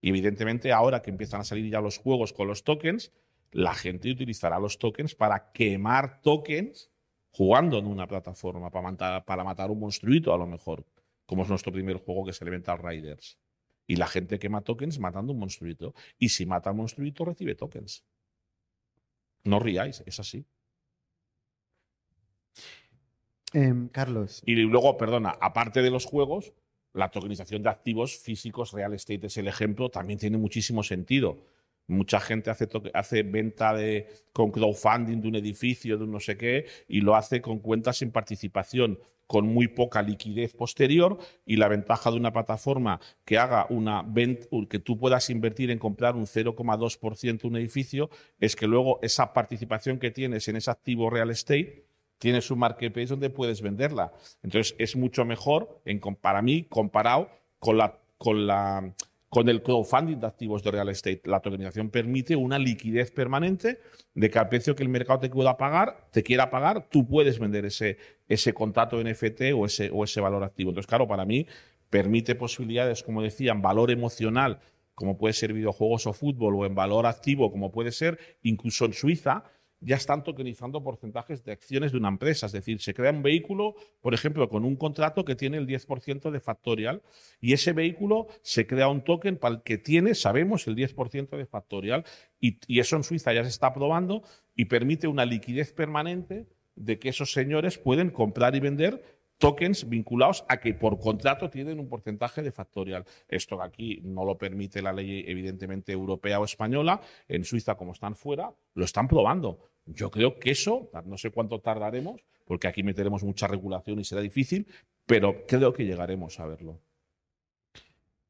Y 0.00 0.10
evidentemente 0.10 0.72
ahora 0.72 1.02
que 1.02 1.10
empiezan 1.10 1.40
a 1.40 1.44
salir 1.44 1.70
ya 1.70 1.80
los 1.80 1.98
juegos 1.98 2.32
con 2.32 2.46
los 2.46 2.62
tokens, 2.62 3.12
la 3.50 3.74
gente 3.74 4.10
utilizará 4.10 4.58
los 4.58 4.78
tokens 4.78 5.14
para 5.14 5.52
quemar 5.52 6.20
tokens 6.20 6.90
jugando 7.30 7.78
en 7.78 7.86
una 7.86 8.06
plataforma, 8.06 8.70
para 8.70 8.90
matar, 8.90 9.24
para 9.24 9.44
matar 9.44 9.70
un 9.70 9.80
monstruito 9.80 10.32
a 10.32 10.38
lo 10.38 10.46
mejor, 10.46 10.86
como 11.26 11.42
es 11.42 11.48
nuestro 11.48 11.72
primer 11.72 11.96
juego 11.96 12.24
que 12.24 12.30
es 12.30 12.42
Elemental 12.42 12.78
Riders. 12.78 13.38
Y 13.86 13.96
la 13.96 14.06
gente 14.06 14.38
quema 14.38 14.62
tokens 14.62 14.98
matando 14.98 15.32
un 15.32 15.38
monstruito. 15.38 15.94
Y 16.18 16.30
si 16.30 16.46
mata 16.46 16.70
al 16.70 16.76
monstruito, 16.76 17.24
recibe 17.24 17.54
tokens. 17.54 18.04
No 19.44 19.58
riáis, 19.58 20.02
es 20.06 20.20
así. 20.20 20.46
Em, 23.52 23.88
Carlos, 23.88 24.42
Y 24.44 24.56
luego, 24.56 24.96
perdona, 24.96 25.36
aparte 25.40 25.80
de 25.82 25.90
los 25.90 26.04
juegos, 26.04 26.52
la 26.92 27.10
tokenización 27.10 27.62
de 27.62 27.70
activos 27.70 28.18
físicos, 28.18 28.72
real 28.72 28.94
estate 28.94 29.26
es 29.26 29.36
el 29.36 29.46
ejemplo, 29.46 29.90
también 29.90 30.18
tiene 30.18 30.38
muchísimo 30.38 30.82
sentido. 30.82 31.46
Mucha 31.86 32.18
gente 32.20 32.50
hace, 32.50 33.22
venta 33.22 33.74
de, 33.74 34.08
con 34.32 34.50
crowdfunding 34.50 35.20
de 35.20 35.28
un 35.28 35.36
edificio, 35.36 35.98
de 35.98 36.04
un 36.04 36.12
no 36.12 36.20
sé 36.20 36.36
qué, 36.36 36.66
y 36.88 37.00
lo 37.00 37.14
hace 37.14 37.40
con 37.40 37.58
cuentas 37.58 37.98
sin 37.98 38.10
participación, 38.10 38.98
con 39.26 39.46
muy 39.46 39.68
poca 39.68 40.00
liquidez 40.02 40.54
posterior. 40.54 41.18
Y 41.44 41.56
la 41.56 41.68
ventaja 41.68 42.10
de 42.10 42.16
una 42.16 42.32
plataforma 42.32 43.00
que 43.24 43.38
haga 43.38 43.66
una 43.68 44.02
venta, 44.02 44.46
que 44.68 44.78
tú 44.78 44.98
puedas 44.98 45.28
invertir 45.28 45.70
en 45.70 45.78
comprar 45.78 46.16
un 46.16 46.26
0,2% 46.26 47.44
un 47.44 47.56
edificio, 47.56 48.08
es 48.40 48.56
que 48.56 48.66
luego 48.66 48.98
esa 49.02 49.32
participación 49.32 49.98
que 49.98 50.10
tienes 50.10 50.48
en 50.48 50.56
ese 50.56 50.70
activo 50.70 51.10
real 51.10 51.30
estate 51.30 51.84
tienes 52.18 52.50
un 52.50 52.58
marketplace 52.58 53.08
donde 53.08 53.28
puedes 53.28 53.60
venderla. 53.60 54.12
Entonces 54.42 54.74
es 54.78 54.96
mucho 54.96 55.24
mejor, 55.24 55.82
en, 55.84 56.00
para 56.00 56.40
mí, 56.40 56.64
comparado 56.64 57.28
con, 57.58 57.76
la, 57.76 57.98
con, 58.16 58.46
la, 58.46 58.94
con 59.34 59.48
el 59.48 59.64
crowdfunding 59.64 60.20
de 60.20 60.28
activos 60.28 60.62
de 60.62 60.70
real 60.70 60.88
estate. 60.90 61.22
La 61.24 61.40
tokenización 61.40 61.90
permite 61.90 62.36
una 62.36 62.56
liquidez 62.56 63.10
permanente 63.10 63.80
de 64.14 64.30
que 64.30 64.38
al 64.38 64.48
precio 64.48 64.76
que 64.76 64.84
el 64.84 64.88
mercado 64.88 65.18
te 65.18 65.28
pueda 65.28 65.56
pagar, 65.56 66.06
te 66.12 66.22
quiera 66.22 66.50
pagar, 66.50 66.88
tú 66.88 67.04
puedes 67.04 67.40
vender 67.40 67.64
ese, 67.64 67.98
ese 68.28 68.54
contrato 68.54 69.02
NFT 69.02 69.52
o 69.56 69.66
ese, 69.66 69.90
o 69.92 70.04
ese 70.04 70.20
valor 70.20 70.44
activo. 70.44 70.70
Entonces, 70.70 70.86
claro, 70.86 71.08
para 71.08 71.24
mí 71.24 71.48
permite 71.90 72.36
posibilidades, 72.36 73.02
como 73.02 73.22
decían, 73.22 73.60
valor 73.60 73.90
emocional, 73.90 74.60
como 74.94 75.18
puede 75.18 75.34
ser 75.34 75.52
videojuegos 75.52 76.06
o 76.06 76.12
fútbol, 76.12 76.54
o 76.54 76.64
en 76.64 76.76
valor 76.76 77.04
activo, 77.04 77.50
como 77.50 77.72
puede 77.72 77.90
ser, 77.90 78.20
incluso 78.44 78.84
en 78.84 78.92
Suiza, 78.92 79.42
ya 79.84 79.96
están 79.96 80.24
tokenizando 80.24 80.82
porcentajes 80.82 81.44
de 81.44 81.52
acciones 81.52 81.92
de 81.92 81.98
una 81.98 82.08
empresa. 82.08 82.46
Es 82.46 82.52
decir, 82.52 82.80
se 82.80 82.94
crea 82.94 83.10
un 83.10 83.22
vehículo, 83.22 83.74
por 84.00 84.14
ejemplo, 84.14 84.48
con 84.48 84.64
un 84.64 84.76
contrato 84.76 85.24
que 85.24 85.36
tiene 85.36 85.58
el 85.58 85.66
10% 85.66 86.30
de 86.30 86.40
factorial 86.40 87.02
y 87.40 87.52
ese 87.52 87.72
vehículo 87.72 88.28
se 88.42 88.66
crea 88.66 88.88
un 88.88 89.02
token 89.02 89.36
para 89.36 89.56
el 89.56 89.62
que 89.62 89.78
tiene, 89.78 90.14
sabemos, 90.14 90.66
el 90.66 90.76
10% 90.76 91.36
de 91.36 91.46
factorial 91.46 92.04
y, 92.40 92.58
y 92.66 92.80
eso 92.80 92.96
en 92.96 93.04
Suiza 93.04 93.32
ya 93.32 93.42
se 93.42 93.50
está 93.50 93.72
probando 93.72 94.22
y 94.54 94.66
permite 94.66 95.06
una 95.06 95.24
liquidez 95.24 95.72
permanente 95.72 96.46
de 96.76 96.98
que 96.98 97.10
esos 97.10 97.32
señores 97.32 97.78
pueden 97.78 98.10
comprar 98.10 98.56
y 98.56 98.60
vender 98.60 99.02
tokens 99.38 99.88
vinculados 99.88 100.44
a 100.48 100.58
que 100.58 100.74
por 100.74 100.98
contrato 100.98 101.50
tienen 101.50 101.78
un 101.78 101.88
porcentaje 101.88 102.42
de 102.42 102.52
factorial. 102.52 103.04
Esto 103.28 103.60
aquí 103.60 104.00
no 104.02 104.24
lo 104.24 104.38
permite 104.38 104.82
la 104.82 104.92
ley 104.92 105.24
evidentemente 105.26 105.92
europea 105.92 106.40
o 106.40 106.44
española. 106.44 107.00
En 107.28 107.44
Suiza, 107.44 107.74
como 107.74 107.92
están 107.92 108.16
fuera, 108.16 108.52
lo 108.74 108.84
están 108.84 109.08
probando. 109.08 109.73
Yo 109.86 110.10
creo 110.10 110.38
que 110.38 110.50
eso, 110.50 110.90
no 111.04 111.18
sé 111.18 111.30
cuánto 111.30 111.60
tardaremos, 111.60 112.20
porque 112.44 112.68
aquí 112.68 112.82
meteremos 112.82 113.22
mucha 113.22 113.46
regulación 113.46 114.00
y 114.00 114.04
será 114.04 114.20
difícil, 114.20 114.66
pero 115.06 115.46
creo 115.46 115.72
que 115.72 115.84
llegaremos 115.84 116.40
a 116.40 116.46
verlo. 116.46 116.80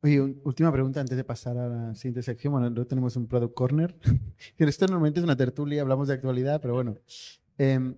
Oye, 0.03 0.21
última 0.21 0.71
pregunta 0.71 1.01
antes 1.01 1.17
de 1.17 1.25
pasar 1.25 1.57
a 1.57 1.69
la 1.69 1.95
siguiente 1.95 2.23
sección. 2.23 2.53
Bueno, 2.53 2.69
luego 2.69 2.87
tenemos 2.87 3.17
un 3.17 3.27
Product 3.27 3.55
Corner. 3.55 3.97
Esto 4.59 4.87
normalmente 4.87 5.21
es 5.21 5.25
una 5.25 5.37
tertulia, 5.37 5.81
hablamos 5.81 6.09
de 6.09 6.15
actualidad, 6.15 6.61
pero 6.61 6.75
bueno. 6.75 6.99
Em, 7.57 7.97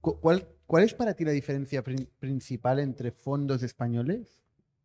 ¿cuál, 0.00 0.46
¿Cuál 0.70 0.84
es 0.84 0.94
para 0.94 1.14
ti 1.14 1.24
la 1.24 1.32
diferencia 1.32 1.82
principal 1.82 2.78
entre 2.78 3.10
fondos 3.10 3.64
españoles 3.64 4.40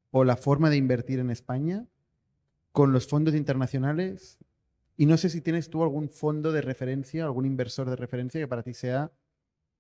o 0.10 0.24
la 0.24 0.36
forma 0.36 0.72
de 0.72 0.78
invertir 0.78 1.20
en 1.20 1.30
España 1.30 1.86
con 2.72 2.92
los 2.92 3.06
fondos 3.06 3.36
internacionales? 3.36 4.40
Y 4.98 5.06
no 5.06 5.18
sé 5.18 5.30
si 5.30 5.42
tienes 5.42 5.70
tú 5.70 5.84
algún 5.84 6.10
fondo 6.10 6.52
de 6.52 6.62
referencia, 6.62 7.26
algún 7.26 7.46
inversor 7.46 7.90
de 7.90 7.96
referencia 7.96 8.40
que 8.40 8.48
para 8.48 8.64
ti 8.64 8.74
sea 8.74 9.12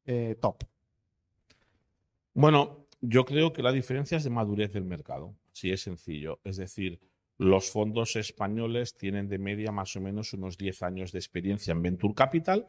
eh, 0.05 0.35
top. 0.39 0.63
Bueno, 2.33 2.87
yo 3.01 3.23
creo 3.23 3.53
que 3.53 3.63
la 3.63 3.71
diferencia 3.71 4.17
es 4.17 4.23
de 4.25 4.29
madurez 4.29 4.73
del 4.73 4.83
mercado. 4.83 5.35
Sí, 5.53 5.71
es 5.71 5.81
sencillo. 5.81 6.39
Es 6.43 6.57
decir, 6.57 6.99
los 7.37 7.69
fondos 7.69 8.15
españoles 8.15 8.95
tienen 8.95 9.29
de 9.29 9.37
media 9.37 9.71
más 9.71 9.95
o 9.95 10.01
menos 10.01 10.33
unos 10.33 10.57
10 10.57 10.83
años 10.83 11.11
de 11.11 11.19
experiencia 11.19 11.71
en 11.71 11.81
Venture 11.81 12.13
Capital. 12.13 12.67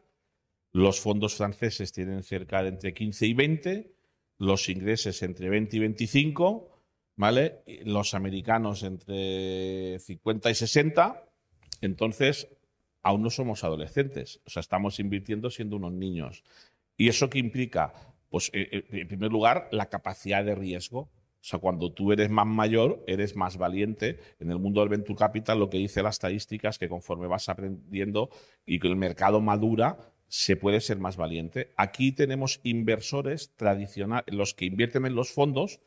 Los 0.71 0.99
fondos 0.99 1.35
franceses 1.35 1.91
tienen 1.91 2.23
cerca 2.23 2.63
de 2.63 2.69
entre 2.69 2.93
15 2.93 3.25
y 3.27 3.33
20. 3.33 3.93
Los 4.39 4.69
ingleses 4.69 5.21
entre 5.23 5.49
20 5.49 5.75
y 5.75 5.79
25. 5.79 6.69
¿Vale? 7.15 7.63
Los 7.83 8.13
americanos 8.13 8.83
entre 8.83 9.97
50 9.99 10.51
y 10.51 10.55
60. 10.55 11.26
Entonces, 11.81 12.47
aún 13.03 13.21
no 13.21 13.29
somos 13.29 13.63
adolescentes. 13.63 14.41
O 14.45 14.49
sea, 14.49 14.59
estamos 14.59 14.99
invirtiendo 14.99 15.49
siendo 15.49 15.75
unos 15.75 15.93
niños. 15.93 16.43
¿Y 16.97 17.09
eso 17.09 17.29
qué 17.29 17.39
implica? 17.39 17.93
Pues, 18.29 18.49
eh, 18.53 18.67
eh, 18.71 18.83
en 18.91 19.07
primer 19.07 19.31
lugar, 19.31 19.69
la 19.71 19.87
capacidad 19.87 20.43
de 20.43 20.55
riesgo. 20.55 20.99
O 20.99 21.49
sea, 21.49 21.59
cuando 21.59 21.93
tú 21.93 22.11
eres 22.11 22.29
más 22.29 22.47
mayor, 22.47 23.03
eres 23.07 23.35
más 23.35 23.57
valiente. 23.57 24.19
En 24.39 24.51
el 24.51 24.59
mundo 24.59 24.81
del 24.81 24.89
venture 24.89 25.17
capital, 25.17 25.59
lo 25.59 25.69
que 25.69 25.77
dice 25.77 26.03
la 26.03 26.09
estadística 26.09 26.69
es 26.69 26.77
que 26.77 26.89
conforme 26.89 27.27
vas 27.27 27.47
aprendiendo 27.47 28.29
y 28.65 28.79
que 28.79 28.87
el 28.87 28.95
mercado 28.95 29.39
madura, 29.39 29.97
se 30.27 30.57
puede 30.57 30.81
ser 30.81 30.97
más 30.99 31.15
valiente. 31.17 31.73
Aquí 31.77 32.11
tenemos 32.11 32.59
inversores 32.63 33.53
tradicionales, 33.55 34.33
los 34.33 34.53
que 34.53 34.65
invierten 34.65 35.05
en 35.05 35.15
los 35.15 35.31
fondos, 35.31 35.79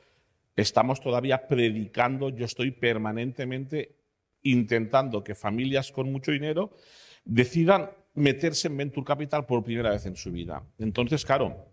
estamos 0.56 1.00
todavía 1.00 1.46
predicando, 1.46 2.30
yo 2.30 2.46
estoy 2.46 2.70
permanentemente 2.70 3.99
intentando 4.42 5.22
que 5.24 5.34
familias 5.34 5.92
con 5.92 6.10
mucho 6.10 6.32
dinero 6.32 6.70
decidan 7.24 7.90
meterse 8.14 8.68
en 8.68 8.76
venture 8.76 9.04
capital 9.04 9.46
por 9.46 9.62
primera 9.62 9.90
vez 9.90 10.06
en 10.06 10.16
su 10.16 10.32
vida. 10.32 10.62
Entonces, 10.78 11.24
claro, 11.24 11.72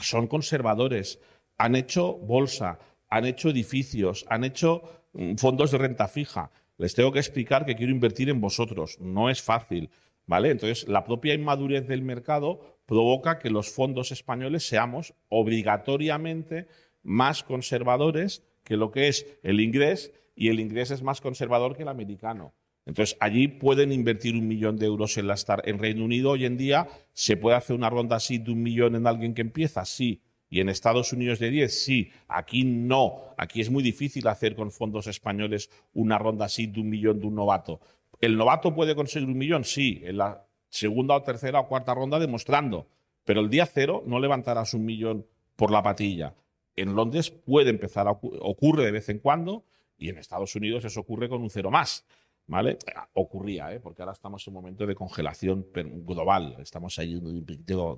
son 0.00 0.26
conservadores, 0.26 1.20
han 1.56 1.76
hecho 1.76 2.14
bolsa, 2.14 2.78
han 3.08 3.24
hecho 3.24 3.50
edificios, 3.50 4.26
han 4.28 4.44
hecho 4.44 4.82
mm, 5.12 5.36
fondos 5.36 5.70
de 5.70 5.78
renta 5.78 6.08
fija. 6.08 6.50
Les 6.76 6.94
tengo 6.94 7.12
que 7.12 7.18
explicar 7.18 7.64
que 7.64 7.74
quiero 7.74 7.92
invertir 7.92 8.28
en 8.28 8.40
vosotros. 8.40 9.00
No 9.00 9.30
es 9.30 9.42
fácil. 9.42 9.90
¿Vale? 10.26 10.50
Entonces, 10.50 10.86
la 10.86 11.04
propia 11.04 11.32
inmadurez 11.32 11.88
del 11.88 12.02
mercado 12.02 12.78
provoca 12.84 13.38
que 13.38 13.48
los 13.48 13.70
fondos 13.70 14.12
españoles 14.12 14.68
seamos 14.68 15.14
obligatoriamente 15.30 16.68
más 17.02 17.42
conservadores 17.42 18.44
que 18.62 18.76
lo 18.76 18.90
que 18.90 19.08
es 19.08 19.26
el 19.42 19.60
inglés 19.60 20.12
y 20.38 20.50
el 20.50 20.60
inglés 20.60 20.92
es 20.92 21.02
más 21.02 21.20
conservador 21.20 21.76
que 21.76 21.82
el 21.82 21.88
americano. 21.88 22.54
Entonces, 22.86 23.16
allí 23.20 23.48
pueden 23.48 23.90
invertir 23.90 24.36
un 24.36 24.46
millón 24.46 24.76
de 24.76 24.86
euros 24.86 25.18
en 25.18 25.26
la 25.26 25.34
Star. 25.34 25.62
En 25.64 25.80
Reino 25.80 26.04
Unido, 26.04 26.30
hoy 26.30 26.46
en 26.46 26.56
día, 26.56 26.86
¿se 27.12 27.36
puede 27.36 27.56
hacer 27.56 27.74
una 27.74 27.90
ronda 27.90 28.16
así 28.16 28.38
de 28.38 28.52
un 28.52 28.62
millón 28.62 28.94
en 28.94 29.08
alguien 29.08 29.34
que 29.34 29.42
empieza? 29.42 29.84
Sí. 29.84 30.22
Y 30.48 30.60
en 30.60 30.68
Estados 30.68 31.12
Unidos 31.12 31.40
de 31.40 31.50
10, 31.50 31.84
sí. 31.84 32.10
Aquí 32.28 32.64
no. 32.64 33.34
Aquí 33.36 33.60
es 33.60 33.68
muy 33.68 33.82
difícil 33.82 34.28
hacer 34.28 34.54
con 34.54 34.70
fondos 34.70 35.08
españoles 35.08 35.70
una 35.92 36.18
ronda 36.18 36.46
así 36.46 36.68
de 36.68 36.80
un 36.80 36.88
millón 36.88 37.18
de 37.18 37.26
un 37.26 37.34
novato. 37.34 37.80
¿El 38.20 38.36
novato 38.36 38.72
puede 38.72 38.94
conseguir 38.94 39.28
un 39.28 39.36
millón? 39.36 39.64
Sí, 39.64 40.00
en 40.04 40.18
la 40.18 40.46
segunda 40.70 41.16
o 41.16 41.22
tercera 41.24 41.60
o 41.60 41.68
cuarta 41.68 41.94
ronda 41.94 42.20
demostrando. 42.20 42.86
Pero 43.24 43.40
el 43.40 43.50
día 43.50 43.66
cero 43.66 44.04
no 44.06 44.20
levantarás 44.20 44.72
un 44.72 44.84
millón 44.84 45.26
por 45.56 45.72
la 45.72 45.82
patilla. 45.82 46.36
En 46.76 46.94
Londres 46.94 47.30
puede 47.30 47.70
empezar 47.70 48.06
a 48.06 48.12
ocurre 48.12 48.84
de 48.84 48.92
vez 48.92 49.08
en 49.08 49.18
cuando 49.18 49.64
y 49.98 50.08
en 50.08 50.18
Estados 50.18 50.54
Unidos 50.54 50.84
eso 50.84 51.00
ocurre 51.00 51.28
con 51.28 51.42
un 51.42 51.50
cero 51.50 51.70
más. 51.70 52.04
¿Vale? 52.50 52.78
Ocurría, 53.12 53.74
¿eh? 53.74 53.78
porque 53.78 54.00
ahora 54.00 54.14
estamos 54.14 54.46
en 54.46 54.56
un 54.56 54.62
momento 54.62 54.86
de 54.86 54.94
congelación 54.94 55.66
global, 56.06 56.56
estamos 56.60 56.98
ahí 56.98 57.20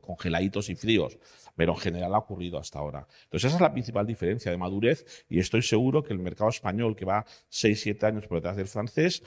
congeladitos 0.00 0.68
y 0.70 0.74
fríos, 0.74 1.16
pero 1.54 1.74
en 1.74 1.78
general 1.78 2.12
ha 2.16 2.18
ocurrido 2.18 2.58
hasta 2.58 2.80
ahora. 2.80 3.06
Entonces 3.26 3.46
esa 3.46 3.58
es 3.58 3.60
la 3.60 3.70
principal 3.70 4.08
diferencia 4.08 4.50
de 4.50 4.58
madurez 4.58 5.24
y 5.28 5.38
estoy 5.38 5.62
seguro 5.62 6.02
que 6.02 6.12
el 6.12 6.18
mercado 6.18 6.50
español, 6.50 6.96
que 6.96 7.04
va 7.04 7.24
6-7 7.48 8.02
años 8.02 8.26
por 8.26 8.38
detrás 8.38 8.56
del 8.56 8.66
francés, 8.66 9.22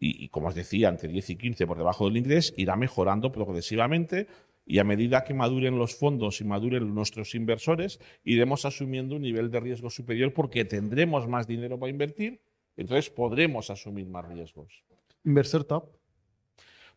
y, 0.00 0.28
como 0.28 0.48
os 0.48 0.54
decía, 0.54 0.88
entre 0.88 1.08
10 1.08 1.30
y 1.30 1.36
15 1.36 1.66
por 1.66 1.76
debajo 1.76 2.04
del 2.06 2.16
inglés, 2.16 2.54
irá 2.56 2.76
mejorando 2.76 3.32
progresivamente 3.32 4.28
y 4.68 4.78
a 4.80 4.84
medida 4.84 5.24
que 5.24 5.32
maduren 5.32 5.78
los 5.78 5.96
fondos 5.96 6.42
y 6.42 6.44
maduren 6.44 6.94
nuestros 6.94 7.34
inversores, 7.34 7.98
iremos 8.22 8.66
asumiendo 8.66 9.16
un 9.16 9.22
nivel 9.22 9.50
de 9.50 9.60
riesgo 9.60 9.88
superior 9.88 10.34
porque 10.34 10.66
tendremos 10.66 11.26
más 11.26 11.46
dinero 11.46 11.78
para 11.78 11.90
invertir, 11.90 12.42
entonces 12.76 13.08
podremos 13.08 13.70
asumir 13.70 14.06
más 14.06 14.28
riesgos. 14.28 14.84
¿Inversor 15.24 15.64
top? 15.64 15.88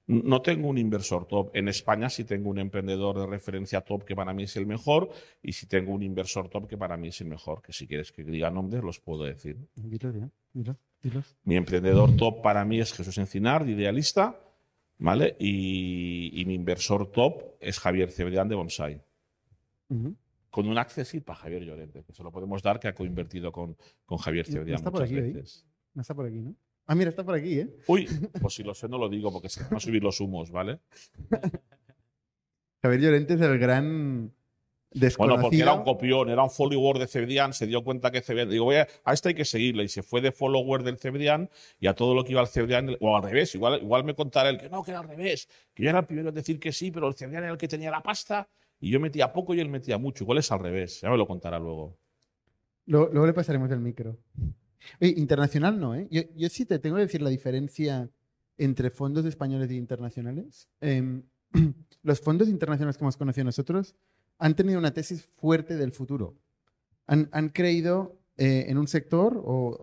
No 0.08 0.42
tengo 0.42 0.68
un 0.68 0.78
inversor 0.78 1.26
top. 1.26 1.56
En 1.56 1.70
España 1.70 2.10
sí 2.10 2.26
tengo 2.26 2.50
un 2.50 2.60
emprendedor 2.60 3.18
de 3.18 3.26
referencia 3.26 3.80
top 3.80 4.04
que 4.04 4.16
para 4.18 4.34
mí 4.34 4.44
es 4.44 4.58
el 4.58 4.66
mejor 4.66 5.10
y 5.42 5.54
sí 5.54 5.66
tengo 5.66 5.94
un 5.94 6.04
inversor 6.04 6.50
top 6.50 6.68
que 6.68 6.78
para 6.78 6.98
mí 6.98 7.08
es 7.08 7.22
el 7.22 7.28
mejor, 7.28 7.62
que 7.62 7.72
si 7.72 7.88
quieres 7.88 8.12
que 8.12 8.26
diga 8.26 8.50
nombres 8.50 8.84
los 8.84 9.00
puedo 9.00 9.24
decir. 9.24 9.58
Mira, 10.54 10.76
mi 11.46 11.56
emprendedor 11.56 12.18
top 12.18 12.42
para 12.42 12.66
mí 12.66 12.82
es 12.82 12.92
Jesús 12.92 13.18
Encinar, 13.18 13.64
de 13.64 13.72
Idealista, 13.72 14.38
¿vale? 15.02 15.36
Y, 15.40 16.44
mi 16.46 16.54
inversor 16.54 17.12
top 17.12 17.56
es 17.60 17.80
Javier 17.80 18.12
Cebrián 18.12 18.48
de 18.48 18.56
Bonsai. 18.56 19.02
Con 20.50 20.68
un 20.68 20.78
accessit 20.78 21.24
para 21.24 21.40
Javier 21.40 21.64
Llorente, 21.64 22.04
que 22.04 22.14
se 22.14 22.24
lo 22.24 22.32
podemos 22.32 22.62
dar, 22.62 22.80
que 22.80 22.88
ha 22.88 22.96
coinvertido 22.96 23.52
con, 23.52 23.76
con 24.06 24.18
Javier 24.20 24.46
Cebrián. 24.46 24.78
está 24.78 24.92
por 24.92 25.04
aquí, 25.04 25.16
No 25.94 26.02
está 26.02 26.14
por 26.14 26.26
aquí, 26.26 26.40
¿no? 26.42 26.56
Ah, 26.86 26.96
mira, 26.96 27.10
está 27.10 27.24
por 27.24 27.36
aquí, 27.36 27.60
¿eh? 27.60 27.76
Uy, 27.88 28.06
pues 28.42 28.54
si 28.54 28.64
lo 28.64 28.74
sé 28.74 28.88
no 28.88 28.98
lo 28.98 29.10
digo 29.10 29.32
porque 29.32 29.50
se 29.50 29.64
van 29.64 29.76
a 29.76 29.80
subir 29.80 30.04
los 30.04 30.20
humos, 30.20 30.52
¿vale? 30.52 30.80
Javier 32.82 33.02
Llorente 33.02 33.34
es 33.34 33.42
el 33.42 33.60
gran 33.60 34.34
bueno, 35.18 35.40
porque 35.40 35.60
era 35.60 35.74
un 35.74 35.84
copión, 35.84 36.30
era 36.30 36.44
un 36.44 36.50
follower 36.50 36.98
de 37.00 37.08
Cebrián, 37.08 37.54
se 37.54 37.66
dio 37.66 37.84
cuenta 37.84 38.12
que 38.12 38.22
Cebrián, 38.22 38.50
digo, 38.50 38.66
voy 38.66 38.76
a, 38.76 38.88
a 39.06 39.14
este 39.14 39.30
hay 39.30 39.36
que 39.36 39.46
seguirle, 39.46 39.84
y 39.84 39.88
se 39.88 40.04
fue 40.04 40.20
de 40.20 40.32
follower 40.32 40.84
del 40.84 40.98
Cebrián 40.98 41.50
y 41.80 41.88
a 41.88 41.94
todo 41.94 42.14
lo 42.14 42.24
que 42.26 42.34
iba 42.34 42.42
al 42.42 42.48
Cebrián, 42.48 42.98
o 43.00 43.16
al 43.16 43.24
revés, 43.24 43.56
igual, 43.56 43.82
igual 43.82 44.04
me 44.04 44.14
contará 44.14 44.50
él 44.50 44.58
que 44.58 44.70
no, 44.70 44.84
que 44.84 44.92
era 44.92 45.00
al 45.00 45.08
revés, 45.08 45.48
que 45.74 45.84
yo 45.84 45.90
era 45.90 46.00
el 46.00 46.06
primero 46.06 46.30
en 46.30 46.36
decir 46.36 46.60
que 46.60 46.74
sí, 46.74 46.92
pero 46.92 47.08
el 47.08 47.16
Cebrián 47.16 47.44
era 47.44 47.54
el 47.54 47.58
que 47.58 47.68
tenía 47.68 47.90
la 47.90 48.04
pasta 48.04 48.50
y 48.82 48.90
yo 48.90 49.00
metía 49.00 49.32
poco 49.32 49.54
y 49.54 49.62
él 49.62 49.70
metía 49.70 49.98
mucho, 49.98 50.26
igual 50.26 50.40
es 50.40 50.52
al 50.52 50.60
revés, 50.60 51.02
ya 51.02 51.10
me 51.10 51.18
lo 51.18 51.26
contará 51.26 51.58
luego. 51.58 51.98
Luego, 52.86 53.26
le 53.26 53.34
pasaremos 53.34 53.72
el 53.72 53.80
micro. 53.80 54.18
Oye, 55.00 55.14
internacional 55.16 55.80
no, 55.80 55.96
¿eh? 55.96 56.08
Yo, 56.12 56.24
yo, 56.36 56.50
sí 56.50 56.66
te 56.66 56.80
tengo 56.80 56.98
que 56.98 57.04
decir 57.04 57.22
la 57.22 57.30
diferencia 57.30 58.10
entre 58.58 58.90
fondos 58.90 59.24
españoles 59.26 59.70
e 59.70 59.76
internacionales. 59.76 60.68
Em, 60.82 61.24
los 62.04 62.20
fondos 62.20 62.50
internacionales 62.50 62.98
que 62.98 63.04
hemos 63.04 63.18
conocido 63.18 63.46
nosotros 63.46 63.96
han 64.42 64.56
tenido 64.56 64.80
una 64.80 64.92
tesis 64.92 65.30
fuerte 65.38 65.78
del 65.78 65.92
futuro. 65.92 66.36
Han, 67.06 67.50
creído 67.50 68.20
eh, 68.38 68.66
en 68.70 68.78
un 68.80 68.88
sector 68.88 69.40
o, 69.46 69.80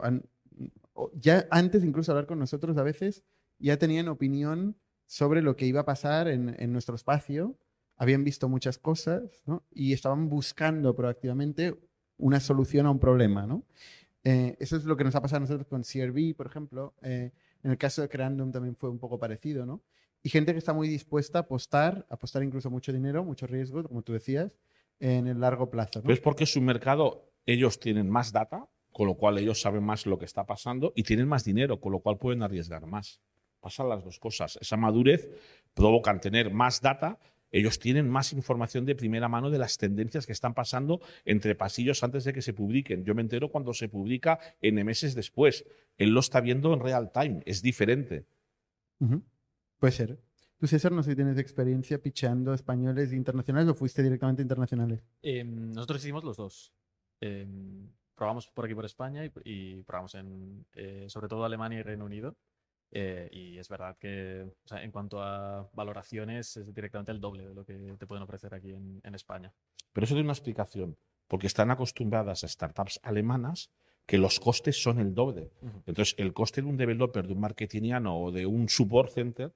ya 1.15 1.47
antes 1.51 1.85
incluso 1.85 2.11
hablar 2.11 2.27
con 2.27 2.41
nosotros 2.41 2.77
a 2.77 2.83
veces, 2.83 3.23
ya 3.61 3.77
tenían 3.77 4.09
opinión 4.09 4.77
sobre 5.07 5.43
lo 5.43 5.55
que 5.55 5.67
iba 5.67 5.81
a 5.81 5.85
pasar 5.85 6.27
en, 6.27 6.73
nuestro 6.73 6.97
espacio, 6.97 7.57
habían 7.97 8.25
visto 8.25 8.49
muchas 8.49 8.79
cosas 8.79 9.45
y 9.71 9.93
estaban 9.93 10.29
buscando 10.29 10.97
proactivamente 10.97 11.79
una 12.17 12.41
solución 12.41 12.87
a 12.87 12.91
un 12.91 12.99
problema. 12.99 13.47
Eh, 14.25 14.57
eso 14.59 14.77
es 14.77 14.85
lo 14.85 14.97
que 14.97 15.05
nos 15.05 15.15
ha 15.15 15.23
pasado 15.23 15.37
a 15.37 15.41
nosotros 15.41 15.69
con 15.69 15.83
CRV, 15.83 16.35
por 16.35 16.47
ejemplo. 16.47 16.95
Eh, 17.03 17.31
en 17.63 17.71
el 17.71 17.79
caso 17.79 18.03
de 18.03 18.09
Creandum 18.09 18.51
también 18.51 18.75
fue 18.75 18.91
un 18.91 18.99
poco 18.99 19.21
parecido, 19.21 19.67
¿no? 19.67 19.83
Y 20.23 20.29
gente 20.31 20.53
que 20.53 20.59
está 20.59 20.73
muy 20.73 20.89
dispuesta 20.89 21.39
a 21.39 21.43
apostar, 21.43 22.07
apostar 22.11 22.43
incluso 22.43 22.71
mucho 22.71 22.93
dinero, 22.93 23.25
mucho 23.25 23.47
riesgo, 23.47 23.83
como 23.85 24.03
tú 24.03 24.13
decías, 24.13 24.59
en 25.01 25.27
el 25.27 25.41
largo 25.41 25.71
plazo. 25.71 26.03
¿no? 26.03 26.13
Es 26.13 26.21
porque 26.21 26.47
su 26.47 26.61
mercado, 26.61 27.31
ellos 27.47 27.79
tienen 27.79 28.11
más 28.11 28.33
data, 28.33 28.69
con 28.93 29.07
lo 29.07 29.15
cual 29.15 29.39
ellos 29.39 29.61
saben 29.61 29.85
más 29.85 30.07
lo 30.07 30.19
que 30.19 30.25
está 30.25 30.45
pasando 30.45 30.93
y 30.97 31.05
tienen 31.05 31.29
más 31.29 31.45
dinero, 31.45 31.81
con 31.81 31.93
lo 31.93 32.01
cual 32.01 32.19
pueden 32.19 32.43
arriesgar 32.43 32.87
más. 32.87 33.21
Pasan 33.61 33.89
las 33.89 34.05
dos 34.05 34.19
cosas. 34.19 34.59
Esa 34.61 34.77
madurez 34.77 35.29
provoca 35.75 36.19
tener 36.21 36.53
más 36.53 36.81
data 36.81 37.19
Ellos 37.51 37.79
tienen 37.79 38.09
más 38.09 38.33
información 38.33 38.85
de 38.85 38.95
primera 38.95 39.29
mano 39.29 39.51
de 39.51 39.59
las 39.59 39.79
tendencias 39.79 40.27
que 40.27 40.33
están 40.33 40.53
pasando 40.53 41.01
entre 41.25 41.55
pasillos 41.55 42.03
antes 42.03 42.25
de 42.25 42.33
que 42.33 42.43
se 42.43 42.53
publiquen. 42.53 43.05
Yo 43.05 43.15
me 43.15 43.23
entero 43.23 43.51
cuando 43.51 43.73
se 43.73 43.89
publica 43.89 44.39
N 44.61 44.85
meses 44.85 45.15
después. 45.15 45.65
Él 45.97 46.11
lo 46.11 46.21
está 46.21 46.41
viendo 46.41 46.75
en 46.75 46.81
real 46.81 47.11
time, 47.11 47.41
es 47.47 47.63
diferente. 47.63 48.27
Ujú. 49.01 49.23
Puede 49.79 49.93
ser. 49.93 50.19
Tú, 50.59 50.67
César, 50.67 50.91
no 50.91 51.03
sé 51.03 51.11
si 51.11 51.17
tienes 51.17 51.39
experiencia 51.39 52.03
picheando 52.03 52.53
españoles 52.53 53.13
e 53.13 53.17
internacionales 53.17 53.71
o 53.71 53.75
fuiste 53.75 54.03
directamente 54.03 54.43
internacionales. 54.43 55.01
Em, 55.23 55.71
nosotros 55.71 56.03
hicimos 56.03 56.25
los 56.25 56.37
dos. 56.37 56.73
Em, 57.21 57.89
probamos 58.17 58.49
por 58.49 58.65
aquí 58.65 58.75
por 58.75 58.85
España 58.85 59.25
y, 59.25 59.31
y 59.45 59.83
probamos 59.85 60.17
en 60.17 60.67
eh, 60.75 61.07
sobre 61.09 61.29
todo 61.29 61.45
Alemania 61.45 61.79
y 61.79 61.83
Reino 61.83 62.05
Unido. 62.05 62.37
Eh, 62.91 63.29
y 63.31 63.59
es 63.59 63.69
verdad 63.69 63.97
que 63.99 64.47
o 64.65 64.69
sea, 64.69 64.83
en 64.83 64.91
cuanto 64.91 65.23
a 65.23 65.69
valoraciones 65.75 66.57
es 66.57 66.75
directamente 66.75 67.13
el 67.13 67.21
doble 67.21 67.47
de 67.47 67.55
lo 67.55 67.65
que 67.65 67.75
te 67.99 68.07
pueden 68.07 68.25
ofrecer 68.25 68.55
aquí 68.55 68.73
en, 68.73 69.01
en 69.05 69.15
España. 69.15 69.53
Pero 69.93 70.05
eso 70.05 70.15
tiene 70.15 70.27
una 70.27 70.33
explicación, 70.33 70.97
porque 71.29 71.47
están 71.47 71.71
acostumbradas 71.71 72.45
a 72.45 72.49
startups 72.49 72.99
alemanas 73.03 73.71
que 74.07 74.17
los 74.17 74.41
costes 74.41 74.83
son 74.83 75.01
el 75.01 75.15
doble. 75.15 75.53
Ujú. 75.61 75.83
Entonces, 75.87 76.15
el 76.19 76.33
coste 76.33 76.63
de 76.63 76.69
un 76.69 76.79
developer, 76.79 77.27
de 77.27 77.35
un 77.35 77.41
marketingiano 77.41 78.19
o 78.19 78.33
de 78.33 78.47
un 78.47 78.71
support 78.71 79.13
center 79.13 79.53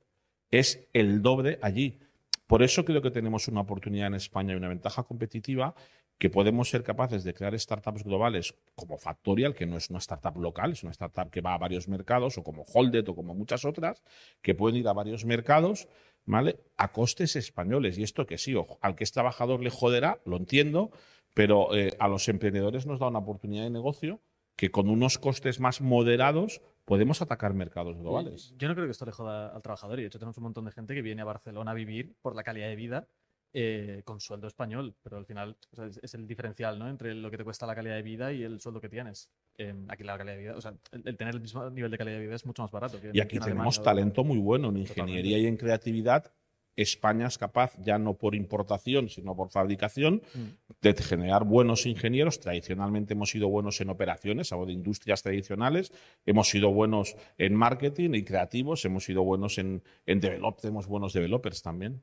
es 0.52 0.86
el 0.92 1.22
doble 1.22 1.58
allí. 1.62 1.98
Por 2.46 2.62
eso 2.62 2.84
creo 2.84 3.02
que 3.02 3.10
tenemos 3.10 3.48
una 3.48 3.62
oportunidad 3.62 4.06
en 4.06 4.14
España 4.14 4.52
y 4.52 4.56
una 4.56 4.68
ventaja 4.68 5.02
competitiva 5.02 5.74
que 6.18 6.30
podemos 6.30 6.70
ser 6.70 6.84
capaces 6.84 7.24
de 7.24 7.34
crear 7.34 7.58
startups 7.58 8.04
globales 8.04 8.54
como 8.76 8.96
Factorial, 8.96 9.54
que 9.54 9.66
no 9.66 9.76
es 9.76 9.90
una 9.90 9.98
startup 9.98 10.36
local, 10.36 10.70
es 10.70 10.84
una 10.84 10.92
startup 10.92 11.30
que 11.30 11.40
va 11.40 11.54
a 11.54 11.58
varios 11.58 11.88
mercados, 11.88 12.38
o 12.38 12.44
como 12.44 12.62
Holded 12.62 13.08
o 13.08 13.16
como 13.16 13.34
muchas 13.34 13.64
otras, 13.64 14.04
que 14.40 14.54
pueden 14.54 14.76
ir 14.76 14.86
a 14.86 14.92
varios 14.92 15.24
mercados, 15.24 15.88
¿vale? 16.24 16.60
A 16.76 16.92
costes 16.92 17.34
españoles. 17.34 17.98
Y 17.98 18.04
esto 18.04 18.24
que 18.26 18.38
sí, 18.38 18.54
ojo, 18.54 18.78
al 18.82 18.94
que 18.94 19.02
es 19.02 19.10
trabajador 19.10 19.64
le 19.64 19.70
joderá, 19.70 20.20
lo 20.24 20.36
entiendo, 20.36 20.92
pero 21.34 21.74
eh, 21.74 21.96
a 21.98 22.06
los 22.06 22.28
emprendedores 22.28 22.86
nos 22.86 23.00
da 23.00 23.08
una 23.08 23.18
oportunidad 23.18 23.64
de 23.64 23.70
negocio 23.70 24.20
que 24.54 24.70
con 24.70 24.90
unos 24.90 25.18
costes 25.18 25.58
más 25.58 25.80
moderados 25.80 26.60
podemos 26.92 27.22
atacar 27.22 27.54
mercados 27.54 27.96
globales. 27.96 28.54
Yo 28.58 28.68
no 28.68 28.74
creo 28.74 28.86
que 28.86 28.90
esto 28.90 29.06
le 29.06 29.12
joda 29.12 29.48
al 29.48 29.62
trabajador 29.62 29.98
y 29.98 30.02
de 30.02 30.08
hecho 30.08 30.18
tenemos 30.18 30.36
un 30.36 30.42
montón 30.42 30.66
de 30.66 30.72
gente 30.72 30.94
que 30.94 31.00
viene 31.00 31.22
a 31.22 31.24
Barcelona 31.24 31.70
a 31.70 31.74
vivir 31.74 32.14
por 32.20 32.36
la 32.36 32.42
calidad 32.42 32.66
de 32.66 32.76
vida 32.76 33.08
eh, 33.54 34.02
con 34.04 34.20
sueldo 34.20 34.46
español, 34.46 34.94
pero 35.02 35.16
al 35.16 35.24
final 35.24 35.56
o 35.72 35.74
sea, 35.74 35.86
es, 35.86 35.98
es 36.02 36.12
el 36.12 36.26
diferencial 36.26 36.78
¿no? 36.78 36.90
entre 36.90 37.14
lo 37.14 37.30
que 37.30 37.38
te 37.38 37.44
cuesta 37.44 37.64
la 37.64 37.74
calidad 37.74 37.94
de 37.94 38.02
vida 38.02 38.30
y 38.30 38.42
el 38.42 38.60
sueldo 38.60 38.78
que 38.78 38.90
tienes. 38.90 39.30
Eh, 39.56 39.74
aquí 39.88 40.04
la 40.04 40.18
calidad 40.18 40.36
de 40.36 40.42
vida, 40.42 40.54
o 40.54 40.60
sea, 40.60 40.74
el, 40.90 41.02
el 41.06 41.16
tener 41.16 41.34
el 41.34 41.40
mismo 41.40 41.70
nivel 41.70 41.90
de 41.90 41.96
calidad 41.96 42.18
de 42.18 42.26
vida 42.26 42.34
es 42.34 42.44
mucho 42.44 42.60
más 42.60 42.70
barato. 42.70 43.00
que 43.00 43.10
Y 43.14 43.20
aquí 43.20 43.36
en 43.36 43.42
tenemos 43.42 43.78
Alemania 43.78 43.84
talento 43.84 44.22
muy 44.24 44.38
bueno 44.38 44.68
en 44.68 44.76
ingeniería 44.76 45.38
y 45.38 45.46
en 45.46 45.56
creatividad. 45.56 46.30
España 46.76 47.26
es 47.26 47.38
capaz, 47.38 47.76
ya 47.80 47.98
no 47.98 48.14
por 48.14 48.34
importación, 48.34 49.08
sino 49.08 49.36
por 49.36 49.50
fabricación, 49.50 50.22
Mm. 50.34 50.72
de 50.80 50.94
generar 50.94 51.44
buenos 51.44 51.86
ingenieros. 51.86 52.40
Tradicionalmente 52.40 53.12
hemos 53.12 53.30
sido 53.30 53.48
buenos 53.48 53.80
en 53.80 53.90
operaciones, 53.90 54.52
hablo 54.52 54.66
de 54.66 54.72
industrias 54.72 55.22
tradicionales, 55.22 55.92
hemos 56.26 56.48
sido 56.48 56.72
buenos 56.72 57.16
en 57.38 57.54
marketing 57.54 58.10
y 58.14 58.24
creativos, 58.24 58.84
hemos 58.84 59.04
sido 59.04 59.22
buenos 59.22 59.58
en, 59.58 59.82
en 60.06 60.20
develop, 60.20 60.60
tenemos 60.60 60.86
buenos 60.86 61.12
developers 61.12 61.62
también. 61.62 62.02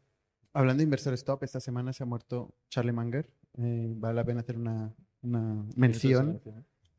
Hablando 0.53 0.79
de 0.79 0.85
inversores 0.85 1.23
top, 1.23 1.43
esta 1.43 1.59
semana 1.59 1.93
se 1.93 2.03
ha 2.03 2.05
muerto 2.05 2.53
Charlie 2.69 2.91
Munger. 2.91 3.29
Eh, 3.57 3.93
vale 3.95 4.15
la 4.15 4.23
pena 4.23 4.39
hacer 4.41 4.57
una, 4.57 4.93
una 5.21 5.65
mención. 5.75 6.41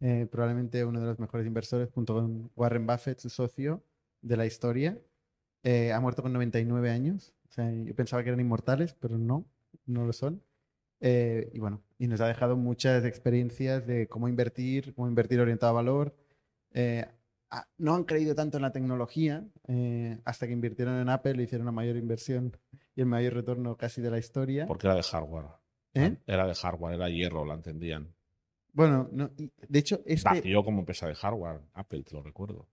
Eh, 0.01 0.27
probablemente 0.31 0.85
uno 0.85 1.01
de 1.01 1.07
los 1.07 1.19
mejores 1.19 1.47
inversores, 1.47 1.91
junto 1.91 2.15
con 2.15 2.51
Warren 2.57 2.87
Buffett, 2.87 3.19
su 3.19 3.29
socio 3.29 3.83
de 4.23 4.37
la 4.37 4.47
historia. 4.47 4.99
Eh, 5.63 5.93
ha 5.93 6.01
muerto 6.01 6.23
con 6.23 6.33
99 6.33 6.91
años. 6.91 7.35
O 7.51 7.53
sea, 7.53 7.71
yo 7.73 7.95
pensaba 7.95 8.23
que 8.23 8.29
eran 8.29 8.41
inmortales, 8.41 8.95
pero 8.95 9.19
no, 9.19 9.45
no 9.87 10.05
lo 10.05 10.13
son. 10.13 10.43
Eh, 11.01 11.51
y 11.53 11.59
bueno, 11.59 11.83
y 11.99 12.07
nos 12.07 12.21
ha 12.21 12.29
dejado 12.29 12.57
muchas 12.57 13.05
experiencias 13.05 13.87
de 13.87 14.07
cómo 14.07 14.29
invertir, 14.29 14.95
cómo 14.95 15.09
invertir 15.09 15.41
orientado 15.41 15.71
a 15.71 15.75
valor. 15.75 16.15
Eh, 16.73 17.07
no 17.79 17.95
han 17.95 18.05
creído 18.05 18.35
tanto 18.35 18.59
en 18.59 18.63
la 18.63 18.71
tecnología 18.71 19.45
eh, 19.67 20.19
hasta 20.25 20.47
que 20.47 20.53
invirtieron 20.53 21.01
en 21.01 21.09
Apple, 21.09 21.43
hicieron 21.43 21.67
una 21.67 21.73
mayor 21.73 21.97
inversión 21.97 22.57
y 22.95 23.01
el 23.01 23.07
mayor 23.07 23.35
retorno 23.35 23.77
casi 23.77 24.01
de 24.01 24.11
la 24.11 24.19
historia. 24.19 24.67
Porque 24.67 24.87
era 24.87 24.95
de 24.95 25.03
hardware. 25.03 25.47
¿Eh? 25.95 26.17
Era 26.27 26.47
de 26.47 26.55
hardware, 26.55 26.95
era 26.95 27.09
hierro, 27.09 27.45
la 27.45 27.55
entendían. 27.55 28.15
Bueno, 28.73 29.09
no, 29.11 29.31
de 29.37 29.79
hecho, 29.79 30.01
este, 30.07 30.29
Nació 30.29 30.63
como 30.63 30.81
empresa 30.81 31.09
de 31.09 31.17
hardware, 31.17 31.63
Apple, 31.75 32.05
te 32.05 32.15
lo 32.15 32.23
recuerdo. 32.23 32.69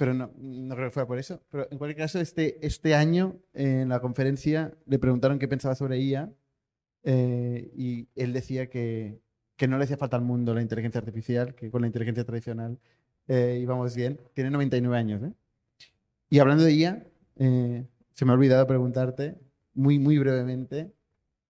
Pero 0.00 0.14
no, 0.14 0.30
no 0.38 0.74
creo 0.76 0.88
que 0.88 0.94
fuera 0.94 1.06
por 1.06 1.18
eso. 1.18 1.42
Pero 1.50 1.68
en 1.70 1.76
cualquier 1.76 1.98
caso, 1.98 2.20
este, 2.20 2.66
este 2.66 2.94
año 2.94 3.36
en 3.52 3.90
la 3.90 4.00
conferencia 4.00 4.72
le 4.86 4.98
preguntaron 4.98 5.38
qué 5.38 5.46
pensaba 5.46 5.74
sobre 5.74 5.98
IA 5.98 6.32
eh, 7.02 7.70
y 7.76 8.08
él 8.16 8.32
decía 8.32 8.70
que, 8.70 9.20
que 9.56 9.68
no 9.68 9.76
le 9.76 9.84
hacía 9.84 9.98
falta 9.98 10.16
al 10.16 10.22
mundo 10.22 10.54
la 10.54 10.62
inteligencia 10.62 11.00
artificial, 11.00 11.54
que 11.54 11.70
con 11.70 11.82
la 11.82 11.86
inteligencia 11.86 12.24
tradicional 12.24 12.78
eh, 13.28 13.58
íbamos 13.60 13.94
bien. 13.94 14.18
Tiene 14.32 14.48
99 14.48 14.96
años, 14.96 15.22
¿eh? 15.22 15.34
Y 16.30 16.38
hablando 16.38 16.64
de 16.64 16.72
IA, 16.72 17.06
eh, 17.36 17.84
se 18.14 18.24
me 18.24 18.30
ha 18.30 18.34
olvidado 18.36 18.66
preguntarte 18.66 19.36
muy, 19.74 19.98
muy 19.98 20.16
brevemente 20.16 20.94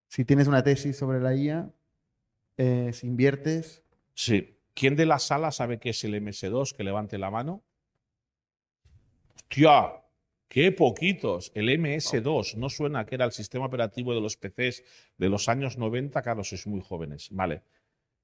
si 0.09 0.25
tienes 0.25 0.49
una 0.49 0.61
tesis 0.61 0.97
sobre 0.97 1.21
la 1.21 1.33
IA, 1.33 1.71
si 2.91 3.07
inviertes. 3.07 3.81
Sí. 4.13 4.57
¿Quién 4.73 4.97
de 4.97 5.05
la 5.05 5.19
sala 5.19 5.51
sabe 5.51 5.79
qué 5.79 5.91
es 5.91 6.03
el 6.03 6.15
MS2? 6.15 6.75
Que 6.75 6.83
levante 6.83 7.17
la 7.17 7.31
mano. 7.31 7.63
¡Hostia! 9.51 10.01
¡Qué 10.47 10.71
poquitos! 10.71 11.51
El 11.53 11.67
MS2 11.67 12.55
no 12.55 12.69
suena 12.69 13.05
que 13.05 13.15
era 13.15 13.25
el 13.25 13.33
sistema 13.33 13.65
operativo 13.65 14.15
de 14.15 14.21
los 14.21 14.37
PCs 14.37 14.81
de 15.17 15.27
los 15.27 15.49
años 15.49 15.77
90. 15.77 16.21
Claro, 16.21 16.45
sois 16.45 16.65
muy 16.67 16.79
jóvenes. 16.79 17.27
Vale. 17.31 17.61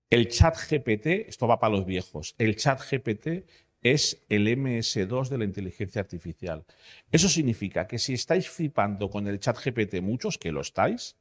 El 0.10 0.30
chat 0.30 0.56
GPT, 0.56 1.28
esto 1.28 1.46
va 1.46 1.60
para 1.60 1.76
los 1.76 1.86
viejos. 1.86 2.34
El 2.38 2.56
chat 2.56 2.80
GPT 2.80 3.46
es 3.82 4.24
el 4.30 4.48
MS2 4.48 5.28
de 5.28 5.38
la 5.38 5.44
inteligencia 5.44 6.00
artificial. 6.00 6.64
Eso 7.12 7.28
significa 7.28 7.88
que 7.88 8.00
si 8.00 8.14
estáis 8.14 8.48
flipando 8.48 9.10
con 9.10 9.28
el 9.28 9.42
chat 9.42 9.58
GPT, 9.62 10.02
muchos 10.02 10.38
que 10.38 10.54
lo 10.54 10.62
estáis, 10.62 11.18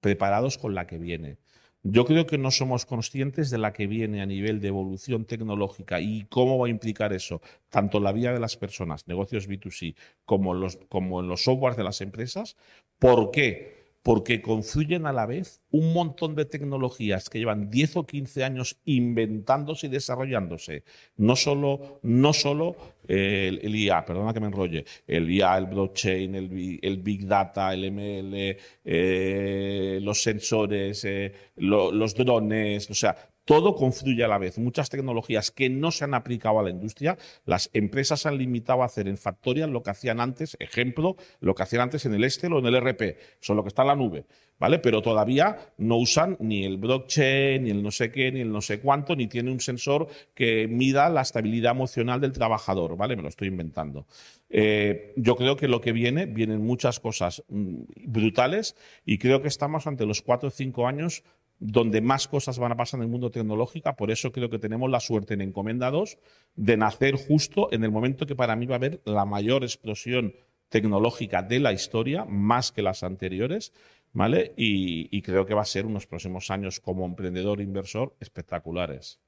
preparados 0.00 0.58
con 0.58 0.74
la 0.74 0.88
que 0.88 0.98
viene. 0.98 1.38
Yo 1.86 2.06
creo 2.06 2.26
que 2.26 2.38
no 2.38 2.50
somos 2.50 2.86
conscientes 2.86 3.50
de 3.50 3.58
la 3.58 3.74
que 3.74 3.86
viene 3.86 4.22
a 4.22 4.26
nivel 4.26 4.58
de 4.58 4.68
evolución 4.68 5.26
tecnológica 5.26 6.00
y 6.00 6.24
cómo 6.30 6.58
va 6.58 6.66
a 6.66 6.70
implicar 6.70 7.12
eso, 7.12 7.42
tanto 7.68 8.00
la 8.00 8.10
vida 8.10 8.32
de 8.32 8.40
las 8.40 8.56
personas, 8.56 9.06
negocios 9.06 9.46
B2C, 9.46 9.94
como 10.24 10.54
los, 10.54 10.78
como 10.88 11.20
en 11.20 11.28
los 11.28 11.44
softwares 11.44 11.76
de 11.76 11.84
las 11.84 12.00
empresas. 12.00 12.56
¿Por 12.98 13.30
qué? 13.30 13.83
Porque 14.06 14.42
confluyen 14.42 15.06
a 15.06 15.12
la 15.14 15.24
vez 15.26 15.62
un 15.70 15.94
montón 15.94 16.34
de 16.34 16.44
tecnologías 16.44 17.30
que 17.30 17.38
llevan 17.38 17.70
10 17.70 17.96
o 17.96 18.06
15 18.06 18.44
años 18.44 18.78
inventándose 18.84 19.86
y 19.86 19.90
desarrollándose. 19.90 20.84
No 21.16 21.36
solo, 21.36 22.00
no 22.02 22.34
solo 22.34 22.76
eh, 23.08 23.46
el, 23.48 23.60
el 23.66 23.74
IA, 23.76 24.04
perdona 24.04 24.34
que 24.34 24.40
me 24.40 24.46
enrolle, 24.48 24.84
el 25.06 25.30
IA, 25.30 25.56
el 25.58 25.66
blockchain, 25.66 26.34
el, 26.34 26.48
bi- 26.48 26.78
el 26.82 26.98
Big 26.98 27.26
Data, 27.26 27.72
el 27.72 27.84
ML, 27.84 28.56
eh, 28.84 29.98
los 30.02 30.22
sensores, 30.22 31.02
eh, 31.04 31.32
lo- 31.56 31.90
los 31.90 32.14
drones, 32.14 32.90
o 32.90 32.94
sea, 32.94 33.16
todo 33.44 33.74
confluye 33.74 34.24
a 34.24 34.28
la 34.28 34.38
vez. 34.38 34.58
Muchas 34.58 34.90
tecnologías 34.90 35.50
que 35.50 35.68
no 35.68 35.90
se 35.90 36.04
han 36.04 36.14
aplicado 36.14 36.58
a 36.58 36.62
la 36.62 36.70
industria, 36.70 37.18
las 37.44 37.70
empresas 37.72 38.26
han 38.26 38.38
limitado 38.38 38.82
a 38.82 38.86
hacer 38.86 39.08
en 39.08 39.16
Factorial 39.16 39.70
lo 39.70 39.82
que 39.82 39.90
hacían 39.90 40.20
antes, 40.20 40.56
ejemplo, 40.60 41.16
lo 41.40 41.54
que 41.54 41.62
hacían 41.62 41.82
antes 41.82 42.06
en 42.06 42.14
el 42.14 42.24
Excel 42.24 42.52
o 42.52 42.58
en 42.58 42.66
el 42.66 42.76
RP, 42.80 43.18
son 43.40 43.56
lo 43.56 43.62
que 43.62 43.68
está 43.68 43.82
en 43.82 43.88
la 43.88 43.96
nube, 43.96 44.26
¿vale? 44.58 44.78
Pero 44.78 45.02
todavía 45.02 45.58
no 45.78 45.96
usan 45.96 46.36
ni 46.40 46.64
el 46.64 46.78
blockchain, 46.78 47.64
ni 47.64 47.70
el 47.70 47.82
no 47.82 47.90
sé 47.90 48.10
qué, 48.10 48.32
ni 48.32 48.40
el 48.40 48.50
no 48.50 48.60
sé 48.60 48.80
cuánto, 48.80 49.16
ni 49.16 49.26
tiene 49.26 49.50
un 49.50 49.60
sensor 49.60 50.08
que 50.34 50.66
mida 50.68 51.08
la 51.08 51.22
estabilidad 51.22 51.72
emocional 51.72 52.20
del 52.20 52.32
trabajador, 52.32 52.96
¿vale? 52.96 53.16
Me 53.16 53.22
lo 53.22 53.28
estoy 53.28 53.48
inventando. 53.48 54.06
Eh, 54.48 55.12
yo 55.16 55.36
creo 55.36 55.56
que 55.56 55.68
lo 55.68 55.80
que 55.80 55.92
viene, 55.92 56.26
vienen 56.26 56.64
muchas 56.64 57.00
cosas 57.00 57.42
mm, 57.48 57.82
brutales 58.06 58.76
y 59.04 59.18
creo 59.18 59.42
que 59.42 59.48
estamos 59.48 59.86
ante 59.86 60.06
los 60.06 60.22
cuatro 60.22 60.48
o 60.48 60.52
cinco 60.52 60.86
años 60.86 61.24
donde 61.58 62.00
más 62.00 62.28
cosas 62.28 62.58
van 62.58 62.72
a 62.72 62.76
pasar 62.76 62.98
en 62.98 63.04
el 63.04 63.10
mundo 63.10 63.30
tecnológico. 63.30 63.94
Por 63.96 64.10
eso 64.10 64.32
creo 64.32 64.50
que 64.50 64.58
tenemos 64.58 64.90
la 64.90 65.00
suerte 65.00 65.34
en 65.34 65.40
Encomenda 65.40 65.90
2 65.90 66.18
de 66.56 66.76
nacer 66.76 67.14
justo 67.16 67.72
en 67.72 67.84
el 67.84 67.90
momento 67.90 68.26
que 68.26 68.36
para 68.36 68.56
mí 68.56 68.66
va 68.66 68.74
a 68.74 68.78
haber 68.78 69.00
la 69.04 69.24
mayor 69.24 69.62
explosión 69.62 70.34
tecnológica 70.68 71.42
de 71.42 71.60
la 71.60 71.72
historia, 71.72 72.24
más 72.24 72.72
que 72.72 72.82
las 72.82 73.02
anteriores, 73.02 73.72
¿vale? 74.12 74.52
Y, 74.56 75.08
y 75.16 75.22
creo 75.22 75.46
que 75.46 75.54
va 75.54 75.62
a 75.62 75.66
ser 75.66 75.86
unos 75.86 76.06
próximos 76.06 76.50
años 76.50 76.80
como 76.80 77.06
emprendedor 77.06 77.60
e 77.60 77.64
inversor 77.64 78.14
espectaculares. 78.18 79.20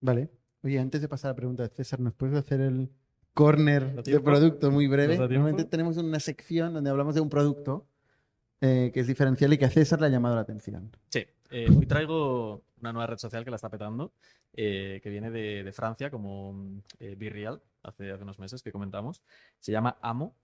Vale. 0.00 0.30
Oye, 0.62 0.78
antes 0.78 1.00
de 1.00 1.08
pasar 1.08 1.30
a 1.30 1.32
la 1.32 1.36
pregunta 1.36 1.62
de 1.62 1.68
César, 1.68 2.00
¿nos 2.00 2.14
puedes 2.14 2.36
hacer 2.36 2.60
el 2.60 2.90
corner 3.34 3.96
¿Da 3.96 4.02
de 4.02 4.20
producto 4.20 4.70
muy 4.70 4.86
breve? 4.86 5.18
Normalmente 5.18 5.64
tenemos 5.64 5.96
una 5.96 6.20
sección 6.20 6.72
donde 6.72 6.90
hablamos 6.90 7.14
de 7.14 7.20
un 7.20 7.28
producto 7.28 7.86
eh, 8.60 8.90
que 8.92 9.00
es 9.00 9.06
diferencial 9.06 9.52
y 9.52 9.58
que 9.58 9.64
a 9.64 9.70
César 9.70 10.00
le 10.00 10.06
ha 10.06 10.10
llamado 10.10 10.34
la 10.34 10.42
atención. 10.42 10.90
Sí, 11.08 11.26
eh, 11.50 11.68
hoy 11.68 11.86
traigo 11.86 12.64
una 12.80 12.92
nueva 12.92 13.06
red 13.06 13.18
social 13.18 13.44
que 13.44 13.50
la 13.50 13.56
está 13.56 13.68
petando, 13.68 14.12
eh, 14.52 15.00
que 15.02 15.10
viene 15.10 15.30
de, 15.30 15.70
Francia, 15.72 16.10
como 16.10 16.52
mm, 16.52 16.78
eh, 16.98 17.14
Be 17.16 17.30
Real, 17.30 17.62
hace, 17.82 18.10
hace 18.10 18.22
unos 18.22 18.38
meses 18.38 18.62
que 18.62 18.72
comentamos. 18.72 19.22
Se 19.60 19.70
llama 19.70 19.98
Amo 20.02 20.36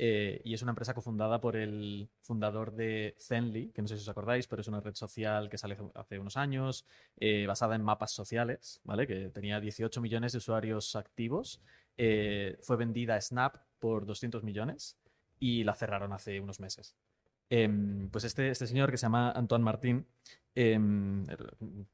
y 0.00 0.54
es 0.54 0.62
una 0.62 0.70
empresa 0.70 0.94
cofundada 0.94 1.40
por 1.40 1.56
el 1.56 2.08
fundador 2.20 2.72
de 2.72 3.16
Zenly, 3.18 3.72
que 3.72 3.82
no 3.82 3.88
sé 3.88 3.96
si 3.96 4.02
os 4.02 4.08
acordáis, 4.08 4.46
pero 4.46 4.60
es 4.62 4.68
una 4.68 4.80
red 4.80 4.94
social 4.94 5.50
que 5.50 5.58
sale 5.58 5.76
hace- 5.94 6.20
unos 6.20 6.36
años, 6.36 6.86
basada 7.48 7.74
en 7.74 7.82
mapas 7.82 8.12
sociales, 8.12 8.80
¿vale? 8.84 9.08
Que 9.08 9.28
tenía 9.30 9.58
18 9.58 10.00
millones 10.00 10.30
de 10.30 10.38
usuarios 10.38 10.94
activos. 10.94 11.60
fue 11.96 12.76
vendida 12.76 13.16
a 13.16 13.20
Snap 13.20 13.56
por 13.80 14.06
200 14.06 14.44
millones 14.44 14.96
y 15.40 15.64
la 15.64 15.74
cerraron 15.74 16.12
hace 16.12 16.38
unos 16.38 16.60
meses. 16.60 16.94
Em, 17.50 18.08
pues 18.10 18.24
este, 18.24 18.50
este 18.50 18.66
señor 18.66 18.90
que 18.90 18.96
se 18.98 19.06
llama 19.06 19.30
Antoine 19.32 19.64
Martín, 19.64 20.06
em, 20.54 21.24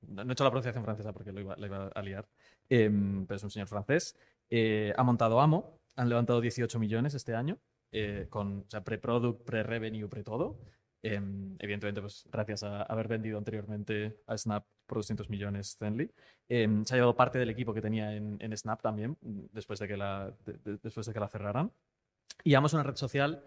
no 0.09 0.23
he 0.23 0.33
hecho 0.33 0.45
la 0.45 0.51
pronunciación 0.51 0.85
francesa 0.85 1.13
porque 1.13 1.33
lo 1.33 1.41
iba, 1.41 1.55
a 1.95 2.03
liar, 2.03 2.27
em, 2.69 3.27
pero 3.27 3.37
es 3.37 3.45
un 3.45 3.51
señor 3.51 3.69
francés, 3.69 4.17
eh, 4.51 4.93
ha 4.97 5.03
montado 5.03 5.41
Amo, 5.41 5.79
han 5.97 6.09
levantado 6.09 6.41
18 6.41 6.79
millones 6.79 7.15
este 7.15 7.35
año, 7.37 7.59
eh, 7.93 8.27
con 8.31 8.61
o 8.61 8.71
sea, 8.71 8.83
pre-product, 8.83 9.45
pre-revenue, 9.45 10.09
pre-todo. 10.09 10.59
Em, 11.03 11.55
evidentemente, 11.59 12.01
pues 12.01 12.27
gracias 12.33 12.63
a 12.65 12.83
haber 12.83 13.07
vendido 13.09 13.37
anteriormente 13.39 14.17
a 14.27 14.37
Snap 14.39 14.65
por 14.87 14.99
200 14.99 15.29
millones. 15.29 15.77
Em, 16.49 16.85
se 16.85 16.95
ha 16.95 16.97
llevado 16.97 17.15
parte 17.15 17.39
del 17.39 17.51
equipo 17.51 17.75
que 17.75 17.83
tenía 17.83 18.15
en, 18.17 18.57
Snap 18.57 18.81
también, 18.81 19.17
después 19.21 19.79
de 19.79 19.87
que 19.87 19.97
la, 19.99 20.33
de- 20.47 20.59
de- 20.65 20.79
después 20.83 21.07
de 21.07 21.13
que 21.13 21.21
la 21.21 21.29
cerraran. 21.29 21.71
Y 22.43 22.55
Amo 22.55 22.67
es 22.69 22.73
una 22.73 22.83
red 22.83 22.97
social 22.97 23.43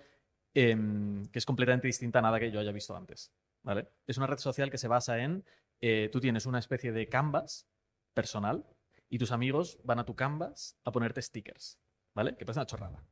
em, 0.54 1.26
que 1.28 1.40
es 1.40 1.46
completamente 1.46 1.88
distinta 1.88 2.20
a 2.20 2.22
nada 2.22 2.40
que 2.40 2.52
yo 2.52 2.60
haya 2.60 2.72
visto 2.72 2.96
antes. 2.96 3.32
¿vale? 3.64 3.90
Es 4.08 4.18
una 4.18 4.28
red 4.28 4.38
social 4.38 4.72
que 4.72 4.78
se 4.78 4.88
basa 4.88 5.20
en, 5.20 5.44
eh, 5.82 6.10
tú 6.12 6.20
tienes 6.20 6.46
una 6.46 6.60
especie 6.60 6.92
de 6.92 7.08
canvas 7.10 7.68
personal 8.14 8.66
y 9.10 9.18
tus 9.18 9.32
amigos 9.32 9.80
van 9.84 10.00
a 10.00 10.06
tu 10.06 10.16
canvas 10.16 10.78
a 10.84 10.92
ponerte 10.92 11.22
stickers, 11.22 11.78
¿vale? 12.14 12.36
Que 12.36 12.46
parece 12.46 12.60
una 12.62 12.66
chorrada. 12.66 13.04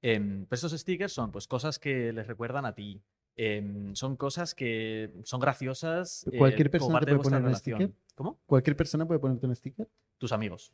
Em, 0.00 0.46
pero 0.46 0.54
estos 0.54 0.72
stickers 0.72 1.12
son 1.12 1.32
pues 1.32 1.46
cosas 1.46 1.78
que 1.78 2.12
les 2.12 2.26
recuerdan 2.26 2.64
a 2.64 2.74
ti. 2.74 3.02
em, 3.40 3.94
son 3.94 4.16
cosas 4.16 4.52
que 4.52 5.12
son 5.22 5.38
graciosas. 5.38 6.26
eh, 6.32 6.38
¿Cualquier 6.38 6.70
persona 6.70 6.98
te 6.98 7.06
puede 7.06 7.22
poner 7.22 7.44
un 7.44 7.54
sticker? 7.54 7.92
¿Cómo? 8.16 8.40
¿Cualquier 8.46 8.76
persona 8.76 9.06
puede 9.06 9.20
ponerte 9.20 9.46
un 9.46 9.54
sticker? 9.54 9.88
tus 10.18 10.32
amigos. 10.32 10.72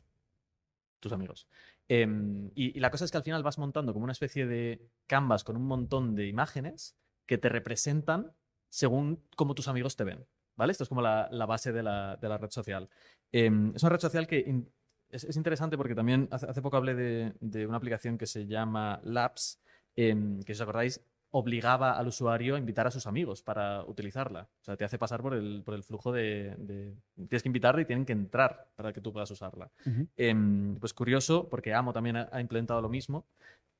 Tus 0.99 1.11
amigos. 1.11 1.47
Em, 1.87 2.51
y, 2.55 2.79
la 2.79 2.89
cosa 2.89 3.05
es 3.05 3.11
que 3.11 3.17
al 3.17 3.23
final 3.23 3.43
vas 3.43 3.57
montando 3.57 3.93
como 3.93 4.03
una 4.03 4.13
especie 4.13 4.47
de 4.47 4.89
canvas 5.07 5.43
con 5.43 5.55
un 5.55 5.65
montón 5.67 6.15
de 6.15 6.27
imágenes 6.27 6.97
que 7.27 7.37
te 7.37 7.49
representan 7.49 8.33
según 8.69 9.23
cómo 9.35 9.55
tus 9.55 9.67
amigos 9.67 9.95
te 9.95 10.03
ven. 10.03 10.25
¿Vale? 10.57 10.71
Esto 10.71 10.83
es 10.83 10.89
como 10.89 11.01
la, 11.01 11.27
base 11.47 11.73
de 11.73 11.83
la, 11.83 12.17
red 12.21 12.49
social. 12.49 12.89
Em, 13.31 13.73
es 13.75 13.83
una 13.83 13.89
red 13.89 13.99
social 13.99 14.25
que 14.25 14.63
es, 15.09 15.23
es 15.25 15.35
interesante 15.35 15.77
porque 15.77 15.95
también 15.95 16.29
hace, 16.31 16.61
poco 16.61 16.77
hablé 16.77 16.95
de, 16.95 17.33
de 17.41 17.67
una 17.67 17.77
aplicación 17.77 18.17
que 18.17 18.25
se 18.25 18.47
llama 18.47 18.99
Labs, 19.03 19.61
em, 19.95 20.41
que 20.43 20.53
si 20.53 20.57
os 20.57 20.61
acordáis, 20.61 21.01
obligaba 21.37 21.97
al 21.97 22.07
usuario 22.07 22.55
a 22.55 22.57
invitar 22.59 22.87
a 22.87 22.91
sus 22.91 23.07
amigos 23.07 23.41
para 23.41 23.83
utilizarla. 23.83 24.47
O 24.61 24.63
sea, 24.63 24.77
te 24.77 24.85
hace 24.85 24.97
pasar 24.97 25.21
por 25.21 25.33
el, 25.33 25.63
por 25.65 25.73
el 25.73 25.83
flujo 25.83 26.13
de, 26.13 26.55
de- 26.57 26.93
Tienes 27.27 27.43
que 27.43 27.49
invitarle 27.49 27.81
y 27.81 27.85
tienen 27.85 28.05
que 28.05 28.13
entrar 28.13 28.67
para 28.77 28.93
que 28.93 29.01
tú 29.01 29.11
puedas 29.11 29.29
usarla. 29.31 29.69
Em, 30.15 30.75
pues 30.79 30.93
curioso, 30.93 31.49
porque 31.49 31.73
Amo 31.73 31.91
también 31.91 32.15
ha, 32.15 32.29
ha 32.31 32.39
implementado 32.39 32.81
lo 32.81 32.87
mismo, 32.87 33.25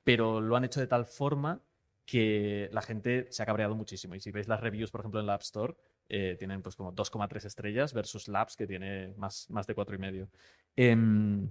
pero 0.04 0.40
lo 0.42 0.54
han 0.56 0.64
hecho 0.64 0.80
de 0.80 0.86
tal 0.86 1.06
forma 1.06 1.60
que 2.04 2.68
la 2.72 2.82
gente 2.82 3.26
se 3.30 3.42
ha 3.42 3.46
cabreado 3.46 3.74
muchísimo. 3.74 4.14
Y 4.14 4.20
si 4.20 4.30
veis 4.30 4.48
las 4.48 4.60
reviews, 4.60 4.90
por 4.90 5.00
ejemplo, 5.00 5.18
en 5.20 5.26
la 5.26 5.34
App 5.34 5.42
Store, 5.42 5.74
eh, 6.10 6.36
tienen 6.38 6.60
pues 6.60 6.76
como 6.76 6.92
2,3 6.92 7.46
estrellas 7.46 7.94
versus 7.94 8.28
Labs, 8.28 8.54
que 8.54 8.66
tiene 8.66 9.14
más, 9.16 9.48
más 9.50 9.66
de 9.66 9.74
4,5. 9.74 10.28
Em, 10.76 11.48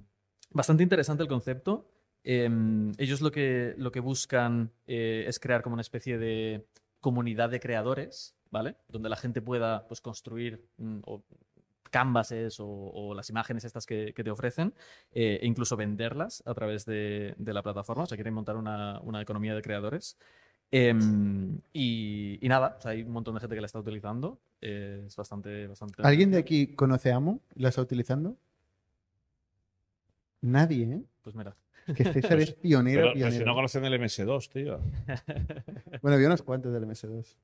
bastante 0.51 0.83
interesante 0.83 1.23
el 1.23 1.29
concepto. 1.29 1.89
Em, 2.27 2.91
ellos 2.97 3.21
lo 3.21 3.31
que, 3.31 3.75
lo 3.77 3.91
que 3.91 3.99
buscan 3.99 4.71
eh, 4.87 5.25
es 5.27 5.39
crear 5.39 5.61
como 5.61 5.75
una 5.75 5.81
especie 5.81 6.17
de 6.17 6.65
comunidad 6.99 7.51
de 7.51 7.59
creadores, 7.59 8.33
¿vale? 8.49 8.75
Donde 8.89 9.09
la 9.09 9.15
gente 9.15 9.41
pueda 9.43 9.87
pues, 9.87 10.01
construir 10.01 10.65
mm, 10.77 11.01
o 11.05 11.23
canvases 11.91 12.59
o, 12.59 12.67
o 12.67 13.13
las 13.13 13.29
imágenes 13.29 13.63
estas 13.63 13.85
que, 13.85 14.11
que 14.15 14.23
te 14.23 14.31
ofrecen 14.31 14.73
eh, 15.13 15.37
e 15.41 15.45
incluso 15.45 15.77
venderlas 15.77 16.41
a 16.45 16.53
través 16.55 16.83
de, 16.85 17.35
de 17.37 17.53
la 17.53 17.61
plataforma. 17.61 18.03
O 18.03 18.05
sea, 18.07 18.17
quieren 18.17 18.33
montar 18.33 18.57
una, 18.57 18.99
una 19.01 19.21
economía 19.21 19.53
de 19.53 19.61
creadores. 19.61 20.17
Em, 20.71 21.59
y, 21.73 22.39
y 22.41 22.49
nada, 22.49 22.75
o 22.79 22.81
sea, 22.81 22.91
hay 22.91 23.03
un 23.03 23.11
montón 23.11 23.35
de 23.35 23.39
gente 23.39 23.55
que 23.55 23.61
la 23.61 23.67
está 23.67 23.79
utilizando. 23.79 24.39
eh, 24.61 25.03
es 25.05 25.15
bastante, 25.15 25.67
bastante. 25.67 26.01
¿Alguien 26.01 26.31
de 26.31 26.39
aquí 26.39 26.75
conoce 26.75 27.11
Amo? 27.11 27.39
¿La 27.53 27.69
está 27.69 27.81
utilizando? 27.83 28.35
Nadie, 30.41 30.83
¿eh? 30.85 31.03
Pues 31.21 31.35
mira. 31.35 31.55
Que 31.93 32.03
César 32.03 32.39
es 32.39 32.53
pionero, 32.53 33.01
Pero, 33.01 33.13
pero 33.13 33.25
si 33.25 33.31
pionero. 33.31 33.45
no 33.45 33.55
conocen 33.55 33.85
el 33.85 33.93
MS2, 34.01 34.49
tío. 34.49 34.79
Bueno, 36.01 36.17
vi 36.17 36.25
unos 36.25 36.41
cuantos 36.41 36.73
del 36.73 36.83
MS2. 36.85 37.35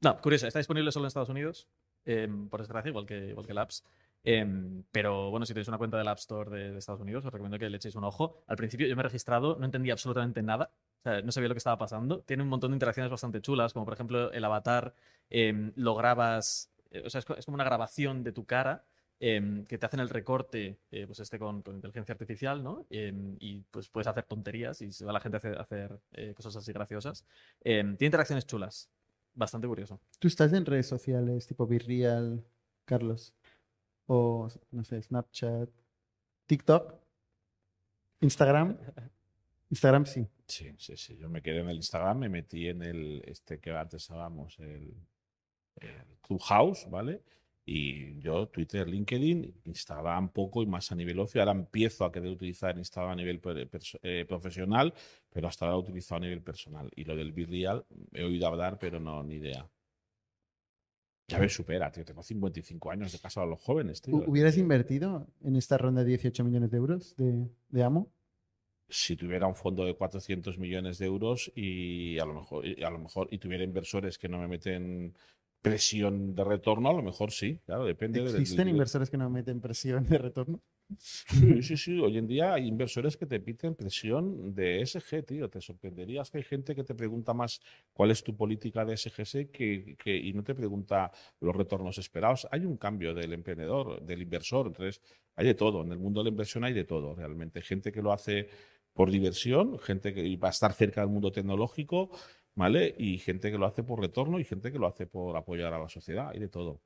No, 0.00 0.20
curioso, 0.20 0.46
está 0.46 0.58
disponible 0.58 0.92
solo 0.92 1.04
en 1.04 1.08
Estados 1.08 1.28
Unidos, 1.28 1.68
em, 2.04 2.48
por 2.48 2.60
desgracia, 2.60 2.88
igual 2.88 3.06
que, 3.06 3.28
igual 3.28 3.46
que 3.46 3.52
el 3.52 3.58
Apps. 3.58 3.84
Em, 4.24 4.82
pero 4.90 5.30
bueno, 5.30 5.46
si 5.46 5.54
tenéis 5.54 5.68
una 5.68 5.78
cuenta 5.78 5.96
del 5.96 6.08
App 6.08 6.18
Store 6.18 6.50
de, 6.50 6.72
de 6.72 6.78
Estados 6.78 7.00
Unidos, 7.00 7.24
os 7.24 7.32
recomiendo 7.32 7.58
que 7.58 7.70
le 7.70 7.76
echéis 7.76 7.94
un 7.94 8.04
ojo. 8.04 8.42
Al 8.46 8.56
principio 8.56 8.86
yo 8.86 8.94
me 8.96 9.00
he 9.00 9.04
registrado, 9.04 9.56
no 9.58 9.64
entendía 9.64 9.92
absolutamente 9.92 10.42
nada, 10.42 10.70
o 11.00 11.02
sea, 11.02 11.22
no 11.22 11.32
sabía 11.32 11.48
lo 11.48 11.54
que 11.54 11.58
estaba 11.58 11.78
pasando. 11.78 12.20
Tiene 12.22 12.42
un 12.42 12.48
montón 12.48 12.70
de 12.72 12.74
interacciones 12.76 13.10
bastante 13.10 13.40
chulas, 13.40 13.72
como 13.72 13.84
por 13.84 13.94
ejemplo 13.94 14.32
el 14.32 14.44
avatar 14.44 14.94
em, 15.30 15.72
lo 15.76 15.94
grabas, 15.94 16.70
eh, 16.90 17.02
o 17.04 17.10
sea, 17.10 17.20
es 17.20 17.44
como 17.44 17.54
una 17.54 17.64
grabación 17.64 18.22
de 18.24 18.32
tu 18.32 18.44
cara. 18.44 18.84
Em, 19.20 19.64
que 19.64 19.78
te 19.78 19.86
hacen 19.86 20.00
el 20.00 20.08
recorte, 20.08 20.78
eh, 20.90 21.06
pues 21.06 21.20
este 21.20 21.38
con, 21.38 21.62
con 21.62 21.74
inteligencia 21.74 22.12
artificial, 22.12 22.62
¿no? 22.62 22.86
Em, 22.90 23.36
y 23.40 23.62
pues 23.70 23.88
puedes 23.88 24.06
hacer 24.06 24.24
tonterías 24.24 24.80
y 24.82 24.92
se 24.92 25.04
va 25.04 25.12
la 25.12 25.20
gente 25.20 25.36
a 25.36 25.38
hacer, 25.38 25.58
a 25.58 25.62
hacer, 25.62 25.98
eh, 26.12 26.34
cosas 26.34 26.56
así 26.56 26.72
graciosas. 26.72 27.24
Em, 27.60 27.96
tiene 27.96 28.08
interacciones 28.08 28.46
chulas, 28.46 28.90
bastante 29.34 29.66
curioso. 29.66 30.00
¿Tú 30.18 30.28
estás 30.28 30.52
en 30.52 30.64
redes 30.64 30.86
sociales 30.86 31.46
tipo 31.46 31.66
Virreal, 31.66 32.44
Carlos? 32.84 33.34
O, 34.06 34.48
no 34.70 34.84
sé, 34.84 35.02
Snapchat, 35.02 35.68
TikTok, 36.46 36.94
Instagram. 38.20 38.78
Instagram 39.70 40.06
sí. 40.06 40.26
Sí, 40.46 40.74
sí, 40.78 40.96
sí. 40.96 41.16
Yo 41.18 41.28
me 41.28 41.42
quedé 41.42 41.60
en 41.60 41.68
el 41.68 41.76
Instagram, 41.76 42.18
me 42.20 42.28
metí 42.28 42.68
en 42.68 42.82
el, 42.82 43.22
este 43.26 43.60
que 43.60 43.70
antes 43.70 44.10
hablábamos, 44.10 44.58
el, 44.60 44.94
el 45.76 46.18
Clubhouse, 46.22 46.88
¿vale? 46.88 47.22
Y 47.70 48.18
yo, 48.20 48.48
Twitter, 48.48 48.88
LinkedIn, 48.88 49.60
Instagram 49.64 50.30
poco 50.30 50.62
y 50.62 50.66
más 50.66 50.90
a 50.90 50.94
nivel 50.94 51.18
ocio. 51.20 51.42
Ahora 51.42 51.52
empiezo 51.52 52.06
a 52.06 52.10
querer 52.10 52.30
utilizar 52.30 52.78
Instagram 52.78 53.12
a 53.12 53.16
nivel 53.16 53.40
eh, 54.02 54.24
profesional, 54.26 54.94
pero 55.28 55.48
hasta 55.48 55.66
ahora 55.66 55.74
lo 55.76 55.80
he 55.80 55.84
utilizado 55.84 56.16
a 56.16 56.20
nivel 56.20 56.40
personal. 56.40 56.90
Y 56.96 57.04
lo 57.04 57.14
del 57.14 57.32
Virreal, 57.32 57.84
he 58.12 58.24
oído 58.24 58.46
hablar, 58.46 58.78
pero 58.78 58.98
no, 59.00 59.22
ni 59.22 59.34
idea. 59.34 59.68
Ya 61.28 61.38
me 61.38 61.48
supera, 61.50 61.92
tío. 61.92 62.06
Tengo 62.06 62.22
55 62.22 62.90
años 62.90 63.12
de 63.12 63.18
casado 63.18 63.46
a 63.46 63.50
los 63.50 63.60
jóvenes, 63.60 64.00
tío. 64.00 64.14
¿Hu- 64.16 64.24
¿Hubieras 64.28 64.56
invertido 64.56 65.26
en 65.42 65.56
esta 65.56 65.76
ronda 65.76 66.02
de 66.02 66.08
18 66.08 66.42
millones 66.44 66.70
de 66.70 66.76
euros 66.78 67.16
de, 67.16 67.48
de 67.68 67.82
Amo? 67.82 68.10
si 68.90 69.14
tuviera 69.16 69.46
un 69.46 69.54
fondo 69.54 69.84
de 69.84 69.94
400 69.94 70.56
millones 70.56 70.96
de 70.96 71.04
euros 71.04 71.52
y 71.54 72.18
a 72.18 72.24
lo 72.24 72.32
mejor 72.32 72.64
y 72.66 72.82
a 72.82 72.88
lo 72.88 72.98
mejor 72.98 73.28
y 73.30 73.36
tuviera 73.36 73.62
inversores 73.62 74.16
que 74.16 74.30
no 74.30 74.38
me 74.38 74.48
meten 74.48 75.14
presión 75.60 76.34
de 76.34 76.44
retorno, 76.44 76.88
a 76.88 76.92
lo 76.92 77.02
mejor 77.02 77.30
sí, 77.32 77.58
claro, 77.66 77.84
depende 77.84 78.20
¿Existen 78.20 78.56
del- 78.58 78.68
inversores 78.70 79.10
que 79.10 79.16
no 79.16 79.28
meten 79.30 79.60
presión 79.60 80.06
de 80.08 80.18
retorno? 80.18 80.60
Sí, 80.96 81.62
sí, 81.62 81.76
sí. 81.76 81.98
Hoy 82.00 82.16
en 82.16 82.26
día 82.26 82.54
hay 82.54 82.66
inversores 82.66 83.16
que 83.16 83.26
te 83.26 83.40
piden 83.40 83.74
presión 83.74 84.54
de 84.54 84.80
SG, 84.80 85.22
tío. 85.22 85.50
Te 85.50 85.60
sorprenderías 85.60 86.30
que 86.30 86.38
hay 86.38 86.44
gente 86.44 86.74
que 86.74 86.82
te 86.82 86.94
pregunta 86.94 87.34
más 87.34 87.60
cuál 87.92 88.10
es 88.10 88.22
tu 88.24 88.34
política 88.34 88.86
de 88.86 88.96
SGS 88.96 89.50
que, 89.50 89.96
que- 89.98 90.16
y 90.16 90.32
no 90.32 90.42
te 90.42 90.54
pregunta 90.54 91.12
los 91.40 91.54
retornos 91.54 91.98
esperados. 91.98 92.48
Hay 92.50 92.64
un 92.64 92.78
cambio 92.78 93.12
del 93.12 93.34
emprendedor, 93.34 94.00
del 94.02 94.22
inversor. 94.22 94.68
Entonces, 94.68 95.02
hay 95.36 95.44
de 95.46 95.54
todo. 95.54 95.82
En 95.84 95.92
el 95.92 95.98
mundo 95.98 96.20
de 96.20 96.24
la 96.24 96.30
inversión 96.30 96.64
hay 96.64 96.72
de 96.72 96.84
todo, 96.84 97.14
realmente. 97.14 97.60
Gente 97.60 97.92
que 97.92 98.00
lo 98.00 98.10
hace 98.12 98.48
por 98.94 99.10
diversión, 99.10 99.78
gente 99.78 100.14
que 100.14 100.36
va 100.38 100.48
a 100.48 100.52
estar 100.52 100.72
cerca 100.72 101.02
del 101.02 101.10
mundo 101.10 101.30
tecnológico, 101.30 102.10
¿vale? 102.58 102.94
Y 102.98 103.18
gente 103.18 103.52
que 103.52 103.56
lo 103.56 103.66
hace 103.66 103.84
por 103.84 104.00
retorno 104.00 104.40
y 104.40 104.44
gente 104.44 104.72
que 104.72 104.80
lo 104.80 104.88
hace 104.88 105.06
por 105.06 105.36
apoyar 105.36 105.72
a 105.72 105.78
la 105.78 105.88
sociedad. 105.88 106.30
Hay 106.30 106.40
de 106.40 106.48
todo. 106.48 106.82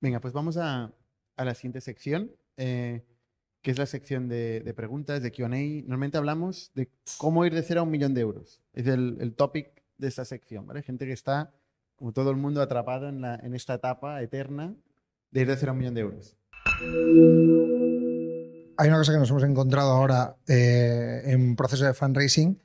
Venga, 0.00 0.20
pues 0.20 0.32
vamos 0.32 0.56
a, 0.56 0.92
a 1.36 1.44
la 1.44 1.54
siguiente 1.54 1.80
sección, 1.80 2.30
eh, 2.56 3.02
que 3.62 3.72
es 3.72 3.78
la 3.78 3.86
sección 3.86 4.28
de, 4.28 4.60
de 4.60 4.74
preguntas, 4.74 5.20
de 5.20 5.32
QA. 5.32 5.48
Normalmente 5.48 6.18
hablamos 6.18 6.70
de 6.74 6.88
cómo 7.18 7.44
ir 7.44 7.52
de 7.52 7.62
cero 7.62 7.80
a 7.80 7.82
un 7.82 7.90
millón 7.90 8.14
de 8.14 8.20
euros. 8.20 8.62
Es 8.74 8.86
el, 8.86 9.16
el 9.20 9.34
topic 9.34 9.82
de 9.98 10.06
esta 10.06 10.24
sección, 10.24 10.68
¿vale? 10.68 10.82
Gente 10.82 11.04
que 11.04 11.12
está, 11.12 11.52
como 11.96 12.12
todo 12.12 12.30
el 12.30 12.36
mundo, 12.36 12.62
atrapado 12.62 13.08
en, 13.08 13.22
la, 13.22 13.34
en 13.34 13.54
esta 13.54 13.74
etapa 13.74 14.22
eterna 14.22 14.76
de 15.32 15.40
ir 15.40 15.48
de 15.48 15.56
cero 15.56 15.70
a 15.70 15.72
un 15.72 15.78
millón 15.80 15.94
de 15.94 16.00
euros. 16.02 16.36
hay 18.76 18.88
una 18.88 18.98
cosa 18.98 19.12
que 19.12 19.18
nos 19.18 19.30
hemos 19.30 19.42
encontrado 19.42 19.90
ahora 19.90 20.36
eh, 20.46 21.22
en 21.24 21.56
proceso 21.56 21.84
de 21.84 21.92
fundraising 21.92 22.56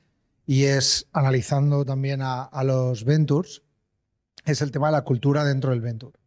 y 0.48 0.64
es 0.64 1.06
analizando 1.12 1.84
también 1.84 2.20
a, 2.22 2.48
los 2.64 3.04
ventures, 3.04 3.60
es 4.46 4.62
el 4.62 4.70
tema 4.70 4.86
de 4.86 4.92
la 4.92 5.02
cultura 5.02 5.44
dentro 5.44 5.72
del 5.72 5.82
venture. 5.82 6.18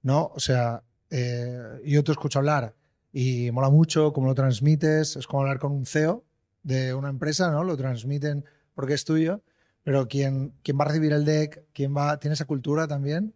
¿no? 0.00 0.30
O 0.32 0.38
sea, 0.38 0.84
eh, 1.10 1.80
yo 1.84 2.04
te 2.04 2.12
escucho 2.12 2.38
hablar 2.38 2.76
y 3.12 3.50
mola 3.50 3.68
mucho 3.68 4.12
cómo 4.12 4.28
lo 4.28 4.34
transmites, 4.36 5.16
es 5.16 5.26
como 5.26 5.42
hablar 5.42 5.58
con 5.58 5.72
un 5.72 5.86
CEO 5.86 6.24
de 6.62 6.94
una 6.94 7.08
empresa, 7.08 7.50
¿no? 7.50 7.64
Lo 7.64 7.76
transmiten 7.76 8.44
porque 8.74 8.94
es 8.94 9.04
tuyo, 9.04 9.42
pero 9.82 10.06
quien, 10.06 10.54
quien 10.62 10.78
va 10.78 10.84
a 10.84 10.88
recibir 10.88 11.12
el 11.12 11.24
deck, 11.24 11.64
quien 11.72 11.96
va, 11.96 12.20
tiene 12.20 12.34
esa 12.34 12.44
cultura 12.44 12.86
también. 12.86 13.34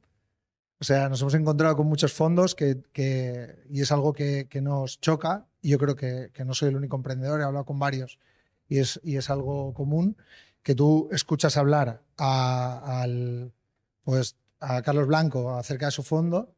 O 0.79 0.85
sea, 0.85 1.09
nos 1.09 1.21
hemos 1.21 1.35
encontrado 1.35 1.75
con 1.75 1.89
muchos 1.89 2.13
fondos 2.13 2.55
que, 2.55 2.81
que- 2.93 3.57
y 3.71 3.81
es 3.81 3.91
algo 3.91 4.13
que, 4.13 4.47
que 4.49 4.61
nos 4.61 5.01
choca. 5.01 5.47
Y 5.61 5.71
yo 5.71 5.79
creo 5.79 5.97
que, 5.97 6.31
que 6.33 6.45
no 6.45 6.55
soy 6.55 6.69
el 6.69 6.77
único 6.77 6.95
emprendedor, 6.95 7.41
he 7.41 7.45
hablado 7.45 7.65
con 7.65 7.81
varios 7.81 8.21
y 8.73 8.79
es, 8.79 9.01
y 9.05 9.17
es 9.17 9.29
algo 9.31 9.73
común 9.75 10.17
que 10.63 10.75
tú 10.75 11.09
escuchas 11.13 11.57
hablar 11.57 12.03
a, 12.19 13.03
al, 13.03 13.53
pues, 14.05 14.37
a 14.61 14.81
Carlos 14.83 15.07
Blanco 15.07 15.51
acerca 15.57 15.87
de 15.87 15.93
su 15.93 16.03
fondo, 16.03 16.55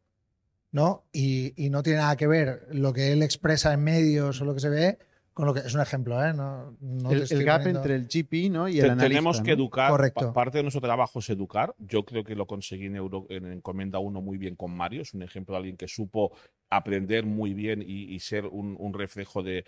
¿no? 0.72 1.04
Y, 1.12 1.52
y 1.56 1.70
no 1.70 1.82
tiene 1.82 2.00
nada 2.00 2.16
que 2.16 2.26
ver 2.26 2.66
lo 2.72 2.92
que 2.92 3.12
él 3.12 3.22
expresa 3.22 3.72
en 3.72 3.82
medios 3.82 4.40
o 4.40 4.44
lo 4.44 4.54
que 4.54 4.60
se 4.60 4.68
ve 4.68 4.98
con 5.32 5.46
lo 5.46 5.54
que 5.54 5.60
es 5.60 5.74
un 5.74 5.80
ejemplo, 5.80 6.24
¿eh? 6.24 6.32
No, 6.32 6.76
el, 7.10 7.44
gap 7.44 7.62
poniendo- 7.62 7.80
entre 7.80 7.96
el 7.96 8.06
GP 8.06 8.50
¿no? 8.50 8.68
y 8.68 8.74
Te- 8.74 8.78
el 8.80 8.84
analista. 8.90 9.08
tenemos 9.08 9.40
que 9.40 9.50
¿no? 9.50 9.54
educar. 9.56 9.90
Correcto. 9.90 10.26
pa- 10.26 10.32
Parte 10.32 10.58
de 10.58 10.62
nuestro 10.62 10.80
trabajo 10.80 11.18
es 11.18 11.28
educar. 11.28 11.74
Yo 11.78 12.04
creo 12.04 12.22
que 12.22 12.36
lo 12.36 12.46
conseguí 12.46 12.86
en, 12.86 12.94
Euro, 12.94 13.26
en 13.30 13.46
Encomienda 13.50 13.98
1 13.98 14.20
muy 14.22 14.38
bien 14.38 14.54
con 14.54 14.70
Mario. 14.76 15.02
Es 15.02 15.12
un 15.12 15.22
ejemplo 15.22 15.54
de 15.54 15.56
alguien 15.58 15.76
que 15.76 15.88
supo 15.88 16.30
aprender 16.70 17.24
muy 17.24 17.54
bien 17.54 17.84
y, 17.86 18.18
ser 18.20 18.46
un, 18.46 18.92
reflejo 18.94 19.42
de, 19.42 19.64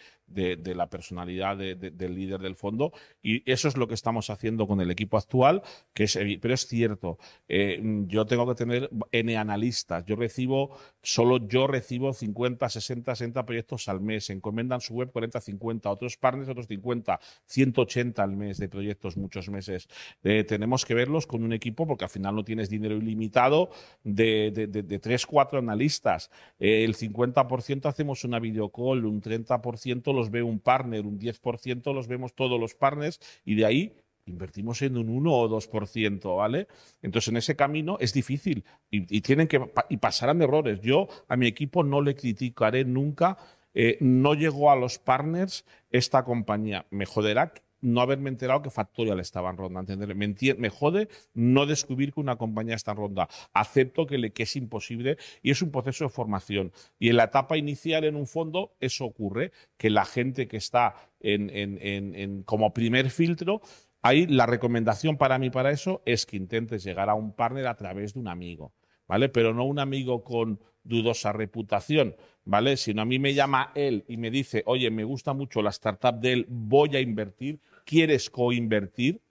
la 0.75 0.89
personalidad 0.89 1.57
de- 1.57 1.75
de- 1.75 1.91
del 1.91 2.15
líder 2.15 2.41
del 2.41 2.57
fondo. 2.57 2.93
Y 3.23 3.49
eso 3.51 3.69
es 3.69 3.77
lo 3.77 3.87
que 3.87 3.95
estamos 3.95 4.31
haciendo 4.31 4.67
con 4.67 4.81
el 4.81 4.91
equipo 4.91 5.17
actual, 5.17 5.63
que 5.95 6.05
es, 6.05 6.19
pero 6.41 6.55
es 6.55 6.67
cierto. 6.67 7.19
eh, 7.49 7.81
yo 8.09 8.27
tengo 8.27 8.47
que 8.49 8.55
tener 8.55 8.91
N 9.13 9.37
analistas. 9.37 10.05
Yo 10.07 10.17
recibo, 10.17 10.77
solo 11.03 11.47
yo 11.47 11.67
recibo 11.67 12.13
50, 12.13 12.69
60, 12.69 13.15
60 13.15 13.45
proyectos 13.47 13.89
al 13.89 14.01
mes. 14.01 14.31
Encomiendan 14.31 14.81
su 14.81 14.95
web 14.95 15.11
40, 15.13 15.41
50. 15.41 15.91
Otros 15.91 16.17
partners, 16.17 16.49
otros 16.49 16.67
50. 16.67 17.21
180 17.47 18.23
al 18.23 18.37
mes 18.37 18.59
de 18.59 18.69
proyectos, 18.69 19.17
muchos 19.17 19.49
meses. 19.49 19.89
Eh, 20.25 20.45
tenemos 20.45 20.85
que 20.85 20.95
verlos 20.95 21.27
con 21.27 21.45
un 21.45 21.53
equipo 21.53 21.87
porque 21.87 22.05
al 22.05 22.11
final 22.11 22.35
no 22.35 22.45
tienes 22.45 22.69
dinero 22.71 22.97
ilimitado 22.97 23.71
de 24.03 24.99
3, 25.03 25.27
4 25.27 25.59
analistas. 25.59 26.31
Eh, 26.59 26.85
el 26.87 26.97
50% 26.97 27.87
hacemos 27.87 28.25
una 28.25 28.39
videocall, 28.39 29.05
un 29.05 29.21
30% 29.21 30.15
los 30.15 30.31
ve 30.31 30.43
un 30.43 30.61
partner, 30.61 31.07
un 31.07 31.19
10% 31.19 31.93
los 31.93 32.09
vemos 32.09 32.35
todos 32.35 32.59
los 32.59 32.75
partners 32.75 33.21
y 33.45 33.55
de 33.55 33.67
ahí 33.67 33.93
invertimos 34.27 34.83
en 34.83 34.97
un 34.97 35.09
1 35.09 35.33
o 35.33 35.49
2%, 35.49 36.37
¿vale? 36.37 36.67
Entonces, 37.03 37.29
en 37.29 37.37
ese 37.37 37.55
camino 37.55 37.97
es 38.01 38.13
difícil 38.13 38.65
y, 38.91 39.21
tienen 39.21 39.47
que 39.47 39.61
y 39.89 39.97
pasarán 39.99 40.43
errores. 40.43 40.81
Yo 40.81 41.09
a 41.29 41.37
mi 41.37 41.47
equipo 41.47 41.85
no 41.85 42.01
le 42.01 42.15
criticaré 42.15 42.85
nunca. 42.85 43.39
eh, 43.79 43.99
no 44.01 44.33
llegó 44.33 44.71
a 44.71 44.77
los 44.77 44.99
partners 44.99 45.67
esta 45.91 46.25
compañía. 46.25 46.87
Me 46.91 47.05
joderá 47.05 47.53
no 47.87 48.01
haberme 48.01 48.31
enterado 48.31 48.63
que 48.63 48.71
Factorial 48.71 49.21
estaba 49.21 49.49
en 49.51 49.57
ronda. 49.57 49.83
Me, 49.83 50.35
me 50.59 50.71
jode 50.71 51.09
no 51.35 51.67
descubrir 51.67 52.13
que 52.13 52.21
una 52.21 52.37
compañía 52.37 52.75
está 52.75 52.91
en 52.91 52.97
ronda. 52.97 53.29
Acepto 53.53 54.07
que, 54.07 54.33
es 54.37 54.57
imposible 54.57 55.19
y 55.43 55.53
es 55.53 55.63
un 55.63 55.71
proceso 55.71 56.05
de 56.05 56.11
formación. 56.11 56.73
Y 56.99 57.11
en 57.11 57.17
la 57.17 57.25
etapa 57.25 57.57
inicial 57.57 58.05
en 58.05 58.17
un 58.17 58.27
fondo, 58.27 58.75
eso 58.81 59.05
ocurre, 59.05 59.53
que 59.77 59.89
la 59.91 60.05
gente 60.05 60.49
que 60.49 60.57
está 60.57 60.95
en- 61.21 62.43
como 62.45 62.75
primer 62.75 63.11
filtro, 63.11 63.61
ahí 64.03 64.27
la 64.27 64.47
recomendación 64.47 65.17
para 65.17 65.39
mí 65.39 65.51
para 65.51 65.71
eso 65.71 66.03
es 66.05 66.27
que 66.27 66.37
intentes 66.37 66.83
llegar 66.83 67.09
a 67.09 67.15
un 67.15 67.33
partner 67.33 67.69
a 67.69 67.77
través 67.77 68.15
de 68.15 68.21
un 68.21 68.29
amigo. 68.29 68.73
¿Vale? 69.09 69.29
Pero 69.29 69.55
no 69.55 69.65
un 69.65 69.79
amigo 69.79 70.25
con 70.25 70.59
dudosa 70.83 71.33
reputación, 71.33 72.17
¿vale? 72.45 72.77
Sino 72.77 73.03
a 73.03 73.05
mí 73.05 73.21
me 73.21 73.35
llama 73.35 73.71
él 73.77 74.05
y 74.09 74.17
me 74.17 74.33
dice, 74.33 74.65
oye, 74.67 74.91
me 74.91 75.05
gusta 75.05 75.33
mucho 75.33 75.63
la 75.63 75.71
startup 75.71 76.19
de 76.19 76.33
él, 76.33 76.47
voy 76.49 76.97
a 76.97 77.01
invertir, 77.01 77.61
¿quieres 77.87 78.29
coinvertir? 78.29 79.23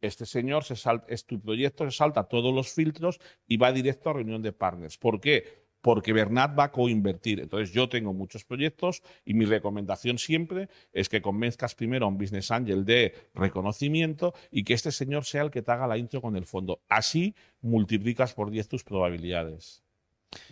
Este 0.00 0.26
señor 0.26 0.64
se 0.64 0.76
salta, 0.76 1.06
es 1.08 1.24
tu 1.24 1.40
proyecto, 1.40 1.90
se 1.90 1.96
salta 1.96 2.24
todos 2.24 2.54
los 2.54 2.72
filtros 2.72 3.18
y 3.48 3.56
va 3.56 3.72
directo 3.72 4.10
a 4.10 4.12
reunión 4.12 4.42
de 4.42 4.52
partners. 4.52 4.98
¿Por 4.98 5.18
qué? 5.18 5.64
Porque 5.80 6.12
Bernat 6.12 6.56
va 6.58 6.64
a 6.64 6.72
coinvertir. 6.72 7.40
Entonces, 7.40 7.72
yo 7.72 7.88
tengo 7.88 8.12
muchos 8.12 8.44
proyectos 8.44 9.02
y 9.24 9.34
mi 9.34 9.46
recomendación 9.46 10.18
siempre 10.18 10.68
es 10.92 11.08
que 11.08 11.22
convenzcas 11.22 11.74
primero 11.74 12.04
a 12.04 12.08
un 12.08 12.18
business 12.18 12.50
angel 12.50 12.84
de 12.84 13.14
reconocimiento 13.34 14.34
y 14.50 14.64
que 14.64 14.74
este 14.74 14.92
señor 14.92 15.24
sea 15.24 15.42
el 15.42 15.50
que 15.50 15.62
te 15.62 15.72
haga 15.72 15.86
la 15.86 15.96
intro 15.96 16.20
con 16.20 16.36
el 16.36 16.44
fondo. 16.44 16.80
Así 16.88 17.34
multiplicas 17.62 18.34
por 18.34 18.50
10 18.50 18.68
tus 18.68 18.84
probabilidades. 18.84 19.82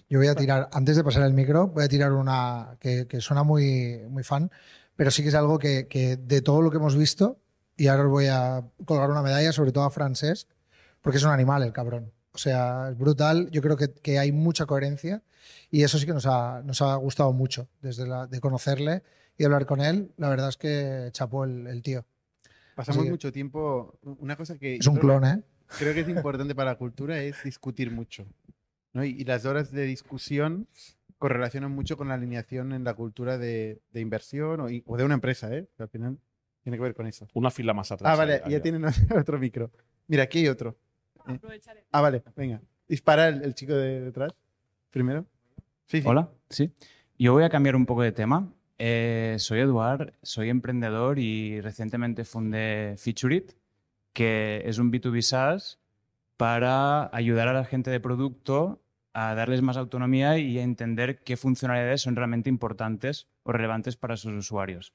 Yo 0.09 0.19
voy 0.19 0.29
a 0.29 0.35
tirar, 0.35 0.69
antes 0.73 0.97
de 0.97 1.05
pasar 1.05 1.25
el 1.25 1.35
micro, 1.35 1.69
voy 1.69 1.85
a 1.85 1.89
tirar 1.89 2.13
una 2.13 2.77
que, 2.81 3.07
que 3.07 3.21
suena 3.21 3.43
muy, 3.43 4.01
muy 4.09 4.23
fan, 4.23 4.51
pero 4.97 5.11
sí 5.11 5.23
que 5.23 5.29
es 5.29 5.35
algo 5.35 5.59
que, 5.59 5.87
que 5.89 6.17
de 6.17 6.43
todo 6.43 6.63
lo 6.63 6.71
que 6.71 6.77
hemos 6.79 6.97
visto, 6.97 7.39
y 7.77 7.87
ahora 7.89 8.05
os 8.05 8.11
voy 8.11 8.27
a 8.27 8.65
colgar 8.85 9.11
una 9.11 9.23
medalla, 9.23 9.53
sobre 9.53 9.73
todo 9.73 9.85
a 9.85 9.91
Francesc, 9.91 10.49
porque 11.01 11.19
es 11.19 11.25
un 11.25 11.31
animal 11.31 11.63
el 11.63 11.73
cabrón. 11.73 12.13
O 12.33 12.39
sea, 12.39 12.89
es 12.91 12.97
brutal. 12.99 13.51
Yo 13.51 13.61
creo 13.61 13.77
que, 13.77 13.93
que 13.93 14.19
hay 14.19 14.33
mucha 14.33 14.65
coherencia 14.67 15.23
y 15.71 15.83
eso 15.83 15.99
sí 15.99 16.07
que 16.07 16.13
nos 16.15 16.27
ha, 16.27 16.63
nos 16.65 16.81
ha 16.81 16.95
gustado 16.97 17.33
mucho 17.33 17.69
desde 17.83 18.07
la, 18.07 18.27
de 18.27 18.41
conocerle 18.41 19.03
y 19.37 19.45
hablar 19.45 19.67
con 19.67 19.81
él. 19.81 20.13
La 20.17 20.29
verdad 20.29 20.49
es 20.49 20.57
que 20.57 21.09
chapó 21.13 21.45
el, 21.45 21.67
el 21.67 21.83
tío. 21.83 22.05
Pasamos 22.75 23.05
que- 23.05 23.11
mucho 23.11 23.33
tiempo. 23.33 23.99
Una 24.03 24.37
cosa 24.37 24.57
que. 24.59 24.77
Es 24.77 24.87
un 24.87 24.97
clon, 24.97 25.25
¿eh? 25.27 25.43
creo 25.79 25.93
que 25.95 26.01
es 26.01 26.09
importante 26.09 26.55
para 26.55 26.71
la 26.73 26.79
cultura 26.79 27.19
es 27.21 27.43
discutir 27.45 27.91
mucho. 27.91 28.25
¿no? 28.95 29.05
Y, 29.05 29.11
y 29.11 29.25
las 29.25 29.45
horas 29.45 29.71
de 29.73 29.83
discusión 29.85 30.69
correlacionan 31.23 31.71
mucho 31.71 31.97
con 31.97 32.09
la 32.09 32.15
alineación 32.15 32.73
en 32.73 32.83
la 32.83 32.95
cultura 32.95 33.39
de, 33.39 33.81
de 33.93 34.01
inversión 34.01 34.59
o, 34.59 34.97
de 34.97 35.05
una 35.05 35.15
empresa, 35.15 35.55
¿eh? 35.55 35.69
Que 35.77 35.85
al 35.85 35.89
final 35.89 36.19
tiene 36.65 36.77
que 36.77 36.83
ver 36.83 36.95
con 36.95 37.07
eso. 37.07 37.29
Una 37.35 37.53
fila 37.53 37.73
más 37.73 37.93
atrás. 37.93 38.13
Ah, 38.13 38.17
vale, 38.17 38.43
ahí, 38.45 38.51
ya 38.51 38.57
ahí. 38.57 38.61
tienen 38.61 38.85
otro 39.17 39.39
micro. 39.39 39.71
Mira, 40.09 40.25
aquí 40.25 40.41
hay 40.41 40.49
otro. 40.49 40.77
Eh. 41.29 41.35
Aprovecharé. 41.35 41.85
Ah, 41.93 42.01
vale, 42.01 42.25
venga. 42.35 42.61
Dispara 42.89 43.29
el, 43.29 43.45
el 43.45 43.55
chico 43.55 43.73
de 43.73 44.01
detrás 44.01 44.33
primero. 44.91 45.25
Sí, 45.87 46.03
sí. 46.03 46.09
Hola, 46.09 46.29
sí. 46.51 46.73
Yo 47.17 47.35
voy 47.35 47.45
a 47.45 47.51
cambiar 47.51 47.77
un 47.77 47.87
poco 47.87 48.03
de 48.03 48.11
tema. 48.11 48.53
Eh, 48.79 49.37
soy 49.39 49.61
Eduard, 49.61 50.15
soy 50.23 50.49
emprendedor 50.49 51.21
y 51.21 51.61
recientemente 51.61 52.25
fundé 52.25 52.97
Feature 52.99 53.47
que 54.13 54.63
es 54.67 54.79
un 54.79 54.91
B2B 54.91 55.23
SaaS 55.23 55.79
para 56.37 57.15
ayudar 57.17 57.47
a 57.47 57.53
la 57.53 57.65
gente 57.65 57.93
de 57.93 58.01
producto 58.01 58.82
a 59.15 59.35
darles 59.35 59.63
más 59.63 59.77
autonomía 59.77 60.39
y 60.39 60.59
a 60.59 60.63
entender 60.63 61.23
qué 61.23 61.37
funcionalidades 61.37 62.03
son 62.03 62.17
realmente 62.17 62.49
importantes 62.49 63.29
o 63.43 63.53
relevantes 63.53 63.97
para 63.97 64.17
sus 64.17 64.33
usuarios. 64.33 64.95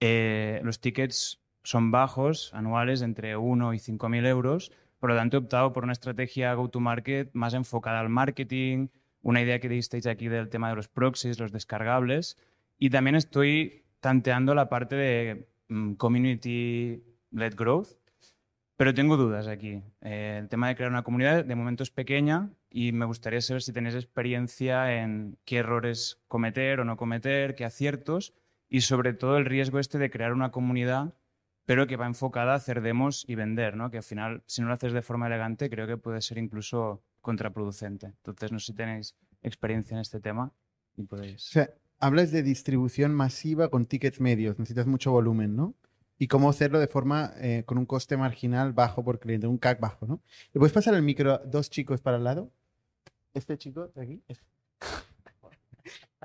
Eh, 0.00 0.60
los 0.64 0.80
tickets 0.80 1.42
son 1.62 1.90
bajos, 1.90 2.52
anuales, 2.54 3.02
entre 3.02 3.36
1 3.36 3.74
y 3.74 3.78
5 3.78 4.08
mil 4.08 4.26
euros. 4.26 4.72
Por 4.98 5.10
lo 5.10 5.16
tanto, 5.16 5.36
he 5.36 5.40
optado 5.40 5.72
por 5.72 5.84
una 5.84 5.92
estrategia 5.92 6.54
go-to-market 6.54 7.30
más 7.32 7.54
enfocada 7.54 8.00
al 8.00 8.08
marketing, 8.08 8.88
una 9.22 9.40
idea 9.40 9.60
que 9.60 9.68
disteis 9.68 10.06
aquí 10.06 10.28
del 10.28 10.50
tema 10.50 10.68
de 10.68 10.76
los 10.76 10.88
proxies, 10.88 11.38
los 11.38 11.52
descargables. 11.52 12.36
Y 12.78 12.90
también 12.90 13.16
estoy 13.16 13.84
tanteando 14.00 14.54
la 14.54 14.68
parte 14.68 14.96
de 14.96 15.48
mm, 15.68 15.94
community-led 15.94 17.54
growth. 17.54 17.88
Pero 18.76 18.92
tengo 18.92 19.16
dudas 19.16 19.46
aquí. 19.46 19.82
Eh, 20.00 20.38
el 20.40 20.48
tema 20.48 20.68
de 20.68 20.76
crear 20.76 20.90
una 20.90 21.04
comunidad 21.04 21.44
de 21.44 21.54
momento 21.54 21.82
es 21.82 21.90
pequeña 21.90 22.50
y 22.70 22.92
me 22.92 23.04
gustaría 23.04 23.40
saber 23.40 23.62
si 23.62 23.72
tenéis 23.72 23.94
experiencia 23.94 25.00
en 25.00 25.38
qué 25.44 25.58
errores 25.58 26.20
cometer 26.26 26.80
o 26.80 26.84
no 26.84 26.96
cometer, 26.96 27.54
qué 27.54 27.64
aciertos 27.64 28.34
y 28.68 28.80
sobre 28.80 29.12
todo 29.12 29.36
el 29.36 29.44
riesgo 29.44 29.78
este 29.78 29.98
de 29.98 30.10
crear 30.10 30.32
una 30.32 30.50
comunidad 30.50 31.14
pero 31.66 31.86
que 31.86 31.96
va 31.96 32.06
enfocada 32.06 32.52
a 32.52 32.56
hacer 32.56 32.82
demos 32.82 33.24
y 33.28 33.34
vender, 33.34 33.76
¿no? 33.76 33.90
Que 33.90 33.98
al 33.98 34.02
final, 34.02 34.42
si 34.46 34.60
no 34.60 34.68
lo 34.68 34.74
haces 34.74 34.92
de 34.92 35.02
forma 35.02 35.26
elegante, 35.26 35.70
creo 35.70 35.86
que 35.86 35.96
puede 35.96 36.20
ser 36.20 36.38
incluso 36.38 37.02
contraproducente. 37.20 38.06
Entonces, 38.06 38.52
no 38.52 38.58
sé 38.58 38.66
si 38.66 38.74
tenéis 38.74 39.14
experiencia 39.42 39.94
en 39.94 40.00
este 40.00 40.20
tema 40.20 40.52
y 40.96 41.02
O 41.02 41.06
podéis... 41.06 41.42
sea, 41.42 41.70
hablas 41.98 42.32
de 42.32 42.42
distribución 42.42 43.14
masiva 43.14 43.68
con 43.70 43.86
tickets 43.86 44.20
medios. 44.20 44.58
Necesitas 44.58 44.86
mucho 44.86 45.10
volumen, 45.10 45.56
¿no? 45.56 45.74
Y 46.18 46.28
cómo 46.28 46.48
hacerlo 46.48 46.78
de 46.78 46.86
forma 46.86 47.32
eh, 47.38 47.64
con 47.66 47.76
un 47.76 47.86
coste 47.86 48.16
marginal 48.16 48.72
bajo 48.72 49.04
por 49.04 49.18
cliente, 49.18 49.46
un 49.46 49.58
CAC 49.58 49.80
bajo, 49.80 50.06
¿no? 50.06 50.20
¿Le 50.52 50.58
puedes 50.60 50.72
pasar 50.72 50.94
el 50.94 51.02
micro 51.02 51.32
a 51.32 51.38
dos 51.38 51.70
chicos 51.70 52.00
para 52.00 52.18
el 52.18 52.24
lado? 52.24 52.50
Este 53.34 53.58
chico 53.58 53.88
de 53.94 54.02
aquí. 54.02 54.22
este. 54.28 54.44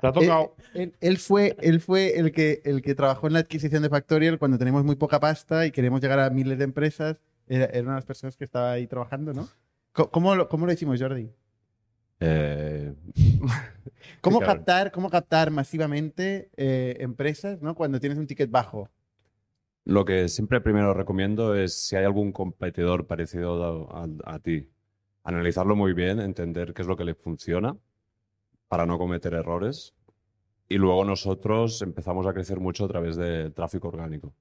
Te 0.00 0.06
ha 0.06 0.12
tocado. 0.12 0.54
Él, 0.74 0.94
él 1.00 1.18
fue, 1.18 1.56
él 1.60 1.80
fue 1.80 2.18
el, 2.18 2.32
que, 2.32 2.62
el 2.64 2.80
que 2.80 2.94
trabajó 2.94 3.26
en 3.26 3.34
la 3.34 3.40
adquisición 3.40 3.82
de 3.82 3.90
Factorial 3.90 4.38
cuando 4.38 4.56
tenemos 4.56 4.84
muy 4.84 4.96
poca 4.96 5.20
pasta 5.20 5.66
y 5.66 5.72
queremos 5.72 6.00
llegar 6.00 6.20
a 6.20 6.30
miles 6.30 6.56
de 6.56 6.64
empresas. 6.64 7.20
Era, 7.46 7.66
era 7.66 7.82
una 7.82 7.92
de 7.92 7.96
las 7.98 8.06
personas 8.06 8.36
que 8.36 8.44
estaba 8.44 8.72
ahí 8.72 8.86
trabajando, 8.86 9.34
¿no? 9.34 9.48
¿Cómo, 9.92 10.34
lo, 10.36 10.48
cómo 10.48 10.66
lo 10.66 10.72
hicimos, 10.72 11.00
Jordi? 11.00 11.30
Eh, 12.20 12.94
¿Cómo 14.20 14.38
Claro. 14.38 14.54
captar, 14.54 14.92
cómo 14.92 15.10
captar 15.10 15.50
masivamente 15.50 16.50
eh, 16.56 16.96
empresas 17.00 17.60
¿no? 17.60 17.74
cuando 17.74 17.98
tienes 18.00 18.18
un 18.18 18.26
ticket 18.26 18.50
bajo? 18.50 18.88
Lo 19.90 20.04
que 20.04 20.28
siempre 20.28 20.60
primero 20.60 20.94
recomiendo 20.94 21.54
es 21.54 21.74
si 21.74 21.96
hay 21.96 22.04
algún 22.04 22.32
competidor 22.32 23.06
parecido 23.06 23.90
a, 23.90 24.04
a- 24.04 24.34
a 24.34 24.38
ti, 24.38 24.68
analizarlo 25.24 25.74
muy 25.76 25.92
bien, 25.94 26.20
entender 26.20 26.72
qué 26.74 26.82
es 26.82 26.88
lo 26.88 26.96
que 26.96 27.04
le 27.04 27.14
funciona 27.14 27.76
para 28.68 28.86
no 28.86 28.98
cometer 28.98 29.34
errores. 29.34 29.94
Y 30.68 30.78
luego 30.78 31.04
nosotros 31.04 31.82
empezamos 31.82 32.26
a 32.28 32.32
crecer 32.32 32.60
mucho 32.60 32.84
a 32.84 32.88
través 32.88 33.16
de 33.16 33.50
tráfico 33.50 33.88
orgánico. 33.88 34.32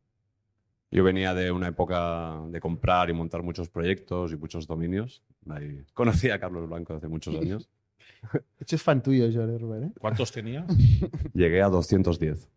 Yo 0.91 1.04
venía 1.04 1.34
de 1.34 1.52
una 1.52 1.68
época 1.70 2.41
de 2.50 2.60
comprar 2.60 3.10
y 3.10 3.14
montar 3.14 3.41
muchos 3.41 3.70
proyectos 3.70 4.32
y 4.32 4.36
muchos 4.38 4.68
dominios. 4.68 5.24
Ahí 5.50 5.84
conocí 5.95 6.30
a 6.30 6.39
Carlos 6.39 6.70
Blanco 6.70 6.93
hace 6.93 7.08
muchos 7.08 7.36
años. 7.36 7.70
Hecho, 8.60 8.76
es 8.76 8.84
fan 8.84 9.02
tuyo, 9.02 9.26
Jordi 9.34 9.58
Rubén. 9.58 9.84
¿eh? 9.86 9.91
¿Cuántos 10.00 10.32
tenía? 10.32 10.66
Llegué 11.34 11.62
a 11.64 11.70
210. 11.70 12.47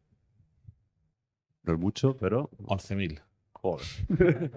No 1.65 1.73
es 1.75 1.79
mucho, 1.79 2.17
pero 2.17 2.51
11.000. 2.65 3.21
joder. 3.53 3.87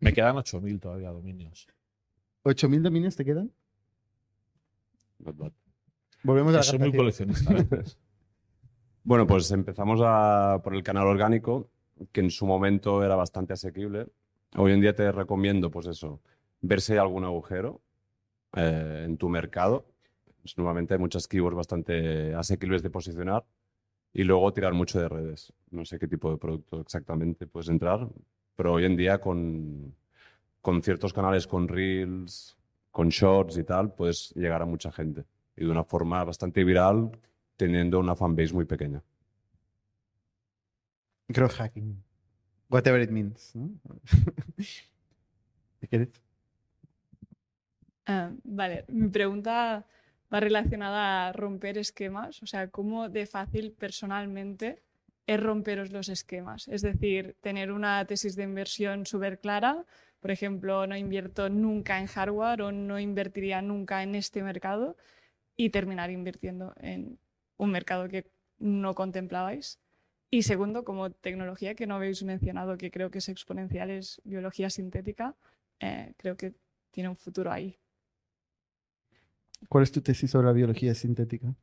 Me 0.00 0.12
quedan 0.12 0.36
8.000 0.36 0.80
todavía 0.80 1.10
dominios. 1.10 1.66
¿8.000 2.44 2.82
dominios 2.82 3.16
te 3.16 3.24
quedan? 3.24 3.52
not 5.18 5.36
bad. 5.36 5.52
Volvemos 6.22 6.54
a 6.54 6.58
la 6.58 6.62
Soy 6.62 6.78
muy 6.78 6.92
captación. 6.92 7.32
coleccionista. 7.32 7.78
¿eh? 7.78 7.84
Bueno, 9.04 9.26
pues 9.26 9.50
empezamos 9.52 10.00
a- 10.04 10.60
por 10.62 10.74
el 10.74 10.82
canal 10.82 11.06
orgánico, 11.06 11.70
que 12.12 12.20
en 12.20 12.30
su 12.30 12.44
momento 12.46 13.02
era 13.02 13.16
bastante 13.16 13.54
asequible. 13.54 14.06
Hoy 14.56 14.72
en 14.72 14.80
día 14.82 14.94
te 14.94 15.10
recomiendo, 15.12 15.70
pues 15.70 15.86
eso, 15.86 16.20
ver 16.60 16.80
si 16.82 16.92
hay 16.92 16.98
algún 16.98 17.24
agujero 17.24 17.80
eh, 18.54 19.04
en 19.06 19.16
tu 19.16 19.28
mercado. 19.30 19.86
Pues 20.42 20.58
normalmente 20.58 20.92
hay 20.94 21.00
muchas 21.00 21.26
keywords 21.26 21.56
bastante 21.56 22.34
asequibles 22.34 22.82
de 22.82 22.90
posicionar 22.90 23.46
y 24.12 24.24
luego 24.24 24.52
tirar 24.52 24.74
mucho 24.74 25.00
de 25.00 25.08
redes. 25.08 25.52
No 25.70 25.84
sé 25.84 25.98
qué 25.98 26.08
tipo 26.08 26.30
de 26.30 26.38
producto 26.38 26.80
exactamente 26.80 27.46
puedes 27.46 27.68
entrar, 27.68 28.08
pero 28.56 28.72
hoy 28.72 28.84
en 28.84 28.96
día 28.96 29.20
con, 29.20 29.94
con 30.60 30.82
ciertos 30.82 31.12
canales, 31.12 31.46
con 31.46 31.68
reels, 31.68 32.56
con 32.90 33.08
shorts 33.10 33.58
y 33.58 33.64
tal, 33.64 33.94
puedes 33.94 34.32
llegar 34.34 34.62
a 34.62 34.66
mucha 34.66 34.90
gente 34.90 35.24
y 35.56 35.64
de 35.64 35.70
una 35.70 35.84
forma 35.84 36.24
bastante 36.24 36.64
viral 36.64 37.10
teniendo 37.56 37.98
una 37.98 38.16
fanbase 38.16 38.54
muy 38.54 38.64
pequeña. 38.64 39.02
Growth 41.28 41.52
hacking. 41.52 42.02
Whatever 42.70 43.00
it 43.00 43.10
means. 43.10 43.54
¿no? 43.54 43.70
¿Qué 45.80 45.88
quieres? 45.88 46.08
Ah, 48.06 48.32
vale, 48.44 48.84
mi 48.88 49.08
pregunta 49.08 49.84
va 50.32 50.40
relacionada 50.40 51.28
a 51.28 51.32
romper 51.32 51.78
esquemas, 51.78 52.42
o 52.42 52.46
sea, 52.46 52.68
cómo 52.68 53.08
de 53.08 53.26
fácil 53.26 53.72
personalmente 53.72 54.82
es 55.26 55.40
romperos 55.40 55.90
los 55.90 56.08
esquemas, 56.08 56.68
es 56.68 56.82
decir, 56.82 57.36
tener 57.40 57.72
una 57.72 58.04
tesis 58.06 58.34
de 58.36 58.44
inversión 58.44 59.06
súper 59.06 59.40
clara, 59.40 59.84
por 60.20 60.30
ejemplo, 60.30 60.86
no 60.86 60.96
invierto 60.96 61.48
nunca 61.48 61.98
en 62.00 62.06
hardware 62.06 62.62
o 62.62 62.72
no 62.72 62.98
invertiría 62.98 63.62
nunca 63.62 64.02
en 64.02 64.14
este 64.14 64.42
mercado 64.42 64.96
y 65.56 65.70
terminar 65.70 66.10
invirtiendo 66.10 66.74
en 66.80 67.18
un 67.56 67.70
mercado 67.70 68.08
que 68.08 68.26
no 68.58 68.94
contemplabais. 68.94 69.78
Y 70.30 70.42
segundo, 70.42 70.84
como 70.84 71.10
tecnología 71.10 71.74
que 71.74 71.86
no 71.86 71.96
habéis 71.96 72.22
mencionado, 72.22 72.76
que 72.76 72.90
creo 72.90 73.10
que 73.10 73.18
es 73.18 73.28
exponencial, 73.28 73.90
es 73.90 74.20
biología 74.24 74.70
sintética, 74.70 75.36
eh, 75.80 76.14
creo 76.16 76.36
que 76.36 76.54
tiene 76.90 77.08
un 77.08 77.16
futuro 77.16 77.52
ahí. 77.52 77.78
¿Cuál 79.68 79.84
es 79.84 79.92
tu 79.92 80.00
tesis 80.00 80.30
sobre 80.30 80.46
la 80.46 80.52
biología 80.52 80.94
sintética? 80.94 81.54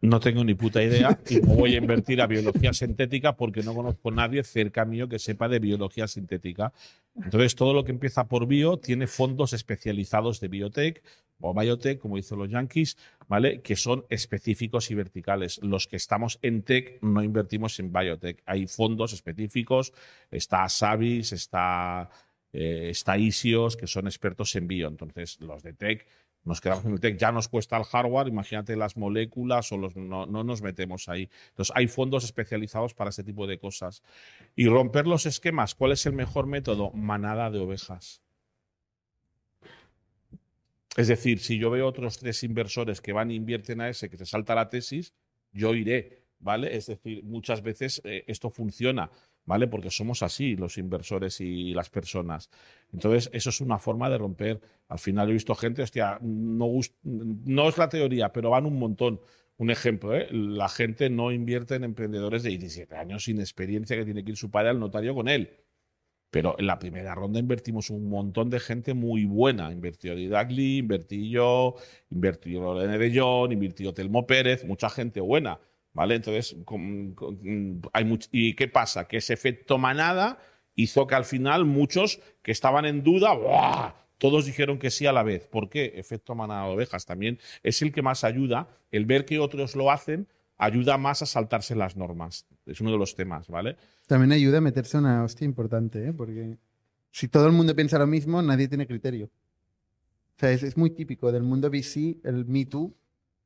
No 0.00 0.18
tengo 0.20 0.42
ni 0.42 0.54
puta 0.54 0.82
idea 0.82 1.18
y 1.28 1.36
no 1.36 1.54
voy 1.54 1.74
a 1.74 1.78
invertir 1.78 2.20
a 2.20 2.26
biología 2.26 2.72
sintética 2.72 3.36
porque 3.36 3.62
no 3.62 3.74
conozco 3.74 4.10
a 4.10 4.14
nadie 4.14 4.42
cerca 4.42 4.84
mío 4.84 5.08
que 5.08 5.18
sepa 5.18 5.48
de 5.48 5.60
biología 5.60 6.08
sintética. 6.08 6.72
Entonces, 7.14 7.54
todo 7.54 7.72
lo 7.72 7.84
que 7.84 7.92
empieza 7.92 8.26
por 8.26 8.46
bio 8.46 8.78
tiene 8.78 9.06
fondos 9.06 9.52
especializados 9.52 10.40
de 10.40 10.48
biotech 10.48 11.02
o 11.40 11.54
biotech, 11.54 11.98
como 11.98 12.16
dicen 12.16 12.38
los 12.38 12.50
yankees, 12.50 12.96
¿vale? 13.28 13.60
Que 13.60 13.76
son 13.76 14.04
específicos 14.08 14.90
y 14.90 14.94
verticales. 14.94 15.60
Los 15.62 15.86
que 15.86 15.96
estamos 15.96 16.38
en 16.42 16.62
tech 16.62 17.00
no 17.02 17.22
invertimos 17.22 17.78
en 17.78 17.92
biotech. 17.92 18.42
Hay 18.46 18.66
fondos 18.66 19.12
específicos, 19.12 19.92
está 20.30 20.68
Savis, 20.68 21.32
está, 21.32 22.10
eh, 22.52 22.88
está 22.90 23.18
Isios, 23.18 23.76
que 23.76 23.86
son 23.86 24.06
expertos 24.06 24.54
en 24.56 24.66
bio. 24.66 24.88
Entonces, 24.88 25.40
los 25.40 25.62
de 25.62 25.74
tech 25.74 26.06
nos 26.44 26.60
quedamos 26.60 26.84
en 26.84 26.92
el 26.92 27.00
tech, 27.00 27.16
ya 27.16 27.30
nos 27.30 27.48
cuesta 27.48 27.76
el 27.76 27.84
hardware, 27.84 28.28
imagínate 28.28 28.76
las 28.76 28.96
moléculas 28.96 29.70
o 29.72 29.78
los, 29.78 29.96
no, 29.96 30.26
no 30.26 30.42
nos 30.42 30.62
metemos 30.62 31.08
ahí. 31.08 31.28
Entonces 31.50 31.72
hay 31.76 31.86
fondos 31.86 32.24
especializados 32.24 32.94
para 32.94 33.10
este 33.10 33.22
tipo 33.22 33.46
de 33.46 33.58
cosas. 33.58 34.02
Y 34.56 34.66
romper 34.66 35.06
los 35.06 35.26
esquemas, 35.26 35.74
¿cuál 35.74 35.92
es 35.92 36.04
el 36.06 36.14
mejor 36.14 36.46
método? 36.46 36.90
Manada 36.92 37.50
de 37.50 37.60
ovejas. 37.60 38.22
Es 40.96 41.08
decir, 41.08 41.40
si 41.40 41.58
yo 41.58 41.70
veo 41.70 41.86
otros 41.86 42.18
tres 42.18 42.42
inversores 42.42 43.00
que 43.00 43.12
van 43.12 43.30
e 43.30 43.34
invierten 43.34 43.80
a 43.80 43.88
ese, 43.88 44.10
que 44.10 44.18
se 44.18 44.26
salta 44.26 44.54
la 44.54 44.68
tesis, 44.68 45.14
yo 45.52 45.74
iré, 45.74 46.24
¿vale? 46.38 46.76
Es 46.76 46.86
decir, 46.86 47.24
muchas 47.24 47.62
veces 47.62 48.02
eh, 48.04 48.24
esto 48.26 48.50
funciona, 48.50 49.10
¿vale? 49.44 49.66
Porque 49.68 49.90
somos 49.90 50.22
así 50.22 50.56
los 50.56 50.78
inversores 50.78 51.40
y 51.40 51.74
las 51.74 51.90
personas. 51.90 52.50
Entonces, 52.92 53.30
eso 53.32 53.50
es 53.50 53.60
una 53.60 53.78
forma 53.78 54.08
de 54.10 54.18
romper. 54.18 54.60
Al 54.88 54.98
final 54.98 55.30
he 55.30 55.32
visto 55.32 55.54
gente, 55.54 55.82
hostia, 55.82 56.18
no, 56.22 56.70
no 57.02 57.68
es 57.68 57.78
la 57.78 57.88
teoría, 57.88 58.32
pero 58.32 58.50
van 58.50 58.66
un 58.66 58.78
montón. 58.78 59.20
Un 59.58 59.70
ejemplo, 59.70 60.14
¿eh? 60.16 60.28
la 60.30 60.68
gente 60.68 61.10
no 61.10 61.30
invierte 61.30 61.74
en 61.74 61.84
emprendedores 61.84 62.42
de 62.42 62.50
17 62.50 62.96
años 62.96 63.24
sin 63.24 63.38
experiencia 63.38 63.96
que 63.96 64.04
tiene 64.04 64.24
que 64.24 64.32
ir 64.32 64.36
su 64.36 64.50
padre 64.50 64.70
al 64.70 64.80
notario 64.80 65.14
con 65.14 65.28
él. 65.28 65.50
Pero 66.30 66.56
en 66.58 66.66
la 66.66 66.78
primera 66.78 67.14
ronda 67.14 67.38
invertimos 67.38 67.90
un 67.90 68.08
montón 68.08 68.48
de 68.48 68.58
gente 68.58 68.94
muy 68.94 69.26
buena. 69.26 69.70
Invirtió 69.70 70.16
Didagli, 70.16 70.78
invertí 70.78 71.28
yo, 71.28 71.76
invirtió 72.10 72.62
Lorena 72.62 72.96
de 72.96 73.20
Jong, 73.20 73.52
invirtió 73.52 73.92
Telmo 73.92 74.26
Pérez, 74.26 74.64
mucha 74.64 74.88
gente 74.88 75.20
buena. 75.20 75.60
¿Vale? 75.94 76.14
Entonces, 76.16 76.56
con- 76.64 77.14
hay 77.92 78.04
much- 78.04 78.28
¿y 78.32 78.54
qué 78.54 78.66
pasa? 78.68 79.06
Que 79.06 79.18
ese 79.18 79.34
efecto 79.34 79.76
manada 79.78 80.38
hizo 80.74 81.06
que 81.06 81.14
al 81.14 81.24
final 81.26 81.66
muchos 81.66 82.20
que 82.42 82.50
estaban 82.52 82.86
en 82.86 83.02
duda, 83.02 83.34
¡buah! 83.34 83.92
todos 84.16 84.46
dijeron 84.46 84.78
que 84.78 84.90
sí 84.90 85.04
a 85.06 85.12
la 85.12 85.22
vez. 85.24 85.48
¿Por 85.48 85.68
qué? 85.68 85.92
Efecto 85.96 86.34
manada 86.34 86.66
de 86.68 86.74
ovejas 86.74 87.04
también 87.04 87.38
es 87.64 87.82
el 87.82 87.92
que 87.92 88.02
más 88.02 88.22
ayuda. 88.24 88.68
El 88.92 89.04
ver 89.04 89.24
que 89.26 89.38
otros 89.40 89.74
lo 89.76 89.90
hacen 89.90 90.28
ayuda 90.56 90.96
más 90.96 91.22
a 91.22 91.26
saltarse 91.26 91.74
las 91.74 91.96
normas. 91.96 92.46
Es 92.64 92.80
uno 92.80 92.92
de 92.92 92.98
los 92.98 93.14
temas, 93.16 93.48
¿vale? 93.48 93.76
También 94.06 94.30
ayuda 94.32 94.58
a 94.58 94.60
meterse 94.60 94.96
una 94.96 95.24
hostia 95.24 95.44
importante, 95.44 96.06
¿eh? 96.06 96.12
porque 96.12 96.56
si 97.10 97.26
todo 97.28 97.46
el 97.48 97.52
mundo 97.52 97.74
piensa 97.74 97.98
lo 97.98 98.06
mismo, 98.06 98.40
nadie 98.40 98.68
tiene 98.68 98.86
criterio. 98.86 99.26
O 99.26 100.38
sea, 100.38 100.52
es, 100.52 100.62
es 100.62 100.76
muy 100.76 100.90
típico 100.90 101.32
del 101.32 101.42
mundo 101.42 101.68
VC, 101.68 102.18
el 102.24 102.46
Me 102.46 102.64
Too. 102.64 102.94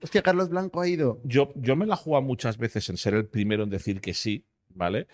Hostia, 0.03 0.23
Carlos 0.23 0.49
Blanco 0.49 0.81
ha 0.81 0.89
ido. 0.89 1.21
Yo, 1.25 1.53
yo 1.57 1.77
me 1.77 1.87
la 1.87 1.97
juego 1.97 2.21
muchas 2.23 2.59
veces 2.59 2.89
en 2.91 2.97
ser 2.97 3.15
el 3.15 3.27
primero 3.27 3.65
en 3.65 3.71
decir 3.71 4.01
que 4.01 4.15
sí, 4.15 4.45
¿vale? 4.75 5.07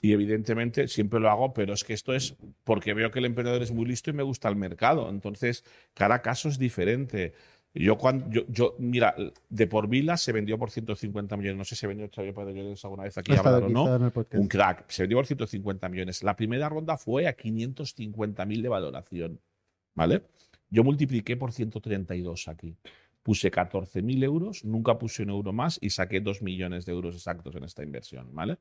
Y 0.00 0.12
evidentemente 0.12 0.88
siempre 0.88 1.20
lo 1.20 1.30
hago, 1.30 1.54
pero 1.54 1.74
es 1.74 1.84
que 1.84 1.92
esto 1.92 2.14
es 2.14 2.36
porque 2.64 2.94
veo 2.94 3.10
que 3.10 3.20
el 3.20 3.26
emprendedor 3.26 3.62
es 3.62 3.72
muy 3.72 3.86
listo 3.86 4.10
y 4.10 4.12
me 4.12 4.22
gusta 4.22 4.48
el 4.48 4.56
mercado. 4.56 5.08
Entonces, 5.08 5.64
cada 5.94 6.20
caso 6.20 6.48
es 6.48 6.58
diferente. 6.58 7.32
Yo, 7.74 7.98
cuando, 7.98 8.30
yo, 8.30 8.42
yo 8.48 8.76
mira, 8.78 9.14
de 9.48 9.66
por 9.66 9.88
vila 9.88 10.16
se 10.16 10.32
vendió 10.32 10.58
por 10.58 10.70
150 10.70 11.36
millones. 11.36 11.58
No 11.58 11.64
sé 11.64 11.74
si 11.74 11.80
se 11.80 11.86
vendió 11.86 12.08
Xavier 12.14 12.34
Padañones 12.34 12.84
alguna 12.84 13.04
vez 13.04 13.18
aquí 13.18 13.32
Ha 13.32 13.34
a 13.34 13.36
estado 13.38 13.56
hablar 13.56 13.76
o 13.76 14.10
aquí, 14.20 14.28
no. 14.36 14.40
Un 14.40 14.48
crack. 14.48 14.84
Se 14.88 15.02
vendió 15.02 15.18
por 15.18 15.26
150 15.26 15.88
millones. 15.88 16.22
La 16.22 16.36
primera 16.36 16.68
ronda 16.68 16.96
fue 16.96 17.26
a 17.26 17.36
550.000 17.36 18.62
de 18.62 18.68
valoración. 18.68 19.40
¿Vale? 19.94 20.22
Yo 20.70 20.84
multipliqué 20.84 21.36
por 21.36 21.52
132 21.52 22.48
aquí. 22.48 22.76
Puse 23.24 23.50
14.000 23.50 24.22
euros, 24.22 24.64
nunca 24.64 24.96
puse 24.96 25.24
un 25.24 25.30
euro 25.30 25.52
más 25.52 25.78
y 25.82 25.90
saqué 25.90 26.20
2 26.20 26.42
millones 26.42 26.86
de 26.86 26.92
euros 26.92 27.16
exactos 27.16 27.56
en 27.56 27.64
esta 27.64 27.82
inversión. 27.82 28.28
¿Vale? 28.32 28.58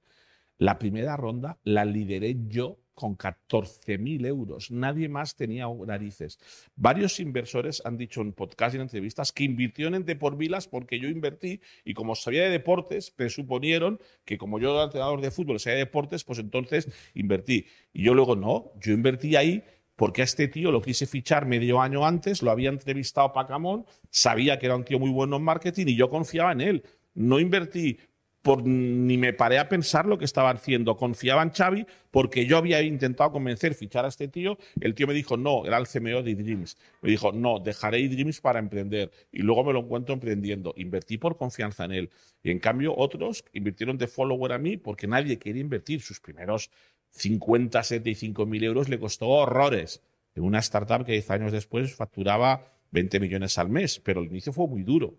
La 0.58 0.80
primera 0.80 1.18
ronda 1.18 1.60
la 1.64 1.84
lideré 1.84 2.36
yo 2.48 2.80
con 2.94 3.18
14.000 3.18 4.26
euros. 4.28 4.72
Nadie 4.72 5.10
más 5.10 5.36
tenía 5.36 5.66
narices. 5.86 6.40
Varios 6.76 7.20
inversores 7.20 7.82
han 7.86 7.98
dicho 7.98 8.22
en 8.22 8.34
podcast 8.34 8.74
y 8.74 8.78
en 8.78 8.84
entrevistas 8.84 9.32
que 9.32 9.44
invirtieron 9.44 9.96
en 9.96 10.06
Deporvilas 10.06 10.68
porque 10.68 11.00
yo 11.00 11.10
invertí 11.10 11.60
y 11.84 11.94
como 11.94 12.16
sabía 12.16 12.44
de 12.44 12.52
deportes, 12.52 13.10
presuponieron 13.12 14.00
que 14.26 14.38
como 14.38 14.60
yo 14.60 14.74
era 14.74 14.84
entrenador 14.84 15.22
de 15.22 15.32
fútbol, 15.32 15.60
sabía 15.60 15.80
de 15.80 15.86
deportes, 15.86 16.24
pues 16.24 16.40
entonces 16.40 16.88
invertí. 17.16 17.66
Y 17.92 18.04
yo 18.04 18.14
luego 18.14 18.36
no, 18.36 18.72
yo 18.80 18.94
invertí 18.94 19.36
ahí 19.36 19.64
porque 19.96 20.22
a 20.22 20.26
este 20.26 20.48
tío 20.48 20.72
lo 20.72 20.82
quise 20.82 21.06
fichar 21.06 21.46
medio 21.46 21.82
año 21.82 22.06
antes, 22.06 22.42
lo 22.42 22.52
había 22.52 22.70
entrevistado 22.70 23.34
Pacamón, 23.34 23.86
sabía 24.10 24.60
que 24.60 24.66
era 24.66 24.76
un 24.76 24.86
tío 24.86 25.00
muy 25.00 25.10
bueno 25.10 25.38
en 25.38 25.44
marketing 25.44 25.88
y 25.88 25.96
yo 25.96 26.10
confiaba 26.10 26.52
en 26.52 26.62
él. 26.62 26.84
No 27.14 27.40
invertí 27.40 28.00
por, 28.44 28.68
ni 28.68 29.18
me 29.18 29.32
paré 29.34 29.58
a 29.58 29.70
pensar 29.70 30.06
lo 30.06 30.18
que 30.18 30.26
estaba 30.26 30.52
haciendo. 30.52 30.98
Confiaba 30.98 31.42
en 31.42 31.52
Xavi 31.52 31.86
porque 32.12 32.46
yo 32.46 32.58
había 32.58 32.82
intentado 32.82 33.32
convencer, 33.32 33.74
fichar 33.74 34.06
a 34.06 34.10
este 34.10 34.28
tío. 34.28 34.58
El 34.82 34.94
tío 34.94 35.08
me 35.08 35.14
dijo, 35.14 35.38
no, 35.38 35.66
era 35.66 35.78
el 35.78 35.88
CMO 35.88 36.22
de 36.22 36.32
eDreams. 36.32 36.78
Me 37.02 37.10
dijo, 37.10 37.32
no, 37.32 37.60
dejaré 37.60 38.04
eDreams 38.04 38.42
para 38.42 38.60
emprender. 38.60 39.12
Y 39.32 39.42
luego 39.42 39.64
me 39.64 39.74
lo 39.74 39.80
encuentro 39.80 40.14
emprendiendo. 40.14 40.74
Invertí 40.76 41.18
por 41.18 41.38
confianza 41.38 41.86
en 41.86 41.94
él. 41.94 42.10
Y 42.44 42.52
en 42.52 42.60
cambio, 42.60 42.94
otros 42.96 43.46
invirtieron 43.54 43.98
de 43.98 44.08
follower 44.08 44.52
a 44.52 44.58
mí 44.58 44.76
porque 44.76 45.08
nadie 45.08 45.40
quería 45.40 45.62
invertir. 45.62 46.02
Sus 46.02 46.20
primeros 46.20 46.70
50, 47.14 47.84
75 47.84 48.46
mil 48.46 48.64
euros 48.64 48.90
le 48.90 49.00
costó 49.00 49.28
horrores. 49.28 50.02
En 50.36 50.44
una 50.44 50.60
startup 50.60 51.06
que 51.06 51.14
10 51.14 51.32
años 51.32 51.52
después 51.52 51.96
facturaba 51.96 52.74
20 52.92 53.20
millones 53.20 53.58
al 53.58 53.70
mes, 53.70 54.00
pero 54.00 54.22
el 54.22 54.28
inicio 54.28 54.52
fue 54.52 54.68
muy 54.68 54.84
duro. 54.84 55.16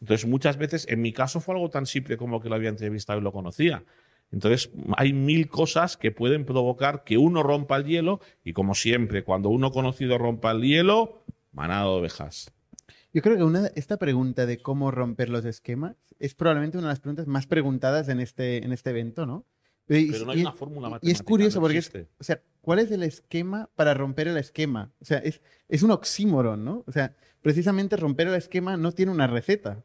Entonces, 0.00 0.26
muchas 0.28 0.56
veces, 0.56 0.86
en 0.88 1.00
mi 1.00 1.12
caso 1.12 1.40
fue 1.40 1.54
algo 1.54 1.70
tan 1.70 1.86
simple 1.86 2.16
como 2.16 2.40
que 2.40 2.48
lo 2.48 2.56
había 2.56 2.68
entrevistado 2.68 3.20
y 3.20 3.22
lo 3.22 3.32
conocía. 3.32 3.84
Entonces, 4.32 4.70
hay 4.96 5.12
mil 5.12 5.48
cosas 5.48 5.96
que 5.96 6.10
pueden 6.10 6.44
provocar 6.44 7.04
que 7.04 7.16
uno 7.16 7.44
rompa 7.44 7.76
el 7.76 7.84
hielo 7.84 8.20
y 8.42 8.52
como 8.52 8.74
siempre, 8.74 9.22
cuando 9.22 9.48
uno 9.50 9.70
conocido 9.70 10.18
rompa 10.18 10.50
el 10.50 10.62
hielo, 10.62 11.22
manado 11.52 11.94
de 11.94 12.00
ovejas. 12.00 12.52
Yo 13.12 13.22
creo 13.22 13.36
que 13.38 13.70
esta 13.76 13.96
pregunta 13.96 14.44
de 14.46 14.58
cómo 14.58 14.90
romper 14.90 15.30
los 15.30 15.44
esquemas 15.44 15.96
es 16.18 16.34
probablemente 16.34 16.76
una 16.76 16.88
de 16.88 16.92
las 16.92 17.00
preguntas 17.00 17.26
más 17.26 17.46
preguntadas 17.46 18.08
en 18.08 18.20
este, 18.20 18.64
en 18.64 18.72
este 18.72 18.90
evento, 18.90 19.26
¿no? 19.26 19.46
Y, 19.88 20.10
Pero 20.10 20.24
no 20.26 20.32
hay 20.32 20.38
y- 20.38 20.42
una 20.42 20.52
fórmula 20.52 20.88
y 20.88 20.90
matemática. 20.90 21.12
es 21.12 21.22
curioso 21.22 21.58
no 21.58 21.62
porque, 21.62 21.78
es- 21.78 21.92
o 22.18 22.24
sea, 22.24 22.42
¿cuál 22.60 22.80
es 22.80 22.90
el 22.90 23.02
esquema 23.04 23.70
para 23.76 23.94
romper 23.94 24.26
el 24.28 24.36
esquema? 24.36 24.92
O 25.00 25.04
sea, 25.04 25.18
es, 25.18 25.40
es 25.68 25.82
un 25.82 25.92
oxímoron, 25.92 26.64
¿no? 26.64 26.82
O 26.86 26.92
sea, 26.92 27.14
precisamente 27.40 27.96
romper 27.96 28.26
el 28.28 28.34
esquema 28.34 28.76
no 28.76 28.90
tiene 28.92 29.12
una 29.12 29.26
receta. 29.28 29.84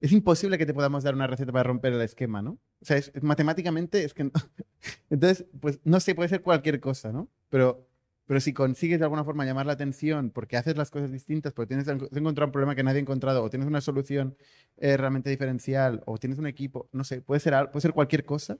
Es 0.00 0.12
imposible 0.12 0.58
que 0.58 0.66
te 0.66 0.74
podamos 0.74 1.02
dar 1.04 1.14
una 1.14 1.26
receta 1.26 1.52
para 1.52 1.64
romper 1.64 1.92
el 1.92 2.00
esquema, 2.00 2.42
¿no? 2.42 2.58
O 2.80 2.84
sea, 2.84 2.96
es- 2.96 3.12
matemáticamente 3.22 4.02
es 4.04 4.12
que 4.14 4.24
no. 4.24 4.32
Entonces, 5.10 5.46
pues 5.60 5.80
no 5.84 6.00
sé, 6.00 6.14
puede 6.14 6.28
ser 6.28 6.42
cualquier 6.42 6.80
cosa, 6.80 7.12
¿no? 7.12 7.28
Pero, 7.48 7.86
pero 8.26 8.40
si 8.40 8.52
consigues 8.52 8.98
de 8.98 9.04
alguna 9.04 9.24
forma 9.24 9.44
llamar 9.44 9.66
la 9.66 9.72
atención 9.72 10.30
porque 10.30 10.56
haces 10.56 10.76
las 10.76 10.90
cosas 10.90 11.10
distintas, 11.12 11.52
porque 11.52 11.68
tienes 11.68 11.88
has 11.88 11.94
encontrado 12.16 12.46
un 12.46 12.52
problema 12.52 12.74
que 12.74 12.82
nadie 12.82 12.98
ha 12.98 13.02
encontrado, 13.02 13.42
o 13.42 13.50
tienes 13.50 13.66
una 13.68 13.80
solución 13.80 14.36
eh, 14.76 14.96
realmente 14.96 15.30
diferencial, 15.30 16.02
o 16.06 16.18
tienes 16.18 16.38
un 16.38 16.46
equipo, 16.46 16.88
no 16.92 17.04
sé, 17.04 17.20
puede 17.22 17.40
ser, 17.40 17.54
puede 17.70 17.80
ser 17.82 17.92
cualquier 17.92 18.24
cosa, 18.24 18.58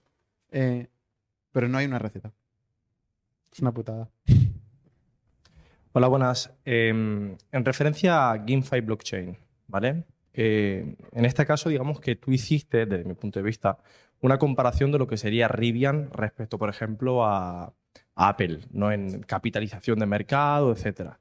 eh, 0.51 0.87
pero 1.51 1.67
no 1.67 1.77
hay 1.77 1.85
una 1.85 1.99
receta. 1.99 2.31
Es 3.51 3.59
una 3.59 3.71
putada. 3.71 4.09
Hola, 5.91 6.07
buenas. 6.07 6.53
Eh, 6.65 6.89
en 6.89 7.65
referencia 7.65 8.31
a 8.31 8.37
GameFi 8.37 8.81
Blockchain, 8.81 9.37
¿vale? 9.67 10.05
Eh, 10.33 10.95
en 11.11 11.25
este 11.25 11.45
caso, 11.45 11.69
digamos 11.69 11.99
que 11.99 12.15
tú 12.15 12.31
hiciste, 12.31 12.85
desde 12.85 13.03
mi 13.03 13.15
punto 13.15 13.39
de 13.39 13.43
vista, 13.43 13.77
una 14.21 14.37
comparación 14.37 14.91
de 14.91 14.99
lo 14.99 15.07
que 15.07 15.17
sería 15.17 15.47
Rivian 15.47 16.09
respecto, 16.11 16.57
por 16.57 16.69
ejemplo, 16.69 17.25
a, 17.25 17.73
Apple, 18.15 18.59
¿no? 18.71 18.91
En 18.91 19.21
capitalización 19.23 19.97
de 19.99 20.05
mercado, 20.05 20.73
etcétera. 20.73 21.19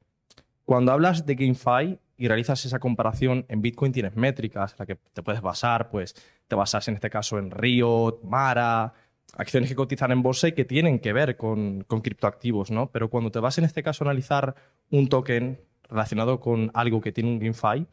Cuando 0.65 0.91
hablas 0.91 1.25
de 1.27 1.37
GameFi 1.37 1.99
y 2.17 2.27
realizas 2.27 2.65
esa 2.65 2.81
comparación, 2.81 3.47
en 3.49 3.63
Bitcoin 3.63 3.93
tienes 3.93 4.17
métricas 4.17 4.73
en 4.73 4.77
las 4.79 4.87
que 4.87 4.97
te 5.13 5.23
puedes 5.23 5.41
basar, 5.41 5.91
pues 5.91 6.15
te 6.49 6.57
basas 6.57 6.89
en 6.89 6.95
este 6.95 7.09
caso 7.09 7.39
en 7.39 7.53
Riot, 7.53 8.21
Mara, 8.25 8.93
acciones 9.35 9.69
que 9.69 9.77
cotizan 9.77 10.13
en 10.13 10.23
bolsa 10.23 10.49
y 10.49 10.53
que 10.53 10.65
tienen 10.65 10.99
que 10.99 11.13
ver 11.13 11.37
con, 11.37 11.85
con 11.85 12.01
criptoactivos, 12.01 12.71
¿no? 12.71 12.91
Pero 12.91 13.11
cuando 13.11 13.31
te 13.31 13.41
vas 13.41 13.59
en 13.59 13.65
este 13.65 13.83
caso 13.83 14.05
a 14.05 14.09
analizar 14.09 14.55
un 14.91 15.09
token 15.09 15.61
relacionado 15.89 16.41
con 16.41 16.71
algo 16.75 17.01
que 17.01 17.13
tiene 17.13 17.31
un 17.31 17.39
GameFi, 17.39 17.87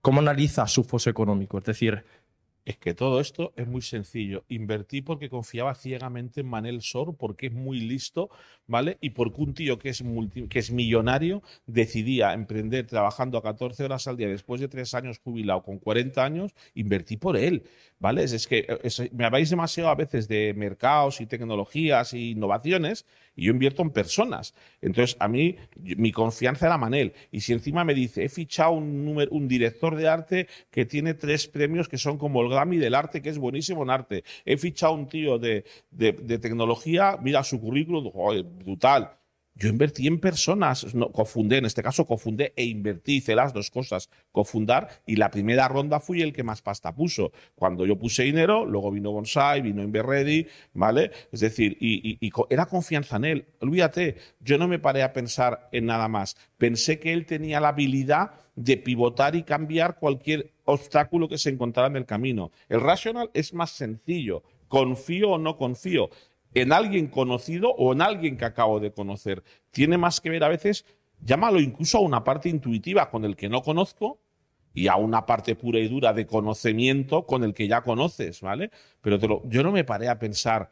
¿cómo 0.00 0.20
analizas 0.20 0.70
su 0.70 0.84
foso 0.84 1.10
económico? 1.10 1.58
Es 1.58 1.64
decir, 1.64 2.04
Es 2.66 2.78
que 2.78 2.94
todo 2.94 3.20
esto 3.20 3.52
es 3.56 3.66
muy 3.66 3.82
sencillo. 3.82 4.44
Invertí 4.48 5.02
porque 5.02 5.28
confiaba 5.28 5.74
ciegamente 5.74 6.40
en 6.40 6.48
Manel 6.48 6.80
Sor, 6.80 7.14
porque 7.14 7.48
es 7.48 7.52
muy 7.52 7.78
listo, 7.78 8.30
¿vale? 8.66 8.96
Y 9.02 9.10
porque 9.10 9.42
un 9.42 9.52
tío 9.52 9.78
que 9.78 9.90
es, 9.90 10.02
multi- 10.02 10.48
que 10.48 10.60
es 10.60 10.70
millonario 10.70 11.42
decidía 11.66 12.32
emprender 12.32 12.86
trabajando 12.86 13.36
a 13.36 13.42
14 13.42 13.84
horas 13.84 14.06
al 14.08 14.16
día 14.16 14.28
después 14.28 14.62
de 14.62 14.68
tres 14.68 14.94
años 14.94 15.18
jubilado 15.22 15.62
con 15.62 15.78
40 15.78 16.24
años, 16.24 16.54
invertí 16.74 17.18
por 17.18 17.36
él, 17.36 17.64
¿vale? 17.98 18.24
Es, 18.24 18.46
que 18.46 18.66
eh, 18.66 19.10
me 19.12 19.26
habláis 19.26 19.50
demasiado 19.50 19.90
a 19.90 19.94
veces 19.94 20.26
de 20.26 20.54
mercados 20.56 21.20
y 21.20 21.26
tecnologías 21.26 22.14
y 22.14 22.30
innovaciones 22.30 23.04
y 23.36 23.46
yo 23.46 23.52
invierto 23.52 23.82
en 23.82 23.90
personas. 23.90 24.54
Entonces, 24.80 25.16
a 25.20 25.28
mí, 25.28 25.56
mi 25.76 26.12
confianza 26.12 26.66
era 26.66 26.78
Manel. 26.78 27.12
Y 27.30 27.40
si 27.40 27.52
encima 27.52 27.84
me 27.84 27.94
dice, 27.94 28.24
he 28.24 28.28
fichado 28.28 28.72
un, 28.72 29.04
número, 29.04 29.30
un 29.32 29.48
director 29.48 29.96
de 29.96 30.08
arte 30.08 30.48
que 30.70 30.86
tiene 30.86 31.14
tres 31.14 31.46
premios 31.48 31.88
que 31.88 31.98
son 31.98 32.18
como 32.18 32.42
el 32.42 32.48
Grammy 32.48 32.76
del 32.78 32.94
arte, 32.94 33.22
que 33.22 33.30
es 33.30 33.38
buenísimo 33.38 33.82
en 33.82 33.90
arte. 33.90 34.24
He 34.44 34.56
fichado 34.56 34.94
un 34.94 35.08
tío 35.08 35.38
de, 35.38 35.64
de- 35.90 36.38
tecnología, 36.38 37.16
mira 37.22 37.42
su 37.44 37.60
currículum, 37.60 38.10
brutal. 38.58 39.16
Yo 39.56 39.68
invertí 39.68 40.08
en 40.08 40.18
personas, 40.18 40.94
no, 40.96 41.12
cofundé, 41.12 41.58
en 41.58 41.64
este 41.66 41.82
caso 41.82 42.06
cofundé 42.06 42.52
e 42.56 42.64
invertí, 42.64 43.16
hice 43.16 43.36
las 43.36 43.52
dos 43.52 43.70
cosas, 43.70 44.10
cofundar, 44.32 44.88
y 45.06 45.14
la 45.14 45.30
primera 45.30 45.68
ronda 45.68 46.00
fui 46.00 46.22
el 46.22 46.32
que 46.32 46.42
más 46.42 46.60
pasta 46.60 46.92
puso. 46.92 47.30
Cuando 47.54 47.86
yo 47.86 47.96
puse 47.96 48.24
dinero, 48.24 48.66
luego 48.66 48.90
vino 48.90 49.12
Bonsai, 49.12 49.62
vino 49.62 49.82
Inverready, 49.82 50.48
¿vale? 50.72 51.12
Es 51.30 51.38
decir, 51.38 51.76
y, 51.80 52.18
y- 52.20 52.32
era 52.50 52.66
confianza 52.66 53.16
en 53.16 53.24
él. 53.26 53.46
Olvídate, 53.60 54.16
yo 54.40 54.58
no 54.58 54.66
me 54.66 54.80
paré 54.80 55.04
a 55.04 55.12
pensar 55.12 55.68
en 55.70 55.86
nada 55.86 56.08
más. 56.08 56.36
Pensé 56.58 56.98
que 56.98 57.12
él 57.12 57.24
tenía 57.24 57.60
la 57.60 57.68
habilidad 57.68 58.32
de 58.56 58.76
pivotar 58.76 59.36
y 59.36 59.44
cambiar 59.44 59.98
cualquier 60.00 60.50
obstáculo 60.64 61.28
que 61.28 61.38
se 61.38 61.50
encontrara 61.50 61.88
en 61.88 61.96
el 61.96 62.06
camino. 62.06 62.50
El 62.68 62.80
rational 62.80 63.30
es 63.34 63.54
más 63.54 63.70
sencillo. 63.70 64.42
Confío 64.66 65.30
o 65.30 65.38
no 65.38 65.56
confío 65.56 66.10
en 66.54 66.72
alguien 66.72 67.08
conocido 67.08 67.70
o 67.70 67.92
en 67.92 68.00
alguien 68.00 68.36
que 68.36 68.44
acabo 68.44 68.80
de 68.80 68.92
conocer. 68.92 69.42
Tiene 69.70 69.98
más 69.98 70.20
que 70.20 70.30
ver 70.30 70.44
a 70.44 70.48
veces, 70.48 70.86
llámalo 71.20 71.60
incluso 71.60 71.98
a 71.98 72.02
una 72.02 72.24
parte 72.24 72.48
intuitiva 72.48 73.10
con 73.10 73.24
el 73.24 73.36
que 73.36 73.48
no 73.48 73.62
conozco 73.62 74.20
y 74.72 74.88
a 74.88 74.96
una 74.96 75.24
parte 75.24 75.54
pura 75.54 75.78
y 75.78 75.88
dura 75.88 76.12
de 76.12 76.26
conocimiento 76.26 77.26
con 77.26 77.44
el 77.44 77.54
que 77.54 77.68
ya 77.68 77.82
conoces, 77.82 78.40
¿vale? 78.40 78.70
Pero 79.00 79.42
yo 79.48 79.62
no 79.62 79.72
me 79.72 79.84
paré 79.84 80.08
a 80.08 80.18
pensar. 80.18 80.70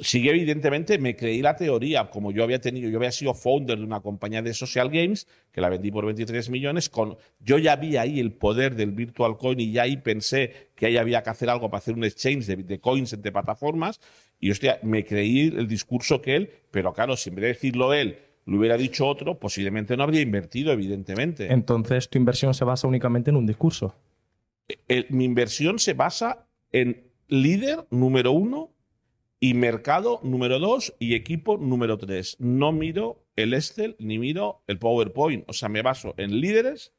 Sí, 0.00 0.26
evidentemente 0.26 0.98
me 0.98 1.14
creí 1.16 1.42
la 1.42 1.54
teoría, 1.54 2.08
como 2.08 2.32
yo 2.32 2.44
había 2.44 2.58
tenido, 2.60 2.88
yo 2.88 2.96
había 2.96 3.12
sido 3.12 3.34
founder 3.34 3.76
de 3.78 3.84
una 3.84 4.00
compañía 4.00 4.40
de 4.40 4.54
social 4.54 4.88
games, 4.88 5.26
que 5.50 5.60
la 5.60 5.68
vendí 5.68 5.90
por 5.90 6.06
23 6.06 6.48
millones, 6.48 6.88
con, 6.88 7.18
yo 7.40 7.58
ya 7.58 7.76
vi 7.76 7.98
ahí 7.98 8.18
el 8.18 8.32
poder 8.32 8.74
del 8.74 8.92
virtual 8.92 9.36
coin 9.36 9.60
y 9.60 9.70
ya 9.70 9.82
ahí 9.82 9.98
pensé 9.98 10.70
que 10.74 10.86
ahí 10.86 10.96
había 10.96 11.22
que 11.22 11.28
hacer 11.28 11.50
algo 11.50 11.68
para 11.68 11.78
hacer 11.78 11.94
un 11.94 12.04
exchange 12.04 12.46
de, 12.46 12.56
de 12.56 12.80
coins 12.80 13.12
entre 13.12 13.32
plataformas, 13.32 14.00
y 14.42 14.50
hostia, 14.50 14.78
me 14.82 15.04
creí 15.06 15.42
el 15.56 15.68
discurso 15.68 16.20
que 16.20 16.34
él, 16.36 16.50
pero 16.72 16.92
claro, 16.92 17.16
si 17.16 17.30
en 17.30 17.36
vez 17.36 17.42
de 17.42 17.48
decirlo 17.48 17.94
él, 17.94 18.18
lo 18.44 18.58
hubiera 18.58 18.76
dicho 18.76 19.06
otro, 19.06 19.38
posiblemente 19.38 19.96
no 19.96 20.02
habría 20.02 20.20
invertido, 20.20 20.72
evidentemente. 20.72 21.50
entonces 21.52 22.08
tu 22.10 22.18
inversión 22.18 22.52
se 22.52 22.64
basa 22.64 22.88
únicamente 22.88 23.30
en 23.30 23.36
un 23.36 23.46
discurso. 23.46 23.94
El- 24.88 25.06
mi 25.10 25.24
inversión 25.24 25.78
se 25.78 25.94
basa 25.94 26.46
en 26.72 27.04
líder 27.28 27.86
número 27.90 28.32
uno 28.32 28.72
y 29.38 29.54
mercado 29.54 30.18
número 30.24 30.58
dos 30.58 30.92
y 30.98 31.14
equipo 31.14 31.56
número 31.56 31.96
tres. 31.98 32.36
No 32.40 32.72
miro 32.72 33.24
el 33.36 33.54
Excel 33.54 33.94
ni 34.00 34.18
miro 34.18 34.62
el 34.66 34.78
PowerPoint. 34.78 35.44
O 35.48 35.52
sea, 35.52 35.68
me 35.68 35.82
baso 35.82 36.14
en 36.16 36.40
líderes, 36.40 36.92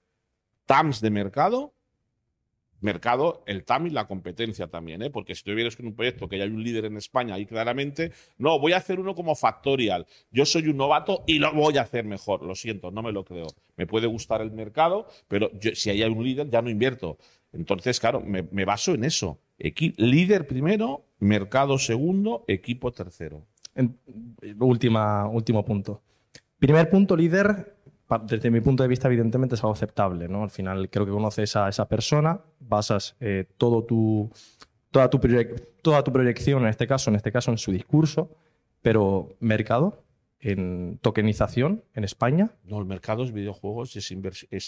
TAMs 0.65 1.01
de 1.01 1.09
mercado, 1.09 1.72
mercado, 2.83 3.43
el 3.47 3.63
TAM 3.63 3.87
y 3.87 3.89
la 3.89 4.07
competencia 4.07 4.67
también, 4.67 5.01
¿eh? 5.01 5.09
porque 5.09 5.35
si 5.35 5.43
tú 5.43 5.55
vienes 5.55 5.75
con 5.75 5.87
un 5.87 5.95
proyecto 5.95 6.27
que 6.27 6.37
ya 6.37 6.43
hay 6.43 6.49
un 6.49 6.63
líder 6.63 6.85
en 6.85 6.97
España 6.97 7.39
y 7.39 7.45
claramente, 7.45 8.11
no, 8.37 8.59
voy 8.59 8.73
a 8.73 8.77
hacer 8.77 8.99
uno 8.99 9.15
como 9.15 9.35
Factorial. 9.35 10.05
Yo 10.31 10.45
soy 10.45 10.67
un 10.67 10.77
novato 10.77 11.23
y 11.25 11.39
lo 11.39 11.53
voy 11.53 11.77
a 11.77 11.81
hacer 11.81 12.05
mejor. 12.05 12.43
Lo 12.43 12.55
siento, 12.55 12.91
no 12.91 13.01
me 13.01 13.11
lo 13.11 13.23
creo. 13.23 13.47
Me 13.77 13.87
puede 13.87 14.07
gustar 14.07 14.41
el 14.41 14.51
mercado, 14.51 15.07
pero 15.27 15.51
si 15.73 15.89
ahí 15.89 16.03
hay 16.03 16.11
un 16.11 16.23
líder, 16.23 16.49
ya 16.49 16.61
no 16.61 16.69
invierto. 16.69 17.17
Entonces, 17.53 17.99
claro, 17.99 18.21
me, 18.21 18.65
baso 18.65 18.93
en 18.93 19.03
eso. 19.03 19.39
Líder 19.97 20.47
primero, 20.47 21.05
mercado 21.19 21.77
segundo, 21.77 22.43
equipo 22.47 22.91
tercero. 22.91 23.45
En- 23.75 23.97
última, 24.59 25.27
último 25.27 25.63
punto. 25.63 26.01
Primer 26.59 26.89
punto, 26.89 27.15
líder, 27.15 27.75
desde 28.19 28.51
mi 28.51 28.61
punto 28.61 28.83
de 28.83 28.89
vista, 28.89 29.07
evidentemente 29.07 29.55
es 29.55 29.63
algo 29.63 29.73
aceptable. 29.73 30.27
¿no? 30.27 30.43
Al 30.43 30.49
final 30.49 30.89
creo 30.89 31.05
que 31.05 31.11
conoces 31.11 31.55
a 31.55 31.69
esa 31.69 31.87
persona, 31.87 32.41
basas 32.59 33.15
eh, 33.19 33.45
todo 33.57 33.83
tu, 33.83 34.31
toda, 34.91 35.09
tu 35.09 35.19
toda 35.81 36.03
tu 36.03 36.11
proyección, 36.11 36.63
en 36.63 36.69
este 36.69 36.87
caso, 36.87 37.09
en 37.09 37.15
este 37.15 37.31
caso, 37.31 37.51
en 37.51 37.57
su 37.57 37.71
discurso, 37.71 38.35
pero 38.81 39.35
mercado, 39.39 40.03
en 40.39 40.99
tokenización 41.01 41.83
en 41.93 42.03
España, 42.03 42.51
No, 42.65 42.79
el 42.79 42.85
mercado 42.85 43.23
es 43.23 43.31
videojuegos, 43.31 43.95
es, 43.95 44.11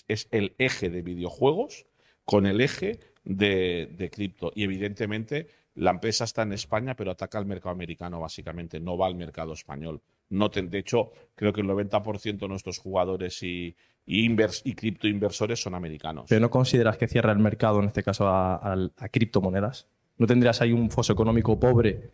es 0.08 0.28
el 0.32 0.56
eje 0.58 0.90
de 0.90 1.02
videojuegos 1.02 1.86
con 2.24 2.46
el 2.46 2.62
eje 2.62 3.00
de, 3.24 3.90
de 3.98 4.10
cripto. 4.10 4.52
Y 4.56 4.64
evidentemente 4.64 5.48
la 5.76 5.92
empresa 5.92 6.24
está 6.24 6.44
en 6.44 6.54
España, 6.54 6.96
pero 6.96 7.12
ataca 7.12 7.38
al 7.38 7.46
mercado 7.46 7.74
americano 7.74 8.20
básicamente, 8.20 8.80
no 8.80 8.98
va 8.98 9.08
al 9.08 9.16
mercado 9.16 9.54
español. 9.54 10.02
No 10.30 10.50
te- 10.50 10.62
de 10.64 10.78
hecho, 10.80 11.12
creo 11.36 11.54
que 11.54 11.62
el 11.62 11.68
90% 11.68 12.38
de 12.40 12.48
nuestros 12.48 12.80
jugadores 12.80 13.42
y, 13.44 13.76
y, 14.06 14.28
invers- 14.28 14.62
y 14.66 14.74
criptoinversores 14.74 15.62
son 15.62 15.76
americanos. 15.76 16.26
pero 16.30 16.42
no 16.42 16.50
consideras 16.50 16.98
que 16.98 17.08
cierra 17.08 17.32
el 17.32 17.40
mercado, 17.40 17.80
en 17.80 17.86
este 17.88 18.04
caso, 18.04 18.28
a, 18.28 18.56
a- 18.56 18.90
a 18.98 19.10
criptomonedas. 19.10 19.88
¿No 20.18 20.28
tendrías 20.28 20.62
ahí 20.62 20.72
un 20.72 20.90
foso 20.90 21.12
económico 21.14 21.60
pobre 21.60 22.12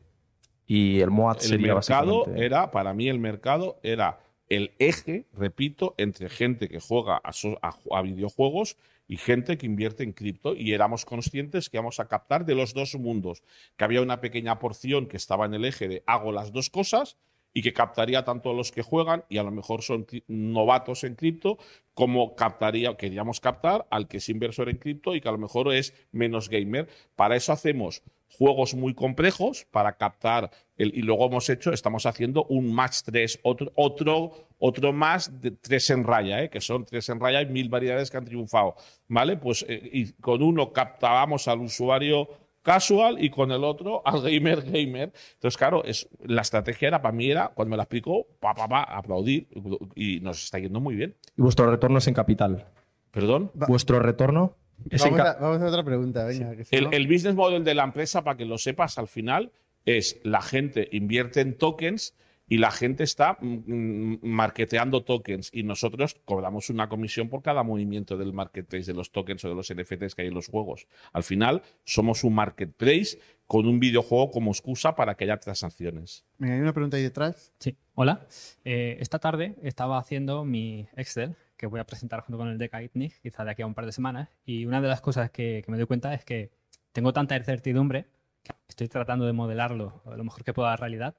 y 0.65 0.99
el 1.01 1.11
MOAD 1.11 1.37
el 1.37 1.41
sería 1.41 1.73
mercado 1.75 2.19
básicamente... 2.19 2.45
era, 2.45 2.71
para 2.71 2.93
mí 2.93 3.07
el 3.09 3.19
mercado 3.19 3.79
era 3.83 4.19
el 4.49 4.71
eje, 4.79 5.27
repito, 5.33 5.93
entre 5.97 6.27
gente 6.29 6.67
que 6.67 6.79
juega 6.79 7.17
a, 7.17 7.31
so- 7.31 7.57
a 7.61 7.71
ju- 7.71 7.95
a 7.97 8.01
videojuegos 8.01 8.75
y 9.07 9.17
gente 9.17 9.57
que 9.57 9.65
invierte 9.65 10.03
en 10.03 10.13
cripto 10.13 10.55
y 10.55 10.73
éramos 10.73 11.05
conscientes 11.05 11.69
que 11.69 11.77
íbamos 11.77 11.99
a 11.99 12.07
captar 12.07 12.45
de 12.45 12.55
los 12.55 12.73
dos 12.73 12.95
mundos, 12.95 13.43
que 13.77 13.83
había 13.83 14.01
una 14.01 14.19
pequeña 14.21 14.59
porción 14.59 15.07
que 15.07 15.17
estaba 15.17 15.45
en 15.45 15.53
el 15.53 15.65
eje 15.65 15.87
de 15.87 16.03
hago 16.05 16.31
las 16.31 16.51
dos 16.51 16.69
cosas 16.69 17.17
y 17.53 17.61
que 17.61 17.73
captaría 17.73 18.23
tanto 18.23 18.51
a 18.51 18.53
los 18.53 18.71
que 18.71 18.81
juegan 18.81 19.25
y 19.29 19.37
a 19.37 19.43
lo 19.43 19.51
mejor 19.51 19.81
son 19.81 20.07
novatos 20.27 21.03
en 21.03 21.15
cripto, 21.15 21.57
como 21.93 22.35
captaría, 22.35 22.95
queríamos 22.95 23.39
captar 23.39 23.85
al 23.89 24.07
que 24.07 24.17
es 24.17 24.29
inversor 24.29 24.69
en 24.69 24.77
cripto 24.77 25.15
y 25.15 25.21
que 25.21 25.29
a 25.29 25.33
lo 25.33 25.37
mejor 25.37 25.73
es 25.73 25.93
menos 26.11 26.49
gamer. 26.49 26.87
Para 27.15 27.35
eso 27.35 27.51
hacemos 27.51 28.03
juegos 28.29 28.73
muy 28.75 28.93
complejos 28.93 29.67
para 29.71 29.97
captar 29.97 30.51
el, 30.77 30.95
y 30.95 31.01
luego 31.01 31.25
hemos 31.25 31.49
hecho, 31.49 31.73
estamos 31.73 32.05
haciendo 32.05 32.45
un 32.45 32.73
match 32.73 32.99
3, 33.05 33.41
otro, 33.43 33.71
otro, 33.75 34.31
otro 34.57 34.93
más 34.93 35.41
de 35.41 35.51
tres 35.51 35.89
en 35.89 36.03
raya, 36.03 36.43
¿eh? 36.43 36.49
que 36.49 36.61
son 36.61 36.85
tres 36.85 37.09
en 37.09 37.19
raya 37.19 37.41
y 37.41 37.47
mil 37.47 37.67
variedades 37.67 38.09
que 38.09 38.17
han 38.17 38.25
triunfado, 38.25 38.75
¿vale? 39.07 39.37
Pues 39.37 39.65
eh, 39.67 39.89
y 39.91 40.13
con 40.13 40.41
uno 40.41 40.71
captábamos 40.71 41.47
al 41.47 41.59
usuario 41.59 42.29
casual 42.61 43.23
y 43.23 43.29
con 43.29 43.51
el 43.51 43.63
otro 43.63 44.01
al 44.05 44.21
gamer 44.21 44.61
gamer. 44.61 45.11
Entonces, 45.33 45.57
claro, 45.57 45.83
es, 45.83 46.07
la 46.23 46.41
estrategia 46.41 46.87
era 46.89 47.01
para 47.01 47.11
mí 47.13 47.29
era, 47.29 47.49
cuando 47.49 47.71
me 47.71 47.77
la 47.77 47.83
explicó, 47.83 48.27
pa, 48.39 48.53
pa, 48.53 48.67
pa, 48.67 48.83
aplaudir 48.83 49.47
y 49.95 50.19
nos 50.19 50.43
está 50.43 50.59
yendo 50.59 50.79
muy 50.79 50.95
bien. 50.95 51.15
Y 51.37 51.41
vuestro 51.41 51.69
retorno 51.69 51.97
es 51.97 52.07
en 52.07 52.13
capital. 52.13 52.67
¿Perdón? 53.11 53.51
Vuestro 53.67 53.99
retorno 53.99 54.55
es 54.89 55.03
en 55.05 55.11
Vamos 55.15 55.19
a, 55.27 55.33
ca- 55.35 55.39
vamos 55.41 55.61
a 55.61 55.65
otra 55.67 55.83
pregunta, 55.83 56.23
venga. 56.25 56.55
que 56.55 56.63
si 56.65 56.75
El, 56.75 56.85
no- 56.85 56.91
el 56.91 57.07
business 57.07 57.35
model 57.35 57.63
de 57.63 57.75
la 57.75 57.83
empresa, 57.83 58.23
para 58.23 58.37
que 58.37 58.45
lo 58.45 58.57
sepas, 58.57 58.97
al 58.97 59.07
final 59.07 59.51
es 59.85 60.19
la 60.23 60.41
gente 60.41 60.87
invierte 60.91 61.41
en 61.41 61.57
tokens 61.57 62.15
y 62.51 62.57
la 62.57 62.69
gente 62.69 63.05
está 63.05 63.37
mm, 63.39 63.45
mm, 63.65 64.19
marketeando 64.23 65.05
tokens 65.05 65.49
y 65.53 65.63
nosotros 65.63 66.17
cobramos 66.25 66.69
una 66.69 66.89
comisión 66.89 67.29
por 67.29 67.41
cada 67.41 67.63
movimiento 67.63 68.17
del 68.17 68.33
marketplace 68.33 68.91
de 68.91 68.93
los 68.93 69.09
tokens 69.13 69.45
o 69.45 69.49
de 69.49 69.55
los 69.55 69.73
NFTs 69.73 70.15
que 70.15 70.23
hay 70.23 70.27
en 70.27 70.33
los 70.33 70.49
juegos. 70.49 70.85
Al 71.13 71.23
final 71.23 71.61
somos 71.85 72.25
un 72.25 72.35
marketplace 72.35 73.17
con 73.47 73.67
un 73.67 73.79
videojuego 73.79 74.31
como 74.31 74.51
excusa 74.51 74.95
para 74.95 75.15
que 75.15 75.23
haya 75.23 75.37
transacciones. 75.37 76.25
Venga, 76.39 76.55
hay 76.55 76.59
una 76.59 76.73
pregunta 76.73 76.97
ahí 76.97 77.03
detrás. 77.03 77.53
Sí, 77.57 77.77
hola. 77.93 78.27
Eh, 78.65 78.97
esta 78.99 79.19
tarde 79.19 79.55
estaba 79.61 79.97
haciendo 79.97 80.43
mi 80.43 80.89
Excel, 80.97 81.37
que 81.55 81.67
voy 81.67 81.79
a 81.79 81.85
presentar 81.85 82.19
junto 82.19 82.37
con 82.37 82.49
el 82.49 82.57
de 82.57 82.67
Kaitnik, 82.67 83.21
quizá 83.21 83.45
de 83.45 83.51
aquí 83.51 83.61
a 83.61 83.65
un 83.65 83.75
par 83.75 83.85
de 83.85 83.93
semanas, 83.93 84.27
y 84.43 84.65
una 84.65 84.81
de 84.81 84.89
las 84.89 84.99
cosas 84.99 85.31
que, 85.31 85.61
que 85.63 85.71
me 85.71 85.77
doy 85.77 85.85
cuenta 85.85 86.13
es 86.13 86.25
que 86.25 86.51
tengo 86.91 87.13
tanta 87.13 87.37
incertidumbre 87.37 88.07
que 88.43 88.51
estoy 88.67 88.89
tratando 88.89 89.25
de 89.25 89.31
modelarlo 89.31 90.01
lo 90.05 90.23
mejor 90.25 90.43
que 90.43 90.51
pueda 90.51 90.71
la 90.71 90.75
realidad. 90.75 91.15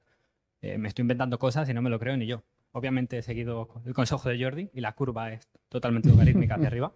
Eh, 0.63 0.77
me 0.79 0.87
estoy 0.87 1.03
inventando 1.03 1.37
cosas 1.37 1.69
y 1.69 1.73
no 1.73 1.81
me 1.81 1.89
lo 1.91 1.99
creo 1.99 2.15
ni 2.17 2.25
yo. 2.25 2.41
Obviamente 2.71 3.17
he 3.19 3.21
seguido 3.21 3.69
el 3.85 3.93
consejo 3.93 4.27
de 4.29 4.41
Jordi 4.43 4.69
y 4.73 4.81
la 4.81 4.93
curva 4.93 5.31
es 5.31 5.47
totalmente 5.69 6.09
logarítmica 6.09 6.55
hacia 6.55 6.67
arriba, 6.67 6.91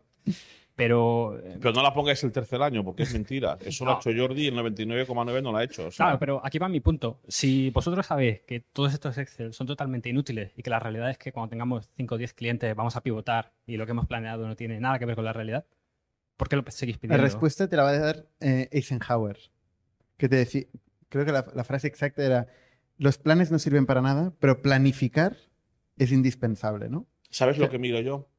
pero 0.75 1.37
eh, 1.39 1.57
Pero 1.59 1.73
no 1.73 1.81
la 1.83 1.93
pongáis 1.93 2.23
el 2.23 2.31
tercer 2.31 2.61
año 2.61 2.83
porque 2.83 3.03
es 3.03 3.13
mentira. 3.13 3.57
Eso 3.61 3.83
lo 3.85 3.91
ha 3.91 3.93
No. 3.95 3.99
hecho 3.99 4.11
Jordi 4.15 4.43
y 4.43 4.47
el 4.47 4.55
99,9 4.55 5.41
no 5.43 5.51
lo 5.51 5.57
ha 5.57 5.63
hecho. 5.63 5.87
o 5.87 5.91
sea, 5.91 6.05
Claro, 6.05 6.19
pero 6.19 6.41
aquí 6.45 6.59
va 6.59 6.69
mi 6.69 6.79
punto. 6.79 7.19
Si 7.27 7.69
vosotros 7.71 8.05
sabéis 8.05 8.41
que 8.41 8.59
todos 8.61 8.93
estos 8.93 9.17
Excel 9.17 9.53
son 9.53 9.67
totalmente 9.67 10.09
inútiles 10.09 10.51
y 10.55 10.61
que 10.63 10.69
la 10.69 10.79
realidad 10.79 11.09
es 11.09 11.17
que 11.17 11.31
cuando 11.31 11.49
tengamos 11.49 11.89
5 11.97 12.15
o 12.15 12.17
10 12.17 12.33
clientes 12.33 12.75
vamos 12.75 12.95
a 12.95 13.01
pivotar 13.01 13.51
y 13.65 13.77
lo 13.77 13.85
que 13.85 13.91
hemos 13.91 14.05
planeado 14.07 14.47
no 14.47 14.55
tiene 14.55 14.79
nada 14.79 14.97
que 14.99 15.05
ver 15.05 15.15
con 15.15 15.25
la 15.25 15.33
realidad, 15.33 15.65
¿por 16.37 16.47
qué 16.47 16.55
lo 16.55 16.63
seguís 16.69 16.95
La 16.97 17.01
pidiendo? 17.01 17.23
respuesta 17.23 17.67
te 17.67 17.75
la 17.75 17.83
va 17.83 17.89
a 17.89 17.97
dar 17.99 18.25
eh, 18.39 18.69
Eisenhower. 18.71 19.37
Que 20.17 20.29
te 20.29 20.35
decía, 20.37 20.63
creo 21.09 21.25
que 21.25 21.31
la, 21.31 21.45
la 21.53 21.63
frase 21.63 21.87
exacta 21.87 22.23
era, 22.23 22.47
los 22.97 23.17
planes 23.17 23.51
no 23.51 23.59
sirven 23.59 23.85
para 23.85 24.01
nada, 24.01 24.33
pero 24.39 24.61
planificar 24.61 25.37
es 25.97 26.11
indispensable, 26.11 26.89
¿no? 26.89 27.07
¿Sabes 27.29 27.57
lo 27.57 27.69
que 27.69 27.79
miro 27.79 27.99
yo? 28.01 28.29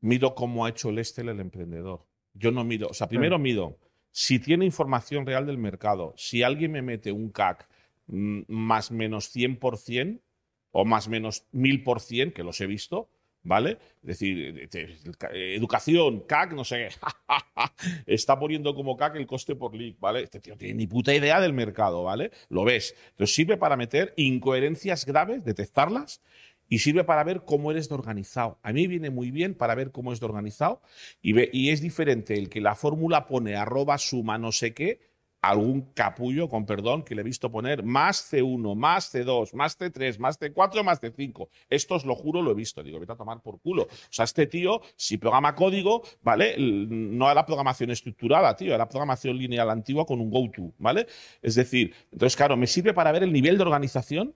Mido 0.00 0.34
cómo 0.34 0.64
ha 0.64 0.70
hecho 0.70 0.90
el 0.90 0.98
Estel 0.98 1.28
el 1.28 1.40
emprendedor. 1.40 2.06
Yo 2.34 2.50
no 2.52 2.64
mido, 2.64 2.88
o 2.88 2.94
sea, 2.94 3.08
primero 3.08 3.38
mido 3.38 3.78
si 4.12 4.38
tiene 4.38 4.64
información 4.64 5.26
real 5.26 5.46
del 5.46 5.58
mercado. 5.58 6.14
Si 6.16 6.42
alguien 6.42 6.72
me 6.72 6.82
mete 6.82 7.12
un 7.12 7.30
CAC 7.30 7.68
mm, 8.06 8.40
más 8.48 8.90
menos 8.90 9.34
100% 9.34 10.20
o 10.72 10.84
más 10.84 11.08
menos 11.08 11.46
1000%, 11.52 12.32
que 12.32 12.44
los 12.44 12.60
he 12.60 12.66
visto, 12.66 13.10
¿vale? 13.42 13.78
Es 14.02 14.06
decir, 14.18 14.68
eh, 14.72 14.86
eh, 15.32 15.54
educación, 15.56 16.20
CAC, 16.20 16.52
no 16.52 16.64
sé. 16.64 16.88
Está 18.06 18.38
poniendo 18.38 18.74
como 18.74 18.96
CAC 18.96 19.16
el 19.16 19.26
coste 19.26 19.54
por 19.56 19.74
lead, 19.74 19.94
¿vale? 20.00 20.22
Este 20.22 20.40
tío 20.40 20.56
tiene 20.56 20.74
ni 20.74 20.86
puta 20.86 21.14
idea 21.14 21.40
del 21.40 21.52
mercado, 21.52 22.04
¿vale? 22.04 22.30
Lo 22.48 22.64
ves. 22.64 22.94
Entonces 23.10 23.34
sirve 23.34 23.56
para 23.56 23.76
meter 23.76 24.12
incoherencias 24.16 25.04
graves, 25.06 25.44
detectarlas 25.44 26.20
y 26.68 26.78
sirve 26.78 27.02
para 27.04 27.24
ver 27.24 27.42
cómo 27.44 27.70
eres 27.70 27.88
de 27.88 27.94
organizado. 27.96 28.58
A 28.62 28.72
mí 28.72 28.86
viene 28.86 29.10
muy 29.10 29.30
bien 29.30 29.54
para 29.54 29.74
ver 29.74 29.90
cómo 29.90 30.12
es 30.12 30.20
de 30.20 30.26
organizado 30.26 30.80
y, 31.20 31.32
ve- 31.32 31.50
y 31.52 31.70
es 31.70 31.80
diferente 31.80 32.34
el 32.38 32.48
que 32.48 32.60
la 32.60 32.74
fórmula 32.76 33.26
pone 33.26 33.56
arroba 33.56 33.98
suma 33.98 34.38
no 34.38 34.52
sé 34.52 34.72
qué, 34.72 35.00
algún 35.42 35.92
capullo, 35.94 36.48
con 36.48 36.66
perdón, 36.66 37.02
que 37.02 37.14
le 37.14 37.22
he 37.22 37.24
visto 37.24 37.50
poner 37.50 37.82
más 37.82 38.32
C1, 38.32 38.74
más 38.74 39.14
C2, 39.14 39.54
más 39.54 39.78
C3, 39.78 40.18
más 40.18 40.38
C4, 40.38 40.82
más 40.82 41.00
C5. 41.00 41.48
Esto 41.68 41.94
os 41.94 42.04
lo 42.04 42.14
juro, 42.14 42.42
lo 42.42 42.50
he 42.50 42.54
visto. 42.54 42.82
Digo, 42.82 43.00
vete 43.00 43.12
a 43.12 43.16
tomar 43.16 43.40
por 43.40 43.60
culo. 43.60 43.84
O 43.84 43.88
sea, 44.10 44.24
este 44.24 44.46
tío, 44.46 44.82
si 44.96 45.16
programa 45.16 45.54
código, 45.54 46.02
¿vale? 46.22 46.56
No 46.58 47.30
era 47.30 47.46
programación 47.46 47.90
estructurada, 47.90 48.54
tío, 48.54 48.74
era 48.74 48.88
programación 48.88 49.38
lineal 49.38 49.70
antigua 49.70 50.04
con 50.04 50.20
un 50.20 50.30
go-to, 50.30 50.72
¿vale? 50.78 51.06
Es 51.40 51.54
decir, 51.54 51.94
entonces, 52.12 52.36
claro, 52.36 52.56
me 52.56 52.66
sirve 52.66 52.92
para 52.92 53.12
ver 53.12 53.22
el 53.22 53.32
nivel 53.32 53.56
de 53.56 53.62
organización 53.62 54.34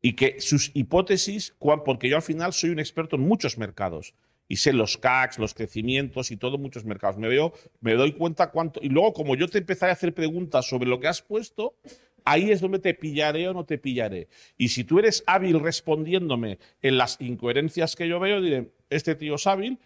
y 0.00 0.14
que 0.14 0.40
sus 0.40 0.70
hipótesis, 0.74 1.56
porque 1.84 2.08
yo 2.08 2.16
al 2.16 2.22
final 2.22 2.52
soy 2.52 2.70
un 2.70 2.78
experto 2.78 3.16
en 3.16 3.22
muchos 3.22 3.58
mercados 3.58 4.14
y 4.48 4.56
sé 4.56 4.72
los 4.72 4.96
CACs, 4.96 5.38
los 5.38 5.54
crecimientos 5.54 6.30
y 6.30 6.36
todo 6.36 6.58
muchos 6.58 6.84
mercados. 6.84 7.18
Me 7.18 7.28
veo, 7.28 7.52
me 7.80 7.94
doy 7.94 8.12
cuenta 8.12 8.50
cuánto. 8.50 8.80
Y 8.82 8.88
luego, 8.88 9.12
como 9.12 9.36
yo 9.36 9.46
te 9.48 9.58
empezaré 9.58 9.90
a 9.90 9.94
hacer 9.94 10.14
preguntas 10.14 10.66
sobre 10.66 10.88
lo 10.88 10.98
que 10.98 11.08
has 11.08 11.22
puesto, 11.22 11.76
ahí 12.24 12.50
es 12.50 12.60
donde 12.60 12.78
te 12.78 12.94
pillaré 12.94 13.48
o 13.48 13.54
no 13.54 13.64
te 13.64 13.78
pillaré. 13.78 14.28
Y 14.56 14.68
si 14.68 14.84
tú 14.84 14.98
eres 14.98 15.22
hábil 15.26 15.60
respondiéndome 15.60 16.58
en 16.82 16.98
las 16.98 17.20
incoherencias 17.20 17.94
que 17.94 18.08
yo 18.08 18.18
veo, 18.18 18.40
diré, 18.40 18.72
este 18.90 19.14
tío 19.14 19.34
es 19.36 19.46
hábil, 19.46 19.78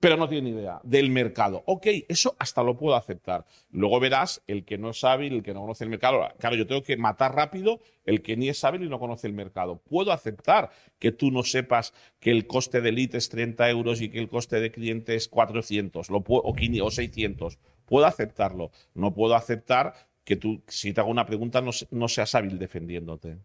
pero 0.00 0.16
no 0.16 0.28
tiene 0.28 0.50
ni 0.50 0.56
idea 0.56 0.80
del 0.82 1.10
mercado. 1.10 1.62
Ok, 1.66 1.86
eso 2.08 2.34
hasta 2.38 2.62
lo 2.62 2.76
puedo 2.76 2.96
aceptar. 2.96 3.44
Luego 3.70 4.00
verás 4.00 4.42
el 4.46 4.64
que 4.64 4.78
no 4.78 4.90
es 4.90 5.04
hábil, 5.04 5.34
el 5.34 5.42
que 5.42 5.52
no 5.52 5.60
conoce 5.60 5.84
el 5.84 5.90
mercado. 5.90 6.26
Claro, 6.38 6.56
yo 6.56 6.66
tengo 6.66 6.82
que 6.82 6.96
matar 6.96 7.34
rápido 7.34 7.80
el 8.06 8.22
que 8.22 8.34
ni 8.36 8.48
es 8.48 8.64
hábil 8.64 8.84
y 8.84 8.88
no 8.88 8.98
conoce 8.98 9.26
el 9.26 9.34
mercado. 9.34 9.76
Puedo 9.76 10.10
aceptar 10.10 10.70
que 10.98 11.12
tú 11.12 11.30
no 11.30 11.42
sepas 11.42 11.92
que 12.18 12.30
el 12.30 12.46
coste 12.46 12.80
de 12.80 12.92
lead 12.92 13.14
es 13.14 13.28
30 13.28 13.68
euros 13.68 14.00
y 14.00 14.08
que 14.08 14.18
el 14.18 14.30
coste 14.30 14.58
de 14.58 14.72
cliente 14.72 15.14
es 15.14 15.28
400 15.28 16.08
lo 16.08 16.22
puedo, 16.22 16.42
o, 16.42 16.54
500 16.54 16.86
o 16.86 16.90
600. 16.90 17.58
Puedo 17.84 18.06
aceptarlo. 18.06 18.70
No 18.94 19.12
puedo 19.12 19.34
aceptar 19.34 19.92
que 20.24 20.36
tú, 20.36 20.62
si 20.66 20.94
te 20.94 21.00
hago 21.00 21.10
una 21.10 21.26
pregunta, 21.26 21.62
no 21.62 22.08
seas 22.08 22.34
hábil 22.34 22.58
defendiéndote. 22.58 23.38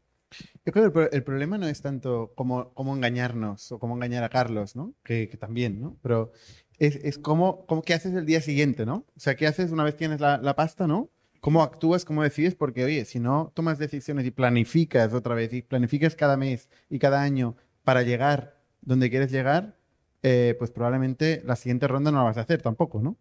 Yo 0.66 0.72
creo 0.72 0.84
que 0.84 0.86
el, 0.88 0.92
pro- 0.92 1.12
el 1.12 1.24
problema 1.24 1.58
no 1.58 1.68
es 1.68 1.82
tanto 1.82 2.32
cómo, 2.36 2.74
cómo 2.74 2.96
engañarnos 2.96 3.72
o 3.72 3.80
cómo 3.80 3.96
engañar 3.96 4.24
a 4.24 4.30
Carlos, 4.30 4.76
¿no? 4.76 4.94
Que, 5.04 5.30
que 5.30 5.38
también, 5.38 5.80
¿no? 5.80 5.98
Pero 6.02 6.32
es, 6.80 6.96
es 6.98 7.18
cómo, 7.18 7.66
cómo, 7.68 7.82
qué 7.82 7.94
haces 7.94 8.14
el 8.14 8.26
día 8.26 8.42
siguiente, 8.42 8.86
¿no? 8.86 9.06
O 9.16 9.20
sea, 9.20 9.36
¿qué 9.36 9.48
haces 9.48 9.72
una 9.72 9.84
vez 9.84 9.96
tienes 9.96 10.20
la, 10.20 10.38
la 10.38 10.56
pasta, 10.56 10.88
¿no? 10.88 11.10
¿Cómo 11.40 11.62
actúas, 11.62 12.06
cómo 12.06 12.24
decides? 12.24 12.56
Porque, 12.56 12.84
oye, 12.84 13.06
si 13.06 13.20
no 13.20 13.52
tomas 13.54 13.78
decisiones 13.78 14.26
y 14.26 14.32
planificas 14.32 15.14
otra 15.14 15.36
vez, 15.36 15.54
y 15.54 15.62
planificas 15.62 16.16
cada 16.16 16.38
mes 16.38 16.70
y 16.90 16.98
cada 16.98 17.22
año 17.22 17.56
para 17.84 18.02
llegar 18.02 18.60
donde 18.82 19.10
quieres 19.12 19.32
llegar, 19.32 19.78
eh, 20.24 20.56
pues 20.58 20.72
probablemente 20.72 21.44
la 21.46 21.56
siguiente 21.56 21.88
ronda 21.88 22.10
no 22.12 22.18
la 22.18 22.24
vas 22.24 22.38
a 22.38 22.42
hacer 22.42 22.62
tampoco, 22.64 23.00
¿no? 23.00 23.16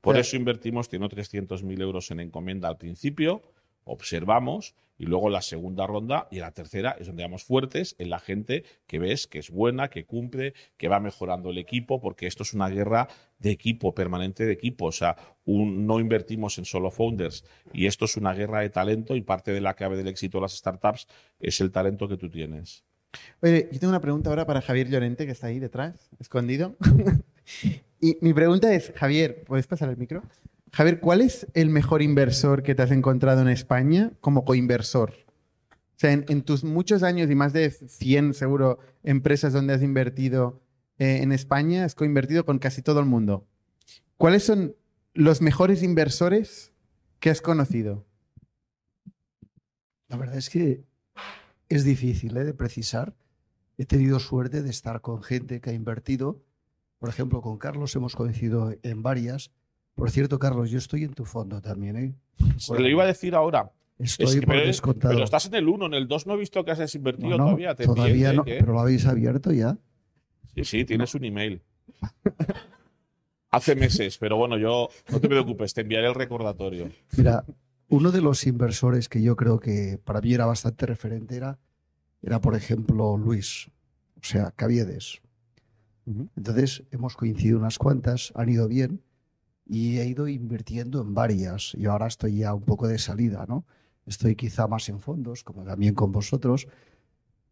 Por 0.00 0.14
Pero- 0.14 0.22
eso 0.22 0.34
invertimos, 0.36 0.88
tiene 0.88 1.06
300.000 1.08 1.80
euros 1.80 2.10
en 2.10 2.18
encomienda 2.20 2.66
al 2.68 2.76
principio, 2.76 3.42
observamos 3.84 4.74
y 5.00 5.06
luego 5.06 5.30
la 5.30 5.40
segunda 5.40 5.86
ronda 5.86 6.28
y 6.30 6.40
la 6.40 6.52
tercera 6.52 6.94
es 7.00 7.06
donde 7.06 7.22
vamos 7.22 7.42
fuertes 7.42 7.96
en 7.98 8.10
la 8.10 8.18
gente 8.18 8.64
que 8.86 8.98
ves 8.98 9.26
que 9.26 9.38
es 9.38 9.48
buena, 9.50 9.88
que 9.88 10.04
cumple, 10.04 10.52
que 10.76 10.88
va 10.88 11.00
mejorando 11.00 11.48
el 11.50 11.56
equipo, 11.56 12.02
porque 12.02 12.26
esto 12.26 12.42
es 12.42 12.52
una 12.52 12.68
guerra 12.68 13.08
de 13.38 13.50
equipo, 13.50 13.94
permanente 13.94 14.44
de 14.44 14.52
equipo. 14.52 14.84
O 14.84 14.92
sea, 14.92 15.16
un- 15.46 15.86
no 15.86 16.00
invertimos 16.00 16.58
en 16.58 16.66
solo 16.66 16.90
founders 16.90 17.46
y 17.72 17.86
esto 17.86 18.04
es 18.04 18.18
una 18.18 18.34
guerra 18.34 18.60
de 18.60 18.68
talento 18.68 19.16
y 19.16 19.22
parte 19.22 19.52
de 19.52 19.62
la 19.62 19.72
clave 19.72 19.96
del 19.96 20.08
éxito 20.08 20.36
de 20.36 20.42
las 20.42 20.52
startups 20.52 21.08
es 21.40 21.58
el 21.62 21.70
talento 21.72 22.06
que 22.06 22.18
tú 22.18 22.28
tienes. 22.28 22.84
Oye, 23.40 23.70
yo 23.72 23.80
tengo 23.80 23.90
una 23.92 24.02
pregunta 24.02 24.28
ahora 24.28 24.44
para 24.44 24.60
Javier 24.60 24.90
Llorente, 24.90 25.24
que 25.24 25.32
está 25.32 25.46
ahí 25.46 25.58
detrás, 25.58 26.10
escondido. 26.20 26.76
y 28.02 28.18
mi 28.20 28.34
pregunta 28.34 28.72
es, 28.74 28.92
Javier, 28.94 29.44
¿puedes 29.46 29.66
pasar 29.66 29.88
el 29.88 29.96
micro? 29.96 30.22
Javier, 30.72 31.00
¿cuál 31.00 31.20
es 31.20 31.46
el 31.54 31.70
mejor 31.70 32.02
inversor 32.02 32.62
que 32.62 32.74
te 32.74 32.82
has 32.82 32.90
encontrado 32.90 33.42
en 33.42 33.48
España 33.48 34.12
como 34.20 34.44
coinversor? 34.44 35.14
O 35.70 35.98
sea, 36.00 36.12
en, 36.12 36.24
en 36.28 36.42
tus 36.42 36.64
muchos 36.64 37.02
años 37.02 37.30
y 37.30 37.34
más 37.34 37.52
de 37.52 37.70
100 37.70 38.34
seguro 38.34 38.78
empresas 39.02 39.52
donde 39.52 39.74
has 39.74 39.82
invertido 39.82 40.62
eh, 41.00 41.22
en 41.22 41.32
España, 41.32 41.86
has 41.86 41.94
coinvertido 41.94 42.44
con 42.44 42.58
casi 42.58 42.82
todo 42.82 43.00
el 43.00 43.06
mundo. 43.06 43.48
¿Cuáles 44.18 44.44
son 44.44 44.76
los 45.14 45.40
mejores 45.40 45.82
inversores 45.82 46.74
que 47.20 47.30
has 47.30 47.40
conocido? 47.40 48.04
La 50.08 50.18
verdad 50.18 50.36
es 50.36 50.50
que 50.50 50.84
es 51.70 51.84
difícil 51.84 52.36
¿eh? 52.36 52.44
de 52.44 52.52
precisar. 52.52 53.14
He 53.78 53.86
tenido 53.86 54.20
suerte 54.20 54.62
de 54.62 54.68
estar 54.68 55.00
con 55.00 55.22
gente 55.22 55.62
que 55.62 55.70
ha 55.70 55.72
invertido. 55.72 56.42
Por 56.98 57.08
ejemplo, 57.08 57.40
con 57.40 57.56
Carlos 57.56 57.96
hemos 57.96 58.14
coincidido 58.14 58.76
en 58.82 59.02
varias. 59.02 59.52
Por 59.94 60.10
cierto, 60.10 60.38
Carlos, 60.38 60.70
yo 60.70 60.78
estoy 60.78 61.04
en 61.04 61.12
tu 61.12 61.24
fondo 61.24 61.60
también. 61.60 61.96
¿eh? 61.96 62.14
Se 62.56 62.78
lo 62.78 62.88
iba 62.88 63.04
a 63.04 63.06
decir 63.06 63.34
ahora. 63.34 63.70
Estoy 63.98 64.26
Es 64.26 64.34
que- 64.36 64.40
por 64.46 64.54
pero, 64.54 64.66
descontado. 64.66 65.12
pero 65.14 65.24
estás 65.24 65.46
en 65.46 65.54
el 65.56 65.68
1, 65.68 65.86
en 65.86 65.94
el 65.94 66.08
2 66.08 66.26
no 66.26 66.34
he 66.34 66.38
visto 66.38 66.64
que 66.64 66.70
has 66.70 66.94
invertido 66.94 67.30
No, 67.30 67.36
no, 67.36 67.44
todavía. 67.44 67.74
Te 67.74 67.84
todavía 67.84 68.32
no, 68.32 68.42
¿eh? 68.46 68.56
pero 68.60 68.72
lo 68.72 68.80
habéis 68.80 69.04
abierto 69.06 69.52
ya. 69.52 69.76
Sí, 70.54 70.64
sí, 70.64 70.84
tienes 70.84 71.14
un 71.14 71.24
email. 71.24 71.60
Hace 73.50 73.74
meses, 73.74 74.16
pero 74.18 74.36
bueno, 74.36 74.56
yo 74.56 74.88
no 75.10 75.20
te 75.20 75.28
preocupes, 75.28 75.74
te 75.74 75.80
enviaré 75.82 76.06
el 76.08 76.14
recordatorio. 76.14 76.90
Mira, 77.16 77.44
Uno 77.88 78.12
de 78.12 78.20
los 78.20 78.46
inversores 78.46 79.08
que 79.08 79.20
yo 79.20 79.34
creo 79.34 79.58
que 79.58 79.98
para 80.04 80.20
mí 80.20 80.32
era 80.32 80.46
bastante 80.46 80.86
referente 80.86 81.34
era, 81.36 81.58
era 82.22 82.40
por 82.40 82.54
ejemplo, 82.54 83.18
Luis, 83.18 83.66
o 84.20 84.24
sea, 84.24 84.52
Caviedes. 84.52 85.20
Entonces 86.36 86.84
hemos 86.92 87.16
coincidido 87.16 87.58
unas 87.58 87.78
cuantas, 87.78 88.32
han 88.36 88.48
ido 88.48 88.66
bien 88.68 89.02
y 89.70 90.00
he 90.00 90.06
ido 90.06 90.26
invirtiendo 90.26 91.00
en 91.00 91.14
varias. 91.14 91.74
Y 91.76 91.86
ahora 91.86 92.08
estoy 92.08 92.38
ya 92.38 92.52
un 92.52 92.62
poco 92.62 92.88
de 92.88 92.98
salida, 92.98 93.46
¿no? 93.48 93.64
Estoy 94.04 94.34
quizá 94.34 94.66
más 94.66 94.88
en 94.88 94.98
fondos, 95.00 95.44
como 95.44 95.62
también 95.62 95.94
con 95.94 96.10
vosotros, 96.10 96.66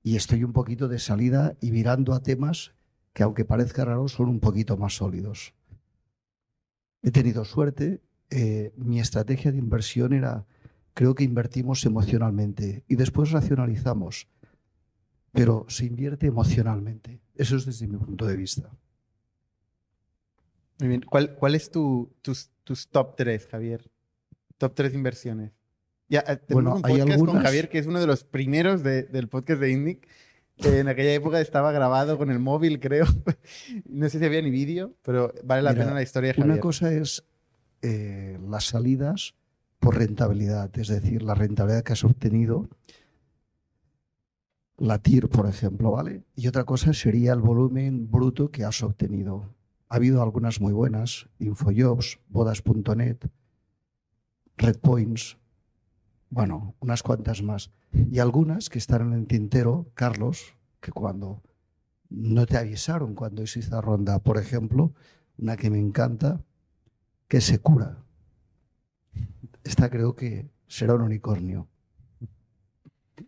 y 0.03 0.17
estoy 0.17 0.43
un 0.43 0.53
poquito 0.53 0.89
de 0.89 0.99
salida 0.99 1.57
y 1.61 1.71
mirando 1.71 2.13
a 2.15 2.21
temas 2.21 2.73
que, 3.13 3.23
aunque 3.23 3.45
parezca 3.45 3.85
raro, 3.85 4.09
son 4.09 4.29
un 4.29 4.41
poquito 4.41 4.77
más 4.77 4.97
sólidos. 4.97 5.55
He 7.03 7.13
tenido 7.13 7.45
suerte. 7.45 8.01
eh, 8.31 8.73
mi 8.77 9.01
estrategia 9.01 9.53
de 9.53 9.59
inversión 9.59 10.13
era, 10.13 10.45
creo 10.95 11.15
que 11.15 11.25
invertimos 11.25 11.87
emocionalmente 11.87 12.85
y 12.89 12.97
después 12.97 13.31
racionalizamos, 13.31 14.27
pero 15.33 15.65
se 15.69 15.87
invierte 15.87 16.27
emocionalmente. 16.27 17.21
Eso 17.37 17.57
es 17.57 17.65
desde 17.65 17.87
mi 17.87 17.97
punto 17.97 18.27
de 18.27 18.37
vista. 18.37 18.71
Muy 20.81 20.89
bien. 20.89 21.03
¿Cuál, 21.03 21.35
cuál 21.35 21.55
es 21.55 21.71
tu, 21.71 22.13
tus, 22.23 22.51
tus 22.65 22.89
top 22.89 23.17
3, 23.17 23.47
Javier? 23.49 23.91
Top 24.59 24.75
3 24.75 24.95
inversiones. 24.95 25.53
Ya, 26.09 26.21
eh, 26.21 26.37
tenemos 26.37 26.49
Bueno, 26.49 26.75
un 26.77 26.83
podcast 26.83 27.25
con 27.25 27.43
Javier, 27.43 27.69
que 27.69 27.79
es 27.79 27.87
uno 27.87 28.01
de 28.01 28.07
los 28.07 28.25
primeros 28.25 28.83
de- 28.83 29.03
del 29.05 29.29
podcast 29.29 29.61
de 29.61 29.71
Indic. 29.71 30.09
en 30.57 30.89
aquella 30.89 31.13
época 31.15 31.41
estaba 31.41 31.71
grabado 31.73 32.17
con 32.19 32.31
el 32.31 32.39
móvil, 32.39 32.81
creo. 32.81 33.05
No 33.85 34.09
sé 34.09 34.19
si 34.19 34.25
había 34.25 34.43
ni 34.43 34.51
vídeo, 34.51 34.95
pero 35.03 35.33
vale 35.45 35.63
la 35.63 35.73
Mira, 35.73 35.85
pena 35.85 35.95
la 35.95 36.03
historia 36.03 36.29
de 36.29 36.35
Javier. 36.35 36.53
Una 36.53 36.61
cosa 36.61 36.93
es 36.93 37.25
eh, 37.83 38.39
las 38.49 38.65
salidas 38.65 39.35
por 39.79 39.97
rentabilidad, 39.97 40.77
es 40.79 40.89
decir, 40.89 41.23
la 41.23 41.35
rentabilidad 41.35 41.85
que 41.85 41.93
has 41.93 42.03
obtenido, 42.03 42.69
la 44.79 44.99
TIR, 44.99 45.29
por 45.29 45.47
ejemplo, 45.49 45.91
¿vale? 45.93 46.23
Y 46.37 46.47
otra 46.49 46.65
cosa 46.65 46.93
sería 46.93 47.33
el 47.33 47.41
volumen 47.41 48.11
bruto 48.11 48.51
que 48.51 48.65
has 48.65 48.83
obtenido. 48.83 49.55
Ha 49.89 49.97
habido 49.97 50.23
algunas 50.23 50.61
muy 50.61 50.73
buenas, 50.73 51.29
Infojobs, 51.39 52.19
bodas.net, 52.29 53.19
Redpoints, 54.57 55.39
bueno, 56.31 56.75
unas 56.81 57.03
cuantas 57.03 57.43
más. 57.43 57.71
Y 57.93 58.19
algunas 58.19 58.69
que 58.69 58.79
están 58.79 59.13
en 59.13 59.13
el 59.19 59.27
tintero, 59.27 59.91
Carlos, 59.95 60.55
que 60.81 60.93
cuando 60.93 61.43
no 62.11 62.47
te 62.47 62.59
avisaron 62.59 63.15
cuando 63.15 63.43
hiciste 63.43 63.75
la 63.75 63.81
ronda, 63.81 64.19
por 64.19 64.37
ejemplo, 64.39 64.93
una 65.39 65.57
que 65.57 65.71
me 65.71 65.79
encanta, 65.79 66.43
que 67.29 67.41
se 67.41 67.61
cura. 67.61 68.05
Esta 69.65 69.91
creo 69.91 70.15
que 70.15 70.51
será 70.67 70.95
un 70.95 71.03
unicornio. 71.03 71.69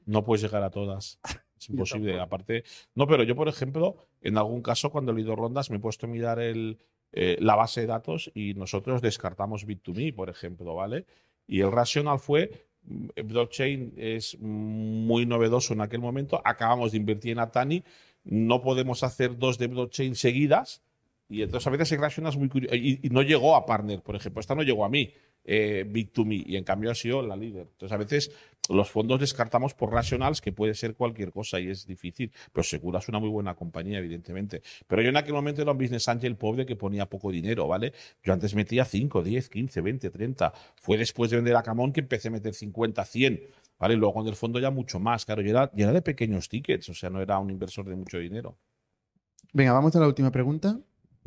No 0.06 0.24
puedes 0.24 0.42
llegar 0.42 0.62
a 0.62 0.70
todas. 0.70 1.20
Es 1.58 1.68
imposible. 1.70 2.20
Aparte, 2.20 2.64
no, 2.94 3.06
pero 3.06 3.22
yo, 3.22 3.34
por 3.34 3.48
ejemplo, 3.48 4.08
en 4.20 4.38
algún 4.38 4.62
caso, 4.62 4.90
cuando 4.90 5.12
he 5.12 5.14
leído 5.14 5.36
rondas, 5.36 5.70
me 5.70 5.76
he 5.76 5.80
puesto 5.80 6.06
a 6.06 6.08
mirar 6.08 6.38
el, 6.38 6.78
eh, 7.12 7.36
la 7.40 7.56
base 7.56 7.82
de 7.82 7.86
datos 7.86 8.30
y 8.34 8.54
nosotros 8.54 9.02
descartamos 9.02 9.66
Bit2Me, 9.66 10.14
por 10.14 10.30
ejemplo, 10.30 10.74
¿vale? 10.74 11.06
Y 11.46 11.60
el 11.60 11.72
racional 11.72 12.18
fue, 12.18 12.66
mm, 12.84 13.08
blockchain 13.24 13.94
es 13.96 14.38
muy 14.40 15.26
novedoso 15.26 15.72
en 15.72 15.80
aquel 15.80 16.00
momento, 16.00 16.40
acabamos 16.44 16.92
de 16.92 16.98
invertir 16.98 17.32
en 17.32 17.40
Atani, 17.40 17.82
no 18.24 18.62
podemos 18.62 19.02
hacer 19.02 19.38
dos 19.38 19.58
de 19.58 19.66
blockchain 19.66 20.14
seguidas, 20.14 20.82
y 21.28 21.42
entonces 21.42 21.66
a 21.66 21.70
veces 21.70 21.92
el 21.92 22.00
racional 22.00 22.32
es 22.32 22.38
muy 22.38 22.48
curioso, 22.48 22.74
y, 22.74 23.00
y 23.02 23.10
no 23.10 23.22
llegó 23.22 23.56
a 23.56 23.66
partner, 23.66 24.02
por 24.02 24.16
ejemplo, 24.16 24.40
esta 24.40 24.54
no 24.54 24.62
llegó 24.62 24.84
a 24.84 24.88
mí, 24.88 25.12
eh, 25.44 25.86
Bit2Me, 25.88 26.44
y 26.46 26.56
en 26.56 26.64
cambio 26.64 26.90
ha 26.90 26.94
sido 26.94 27.22
la 27.22 27.36
líder. 27.36 27.66
Entonces 27.72 27.92
a 27.92 27.96
veces 27.96 28.32
los 28.70 28.90
fondos 28.90 29.20
descartamos 29.20 29.74
por 29.74 29.92
rationals, 29.92 30.40
que 30.40 30.52
puede 30.52 30.74
ser 30.74 30.94
cualquier 30.94 31.32
cosa 31.32 31.60
y 31.60 31.68
es 31.68 31.86
difícil, 31.86 32.32
pero 32.52 32.62
Segura 32.62 33.00
es 33.00 33.08
una 33.08 33.18
muy 33.18 33.28
buena 33.28 33.54
compañía, 33.54 33.98
evidentemente. 33.98 34.62
Pero 34.86 35.02
yo 35.02 35.08
en 35.08 35.16
aquel 35.16 35.34
momento 35.34 35.62
era 35.62 35.72
un 35.72 35.78
business 35.78 36.08
angel 36.08 36.36
pobre 36.36 36.64
que 36.64 36.76
ponía 36.76 37.06
poco 37.06 37.30
dinero, 37.30 37.66
¿vale? 37.66 37.92
Yo 38.22 38.32
antes 38.32 38.54
metía 38.54 38.84
5, 38.84 39.22
10, 39.22 39.48
15, 39.48 39.80
20, 39.80 40.10
30. 40.10 40.52
Fue 40.76 40.96
después 40.96 41.30
de 41.30 41.36
vender 41.36 41.56
a 41.56 41.62
Camón 41.62 41.92
que 41.92 42.00
empecé 42.00 42.28
a 42.28 42.30
meter 42.30 42.54
50, 42.54 43.04
100, 43.04 43.40
¿vale? 43.78 43.96
Luego 43.96 44.14
con 44.14 44.28
el 44.28 44.36
fondo 44.36 44.60
ya 44.60 44.70
mucho 44.70 45.00
más, 45.00 45.24
claro. 45.26 45.42
Yo 45.42 45.50
era, 45.50 45.70
yo 45.74 45.84
era 45.84 45.92
de 45.92 46.02
pequeños 46.02 46.48
tickets, 46.48 46.88
o 46.88 46.94
sea, 46.94 47.10
no 47.10 47.20
era 47.20 47.38
un 47.38 47.50
inversor 47.50 47.88
de 47.88 47.96
mucho 47.96 48.18
dinero. 48.18 48.56
Venga, 49.52 49.72
vamos 49.72 49.94
a 49.96 50.00
la 50.00 50.06
última 50.06 50.30
pregunta. 50.30 50.78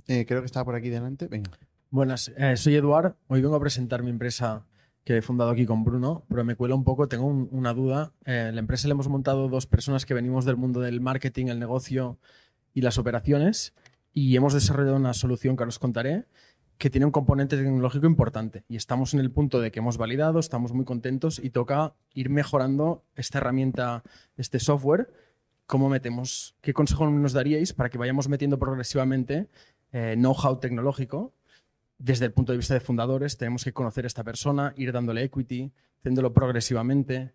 Eh, 0.07 0.26
creo 0.26 0.41
que 0.41 0.45
estaba 0.45 0.65
por 0.65 0.76
aquí 0.76 0.90
delante. 0.90 1.28
Venga. 1.28 1.52
Buenas, 1.90 2.32
eh, 2.38 2.57
soy 2.57 2.76
Eduard. 2.76 3.15
Hoy 3.28 3.41
vengo 3.41 3.56
a 3.56 3.60
presentar 3.60 4.02
mi 4.02 4.10
empresa 4.10 4.65
que 5.03 5.17
he 5.17 5.21
fundado 5.21 5.49
aquí 5.51 5.65
con 5.65 5.84
Bruno, 5.84 6.23
pero 6.30 6.43
me 6.45 6.55
cuela 6.55 6.75
un 6.75 6.84
poco, 6.84 7.07
tengo 7.07 7.25
un- 7.25 7.49
una 7.51 7.73
duda. 7.73 8.13
Eh, 8.25 8.51
la 8.53 8.59
empresa 8.59 8.88
le 8.88 8.93
hemos 8.93 9.09
montado 9.09 9.49
dos 9.49 9.67
personas 9.67 10.05
que 10.05 10.13
venimos 10.13 10.45
del 10.45 10.55
mundo 10.55 10.80
del 10.80 11.01
marketing, 11.01 11.47
el 11.47 11.59
negocio 11.59 12.17
y 12.73 12.81
las 12.81 12.97
operaciones 12.97 13.73
y 14.13 14.35
hemos 14.35 14.53
desarrollado 14.53 14.95
una 14.95 15.13
solución 15.13 15.55
que 15.57 15.63
ahora 15.63 15.69
os 15.69 15.80
contaré 15.80 16.25
que 16.77 16.89
tiene 16.89 17.05
un 17.05 17.11
componente 17.11 17.55
tecnológico 17.55 18.07
importante 18.07 18.63
y 18.67 18.75
estamos 18.77 19.13
en 19.13 19.19
el 19.19 19.30
punto 19.31 19.61
de 19.61 19.71
que 19.71 19.80
hemos 19.80 19.97
validado, 19.97 20.39
estamos 20.39 20.73
muy 20.73 20.85
contentos 20.85 21.39
y 21.41 21.49
toca 21.51 21.93
ir 22.13 22.30
mejorando 22.30 23.03
esta 23.15 23.38
herramienta, 23.38 24.03
este 24.38 24.59
software. 24.59 25.11
¿Cómo 25.67 25.88
metemos? 25.89 26.55
¿Qué 26.61 26.73
consejo 26.73 27.09
nos 27.09 27.31
daríais 27.34 27.73
para 27.73 27.89
que 27.89 27.97
vayamos 27.97 28.27
metiendo 28.27 28.57
progresivamente 28.59 29.47
eh, 29.91 30.15
know-how 30.17 30.59
tecnológico 30.59 31.34
desde 32.03 32.25
el 32.25 32.34
punto 32.34 32.51
de 32.51 32.57
vista 32.57 32.73
de 32.73 32.81
fundadores, 32.81 33.38
tenemos 33.38 33.63
que 33.63 33.71
conocer 33.71 34.03
a 34.03 34.07
esta 34.07 34.25
persona, 34.25 34.73
ir 34.75 34.91
dándole 34.91 35.23
equity, 35.23 35.71
haciéndolo 35.99 36.34
progresivamente. 36.34 37.31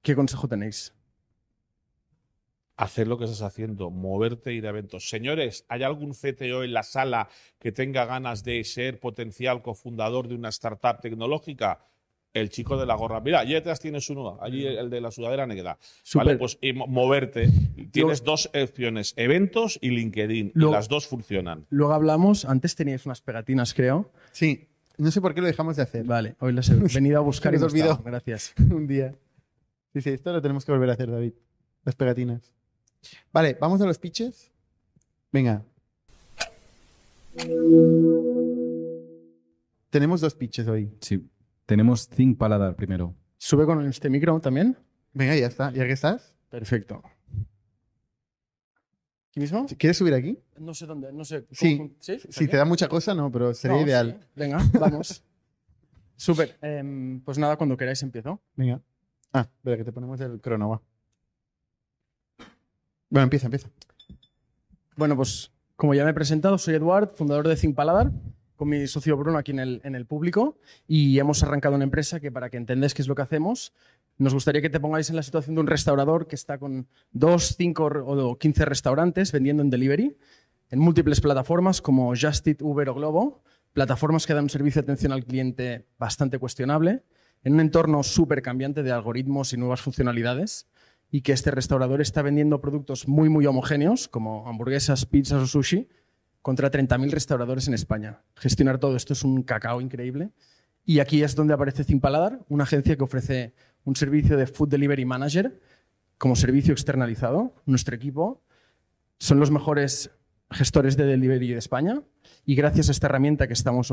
¿Qué 0.00 0.14
consejo 0.14 0.46
tenéis? 0.46 0.94
Hacer 2.76 3.08
lo 3.08 3.18
que 3.18 3.24
estás 3.24 3.42
haciendo, 3.42 3.90
moverte, 3.90 4.52
ir 4.52 4.64
a 4.66 4.70
eventos. 4.70 5.08
Señores, 5.08 5.66
¿hay 5.68 5.82
algún 5.82 6.12
CTO 6.12 6.62
en 6.62 6.72
la 6.72 6.84
sala 6.84 7.28
que 7.58 7.72
tenga 7.72 8.04
ganas 8.04 8.44
de 8.44 8.62
ser 8.62 9.00
potencial 9.00 9.60
cofundador 9.60 10.28
de 10.28 10.36
una 10.36 10.50
startup 10.50 11.00
tecnológica? 11.00 11.84
El 12.34 12.50
chico 12.50 12.76
de 12.76 12.84
la 12.84 12.96
gorra. 12.96 13.20
Mira, 13.20 13.38
allí 13.40 13.54
detrás 13.54 13.78
tienes 13.78 14.10
uno, 14.10 14.38
allí 14.42 14.66
el 14.66 14.90
de 14.90 15.00
la 15.00 15.10
sudadera 15.12 15.46
negra. 15.46 15.78
Vale, 16.14 16.36
pues 16.36 16.58
y 16.60 16.72
mo- 16.72 16.88
moverte. 16.88 17.48
Tienes 17.92 18.24
dos 18.24 18.50
opciones, 18.52 19.14
eventos 19.16 19.78
y 19.80 19.90
LinkedIn. 19.90 20.50
Luego- 20.54 20.72
y 20.72 20.74
las 20.76 20.88
dos 20.88 21.06
funcionan. 21.06 21.64
Luego 21.70 21.92
hablamos, 21.94 22.44
antes 22.44 22.74
teníais 22.74 23.06
unas 23.06 23.20
pegatinas, 23.20 23.72
creo. 23.72 24.10
Sí, 24.32 24.66
no 24.98 25.12
sé 25.12 25.20
por 25.20 25.32
qué 25.32 25.40
lo 25.42 25.46
dejamos 25.46 25.76
de 25.76 25.82
hacer. 25.84 26.04
Vale, 26.04 26.34
hoy 26.40 26.52
las 26.52 26.68
he 26.70 26.74
venido 26.74 27.18
a 27.18 27.20
buscar 27.22 27.52
Se 27.52 27.58
y 27.58 27.60
nos 27.62 27.72
no 27.72 27.80
olvidó. 27.80 28.02
Gracias. 28.04 28.52
un 28.58 28.86
día. 28.88 29.14
Sí, 29.92 30.00
sí, 30.02 30.10
esto 30.10 30.32
lo 30.32 30.42
tenemos 30.42 30.64
que 30.64 30.72
volver 30.72 30.90
a 30.90 30.94
hacer, 30.94 31.10
David. 31.10 31.34
Las 31.84 31.94
pegatinas. 31.94 32.52
Vale, 33.32 33.56
vamos 33.60 33.80
a 33.80 33.86
los 33.86 33.98
pitches. 33.98 34.50
Venga. 35.30 35.62
Tenemos 39.90 40.20
dos 40.20 40.34
pitches 40.34 40.66
hoy. 40.66 40.90
Sí. 41.00 41.24
Tenemos 41.66 42.08
Think 42.08 42.38
Paladar 42.38 42.76
primero. 42.76 43.14
¿Sube 43.38 43.64
con 43.66 43.84
este 43.86 44.10
micro 44.10 44.38
también? 44.40 44.76
Venga, 45.12 45.34
ya 45.36 45.46
está. 45.46 45.70
¿Ya 45.72 45.86
que 45.86 45.92
estás? 45.92 46.34
Perfecto. 46.50 47.02
¿Aquí 49.30 49.40
mismo? 49.40 49.66
¿Quieres 49.78 49.96
subir 49.96 50.14
aquí? 50.14 50.38
No 50.58 50.74
sé 50.74 50.86
dónde, 50.86 51.12
no 51.12 51.24
sé. 51.24 51.46
Sí. 51.50 51.96
¿Sí? 51.98 52.18
Si 52.28 52.46
te 52.46 52.56
da 52.56 52.64
mucha 52.64 52.88
cosa, 52.88 53.14
no, 53.14 53.30
pero 53.32 53.52
sería 53.54 53.76
No, 53.78 53.82
ideal. 53.82 54.18
sí. 54.20 54.26
Venga, 54.36 54.58
vamos. 54.78 55.24
Súper. 56.16 56.56
Em, 56.62 57.20
pues 57.20 57.38
nada, 57.38 57.56
cuando 57.56 57.76
queráis 57.76 58.02
empiezo. 58.02 58.40
Venga. 58.54 58.80
Ah, 59.32 59.48
espera, 59.56 59.76
que 59.76 59.84
te 59.84 59.92
ponemos 59.92 60.20
el 60.20 60.40
crono, 60.40 60.68
va. 60.68 60.82
Bueno, 63.10 63.24
empieza, 63.24 63.46
empieza. 63.46 63.68
Bueno, 64.96 65.16
pues 65.16 65.50
como 65.76 65.94
ya 65.94 66.04
me 66.04 66.10
he 66.10 66.14
presentado, 66.14 66.56
soy 66.56 66.74
Eduard, 66.74 67.08
fundador 67.08 67.48
de 67.48 67.56
Think 67.56 67.74
Paladar, 67.74 68.12
con 68.56 68.68
mi 68.68 68.86
socio 68.86 69.16
Bruno 69.16 69.38
aquí 69.38 69.52
en 69.52 69.58
el, 69.58 69.80
en 69.84 69.94
el 69.94 70.06
público, 70.06 70.58
y 70.86 71.18
hemos 71.18 71.42
arrancado 71.42 71.74
una 71.74 71.84
empresa 71.84 72.20
que 72.20 72.30
para 72.32 72.50
que 72.50 72.56
entendáis 72.56 72.94
qué 72.94 73.02
es 73.02 73.08
lo 73.08 73.14
que 73.14 73.22
hacemos, 73.22 73.72
nos 74.16 74.32
gustaría 74.32 74.62
que 74.62 74.70
te 74.70 74.80
pongáis 74.80 75.10
en 75.10 75.16
la 75.16 75.22
situación 75.22 75.56
de 75.56 75.60
un 75.60 75.66
restaurador 75.66 76.26
que 76.28 76.36
está 76.36 76.58
con 76.58 76.86
dos, 77.12 77.54
cinco 77.56 77.86
o 77.86 78.38
15 78.38 78.64
restaurantes 78.64 79.32
vendiendo 79.32 79.62
en 79.62 79.70
delivery 79.70 80.16
en 80.70 80.78
múltiples 80.78 81.20
plataformas 81.20 81.80
como 81.80 82.12
Just 82.16 82.46
Eat, 82.48 82.62
Uber 82.62 82.88
o 82.88 82.94
Globo, 82.94 83.42
plataformas 83.72 84.26
que 84.26 84.34
dan 84.34 84.44
un 84.44 84.50
servicio 84.50 84.82
de 84.82 84.86
atención 84.86 85.12
al 85.12 85.24
cliente 85.24 85.86
bastante 85.98 86.38
cuestionable, 86.38 87.04
en 87.42 87.54
un 87.54 87.60
entorno 87.60 88.02
súper 88.02 88.42
cambiante 88.42 88.82
de 88.82 88.90
algoritmos 88.90 89.52
y 89.52 89.56
nuevas 89.56 89.82
funcionalidades, 89.82 90.66
y 91.10 91.20
que 91.20 91.32
este 91.32 91.50
restaurador 91.52 92.00
está 92.00 92.22
vendiendo 92.22 92.60
productos 92.60 93.06
muy, 93.06 93.28
muy 93.28 93.46
homogéneos, 93.46 94.08
como 94.08 94.48
hamburguesas, 94.48 95.06
pizzas 95.06 95.42
o 95.42 95.46
sushi, 95.46 95.88
contra 96.44 96.70
30.000 96.70 97.10
restauradores 97.10 97.68
en 97.68 97.74
España. 97.74 98.20
Gestionar 98.36 98.76
todo 98.76 98.96
esto 98.96 99.14
es 99.14 99.24
un 99.24 99.44
cacao 99.44 99.80
increíble. 99.80 100.28
Y 100.84 100.98
aquí 100.98 101.22
es 101.22 101.34
donde 101.34 101.54
aparece 101.54 101.84
Zimpaladar, 101.84 102.40
una 102.50 102.64
agencia 102.64 102.94
que 102.96 103.02
ofrece 103.02 103.54
un 103.84 103.96
servicio 103.96 104.36
de 104.36 104.46
Food 104.46 104.68
Delivery 104.68 105.06
Manager 105.06 105.58
como 106.18 106.36
servicio 106.36 106.74
externalizado. 106.74 107.54
Nuestro 107.64 107.96
equipo 107.96 108.42
son 109.18 109.40
los 109.40 109.50
mejores 109.50 110.10
gestores 110.50 110.98
de 110.98 111.06
delivery 111.06 111.48
de 111.48 111.58
España 111.58 112.02
y 112.44 112.56
gracias 112.56 112.90
a 112.90 112.92
esta 112.92 113.06
herramienta 113.06 113.46
que 113.46 113.54
estamos 113.54 113.90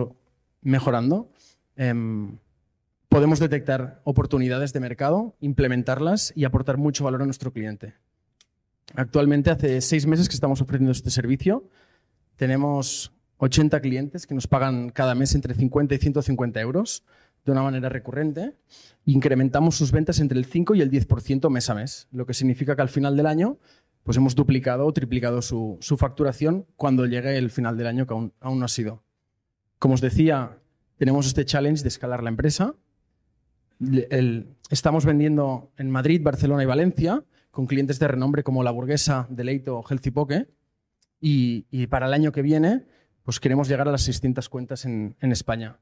mejorando, 0.61 1.31
em, 1.77 2.37
podemos 3.07 3.39
detectar 3.39 4.01
oportunidades 4.03 4.73
de 4.73 4.81
mercado, 4.81 5.37
implementarlas 5.39 6.33
y 6.35 6.43
aportar 6.43 6.75
mucho 6.75 7.05
valor 7.05 7.21
a 7.21 7.25
nuestro 7.25 7.53
cliente. 7.53 7.93
Actualmente 8.93 9.51
hace 9.51 9.79
seis 9.79 10.05
meses 10.05 10.27
que 10.27 10.35
estamos 10.35 10.59
ofreciendo 10.59 10.91
este 10.91 11.11
servicio. 11.11 11.69
Tenemos 12.41 13.13
80 13.37 13.79
clientes 13.81 14.25
que 14.25 14.33
nos 14.33 14.47
pagan 14.47 14.89
cada 14.89 15.13
mes 15.13 15.35
entre 15.35 15.53
50 15.53 15.93
y 15.93 15.97
150 15.99 16.59
euros 16.59 17.03
de 17.45 17.51
una 17.51 17.61
manera 17.61 17.87
recurrente. 17.87 18.55
Incrementamos 19.05 19.75
sus 19.75 19.91
ventas 19.91 20.19
entre 20.19 20.39
el 20.39 20.45
5 20.45 20.73
y 20.73 20.81
el 20.81 20.89
10% 20.89 21.51
mes 21.51 21.69
a 21.69 21.75
mes, 21.75 22.07
lo 22.11 22.25
que 22.25 22.33
significa 22.33 22.75
que 22.75 22.81
al 22.81 22.89
final 22.89 23.15
del 23.15 23.27
año 23.27 23.59
pues 24.01 24.17
hemos 24.17 24.33
duplicado 24.33 24.87
o 24.87 24.91
triplicado 24.91 25.43
su, 25.43 25.77
facturación 25.99 26.65
cuando 26.77 27.05
llegue 27.05 27.37
el 27.37 27.51
final 27.51 27.77
del 27.77 27.85
año 27.85 28.07
que 28.07 28.15
aún, 28.15 28.33
no 28.41 28.65
ha 28.65 28.67
sido. 28.67 29.03
Como 29.77 29.93
os 29.93 30.01
decía, 30.01 30.57
tenemos 30.97 31.27
este 31.27 31.45
challenge 31.45 31.83
de 31.83 31.89
escalar 31.89 32.23
la 32.23 32.29
empresa. 32.29 32.73
Estamos 34.71 35.05
vendiendo 35.05 35.69
en 35.77 35.91
Madrid, 35.91 36.23
Barcelona 36.23 36.63
y 36.63 36.65
Valencia 36.65 37.23
con 37.51 37.67
clientes 37.67 37.99
de 37.99 38.07
renombre 38.07 38.41
como 38.41 38.63
La 38.63 38.71
Burguesa, 38.71 39.27
Deleito 39.29 39.77
o 39.77 39.85
Healthy 39.87 40.09
Poke. 40.09 40.47
Y, 41.21 41.85
para 41.87 42.07
el 42.07 42.13
año 42.13 42.31
que 42.31 42.41
viene, 42.41 42.83
pues 43.23 43.39
queremos 43.39 43.67
llegar 43.67 43.87
a 43.87 43.91
las 43.91 44.01
600 44.01 44.49
cuentas 44.49 44.85
en, 44.85 45.15
en 45.21 45.31
España. 45.31 45.77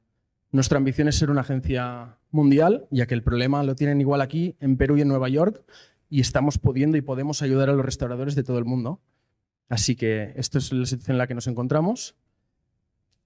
Nuestra 0.52 0.76
ambición 0.76 1.08
es 1.08 1.16
ser 1.16 1.30
una 1.30 1.40
agencia 1.40 2.18
mundial, 2.30 2.86
ya 2.90 3.06
que 3.06 3.14
el 3.14 3.22
problema 3.22 3.62
lo 3.62 3.74
tienen 3.74 4.00
igual 4.00 4.20
aquí, 4.20 4.56
en 4.60 4.76
Perú 4.76 4.98
y 4.98 5.00
en 5.00 5.08
Nueva 5.08 5.28
York, 5.28 5.64
y 6.10 6.20
estamos 6.20 6.58
pudiendo 6.58 6.98
y 6.98 7.00
podemos 7.00 7.40
ayudar 7.40 7.70
a 7.70 7.72
los 7.72 7.84
restauradores 7.84 8.34
de 8.34 8.42
todo 8.42 8.58
el 8.58 8.64
mundo. 8.66 9.00
Así 9.68 9.96
que 9.96 10.32
esto 10.36 10.58
es 10.58 10.72
la 10.72 10.84
situación 10.84 11.14
en 11.14 11.18
la 11.18 11.26
que 11.26 11.34
nos 11.34 11.46
encontramos. 11.46 12.16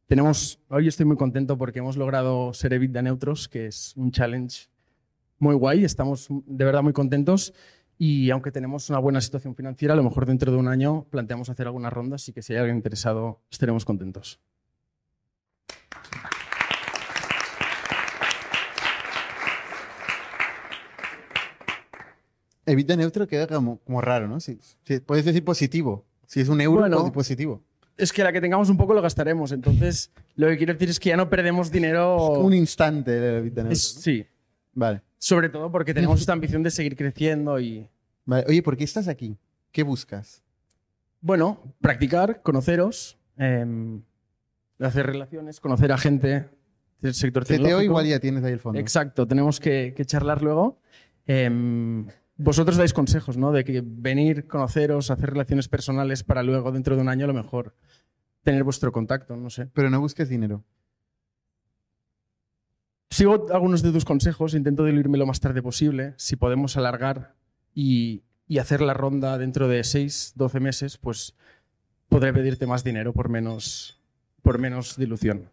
Tenemos, 0.06 0.60
hoy 0.68 0.86
estoy 0.86 1.06
muy 1.06 1.16
contento 1.16 1.56
porque 1.56 1.78
hemos 1.78 1.96
logrado 1.96 2.52
ser 2.52 2.74
EBITDA 2.74 3.00
neutros, 3.00 3.48
que 3.48 3.66
es 3.66 3.94
un 3.96 4.12
challenge 4.12 4.68
muy 5.38 5.54
guay. 5.54 5.84
Estamos 5.84 6.28
de 6.30 6.64
verdad 6.64 6.82
muy 6.82 6.92
contentos 6.92 7.54
y 7.98 8.30
aunque 8.30 8.50
tenemos 8.50 8.90
una 8.90 8.98
buena 8.98 9.20
situación 9.20 9.54
financiera, 9.54 9.94
a 9.94 9.96
lo 9.96 10.02
mejor 10.02 10.26
dentro 10.26 10.50
de 10.52 10.58
un 10.58 10.68
año 10.68 11.06
planteamos 11.10 11.48
hacer 11.48 11.66
algunas 11.66 11.92
rondas 11.92 12.28
y 12.28 12.32
que 12.32 12.42
si 12.42 12.52
hay 12.52 12.58
alguien 12.60 12.76
interesado 12.76 13.40
estaremos 13.50 13.84
contentos. 13.84 14.40
Evita 22.66 22.96
neutro 22.96 23.26
queda 23.26 23.46
como, 23.46 23.78
como 23.80 24.00
raro, 24.00 24.26
¿no? 24.26 24.40
Si, 24.40 24.58
si- 24.84 25.00
puedes 25.00 25.24
decir 25.24 25.44
positivo. 25.44 26.04
Si 26.26 26.40
es 26.40 26.48
un 26.48 26.60
euro, 26.60 26.80
Bueno. 26.80 27.12
positivo. 27.12 27.62
Es 27.96 28.12
que 28.12 28.24
la 28.24 28.32
que 28.32 28.40
tengamos 28.40 28.70
un 28.70 28.76
poco 28.76 28.94
lo 28.94 29.02
gastaremos, 29.02 29.52
entonces 29.52 30.10
lo 30.34 30.48
que 30.48 30.56
quiero 30.56 30.72
decir 30.72 30.88
es 30.88 30.98
que 30.98 31.10
ya 31.10 31.16
no 31.16 31.28
perdemos 31.28 31.70
dinero. 31.70 32.16
Un 32.40 32.54
instante 32.54 33.16
el 33.18 33.24
evita 33.36 33.62
neutro. 33.62 33.72
Es- 33.74 33.82
sí. 34.00 34.26
Vale. 34.74 35.02
Sobre 35.18 35.48
todo 35.48 35.70
porque 35.70 35.94
tenemos 35.94 36.20
esta 36.20 36.32
ambición 36.32 36.62
de 36.62 36.70
seguir 36.70 36.96
creciendo 36.96 37.58
y, 37.60 37.88
Vale. 38.26 38.44
Oye, 38.48 38.62
¿por 38.62 38.76
qué 38.76 38.84
estás 38.84 39.08
aquí? 39.08 39.38
¿Qué 39.72 39.82
buscas? 39.82 40.44
bueno, 41.24 41.58
practicar, 41.80 42.42
conoceros, 42.42 43.16
em, 43.38 44.02
hacer 44.78 45.06
relaciones, 45.06 45.58
conocer 45.58 45.90
a 45.90 45.96
gente 45.96 46.50
del 47.00 47.14
sector 47.14 47.44
CTO 47.44 47.54
tecnológico. 47.54 47.82
igual 47.82 48.06
ya 48.06 48.20
tienes 48.20 48.44
ahí 48.44 48.52
el 48.52 48.58
fondo. 48.58 48.78
Exacto, 48.78 49.26
tenemos 49.26 49.58
que, 49.58 49.94
que 49.96 50.04
charlar 50.04 50.42
luego. 50.42 50.82
Em, 51.26 52.06
vosotros 52.36 52.76
dais 52.76 52.92
consejos, 52.92 53.38
¿no? 53.38 53.52
De 53.52 53.64
que 53.64 53.82
venir, 53.82 54.46
conoceros, 54.46 55.10
hacer 55.10 55.30
relaciones 55.30 55.66
personales 55.66 56.24
para 56.24 56.42
luego, 56.42 56.72
dentro 56.72 56.94
de 56.94 57.00
un 57.00 57.08
año, 57.08 57.24
a 57.24 57.28
lo 57.28 57.34
mejor 57.34 57.74
tener 58.42 58.62
vuestro 58.62 58.92
contacto, 58.92 59.34
no 59.34 59.48
sé. 59.48 59.68
Pero 59.72 59.88
no 59.88 60.00
busques 60.00 60.28
dinero. 60.28 60.62
Sigo 63.14 63.46
algunos 63.54 63.80
de 63.82 63.92
tus 63.92 64.04
consejos, 64.04 64.54
intento 64.54 64.84
diluirme 64.84 65.18
lo 65.18 65.24
más 65.26 65.38
tarde 65.38 65.62
posible. 65.62 66.14
Si 66.16 66.34
podemos 66.34 66.76
alargar 66.76 67.36
y, 67.72 68.24
y 68.48 68.58
hacer 68.58 68.80
la 68.80 68.92
ronda 68.92 69.38
dentro 69.38 69.68
de 69.68 69.84
6, 69.84 70.32
12 70.34 70.58
meses, 70.58 70.98
pues 70.98 71.36
podré 72.08 72.32
pedirte 72.32 72.66
más 72.66 72.82
dinero 72.82 73.12
por 73.12 73.28
menos, 73.28 74.02
por 74.42 74.58
menos 74.58 74.96
dilución. 74.96 75.48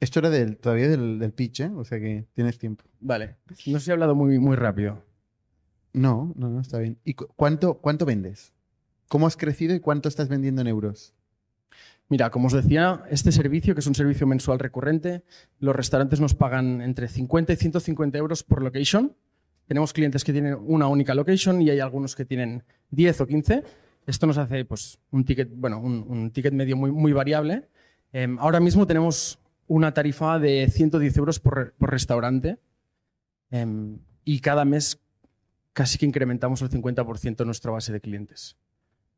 Esto 0.00 0.18
era 0.18 0.28
del, 0.30 0.56
todavía 0.56 0.88
del, 0.88 1.20
del 1.20 1.32
pitch, 1.32 1.60
¿eh? 1.60 1.70
O 1.76 1.84
sea 1.84 2.00
que 2.00 2.26
tienes 2.34 2.58
tiempo. 2.58 2.82
Vale. 2.98 3.36
No 3.66 3.78
sé 3.78 3.84
si 3.84 3.90
he 3.90 3.92
hablado 3.92 4.16
muy, 4.16 4.40
muy 4.40 4.56
rápido. 4.56 5.04
No, 5.92 6.32
no, 6.34 6.48
no, 6.50 6.60
está 6.60 6.78
bien. 6.80 6.98
¿Y 7.04 7.14
cu- 7.14 7.28
cuánto, 7.36 7.74
cuánto 7.78 8.04
vendes? 8.04 8.52
¿Cómo 9.08 9.28
has 9.28 9.36
crecido 9.36 9.76
y 9.76 9.80
cuánto 9.80 10.08
estás 10.08 10.28
vendiendo 10.28 10.60
en 10.60 10.66
euros? 10.66 11.14
Mira, 12.08 12.30
como 12.30 12.46
os 12.46 12.52
decía, 12.52 13.02
este 13.10 13.32
servicio, 13.32 13.74
que 13.74 13.80
es 13.80 13.86
un 13.86 13.94
servicio 13.94 14.26
mensual 14.26 14.58
recurrente, 14.58 15.24
los 15.58 15.74
restaurantes 15.74 16.20
nos 16.20 16.34
pagan 16.34 16.80
entre 16.80 17.08
50 17.08 17.52
y 17.52 17.56
150 17.56 18.18
euros 18.18 18.42
por 18.44 18.62
location. 18.62 19.16
Tenemos 19.66 19.92
clientes 19.92 20.22
que 20.22 20.32
tienen 20.32 20.56
una 20.60 20.86
única 20.86 21.14
location 21.14 21.60
y 21.62 21.70
hay 21.70 21.80
algunos 21.80 22.14
que 22.14 22.24
tienen 22.24 22.62
10 22.90 23.20
o 23.22 23.26
15. 23.26 23.62
Esto 24.06 24.26
nos 24.26 24.38
hace 24.38 24.64
pues, 24.64 25.00
un 25.10 25.24
ticket, 25.24 25.50
bueno, 25.52 25.80
un, 25.80 26.30
ticket 26.30 26.52
medio 26.52 26.76
muy, 26.76 27.12
variable. 27.12 27.68
Em, 28.12 28.38
ahora 28.38 28.60
mismo 28.60 28.86
tenemos 28.86 29.40
una 29.66 29.92
tarifa 29.92 30.38
de 30.38 30.68
110 30.70 31.16
euros 31.16 31.40
por 31.40 31.74
restaurante 31.80 32.58
Em, 33.50 33.98
y 34.24 34.40
cada 34.40 34.64
mes 34.64 35.00
casi 35.72 35.98
que 35.98 36.06
incrementamos 36.06 36.62
el 36.62 36.70
50% 36.70 37.44
nuestra 37.44 37.70
base 37.70 37.92
de 37.92 38.00
clientes. 38.00 38.56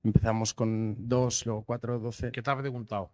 Empezamos 0.09 0.55
con 0.55 0.97
2, 1.07 1.47
luego 1.47 1.65
4, 1.65 1.99
12. 1.99 2.33
¿Qué 2.33 2.41
te 2.41 2.51
ha 2.51 2.57
preguntado? 2.59 3.11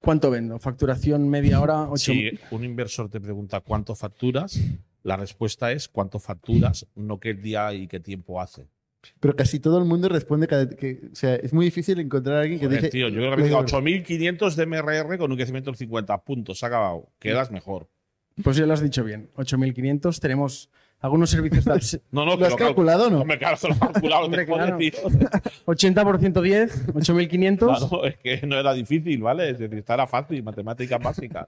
¿Cuánto 0.00 0.28
vendo? 0.28 0.58
Facturación 0.58 1.28
media 1.28 1.60
hora, 1.60 1.88
8. 1.88 1.96
Si 1.96 2.30
un 2.50 2.64
inversor 2.64 3.08
te 3.08 3.20
pregunta 3.20 3.60
cuánto 3.60 3.94
facturas, 3.94 4.58
la 5.04 5.16
respuesta 5.16 5.70
es 5.70 5.88
cuánto 5.88 6.18
facturas, 6.18 6.86
no 6.96 7.20
qué 7.20 7.34
día 7.34 7.72
y 7.74 7.86
qué 7.86 8.00
tiempo 8.00 8.40
hace. 8.40 8.66
Pero 9.20 9.36
casi 9.36 9.60
todo 9.60 9.78
el 9.78 9.84
mundo 9.84 10.08
responde 10.08 10.48
cada, 10.48 10.68
que, 10.68 11.08
o 11.12 11.14
sea, 11.14 11.36
es 11.36 11.52
muy 11.52 11.64
difícil 11.64 12.00
encontrar 12.00 12.38
a 12.38 12.40
alguien 12.40 12.58
que 12.58 12.66
Joder, 12.66 12.80
dice. 12.82 12.90
tío, 12.90 13.08
yo 13.08 13.16
creo 13.16 13.30
que 13.30 13.36
me 13.36 13.44
diga 13.44 13.60
8.500 13.60 14.54
de 14.56 14.66
MRR 14.66 15.16
con 15.16 15.30
un 15.30 15.36
crecimiento 15.36 15.70
del 15.70 15.78
50 15.78 16.24
puntos. 16.24 16.58
Se 16.58 16.66
ha 16.66 16.68
acabado. 16.68 17.08
Quedas 17.20 17.52
mejor. 17.52 17.88
Pues 18.42 18.56
ya 18.56 18.66
lo 18.66 18.72
has 18.72 18.82
dicho 18.82 19.04
bien. 19.04 19.30
8.500. 19.36 20.18
Tenemos 20.18 20.70
algunos 21.00 21.30
servicios 21.30 21.64
de 21.64 21.72
abs- 21.72 22.00
No, 22.10 22.24
no, 22.24 22.36
¿Lo 22.36 22.46
has 22.46 22.54
calculado 22.54 23.06
o 23.06 23.10
no? 23.10 23.20
Hombre, 23.22 23.38
claro, 23.38 23.56
lo 23.62 23.74
he 23.74 23.78
calculado. 23.78 24.24
Hombre, 24.24 24.44
te 24.44 24.52
jodes, 24.52 24.66
claro. 24.66 24.78
tío. 24.78 25.62
80% 25.66 26.40
10, 26.42 26.86
8.500. 26.88 27.58
Claro, 27.88 28.04
es 28.06 28.16
que 28.18 28.46
no 28.46 28.58
era 28.58 28.72
difícil, 28.72 29.22
¿vale? 29.22 29.50
Es 29.50 29.58
decir, 29.58 29.78
esta 29.78 29.94
era 29.94 30.06
fácil, 30.06 30.42
matemáticas 30.42 31.00
básicas. 31.02 31.46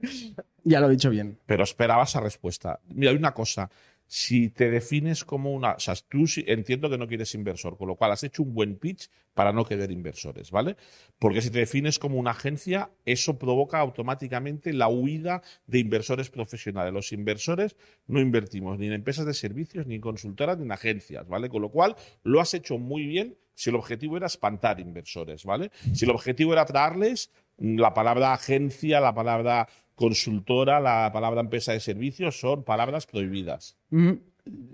Ya 0.64 0.80
lo 0.80 0.88
he 0.88 0.90
dicho 0.90 1.08
bien. 1.08 1.38
Pero 1.46 1.64
esperaba 1.64 2.02
esa 2.02 2.20
respuesta. 2.20 2.78
Mira, 2.88 3.10
hay 3.12 3.16
una 3.16 3.32
cosa. 3.32 3.70
Si 4.10 4.48
te 4.48 4.70
defines 4.70 5.24
como 5.24 5.52
una. 5.52 5.72
O 5.72 5.80
sea, 5.80 5.94
tú 6.08 6.24
entiendo 6.46 6.88
que 6.88 6.96
no 6.96 7.06
quieres 7.06 7.34
inversor, 7.34 7.76
con 7.76 7.88
lo 7.88 7.96
cual 7.96 8.12
has 8.12 8.24
hecho 8.24 8.42
un 8.42 8.54
buen 8.54 8.76
pitch 8.76 9.10
para 9.34 9.52
no 9.52 9.64
querer 9.64 9.90
inversores, 9.90 10.50
¿vale? 10.50 10.76
Porque 11.18 11.42
si 11.42 11.50
te 11.50 11.58
defines 11.58 11.98
como 11.98 12.18
una 12.18 12.30
agencia, 12.30 12.90
eso 13.04 13.38
provoca 13.38 13.78
automáticamente 13.78 14.72
la 14.72 14.88
huida 14.88 15.42
de 15.66 15.78
inversores 15.78 16.30
profesionales. 16.30 16.92
Los 16.92 17.12
inversores 17.12 17.76
no 18.06 18.18
invertimos 18.18 18.78
ni 18.78 18.86
en 18.86 18.94
empresas 18.94 19.26
de 19.26 19.34
servicios, 19.34 19.86
ni 19.86 19.96
en 19.96 20.00
consultoras, 20.00 20.56
ni 20.56 20.64
en 20.64 20.72
agencias, 20.72 21.28
¿vale? 21.28 21.50
Con 21.50 21.62
lo 21.62 21.70
cual, 21.70 21.94
lo 22.22 22.40
has 22.40 22.54
hecho 22.54 22.78
muy 22.78 23.06
bien 23.06 23.36
si 23.54 23.70
el 23.70 23.76
objetivo 23.76 24.16
era 24.16 24.26
espantar 24.26 24.80
inversores, 24.80 25.44
¿vale? 25.44 25.70
Si 25.92 26.04
el 26.04 26.12
objetivo 26.12 26.52
era 26.52 26.64
traerles 26.64 27.30
mm, 27.30 27.47
la 27.58 27.92
palabra 27.94 28.32
agencia, 28.32 29.00
la 29.00 29.14
palabra 29.14 29.68
consultora, 29.94 30.80
la 30.80 31.10
palabra 31.12 31.40
empresa 31.40 31.72
de 31.72 31.80
servicios 31.80 32.38
son 32.38 32.62
palabras 32.64 33.06
prohibidas. 33.06 33.76
Mm, 33.90 34.12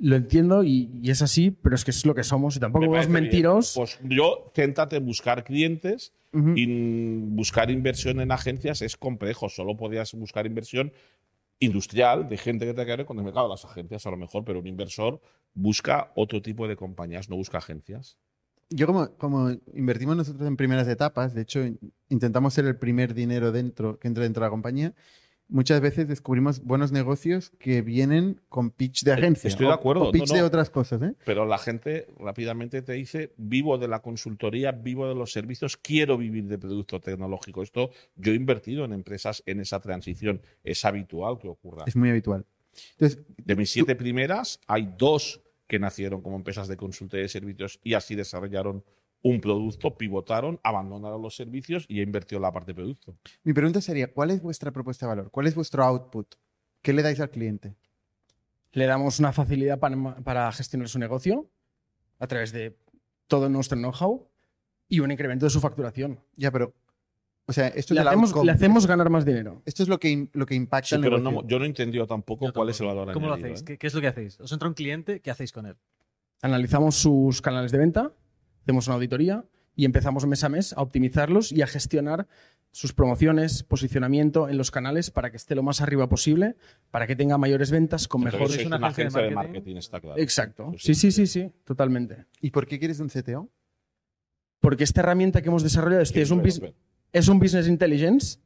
Lo 0.01 0.17
entiendo 0.17 0.63
y, 0.63 0.91
y 1.03 1.11
es 1.11 1.23
así, 1.23 1.51
pero 1.51 1.75
es 1.75 1.85
que 1.85 1.91
es 1.91 2.05
lo 2.07 2.15
que 2.15 2.23
somos 2.23 2.57
y 2.57 2.61
tampoco 2.61 2.91
bien. 2.91 3.11
mentiros. 3.11 3.73
Pues 3.75 3.99
yo, 4.05 4.53
céntrate 4.55 4.97
en 4.97 5.07
buscar 5.07 5.43
clientes 5.45 6.13
y 6.57 6.67
buscar 7.29 7.71
inversión 7.71 8.21
en 8.21 8.33
agencias 8.33 8.83
es 8.83 8.97
complejo. 8.97 9.49
Solo 9.49 9.77
podías 9.77 10.13
buscar 10.15 10.47
inversión 10.47 10.93
industrial 11.61 12.29
de 12.29 12.37
gente 12.37 12.67
que 12.67 12.75
te 12.75 12.85
quiere 12.85 13.05
con 13.07 13.17
el 13.19 13.25
mercado. 13.25 13.49
Las 13.49 13.65
agencias 13.65 14.05
a 14.07 14.11
lo 14.11 14.17
mejor, 14.17 14.45
pero 14.45 14.59
un 14.59 14.67
inversor 14.67 15.21
busca 15.55 16.11
otro 16.17 16.43
tipo 16.43 16.67
de 16.67 16.75
compañías, 16.77 17.31
no 17.31 17.37
busca 17.37 17.59
agencias. 17.59 18.19
Yo 18.77 18.87
como, 18.87 19.09
como 19.17 19.51
invertimos 19.75 20.17
nosotros 20.17 20.47
en 20.49 20.57
primeras 20.57 20.89
etapas, 20.89 21.33
de 21.35 21.43
hecho 21.43 21.65
in- 21.65 21.79
intentamos 22.09 22.55
ser 22.55 22.65
el 22.67 22.77
primer 22.77 23.15
dinero 23.15 23.53
dentro 23.53 23.99
que 23.99 24.09
entra 24.09 24.25
dentro 24.25 24.41
de 24.43 24.47
la 24.47 24.51
compañía, 24.51 24.95
muchas 25.49 25.81
veces 25.81 26.09
descubrimos 26.09 26.61
buenos 26.65 26.91
negocios 26.91 27.51
que 27.59 27.83
vienen 27.83 28.41
con 28.49 28.71
pitch 28.71 29.05
de 29.05 29.13
agencia. 29.13 29.47
Eh, 29.49 29.51
Estoy 29.51 29.67
de 29.67 29.73
acuerdo, 29.75 30.05
O 30.09 30.11
pitch 30.11 30.31
no, 30.31 30.35
de 30.37 30.43
otras 30.43 30.71
cosas, 30.71 31.03
¿eh? 31.03 31.15
Pero 31.25 31.45
la 31.47 31.59
gente 31.59 32.09
rápidamente 32.19 32.83
te 32.83 32.95
dice, 32.95 33.33
vivo 33.37 33.79
de 33.79 33.87
la 33.87 34.01
consultoría, 34.01 34.73
vivo 34.73 35.07
de 35.09 35.15
los 35.15 35.31
servicios, 35.33 35.77
quiero 35.77 36.17
vivir 36.19 36.45
de 36.49 36.59
producto 36.59 36.99
tecnológico. 36.99 37.63
Esto 37.63 37.91
yo 38.17 38.33
he 38.33 38.35
invertido 38.35 38.85
en 38.87 38.93
empresas 38.93 39.43
en 39.47 39.61
esa 39.61 39.79
transición. 39.81 40.41
Es 40.65 40.85
habitual 40.85 41.39
que 41.39 41.49
ocurra. 41.49 41.85
Es 41.87 41.95
muy 41.95 42.09
habitual. 42.11 42.45
Entonces, 42.99 43.21
De 43.37 43.55
mis 43.55 43.71
siete 43.71 43.95
primeras, 43.95 44.59
hay 44.67 44.93
dos 44.99 45.41
que 45.67 45.79
nacieron 45.79 46.21
como 46.23 46.37
empresas 46.37 46.69
de 46.69 46.77
consultoría 46.77 47.23
de 47.23 47.29
servicios 47.29 47.81
y 47.83 47.95
así 47.95 48.15
desarrollaron 48.15 48.85
un 49.23 49.41
producto, 49.41 49.97
pivotaron, 49.97 50.61
abandonaron 50.63 51.23
los 51.23 51.35
servicios 51.35 51.87
y 51.89 52.03
invirtió 52.03 52.37
en 52.37 52.43
la 52.43 52.53
parte 52.53 52.73
de 52.73 52.75
producto. 52.75 53.17
Mi 53.43 53.55
pregunta 53.55 53.81
sería, 53.81 54.13
¿cuál 54.13 54.31
es 54.31 54.43
vuestra 54.43 54.71
propuesta 54.71 55.07
de 55.07 55.09
valor? 55.09 55.31
¿Cuál 55.31 55.47
es 55.47 55.55
vuestro 55.55 55.83
output? 55.83 56.35
¿Qué 56.83 56.93
le 56.93 57.03
dais 57.03 57.19
al 57.21 57.31
cliente? 57.31 57.75
Le 58.73 58.85
damos 58.85 59.19
una 59.21 59.33
facilidad 59.33 59.79
para, 59.79 60.17
para 60.17 60.53
gestionar 60.53 60.89
su 60.89 60.99
negocio 60.99 61.49
a 62.19 62.27
través 62.27 62.53
de 62.53 62.77
todo 63.27 63.49
nuestro 63.49 63.79
know-how 63.79 64.29
y 64.89 65.01
un 65.01 65.11
incremento 65.11 65.47
de 65.47 65.51
su 65.51 65.61
facturación. 65.61 66.21
Ya, 66.37 66.51
pero, 66.51 66.75
o 67.47 67.53
sea, 67.53 67.69
esto 67.69 67.95
le, 67.95 68.01
es 68.01 68.07
hacemos, 68.07 68.31
outcome. 68.31 68.47
le 68.47 68.53
hacemos 68.53 68.87
ganar 68.87 69.11
más 69.11 69.25
dinero. 69.25 69.63
Esto 69.67 69.83
es 69.83 69.89
lo 69.89 69.99
que, 70.01 70.29
lo 70.33 70.47
que 70.47 70.55
impacta 70.55 70.89
Sí, 70.89 70.95
el 70.95 71.01
pero 71.03 71.19
negocio. 71.19 71.43
no- 71.43 71.49
yo 71.49 71.59
no 71.59 71.65
he 71.65 71.69
entendido 71.69 72.07
tampoco 72.07 72.53
cuál 72.53 72.71
es 72.71 72.81
el 72.81 72.87
valor 72.87 73.13
¿Cómo 73.13 73.29
lo 73.29 73.35
hacéis? 73.35 73.61
¿eh? 73.61 73.65
¿Qué, 73.65 73.79
qué 73.79 73.87
es 73.87 73.95
lo 73.95 74.01
que 74.01 74.09
hacéis? 74.09 74.41
Os 74.41 74.51
entra 74.53 74.69
un 74.69 74.75
cliente, 74.75 75.21
¿qué 75.21 75.31
hacéis 75.31 75.53
con 75.53 75.67
él? 75.67 75.77
Analizamos 76.43 76.95
sus 76.97 77.41
canales 77.43 77.71
de 77.73 77.79
venta, 77.79 78.13
hacemos 78.63 78.87
una 78.87 78.95
auditoría 78.97 79.45
y 79.77 79.85
empezamos 79.85 80.27
mes 80.27 80.45
a 80.45 80.49
mes 80.49 80.73
a 80.73 80.81
optimizarlos 80.83 81.51
y 81.53 81.63
a 81.63 81.67
gestionar 81.67 82.27
sus 82.71 82.93
promociones, 82.93 83.63
posicionamiento 83.63 84.49
en 84.49 84.57
los 84.59 84.71
canales 84.73 85.11
para 85.11 85.31
que 85.31 85.37
esté 85.37 85.55
lo 85.55 85.63
más 85.63 85.81
arriba 85.81 86.09
posible, 86.09 86.57
para 86.91 87.07
que 87.07 87.15
tenga 87.15 87.39
mayores 87.39 87.71
ventas 87.71 88.09
con 88.09 88.23
Entonces, 88.23 88.41
mejores... 88.41 88.55
sois 88.57 88.67
una 88.67 88.87
agencia 88.89 89.23
de 89.23 89.31
marketing, 89.31 89.77
está 89.77 90.01
claro. 90.01 90.21
Exacto. 90.21 90.71
Pues 90.71 90.83
Sí, 90.83 90.95
sí, 90.95 91.13
sí, 91.13 91.27
sí, 91.29 91.53
totalmente. 91.65 92.25
¿Y 92.41 92.51
por 92.51 92.67
qué 92.67 92.79
quieres 92.81 92.99
un 93.01 93.09
CTO? 93.09 93.49
Porque 94.61 94.85
esta 94.85 95.03
herramienta 95.03 95.41
que 95.43 95.49
hemos 95.49 95.63
desarrollado 95.63 96.03
este 96.03 96.23
es, 96.23 96.31
un 96.31 96.43
bus- 96.43 96.61
es 97.15 97.29
un 97.29 97.39
business 97.39 97.67
intelligence, 97.69 98.39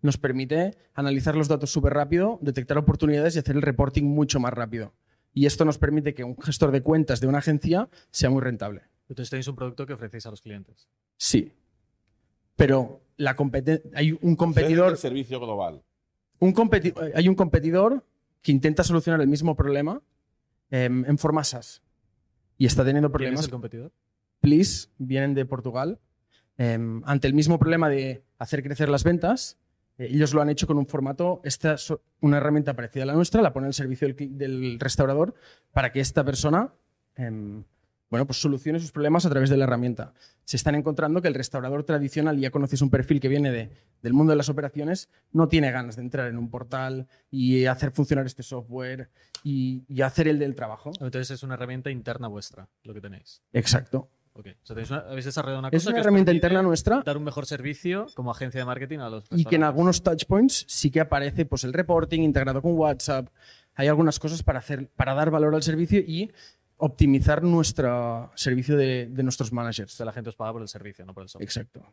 nos 0.00 0.16
permite 0.16 0.76
analizar 0.94 1.34
los 1.36 1.48
datos 1.48 1.70
súper 1.70 1.92
rápido, 1.92 2.38
detectar 2.40 2.78
oportunidades 2.78 3.36
y 3.36 3.40
hacer 3.40 3.56
el 3.56 3.62
reporting 3.62 4.04
mucho 4.04 4.40
más 4.40 4.52
rápido. 4.54 4.94
Y 5.34 5.46
esto 5.46 5.64
nos 5.64 5.78
permite 5.78 6.14
que 6.14 6.24
un 6.24 6.36
gestor 6.40 6.70
de 6.70 6.80
cuentas 6.82 7.20
de 7.20 7.26
una 7.26 7.38
agencia 7.38 7.88
sea 8.10 8.30
muy 8.30 8.40
rentable. 8.40 8.82
Entonces 9.08 9.30
tenéis 9.30 9.48
un 9.48 9.56
producto 9.56 9.84
que 9.86 9.92
ofrecéis 9.92 10.24
a 10.26 10.30
los 10.30 10.40
clientes. 10.40 10.88
Sí. 11.16 11.52
Pero 12.56 13.02
la 13.16 13.36
competen- 13.36 13.82
hay 13.94 14.16
un 14.22 14.36
competidor, 14.36 14.92
el 14.92 14.96
servicio 14.98 15.40
global. 15.40 15.82
un 16.38 16.54
competi- 16.54 16.94
hay 17.14 17.28
un 17.28 17.34
competidor 17.34 18.04
que 18.42 18.52
intenta 18.52 18.84
solucionar 18.84 19.20
el 19.20 19.28
mismo 19.28 19.56
problema 19.56 20.02
em, 20.70 21.04
en 21.06 21.18
forma 21.18 21.42
SaaS. 21.44 21.82
Y 22.58 22.66
está 22.66 22.84
teniendo 22.84 23.08
¿Quién 23.10 23.14
es 23.14 23.18
problemas. 23.40 23.44
el 23.46 23.50
competidor? 23.50 23.92
Please 24.40 24.88
vienen 24.98 25.34
de 25.34 25.44
Portugal. 25.46 25.98
Em, 26.56 27.02
ante 27.04 27.26
el 27.26 27.34
mismo 27.34 27.58
problema 27.58 27.88
de 27.88 28.22
hacer 28.38 28.62
crecer 28.62 28.88
las 28.88 29.02
ventas, 29.04 29.58
eh, 29.98 30.08
ellos 30.10 30.34
lo 30.34 30.40
han 30.42 30.50
hecho 30.50 30.66
con 30.66 30.78
un 30.78 30.86
formato, 30.86 31.40
esta 31.44 31.74
es 31.74 31.92
una 32.20 32.36
herramienta 32.38 32.74
parecida 32.74 33.02
a 33.02 33.06
la 33.06 33.14
nuestra, 33.14 33.42
la 33.42 33.52
pone 33.52 33.66
al 33.66 33.74
servicio 33.74 34.06
del 34.14 34.78
restaurador 34.80 35.34
para 35.72 35.92
que 35.92 36.00
esta 36.00 36.24
persona 36.24 36.72
em, 37.16 37.64
bueno, 38.10 38.26
pues 38.26 38.40
solucione 38.40 38.78
sus 38.78 38.92
problemas 38.92 39.26
a 39.26 39.30
través 39.30 39.50
de 39.50 39.56
la 39.56 39.64
herramienta. 39.64 40.12
Se 40.44 40.56
están 40.56 40.76
encontrando 40.76 41.20
que 41.20 41.26
el 41.26 41.34
restaurador 41.34 41.82
tradicional, 41.82 42.38
ya 42.38 42.50
conoces 42.50 42.80
un 42.82 42.90
perfil 42.90 43.18
que 43.18 43.26
viene 43.28 43.50
de- 43.50 43.70
del 44.02 44.12
mundo 44.12 44.30
de 44.30 44.36
las 44.36 44.48
operaciones, 44.48 45.08
no 45.32 45.48
tiene 45.48 45.72
ganas 45.72 45.96
de 45.96 46.02
entrar 46.02 46.28
en 46.28 46.38
un 46.38 46.48
portal 46.48 47.08
y 47.30 47.64
hacer 47.66 47.90
funcionar 47.90 48.26
este 48.26 48.44
software 48.44 49.08
y, 49.42 49.82
y 49.88 50.02
hacer 50.02 50.28
el 50.28 50.38
del 50.38 50.54
trabajo. 50.54 50.90
Entonces 51.00 51.30
es 51.32 51.42
una 51.42 51.54
herramienta 51.54 51.90
interna 51.90 52.28
vuestra, 52.28 52.68
lo 52.84 52.94
que 52.94 53.00
tenéis. 53.00 53.42
Exacto. 53.52 54.08
Ok. 54.36 54.46
O 54.62 54.66
sea, 54.66 54.74
tenéis 54.74 54.90
una- 54.90 55.00
habéis 55.00 55.24
desarrollado 55.26 55.60
una 55.60 55.68
Es 55.68 55.74
cosa 55.82 55.90
una 55.90 55.94
que 55.96 56.00
herramienta 56.00 56.32
interna 56.32 56.60
nuestra 56.62 57.02
dar 57.04 57.16
un 57.16 57.24
mejor 57.24 57.46
servicio 57.46 58.06
como 58.14 58.30
agencia 58.32 58.60
de 58.60 58.64
marketing 58.66 58.98
a 58.98 59.08
los 59.08 59.24
y 59.30 59.44
que 59.44 59.56
en 59.56 59.62
algunos 59.64 60.02
touchpoints 60.02 60.64
sí 60.68 60.90
que 60.90 61.00
aparece 61.00 61.44
pues, 61.46 61.62
el 61.64 61.72
reporting 61.72 62.20
integrado 62.20 62.60
con 62.60 62.72
WhatsApp. 62.72 63.28
Hay 63.76 63.88
algunas 63.88 64.18
cosas 64.18 64.42
para, 64.42 64.58
hacer, 64.58 64.88
para 64.96 65.14
dar 65.14 65.30
valor 65.30 65.54
al 65.54 65.62
servicio 65.62 66.00
y 66.00 66.32
optimizar 66.76 67.42
nuestro 67.42 68.30
servicio 68.34 68.76
de, 68.76 69.06
de 69.10 69.22
nuestros 69.22 69.52
managers. 69.52 69.94
O 69.94 69.96
sea, 69.96 70.06
la 70.06 70.12
gente 70.12 70.30
os 70.30 70.36
paga 70.36 70.52
por 70.52 70.62
el 70.62 70.68
servicio, 70.68 71.04
no 71.06 71.14
por 71.14 71.22
el 71.22 71.28
software. 71.28 71.44
Exacto. 71.48 71.84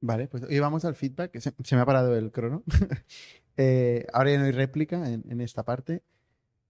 Vale, 0.00 0.26
pues 0.28 0.42
hoy 0.44 0.58
vamos 0.60 0.84
al 0.84 0.94
feedback. 0.94 1.30
que 1.32 1.40
Se, 1.40 1.52
se 1.62 1.76
me 1.76 1.82
ha 1.82 1.86
parado 1.86 2.16
el 2.16 2.30
crono. 2.30 2.62
Eh, 3.58 4.06
ahora 4.14 4.30
ya 4.30 4.38
no 4.38 4.46
hay 4.46 4.52
réplica 4.52 5.06
en, 5.10 5.24
en 5.28 5.42
esta 5.42 5.62
parte. 5.62 6.02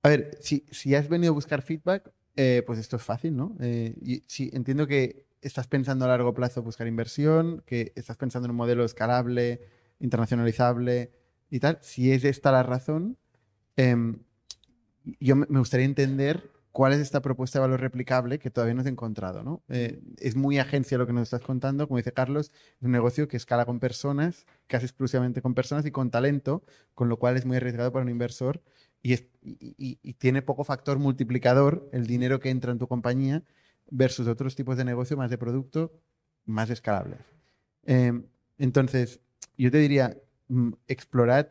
A 0.03 0.09
ver, 0.09 0.37
si, 0.41 0.67
si 0.73 0.97
has 0.97 1.09
venido 1.09 1.31
a 1.31 1.35
buscar 1.35 1.63
feedback, 1.63 2.11
eh, 2.37 2.63
pues 2.67 2.79
esto 2.79 2.97
es 2.97 3.03
fácil, 3.03 3.37
¿no? 3.37 3.57
Eh, 3.61 3.95
y, 4.01 4.23
sí, 4.27 4.51
entiendo 4.53 4.87
que 4.87 5.27
estás 5.43 5.67
pensando 5.67 6.05
a 6.05 6.09
largo 6.09 6.35
plazo 6.35 6.63
buscar 6.63 6.87
inversión, 6.87 7.63
que 7.67 7.93
estás 7.97 8.17
pensando 8.17 8.47
en 8.47 8.53
un 8.53 8.57
modelo 8.57 8.85
escalable, 8.85 9.61
internacionalizable 10.01 11.13
y 11.51 11.61
tal. 11.61 11.79
Si 11.83 12.13
es 12.13 12.25
esta 12.25 12.53
la 12.53 12.63
razón, 12.63 13.19
em, 13.77 14.21
yo 15.21 15.37
me 15.37 15.59
gustaría 15.59 15.87
entender 15.87 16.51
cuál 16.73 16.95
es 16.95 17.01
esta 17.01 17.21
propuesta 17.21 17.59
de 17.59 17.63
valor 17.63 17.81
replicable 17.81 18.39
que 18.39 18.51
todavía 18.51 18.75
no 18.75 18.83
he 18.83 18.89
encontrado, 18.89 19.43
¿no? 19.43 19.63
Eh, 19.69 20.01
es 20.19 20.37
muy 20.37 20.59
agencia 20.59 20.97
lo 20.99 21.07
que 21.07 21.13
nos 21.13 21.25
estás 21.25 21.43
contando, 21.43 21.87
como 21.87 21.99
dice 21.99 22.13
Carlos, 22.13 22.51
es 22.79 22.83
un 22.83 22.93
negocio 22.93 23.29
que 23.29 23.37
escala 23.37 23.67
con 23.67 23.79
personas, 23.79 24.47
casi 24.67 24.87
exclusivamente 24.87 25.43
con 25.43 25.55
personas 25.55 25.85
y 25.87 25.91
con 25.91 26.11
talento, 26.11 26.65
con 26.95 27.09
lo 27.09 27.19
cual 27.19 27.37
es 27.37 27.45
muy 27.45 27.59
arriesgado 27.59 27.93
para 27.93 28.05
un 28.05 28.11
inversor 28.11 28.63
y, 29.03 29.15
es- 29.15 29.27
y- 29.43 30.13
tiene 30.15 30.43
poco 30.43 30.65
factor 30.65 30.99
multiplicador 30.99 31.89
el 31.93 32.07
dinero 32.07 32.39
que 32.41 32.51
entra 32.51 32.73
en 32.73 32.79
tu 32.79 32.87
compañía 32.87 33.43
versus 33.91 34.29
otros 34.29 34.55
tipos 34.55 34.77
de 34.77 34.85
negocio 34.85 35.17
más 35.17 35.31
de 35.31 35.39
producto, 35.39 35.93
más 36.47 36.71
escalables. 36.71 37.19
Eh, 37.85 38.13
entonces, 38.59 39.21
yo 39.59 39.71
te 39.71 39.79
diría, 39.79 40.17
mm, 40.49 40.73
explorad 40.87 41.47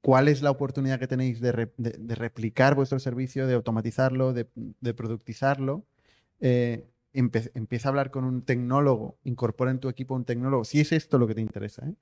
cuál 0.00 0.28
es 0.28 0.42
la 0.42 0.50
oportunidad 0.50 0.98
que 1.00 1.08
tenéis 1.08 1.40
de, 1.40 1.52
re- 1.52 1.72
de- 1.78 1.96
de 1.98 2.14
replicar 2.14 2.74
vuestro 2.74 2.98
servicio, 2.98 3.46
de 3.46 3.54
automatizarlo, 3.54 4.32
de, 4.32 4.46
de 4.54 4.94
productizarlo. 4.94 5.84
Eh, 6.40 6.86
empieza 7.12 7.88
a 7.88 7.90
hablar 7.90 8.10
con 8.10 8.24
un 8.24 8.42
tecnólogo, 8.42 9.16
incorpora 9.24 9.70
en 9.70 9.80
tu 9.80 9.88
equipo 9.88 10.14
un 10.14 10.26
tecnólogo, 10.26 10.64
si 10.64 10.80
es 10.80 10.92
esto 10.92 11.18
lo 11.18 11.26
que 11.26 11.34
te 11.34 11.40
interesa, 11.40 11.88
¿eh? 11.88 11.94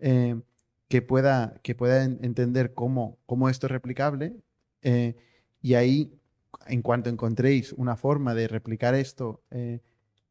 Eh, 0.00 0.40
que, 0.88 1.02
pueda, 1.02 1.60
que 1.62 1.74
pueda 1.74 2.04
en- 2.04 2.18
entender 2.22 2.74
cómo, 2.74 3.18
cómo 3.26 3.48
esto 3.48 3.66
es 3.66 3.72
replicable. 3.72 4.36
eh, 4.82 5.16
y 5.62 5.74
ahí, 5.74 6.12
en 6.66 6.82
cuanto 6.82 7.08
encontréis 7.10 7.72
una 7.72 7.96
forma 7.96 8.34
de 8.34 8.48
replicar 8.48 8.94
esto 8.94 9.42
eh, 9.50 9.80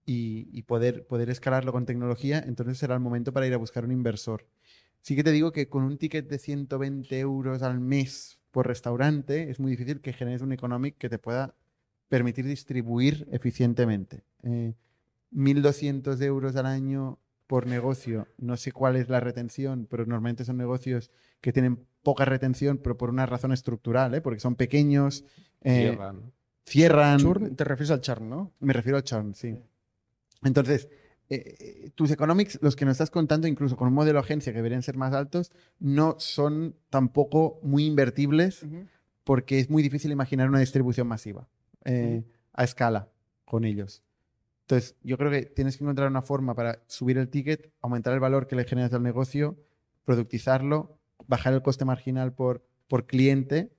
y, 0.05 0.47
y 0.51 0.63
poder, 0.63 1.05
poder 1.07 1.29
escalarlo 1.29 1.71
con 1.71 1.85
tecnología, 1.85 2.39
entonces 2.45 2.77
será 2.77 2.93
el 2.95 2.99
momento 3.01 3.33
para 3.33 3.47
ir 3.47 3.53
a 3.53 3.57
buscar 3.57 3.85
un 3.85 3.91
inversor. 3.91 4.45
Sí 5.01 5.15
que 5.15 5.23
te 5.23 5.31
digo 5.31 5.51
que 5.51 5.69
con 5.69 5.83
un 5.83 5.97
ticket 5.97 6.29
de 6.29 6.39
120 6.39 7.19
euros 7.19 7.61
al 7.63 7.79
mes 7.79 8.39
por 8.51 8.67
restaurante 8.67 9.49
es 9.49 9.59
muy 9.59 9.71
difícil 9.71 10.01
que 10.01 10.13
generes 10.13 10.41
un 10.41 10.53
economic 10.53 10.97
que 10.97 11.09
te 11.09 11.19
pueda 11.19 11.55
permitir 12.09 12.45
distribuir 12.45 13.27
eficientemente. 13.31 14.23
Eh, 14.43 14.73
1.200 15.31 16.21
euros 16.21 16.55
al 16.55 16.67
año 16.67 17.19
por 17.53 17.67
negocio, 17.67 18.27
no 18.39 18.57
sé 18.57 18.71
cuál 18.71 18.95
es 18.95 19.09
la 19.09 19.19
retención, 19.19 19.85
pero 19.87 20.07
normalmente 20.07 20.43
son 20.43 20.57
negocios 20.57 21.11
que 21.39 21.53
tienen 21.53 21.85
poca 22.01 22.25
retención, 22.25 22.79
pero 22.79 22.97
por 22.97 23.11
una 23.11 23.27
razón 23.27 23.51
estructural, 23.51 24.15
¿eh? 24.15 24.21
porque 24.21 24.39
son 24.39 24.55
pequeños, 24.55 25.23
eh, 25.61 25.91
Cierran. 25.91 26.33
cierran. 26.65 27.19
Churn, 27.19 27.55
te 27.55 27.63
refieres 27.63 27.91
al 27.91 28.01
churn, 28.01 28.27
¿no? 28.27 28.53
Me 28.59 28.73
refiero 28.73 28.97
al 28.97 29.03
churn, 29.03 29.35
sí. 29.35 29.55
Entonces, 30.43 30.89
eh, 31.29 31.55
eh, 31.59 31.89
tus 31.93 32.09
economics, 32.09 32.57
los 32.63 32.75
que 32.75 32.85
nos 32.85 32.93
estás 32.93 33.11
contando, 33.11 33.47
incluso 33.47 33.77
con 33.77 33.87
un 33.87 33.93
modelo 33.93 34.17
agencia 34.17 34.51
que 34.51 34.57
deberían 34.57 34.81
ser 34.81 34.97
más 34.97 35.13
altos, 35.13 35.51
no 35.77 36.15
son 36.17 36.75
tampoco 36.89 37.59
muy 37.61 37.85
invertibles 37.85 38.65
porque 39.25 39.59
es 39.59 39.69
muy 39.69 39.83
difícil 39.83 40.11
imaginar 40.11 40.49
una 40.49 40.57
distribución 40.57 41.05
masiva 41.05 41.47
eh, 41.85 42.23
a 42.51 42.63
escala 42.63 43.09
con 43.45 43.63
ellos. 43.63 44.01
Entonces, 44.73 44.97
yo 45.03 45.19
creo 45.19 45.29
que 45.29 45.43
tienes 45.43 45.77
que 45.77 45.83
encontrar 45.83 46.07
una 46.09 46.23
forma 46.23 46.55
para 46.55 46.81
subir 46.87 47.19
el 47.19 47.29
ticket, 47.29 47.71
aumentar 47.81 48.11
el 48.11 48.19
valor 48.19 48.47
que 48.47 48.55
le 48.55 48.63
generas 48.63 48.91
al 48.93 49.03
negocio, 49.03 49.55
productizarlo, 50.03 50.97
bajar 51.27 51.53
el 51.53 51.61
coste 51.61 51.85
marginal 51.85 52.33
por, 52.33 52.65
por 52.87 53.05
cliente. 53.05 53.71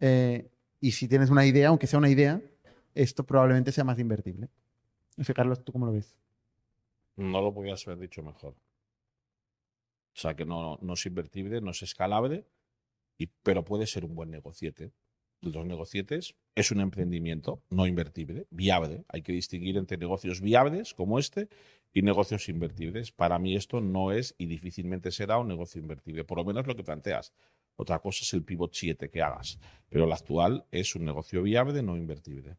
Eh, 0.00 0.50
y 0.80 0.90
si 0.90 1.06
tienes 1.06 1.30
una 1.30 1.46
idea, 1.46 1.68
aunque 1.68 1.86
sea 1.86 2.00
una 2.00 2.10
idea, 2.10 2.42
esto 2.96 3.24
probablemente 3.24 3.70
sea 3.70 3.84
más 3.84 4.00
invertible. 4.00 4.48
No 5.16 5.22
sé, 5.22 5.34
Carlos, 5.34 5.64
¿tú 5.64 5.70
cómo 5.70 5.86
lo 5.86 5.92
ves? 5.92 6.16
No 7.14 7.40
lo 7.42 7.54
podías 7.54 7.86
haber 7.86 8.00
dicho 8.00 8.20
mejor. 8.20 8.54
O 8.54 10.18
sea 10.18 10.34
que 10.34 10.44
no, 10.44 10.80
no 10.82 10.94
es 10.94 11.06
invertible, 11.06 11.60
no 11.60 11.70
es 11.70 11.82
escalable, 11.82 12.44
y, 13.18 13.28
pero 13.44 13.64
puede 13.64 13.86
ser 13.86 14.04
un 14.04 14.16
buen 14.16 14.32
negociete. 14.32 14.90
Los 15.42 15.64
negocietes 15.64 16.34
es 16.54 16.70
un 16.70 16.80
emprendimiento 16.80 17.62
no 17.70 17.86
invertible, 17.86 18.46
viable. 18.50 19.04
Hay 19.08 19.22
que 19.22 19.32
distinguir 19.32 19.76
entre 19.78 19.96
negocios 19.96 20.40
viables 20.40 20.92
como 20.92 21.18
este 21.18 21.48
y 21.92 22.02
negocios 22.02 22.48
invertibles. 22.48 23.10
Para 23.10 23.38
mí 23.38 23.56
esto 23.56 23.80
no 23.80 24.12
es 24.12 24.34
y 24.36 24.46
difícilmente 24.46 25.10
será 25.10 25.38
un 25.38 25.48
negocio 25.48 25.80
invertible, 25.80 26.24
por 26.24 26.38
lo 26.38 26.44
menos 26.44 26.66
lo 26.66 26.76
que 26.76 26.84
planteas. 26.84 27.32
Otra 27.76 27.98
cosa 28.00 28.20
es 28.22 28.34
el 28.34 28.44
pivot 28.44 28.74
7 28.74 29.08
que 29.08 29.22
hagas, 29.22 29.58
pero 29.88 30.04
el 30.04 30.12
actual 30.12 30.66
es 30.70 30.94
un 30.94 31.06
negocio 31.06 31.42
viable 31.42 31.82
no 31.82 31.96
invertible. 31.96 32.58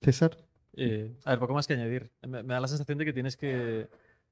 César. 0.00 0.36
Eh, 0.76 1.14
a 1.24 1.30
ver, 1.30 1.38
poco 1.38 1.54
más 1.54 1.66
que 1.66 1.74
añadir. 1.74 2.10
Me, 2.22 2.42
me 2.42 2.54
da 2.54 2.60
la 2.60 2.68
sensación 2.68 2.98
de 2.98 3.04
que 3.04 3.12
tienes 3.12 3.36
que 3.36 3.88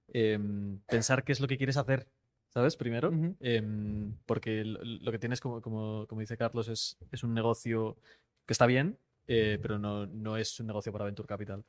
em, 0.08 0.80
pensar 0.86 1.24
qué 1.24 1.32
es 1.32 1.40
lo 1.40 1.46
que 1.46 1.58
quieres 1.58 1.76
hacer, 1.76 2.08
¿sabes? 2.52 2.76
Primero. 2.76 3.10
Em, 3.40 4.12
porque 4.26 4.64
lo, 4.64 4.80
lo 4.84 5.12
que 5.12 5.18
tienes, 5.18 5.40
como, 5.40 5.60
como, 5.60 6.06
como 6.06 6.20
dice 6.20 6.36
Carlos, 6.36 6.68
es, 6.68 6.96
es 7.10 7.22
un 7.24 7.34
negocio 7.34 7.96
que 8.46 8.52
está 8.52 8.66
bien, 8.66 8.98
eh, 9.26 9.58
pero 9.62 9.78
no, 9.78 10.06
no 10.06 10.36
es 10.36 10.58
un 10.60 10.66
negocio 10.66 10.92
para 10.92 11.04
Venture 11.04 11.26
Capital. 11.28 11.64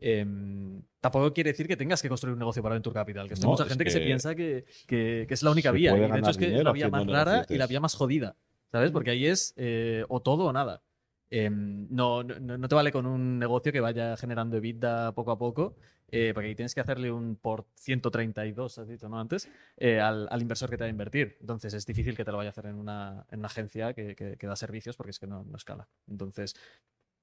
Em, 0.00 0.82
tampoco 1.00 1.32
quiere 1.32 1.50
decir 1.50 1.66
que 1.66 1.76
tengas 1.76 2.02
que 2.02 2.08
construir 2.08 2.32
un 2.34 2.38
negocio 2.38 2.62
para 2.62 2.74
Venture 2.74 2.94
Capital, 2.94 3.28
que 3.28 3.34
hay 3.34 3.40
mucha 3.50 3.62
es 3.64 3.68
gente 3.70 3.84
que, 3.84 3.90
se 3.90 4.00
piensa 4.00 4.34
que, 4.34 4.64
que- 4.86 5.24
que 5.26 5.34
es 5.34 5.42
la 5.42 5.50
única 5.50 5.70
vía. 5.72 5.90
Y 6.08 6.10
de 6.12 6.18
hecho 6.18 6.30
es 6.30 6.36
que 6.36 6.44
es 6.58 6.64
la 6.64 6.72
vía 6.72 6.84
más 6.90 7.00
rara 7.18 7.36
y 7.54 7.58
la 7.58 7.66
vía 7.66 7.80
más 7.80 7.94
jodida, 7.94 8.36
¿sabes? 8.72 8.90
Porque 8.90 9.10
ahí 9.10 9.26
es 9.26 9.54
eh, 9.56 10.04
o 10.08 10.20
todo 10.20 10.44
o 10.44 10.52
nada. 10.52 10.82
Em, 11.30 11.88
no, 11.90 12.22
no, 12.22 12.56
no 12.58 12.68
te 12.68 12.74
vale 12.74 12.92
con 12.92 13.04
un 13.06 13.38
negocio 13.38 13.72
que 13.72 13.80
vaya 13.80 14.16
generando 14.16 14.56
EBITDA 14.58 15.12
poco 15.12 15.32
a 15.32 15.38
poco, 15.38 15.76
eh, 16.10 16.32
porque 16.34 16.54
tienes 16.54 16.74
que 16.74 16.80
hacerle 16.80 17.10
un 17.10 17.36
por 17.36 17.66
132, 17.74 18.78
has 18.78 18.88
dicho, 18.88 19.08
¿no? 19.08 19.18
Antes, 19.20 19.48
eh, 19.76 20.00
al, 20.00 20.28
al 20.30 20.42
inversor 20.42 20.70
que 20.70 20.76
te 20.76 20.84
va 20.84 20.88
a 20.88 20.90
invertir. 20.90 21.36
Entonces 21.40 21.74
es 21.74 21.86
difícil 21.86 22.16
que 22.16 22.24
te 22.24 22.30
lo 22.30 22.36
vaya 22.38 22.50
a 22.50 22.52
hacer 22.52 22.66
en 22.66 22.76
una, 22.76 23.26
en 23.30 23.40
una 23.40 23.46
agencia 23.48 23.92
que, 23.94 24.14
que- 24.16 24.36
que 24.36 24.46
da 24.46 24.56
servicios 24.56 24.96
porque 24.96 25.10
es 25.10 25.18
que 25.18 25.26
no, 25.26 25.44
no 25.44 25.56
escala. 25.56 25.88
Entonces 26.08 26.54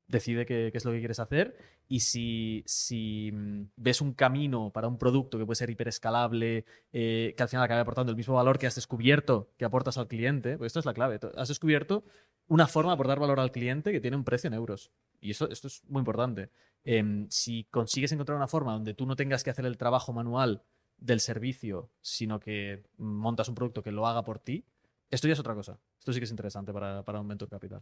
decide 0.07 0.45
qué, 0.45 0.69
qué 0.71 0.77
es 0.77 0.85
lo 0.85 0.91
que 0.91 0.99
quieres 0.99 1.19
hacer 1.19 1.55
y 1.87 2.01
si, 2.01 2.63
si 2.65 3.31
mm, 3.33 3.63
ves 3.77 4.01
un 4.01 4.13
camino 4.13 4.71
para 4.71 4.87
un 4.87 4.97
producto 4.97 5.37
que 5.39 5.45
puede 5.45 5.55
ser 5.55 5.69
hiperescalable, 5.69 6.65
eh, 6.91 7.33
que 7.35 7.43
al 7.43 7.49
final 7.49 7.63
acabe 7.65 7.81
aportando 7.81 8.11
el 8.11 8.17
mismo 8.17 8.35
valor 8.35 8.59
que 8.59 8.67
has 8.67 8.75
descubierto 8.75 9.49
que 9.57 9.65
aportas 9.65 9.97
al 9.97 10.07
cliente, 10.07 10.57
pues 10.57 10.67
esto 10.71 10.79
es 10.79 10.85
la 10.85 10.93
clave. 10.93 11.19
Has 11.35 11.47
descubierto 11.47 12.03
una 12.47 12.67
forma 12.67 12.91
de 12.91 12.95
aportar 12.95 13.19
valor 13.19 13.39
al 13.39 13.51
cliente 13.51 13.91
que 13.91 14.01
tiene 14.01 14.17
un 14.17 14.23
precio 14.25 14.49
en 14.49 14.53
euros. 14.55 14.91
Y 15.21 15.31
eso, 15.31 15.49
esto 15.49 15.67
es 15.67 15.81
muy 15.87 15.99
importante. 16.01 16.49
Em, 16.85 17.27
si 17.29 17.65
consigues 17.65 18.11
encontrar 18.11 18.37
una 18.37 18.47
forma 18.47 18.73
donde 18.73 18.93
tú 18.93 19.05
no 19.05 19.15
tengas 19.15 19.43
que 19.43 19.49
hacer 19.49 19.65
el 19.65 19.77
trabajo 19.77 20.11
manual 20.13 20.63
del 20.97 21.19
servicio, 21.19 21.89
sino 22.01 22.39
que 22.39 22.83
montas 22.97 23.47
un 23.49 23.55
producto 23.55 23.83
que 23.83 23.91
lo 23.91 24.07
haga 24.07 24.23
por 24.23 24.39
ti, 24.39 24.65
esto 25.09 25.27
ya 25.27 25.33
es 25.33 25.39
otra 25.39 25.53
cosa. 25.53 25.79
Esto 25.99 26.11
sí 26.11 26.19
que 26.19 26.25
es 26.25 26.31
interesante 26.31 26.73
para, 26.73 27.03
para 27.03 27.21
un 27.21 27.27
Venture 27.27 27.49
Capital. 27.49 27.81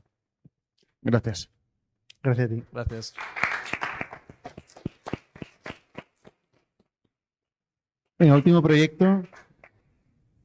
Gracias. 1.02 1.49
Gracias 2.22 2.52
a 2.52 2.56
ti. 2.56 2.64
Gracias. 2.72 3.14
Venga, 8.19 8.36
último 8.36 8.61
proyecto. 8.61 9.23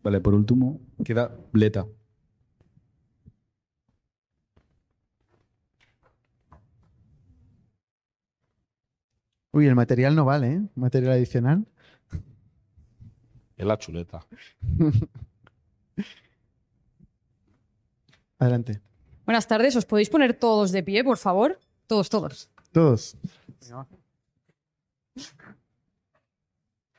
Vale, 0.03 0.21
por 0.21 0.35
último, 0.35 0.81
queda 1.05 1.37
Bleta. 1.53 1.87
Uy, 9.57 9.67
el 9.67 9.75
material 9.75 10.15
no 10.15 10.27
vale, 10.27 10.53
¿eh? 10.53 10.61
Material 10.75 11.13
adicional. 11.13 11.65
Es 13.57 13.65
la 13.65 13.79
chuleta. 13.79 14.27
Adelante. 18.39 18.83
Buenas 19.25 19.47
tardes, 19.47 19.75
¿os 19.75 19.87
podéis 19.87 20.11
poner 20.11 20.35
todos 20.35 20.73
de 20.73 20.83
pie, 20.83 21.03
por 21.03 21.17
favor? 21.17 21.59
Todos, 21.87 22.11
todos. 22.11 22.51
Todos. 22.71 23.17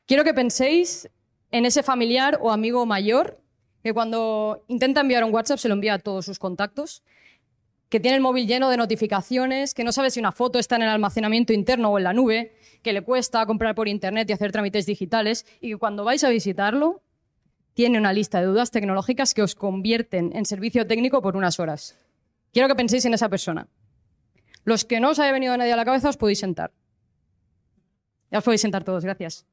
Quiero 0.08 0.24
que 0.24 0.34
penséis 0.34 1.08
en 1.52 1.64
ese 1.64 1.84
familiar 1.84 2.40
o 2.42 2.50
amigo 2.50 2.88
mayor 2.88 3.40
que 3.84 3.94
cuando 3.94 4.64
intenta 4.68 5.02
enviar 5.02 5.24
un 5.24 5.32
WhatsApp 5.32 5.60
se 5.60 5.68
lo 5.68 5.76
envía 5.76 5.94
a 5.94 6.00
todos 6.00 6.26
sus 6.26 6.40
contactos, 6.40 7.04
que 7.90 8.00
tiene 8.00 8.18
el 8.18 8.22
móvil 8.22 8.48
lleno 8.48 8.70
de 8.70 8.78
notificaciones, 8.78 9.74
que 9.74 9.84
no 9.84 9.92
sabe 9.92 10.12
si 10.12 10.20
una 10.20 10.32
foto 10.32 10.60
está 10.60 10.76
en 10.76 10.84
el 10.84 10.90
almacenamiento 10.90 11.54
interno 11.54 11.90
o 11.90 11.98
en 11.98 12.04
la 12.04 12.14
nube, 12.14 12.56
que 12.84 12.94
le 12.94 13.02
cuesta 13.02 13.46
comprar 13.46 13.76
por 13.76 13.88
internet 13.88 14.30
y 14.30 14.34
hacer 14.34 14.52
trámites 14.52 14.86
digitales 14.86 15.46
y 15.62 15.70
que 15.70 15.78
cuando 15.78 16.04
vais 16.04 16.24
a 16.24 16.30
visitarlo 16.30 17.02
tiene 17.74 17.98
una 17.98 18.12
lista 18.12 18.40
de 18.40 18.48
dudas 18.48 18.72
tecnológicas 18.72 19.34
que 19.34 19.44
os 19.44 19.56
convierten 19.56 20.36
en 20.36 20.46
servicio 20.46 20.88
técnico 20.88 21.22
por 21.22 21.38
unas 21.38 21.60
horas. 21.60 21.96
Quiero 22.52 22.68
que 22.68 22.76
penséis 22.76 23.06
en 23.06 23.14
esa 23.14 23.30
persona. 23.30 23.68
Los 24.64 24.84
que 24.84 25.00
no 25.00 25.12
os 25.12 25.20
haya 25.20 25.32
venido 25.32 25.56
nadie 25.56 25.74
a 25.74 25.78
la 25.78 25.86
cabeza 25.86 26.10
os 26.10 26.18
podéis 26.18 26.40
sentar. 26.40 26.72
Ya 28.32 28.40
os 28.40 28.44
podéis 28.44 28.62
sentar 28.62 28.84
todos, 28.84 29.04
gracias. 29.04 29.46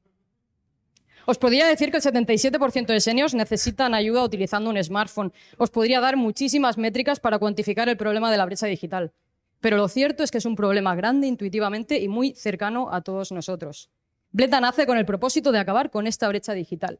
Os 1.25 1.39
podría 1.39 1.65
decir 1.65 1.89
que 1.89 1.97
el 1.97 2.03
77% 2.03 2.85
de 2.85 3.01
seniors 3.01 3.33
necesitan 3.33 3.93
ayuda 3.93 4.23
utilizando 4.23 4.69
un 4.69 4.83
smartphone. 4.83 5.33
Os 5.57 5.71
podría 5.71 5.99
dar 5.99 6.17
muchísimas 6.17 6.77
métricas 6.77 7.19
para 7.19 7.39
cuantificar 7.39 7.89
el 7.89 7.97
problema 7.97 8.31
de 8.31 8.37
la 8.37 8.45
brecha 8.45 8.67
digital. 8.67 9.11
Pero 9.59 9.77
lo 9.77 9.87
cierto 9.87 10.23
es 10.23 10.29
que 10.29 10.37
es 10.37 10.45
un 10.45 10.55
problema 10.55 10.93
grande 10.95 11.25
intuitivamente 11.25 11.99
y 11.99 12.07
muy 12.07 12.35
cercano 12.35 12.93
a 12.93 13.01
todos 13.01 13.31
nosotros. 13.31 13.89
Bleta 14.31 14.59
nace 14.59 14.85
con 14.85 14.97
el 14.97 15.05
propósito 15.05 15.51
de 15.51 15.59
acabar 15.59 15.89
con 15.89 16.05
esta 16.05 16.27
brecha 16.27 16.53
digital. 16.53 16.99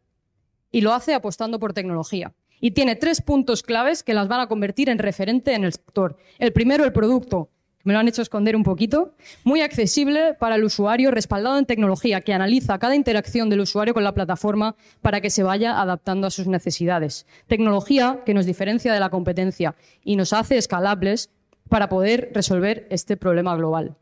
Y 0.71 0.81
lo 0.81 0.93
hace 0.93 1.13
apostando 1.13 1.59
por 1.59 1.73
tecnología. 1.73 2.33
Y 2.59 2.71
tiene 2.71 2.95
tres 2.95 3.21
puntos 3.21 3.61
claves 3.61 4.01
que 4.01 4.13
las 4.13 4.27
van 4.27 4.39
a 4.39 4.47
convertir 4.47 4.89
en 4.89 4.97
referente 4.97 5.53
en 5.53 5.65
el 5.65 5.73
sector. 5.73 6.17
El 6.39 6.53
primero, 6.53 6.83
el 6.83 6.93
producto, 6.93 7.49
me 7.85 7.93
lo 7.93 7.99
han 7.99 8.07
hecho 8.09 8.21
esconder 8.21 8.55
un 8.57 8.63
poquito, 8.63 9.13
muy 9.45 9.61
accesible 9.61 10.33
para 10.33 10.55
el 10.55 10.65
usuario, 10.65 11.11
respaldado 11.11 11.57
en 11.57 11.65
tecnología 11.65 12.19
que 12.19 12.33
analiza 12.33 12.77
cada 12.79 12.95
interacción 12.95 13.49
del 13.49 13.61
usuario 13.61 13.93
con 13.93 14.03
la 14.03 14.13
plataforma 14.13 14.75
para 15.01 15.21
que 15.21 15.29
se 15.29 15.43
vaya 15.43 15.79
adaptando 15.79 16.27
a 16.27 16.31
sus 16.31 16.47
necesidades. 16.47 17.25
Tecnología 17.47 18.23
que 18.25 18.33
nos 18.33 18.45
diferencia 18.45 18.91
de 18.91 18.99
la 18.99 19.09
competencia 19.09 19.75
y 20.03 20.17
nos 20.17 20.33
hace 20.33 20.57
escalables 20.57 21.29
para 21.69 21.87
poder 21.87 22.31
resolver 22.33 22.87
este 22.89 23.17
problema 23.17 23.55
global. 23.55 23.95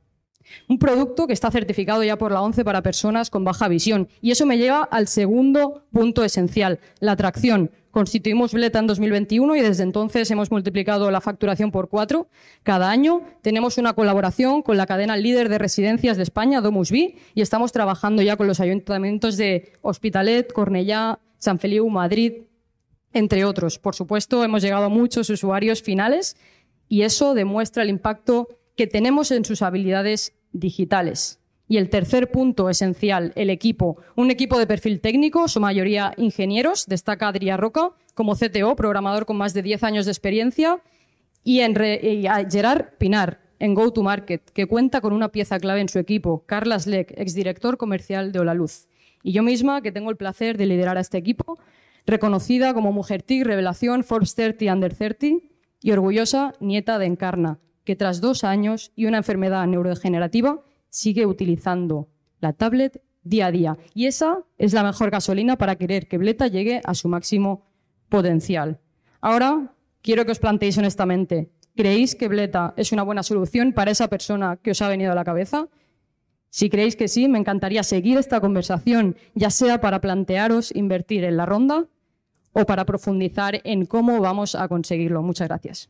Un 0.67 0.79
producto 0.79 1.27
que 1.27 1.33
está 1.33 1.51
certificado 1.51 2.03
ya 2.03 2.17
por 2.17 2.31
la 2.31 2.41
ONCE 2.41 2.63
para 2.63 2.81
personas 2.81 3.29
con 3.29 3.43
baja 3.43 3.67
visión. 3.67 4.07
Y 4.21 4.31
eso 4.31 4.45
me 4.45 4.57
lleva 4.57 4.83
al 4.83 5.07
segundo 5.07 5.85
punto 5.91 6.23
esencial, 6.23 6.79
la 6.99 7.13
atracción. 7.13 7.71
Constituimos 7.91 8.53
Bleta 8.53 8.79
en 8.79 8.87
2021 8.87 9.55
y 9.55 9.61
desde 9.61 9.83
entonces 9.83 10.29
hemos 10.31 10.49
multiplicado 10.49 11.11
la 11.11 11.21
facturación 11.21 11.71
por 11.71 11.89
cuatro. 11.89 12.27
Cada 12.63 12.89
año 12.89 13.21
tenemos 13.43 13.77
una 13.77 13.93
colaboración 13.93 14.63
con 14.63 14.77
la 14.77 14.87
cadena 14.87 15.15
líder 15.15 15.47
de 15.47 15.59
residencias 15.59 16.17
de 16.17 16.23
España, 16.23 16.59
Domus 16.59 16.89
Vi, 16.89 17.17
y 17.35 17.41
estamos 17.41 17.71
trabajando 17.71 18.23
ya 18.23 18.35
con 18.35 18.47
los 18.47 18.59
ayuntamientos 18.59 19.37
de 19.37 19.73
Hospitalet, 19.83 20.51
Cornellá, 20.51 21.19
San 21.37 21.59
Feliu, 21.59 21.87
Madrid, 21.87 22.45
entre 23.13 23.45
otros. 23.45 23.77
Por 23.77 23.93
supuesto, 23.93 24.43
hemos 24.43 24.63
llegado 24.63 24.85
a 24.85 24.89
muchos 24.89 25.29
usuarios 25.29 25.83
finales 25.83 26.35
y 26.89 27.03
eso 27.03 27.35
demuestra 27.35 27.83
el 27.83 27.89
impacto 27.89 28.47
que 28.75 28.87
tenemos 28.87 29.31
en 29.31 29.45
sus 29.45 29.61
habilidades 29.61 30.33
digitales. 30.51 31.39
Y 31.67 31.77
el 31.77 31.89
tercer 31.89 32.29
punto 32.31 32.69
esencial, 32.69 33.31
el 33.35 33.49
equipo. 33.49 33.97
Un 34.15 34.29
equipo 34.31 34.59
de 34.59 34.67
perfil 34.67 34.99
técnico, 34.99 35.47
su 35.47 35.59
mayoría 35.59 36.13
ingenieros, 36.17 36.85
destaca 36.87 37.31
Adrià 37.31 37.57
Roca 37.57 37.91
como 38.13 38.35
CTO, 38.35 38.75
programador 38.75 39.25
con 39.25 39.37
más 39.37 39.53
de 39.53 39.63
10 39.63 39.83
años 39.83 40.05
de 40.05 40.11
experiencia, 40.11 40.81
y, 41.43 41.61
en 41.61 41.75
re- 41.75 41.99
y 42.03 42.27
a 42.27 42.47
Gerard 42.49 42.97
Pinar, 42.97 43.41
en 43.59 43.73
Go 43.73 43.91
to 43.91 44.03
Market, 44.03 44.49
que 44.51 44.65
cuenta 44.67 45.01
con 45.01 45.13
una 45.13 45.29
pieza 45.29 45.57
clave 45.59 45.81
en 45.81 45.89
su 45.89 45.99
equipo, 45.99 46.43
Carla 46.45 46.79
Sleck, 46.79 47.13
exdirector 47.17 47.77
comercial 47.77 48.31
de 48.31 48.39
Olaluz. 48.39 48.87
Y 49.23 49.31
yo 49.31 49.41
misma, 49.41 49.81
que 49.81 49.91
tengo 49.91 50.09
el 50.11 50.17
placer 50.17 50.57
de 50.57 50.65
liderar 50.65 50.97
a 50.97 51.01
este 51.01 51.17
equipo, 51.17 51.57
reconocida 52.05 52.73
como 52.73 52.91
Mujer 52.91 53.23
TIC, 53.23 53.45
Revelación, 53.45 54.03
Forbes 54.03 54.35
30 54.35 54.73
Under 54.73 54.93
30 54.93 55.45
y 55.81 55.91
orgullosa 55.91 56.53
nieta 56.59 56.99
de 56.99 57.05
Encarna, 57.05 57.59
que 57.83 57.95
tras 57.95 58.21
dos 58.21 58.43
años 58.43 58.91
y 58.95 59.05
una 59.05 59.17
enfermedad 59.17 59.65
neurodegenerativa 59.67 60.61
sigue 60.89 61.25
utilizando 61.25 62.09
la 62.39 62.53
tablet 62.53 63.01
día 63.23 63.47
a 63.47 63.51
día. 63.51 63.77
Y 63.93 64.05
esa 64.05 64.43
es 64.57 64.73
la 64.73 64.83
mejor 64.83 65.09
gasolina 65.09 65.57
para 65.57 65.75
querer 65.75 66.07
que 66.07 66.17
Bleta 66.17 66.47
llegue 66.47 66.81
a 66.83 66.93
su 66.93 67.07
máximo 67.07 67.65
potencial. 68.09 68.79
Ahora 69.21 69.73
quiero 70.01 70.25
que 70.25 70.31
os 70.31 70.39
planteéis 70.39 70.77
honestamente, 70.77 71.51
¿creéis 71.75 72.15
que 72.15 72.27
Bleta 72.27 72.73
es 72.77 72.91
una 72.91 73.03
buena 73.03 73.23
solución 73.23 73.73
para 73.73 73.91
esa 73.91 74.07
persona 74.07 74.57
que 74.57 74.71
os 74.71 74.81
ha 74.81 74.89
venido 74.89 75.11
a 75.11 75.15
la 75.15 75.23
cabeza? 75.23 75.67
Si 76.49 76.69
creéis 76.69 76.95
que 76.95 77.07
sí, 77.07 77.27
me 77.27 77.39
encantaría 77.39 77.81
seguir 77.81 78.17
esta 78.17 78.39
conversación, 78.39 79.15
ya 79.33 79.49
sea 79.49 79.81
para 79.81 80.01
plantearos 80.01 80.75
invertir 80.75 81.23
en 81.23 81.37
la 81.37 81.47
ronda 81.47 81.87
o 82.51 82.65
para 82.65 82.85
profundizar 82.85 83.61
en 83.63 83.85
cómo 83.87 84.19
vamos 84.19 84.53
a 84.53 84.67
conseguirlo. 84.67 85.23
Muchas 85.23 85.47
gracias. 85.47 85.89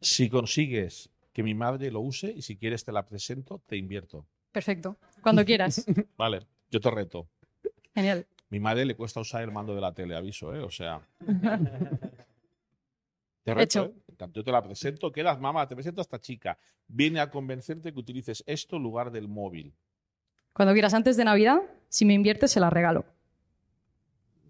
Si 0.00 0.28
consigues 0.28 1.10
que 1.32 1.42
mi 1.42 1.54
madre 1.54 1.90
lo 1.90 2.00
use 2.00 2.30
y 2.30 2.42
si 2.42 2.56
quieres 2.56 2.84
te 2.84 2.92
la 2.92 3.04
presento, 3.04 3.62
te 3.66 3.76
invierto. 3.76 4.26
Perfecto. 4.52 4.96
Cuando 5.22 5.44
quieras. 5.44 5.84
Vale, 6.16 6.40
yo 6.70 6.80
te 6.80 6.90
reto. 6.90 7.28
Genial. 7.94 8.26
Mi 8.50 8.60
madre 8.60 8.84
le 8.84 8.96
cuesta 8.96 9.20
usar 9.20 9.42
el 9.42 9.52
mando 9.52 9.74
de 9.74 9.80
la 9.80 9.92
tele, 9.92 10.16
aviso, 10.16 10.54
¿eh? 10.54 10.60
O 10.60 10.70
sea. 10.70 11.00
Te 13.44 13.54
reto, 13.54 13.62
Hecho. 13.62 13.94
¿eh? 14.18 14.28
Yo 14.34 14.44
te 14.44 14.52
la 14.52 14.62
presento, 14.62 15.10
quedas, 15.10 15.40
mamá, 15.40 15.66
te 15.66 15.74
presento 15.74 16.00
a 16.00 16.02
esta 16.02 16.20
chica. 16.20 16.58
Viene 16.86 17.18
a 17.20 17.30
convencerte 17.30 17.94
que 17.94 17.98
utilices 17.98 18.44
esto 18.46 18.76
en 18.76 18.82
lugar 18.82 19.10
del 19.10 19.26
móvil. 19.26 19.72
Cuando 20.52 20.74
quieras, 20.74 20.92
antes 20.92 21.16
de 21.16 21.24
Navidad, 21.24 21.60
si 21.88 22.04
me 22.04 22.12
inviertes, 22.12 22.50
se 22.50 22.60
la 22.60 22.68
regalo. 22.68 23.06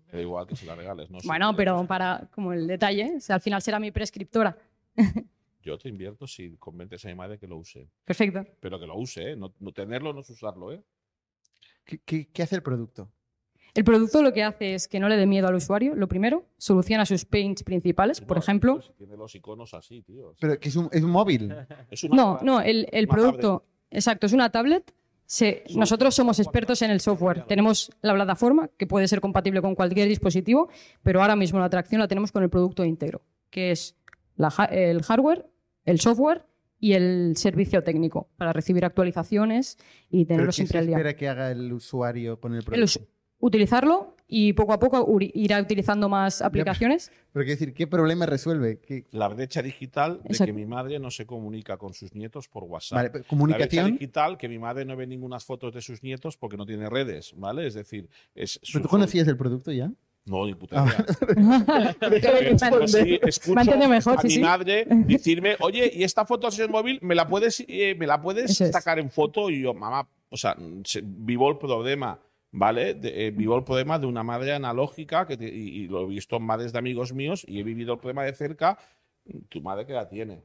Me 0.06 0.14
da 0.14 0.20
igual 0.20 0.46
que 0.48 0.56
se 0.56 0.66
la 0.66 0.74
regales, 0.74 1.10
¿no? 1.10 1.18
Bueno, 1.24 1.54
pero 1.54 1.86
para 1.86 2.28
como 2.32 2.52
el 2.52 2.66
detalle, 2.66 3.14
o 3.18 3.20
sea, 3.20 3.36
al 3.36 3.40
final 3.40 3.62
será 3.62 3.78
mi 3.78 3.92
prescriptora. 3.92 4.56
Yo 5.68 5.76
te 5.76 5.90
invierto 5.90 6.26
si 6.26 6.56
convences 6.56 7.04
a 7.04 7.08
mi 7.08 7.14
madre 7.14 7.38
que 7.38 7.46
lo 7.46 7.58
use. 7.58 7.90
Perfecto. 8.06 8.42
Pero 8.58 8.80
que 8.80 8.86
lo 8.86 8.96
use, 8.96 9.32
¿eh? 9.32 9.36
No, 9.36 9.52
no 9.60 9.70
tenerlo 9.72 10.14
no 10.14 10.20
es 10.22 10.30
usarlo, 10.30 10.72
¿eh? 10.72 10.82
¿Qué, 11.84 11.98
qué- 12.04 12.28
qué 12.32 12.42
hace 12.42 12.56
el 12.56 12.62
producto? 12.62 13.10
El 13.74 13.84
producto 13.84 14.22
lo 14.22 14.32
que 14.32 14.42
hace 14.42 14.74
es 14.74 14.88
que 14.88 14.98
no 14.98 15.10
le 15.10 15.16
dé 15.18 15.26
miedo 15.26 15.46
al 15.46 15.54
usuario, 15.54 15.94
lo 15.94 16.08
primero, 16.08 16.46
soluciona 16.56 17.04
sus 17.04 17.26
pains 17.26 17.62
principales, 17.62 18.22
por 18.22 18.38
ejemplo. 18.38 18.80
Tiene 18.96 19.14
los 19.18 19.34
iconos 19.34 19.74
así, 19.74 20.00
tío. 20.00 20.34
Pero 20.40 20.58
que 20.58 20.70
es 20.70 20.76
un, 20.76 20.88
es 20.90 21.02
un 21.02 21.10
móvil. 21.10 21.52
Es 21.90 22.02
una- 22.04 22.16
No, 22.16 22.38
no, 22.42 22.60
el, 22.62 22.86
producto, 23.08 23.66
exacto, 23.90 24.24
es 24.26 24.32
una 24.32 24.50
tablet. 24.50 24.94
Se- 25.26 25.64
nosotros 25.76 26.14
somos 26.14 26.40
expertos 26.40 26.80
en 26.80 26.90
el 26.90 27.00
software. 27.00 27.44
Tenemos 27.44 27.90
la 28.00 28.14
plataforma 28.14 28.68
que 28.78 28.86
puede 28.86 29.06
ser 29.06 29.20
compatible 29.20 29.60
con 29.60 29.74
cualquier 29.74 30.08
dispositivo, 30.08 30.70
pero 31.02 31.20
ahora 31.20 31.36
mismo 31.36 31.58
la 31.58 31.66
atracción 31.66 32.00
la 32.00 32.08
tenemos 32.08 32.32
con 32.32 32.42
el 32.42 32.48
producto 32.48 32.82
íntegro, 32.86 33.20
que 33.50 33.70
es 33.70 33.94
la 34.36 34.48
el 34.70 35.02
hardware, 35.02 35.46
el 35.90 36.00
software 36.00 36.44
y 36.80 36.92
el 36.92 37.32
servicio 37.36 37.82
técnico 37.82 38.28
para 38.36 38.52
recibir 38.52 38.84
actualizaciones 38.84 39.78
y 40.10 40.24
tenerlo 40.26 40.48
¿qué 40.48 40.52
siempre 40.52 40.78
al 40.78 40.86
día. 40.86 40.96
espera 40.96 41.16
que 41.16 41.28
haga 41.28 41.50
el 41.50 41.72
usuario 41.72 42.38
con 42.40 42.52
el 42.52 42.58
El 42.58 42.64
producto? 42.64 43.00
utilizarlo 43.40 44.16
y 44.30 44.52
poco 44.52 44.72
a 44.74 44.78
poco 44.78 45.06
irá 45.32 45.60
utilizando 45.60 46.08
más 46.08 46.42
aplicaciones. 46.42 47.10
Pero 47.32 47.44
quiero 47.44 47.58
decir, 47.58 47.72
¿qué 47.74 47.86
problema 47.86 48.26
resuelve? 48.26 48.78
¿Qué- 48.80 49.06
La 49.12 49.28
brecha 49.28 49.62
digital 49.62 50.20
de 50.22 50.28
Exacto. 50.30 50.46
que 50.46 50.52
mi 50.52 50.66
madre 50.66 50.98
no 50.98 51.10
se 51.10 51.24
comunica 51.24 51.78
con 51.78 51.94
sus 51.94 52.14
nietos 52.14 52.46
por 52.48 52.64
WhatsApp. 52.64 52.96
Vale, 52.96 53.10
pero 53.10 53.24
comunicación- 53.24 53.76
La 53.84 53.88
brecha 53.88 53.98
digital 54.00 54.36
que 54.38 54.48
mi 54.48 54.58
madre 54.58 54.84
no 54.84 54.96
ve 54.96 55.06
ninguna 55.06 55.40
fotos 55.40 55.72
de 55.72 55.80
sus 55.80 56.02
nietos 56.02 56.36
porque 56.36 56.56
no 56.56 56.66
tiene 56.66 56.90
redes, 56.90 57.32
¿vale? 57.36 57.66
Es 57.66 57.74
decir, 57.74 58.08
es 58.34 58.60
¿Pero 58.72 58.82
tú 58.82 58.88
su- 58.88 58.90
conocías 58.90 59.26
el 59.28 59.36
producto 59.36 59.72
ya? 59.72 59.90
No, 60.28 60.46
ni 60.46 60.54
puta 60.54 60.84
Ah, 60.84 60.86
idea. 60.86 61.96
Pero 62.00 62.86
sí 62.88 63.18
escucho 63.22 63.76
mejor, 63.88 64.18
a 64.18 64.22
sí, 64.22 64.28
mi 64.28 64.34
sí. 64.34 64.40
madre 64.40 64.86
decirme, 64.88 65.56
oye, 65.60 65.90
¿y 65.94 66.04
esta 66.04 66.24
foto 66.24 66.48
es 66.48 66.58
el 66.58 66.68
móvil? 66.68 66.98
¿Me 67.02 67.14
la 67.14 67.26
puedes, 67.26 67.64
eh, 67.66 67.94
¿me 67.98 68.06
la 68.06 68.20
puedes 68.20 68.50
Eso 68.50 68.64
es. 68.64 68.72
sacar 68.72 68.98
en 68.98 69.10
foto? 69.10 69.48
Y 69.50 69.62
yo, 69.62 69.74
mamá, 69.74 70.08
o 70.30 70.36
sea, 70.36 70.56
se- 70.84 71.02
vivo 71.04 71.48
el 71.50 71.56
problema, 71.58 72.18
¿vale? 72.50 72.94
De- 72.94 73.26
eh, 73.26 73.30
vivo 73.30 73.56
el 73.56 73.64
problema 73.64 73.98
de 73.98 74.06
una 74.06 74.22
madre 74.22 74.52
analógica 74.52 75.26
que 75.26 75.36
te- 75.36 75.48
y, 75.48 75.82
y 75.84 75.88
lo 75.88 76.02
he 76.02 76.06
visto 76.06 76.36
en 76.36 76.42
madres 76.42 76.72
de 76.72 76.78
amigos 76.78 77.12
míos 77.12 77.44
y 77.48 77.60
he 77.60 77.62
vivido 77.62 77.94
el 77.94 77.98
problema 78.00 78.24
de 78.24 78.34
cerca. 78.34 78.78
Tu 79.48 79.60
madre 79.60 79.86
que 79.86 79.92
la 79.92 80.08
tiene. 80.08 80.42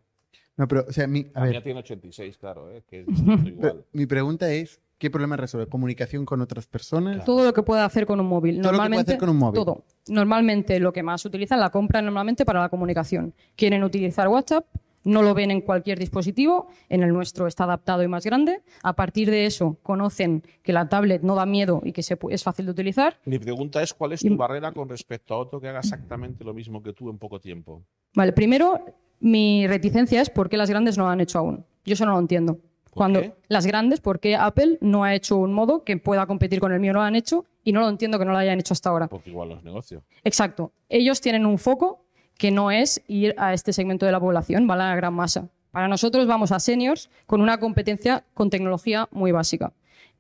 No, 0.56 0.68
pero, 0.68 0.86
o 0.88 0.92
sea, 0.92 1.08
mi, 1.08 1.22
a 1.34 1.40
La 1.40 1.46
ver, 1.46 1.52
mía 1.52 1.64
tiene 1.64 1.80
86, 1.80 2.38
claro, 2.38 2.70
¿eh? 2.72 2.84
que 2.88 3.02
es 3.02 3.08
igual. 3.48 3.86
mi 3.92 4.06
pregunta 4.06 4.52
es, 4.52 4.80
¿qué 4.98 5.10
problema 5.10 5.38
resuelve? 5.38 5.68
¿Comunicación 5.70 6.26
con 6.26 6.42
otras 6.42 6.68
personas? 6.68 7.24
Todo 7.26 7.44
lo 7.44 7.54
que 7.54 7.64
pueda 7.64 7.86
hacer 7.86 8.06
con 8.06 8.20
un 8.20 8.28
móvil. 8.28 8.62
Todo 8.62 8.72
lo 8.72 8.78
que 8.78 8.78
puede 8.78 8.90
Normalmente, 8.90 9.12
hacer 9.12 9.20
con 9.20 9.30
un 9.30 9.38
móvil. 9.38 9.56
Todo. 9.56 9.84
Normalmente 10.08 10.80
lo 10.80 10.94
que 10.94 11.04
más 11.04 11.26
utilizan, 11.26 11.60
la 11.60 11.70
compran 11.70 12.06
normalmente 12.06 12.46
para 12.46 12.62
la 12.62 12.70
comunicación. 12.70 13.34
Quieren 13.56 13.84
utilizar 13.84 14.28
WhatsApp, 14.28 14.66
no 15.04 15.22
lo 15.22 15.34
ven 15.34 15.52
en 15.52 15.62
cualquier 15.62 16.00
dispositivo, 16.00 16.68
en 16.90 17.04
el 17.04 17.12
nuestro 17.12 17.48
está 17.48 17.66
adaptado 17.66 18.04
y 18.04 18.08
más 18.08 18.24
grande. 18.26 18.62
A 18.84 18.96
partir 18.96 19.30
de 19.30 19.46
eso, 19.46 19.78
conocen 19.84 20.44
que 20.62 20.74
la 20.74 20.88
tablet 20.88 21.22
no 21.22 21.36
da 21.36 21.46
miedo 21.46 21.82
y 21.84 21.92
que 21.92 22.04
se 22.04 22.18
es 22.30 22.44
fácil 22.44 22.66
de 22.66 22.72
utilizar. 22.72 23.20
Mi 23.26 23.40
pregunta 23.40 23.82
es, 23.82 23.94
¿cuál 23.94 24.14
es 24.14 24.22
tu 24.22 24.36
barrera 24.38 24.72
con 24.72 24.88
respecto 24.90 25.34
a 25.34 25.38
otro 25.38 25.60
que 25.60 25.68
haga 25.68 25.80
exactamente 25.80 26.44
lo 26.44 26.54
mismo 26.54 26.82
que 26.82 26.94
tú 26.94 27.10
en 27.10 27.18
poco 27.18 27.40
tiempo? 27.40 27.84
Vale, 28.16 28.32
primero, 28.32 28.86
mi 29.20 29.68
reticencia 29.68 30.22
es 30.22 30.30
por 30.30 30.50
qué 30.50 30.58
las 30.58 30.70
grandes 30.70 30.98
no 30.98 31.06
lo 31.06 31.10
han 31.10 31.22
hecho 31.22 31.40
aún. 31.40 31.66
Yo 31.86 31.94
eso 31.94 32.06
no 32.06 32.14
lo 32.14 32.20
entiendo. 32.20 32.60
Cuando 32.96 33.22
qué? 33.22 33.34
las 33.48 33.66
grandes, 33.66 34.00
¿por 34.02 34.20
qué 34.20 34.36
Apple 34.36 34.78
no 34.82 35.04
ha 35.04 35.14
hecho 35.16 35.38
un 35.38 35.54
modo 35.54 35.84
que 35.84 35.98
pueda 35.98 36.26
competir 36.26 36.60
con 36.60 36.72
el 36.74 36.80
mío? 36.80 36.94
No 36.94 37.00
lo 37.00 37.06
han 37.06 37.16
hecho 37.16 37.46
y 37.64 37.72
no 37.72 37.82
lo 37.82 37.90
entiendo 37.90 38.20
que 38.20 38.26
no 38.26 38.32
lo 38.32 38.38
hayan 38.38 38.60
hecho 38.60 38.74
hasta 38.74 38.90
ahora. 38.90 39.08
Porque 39.08 39.30
igual 39.30 39.50
los 39.50 39.64
negocios. 39.64 40.04
Exacto. 40.24 40.72
Ellos 40.90 41.22
tienen 41.22 41.46
un 41.46 41.58
foco 41.58 42.06
que 42.38 42.52
no 42.52 42.72
es 42.72 43.02
ir 43.08 43.36
a 43.38 43.54
este 43.54 43.74
segmento 43.74 44.06
de 44.06 44.12
la 44.12 44.20
población, 44.20 44.68
va 44.70 44.74
a 44.74 44.78
la 44.78 44.96
gran 44.96 45.14
masa. 45.14 45.50
Para 45.72 45.88
nosotros 45.88 46.28
vamos 46.28 46.52
a 46.52 46.60
seniors 46.60 47.10
con 47.26 47.42
una 47.42 47.60
competencia 47.60 48.24
con 48.34 48.50
tecnología 48.50 49.08
muy 49.12 49.32
básica. 49.32 49.74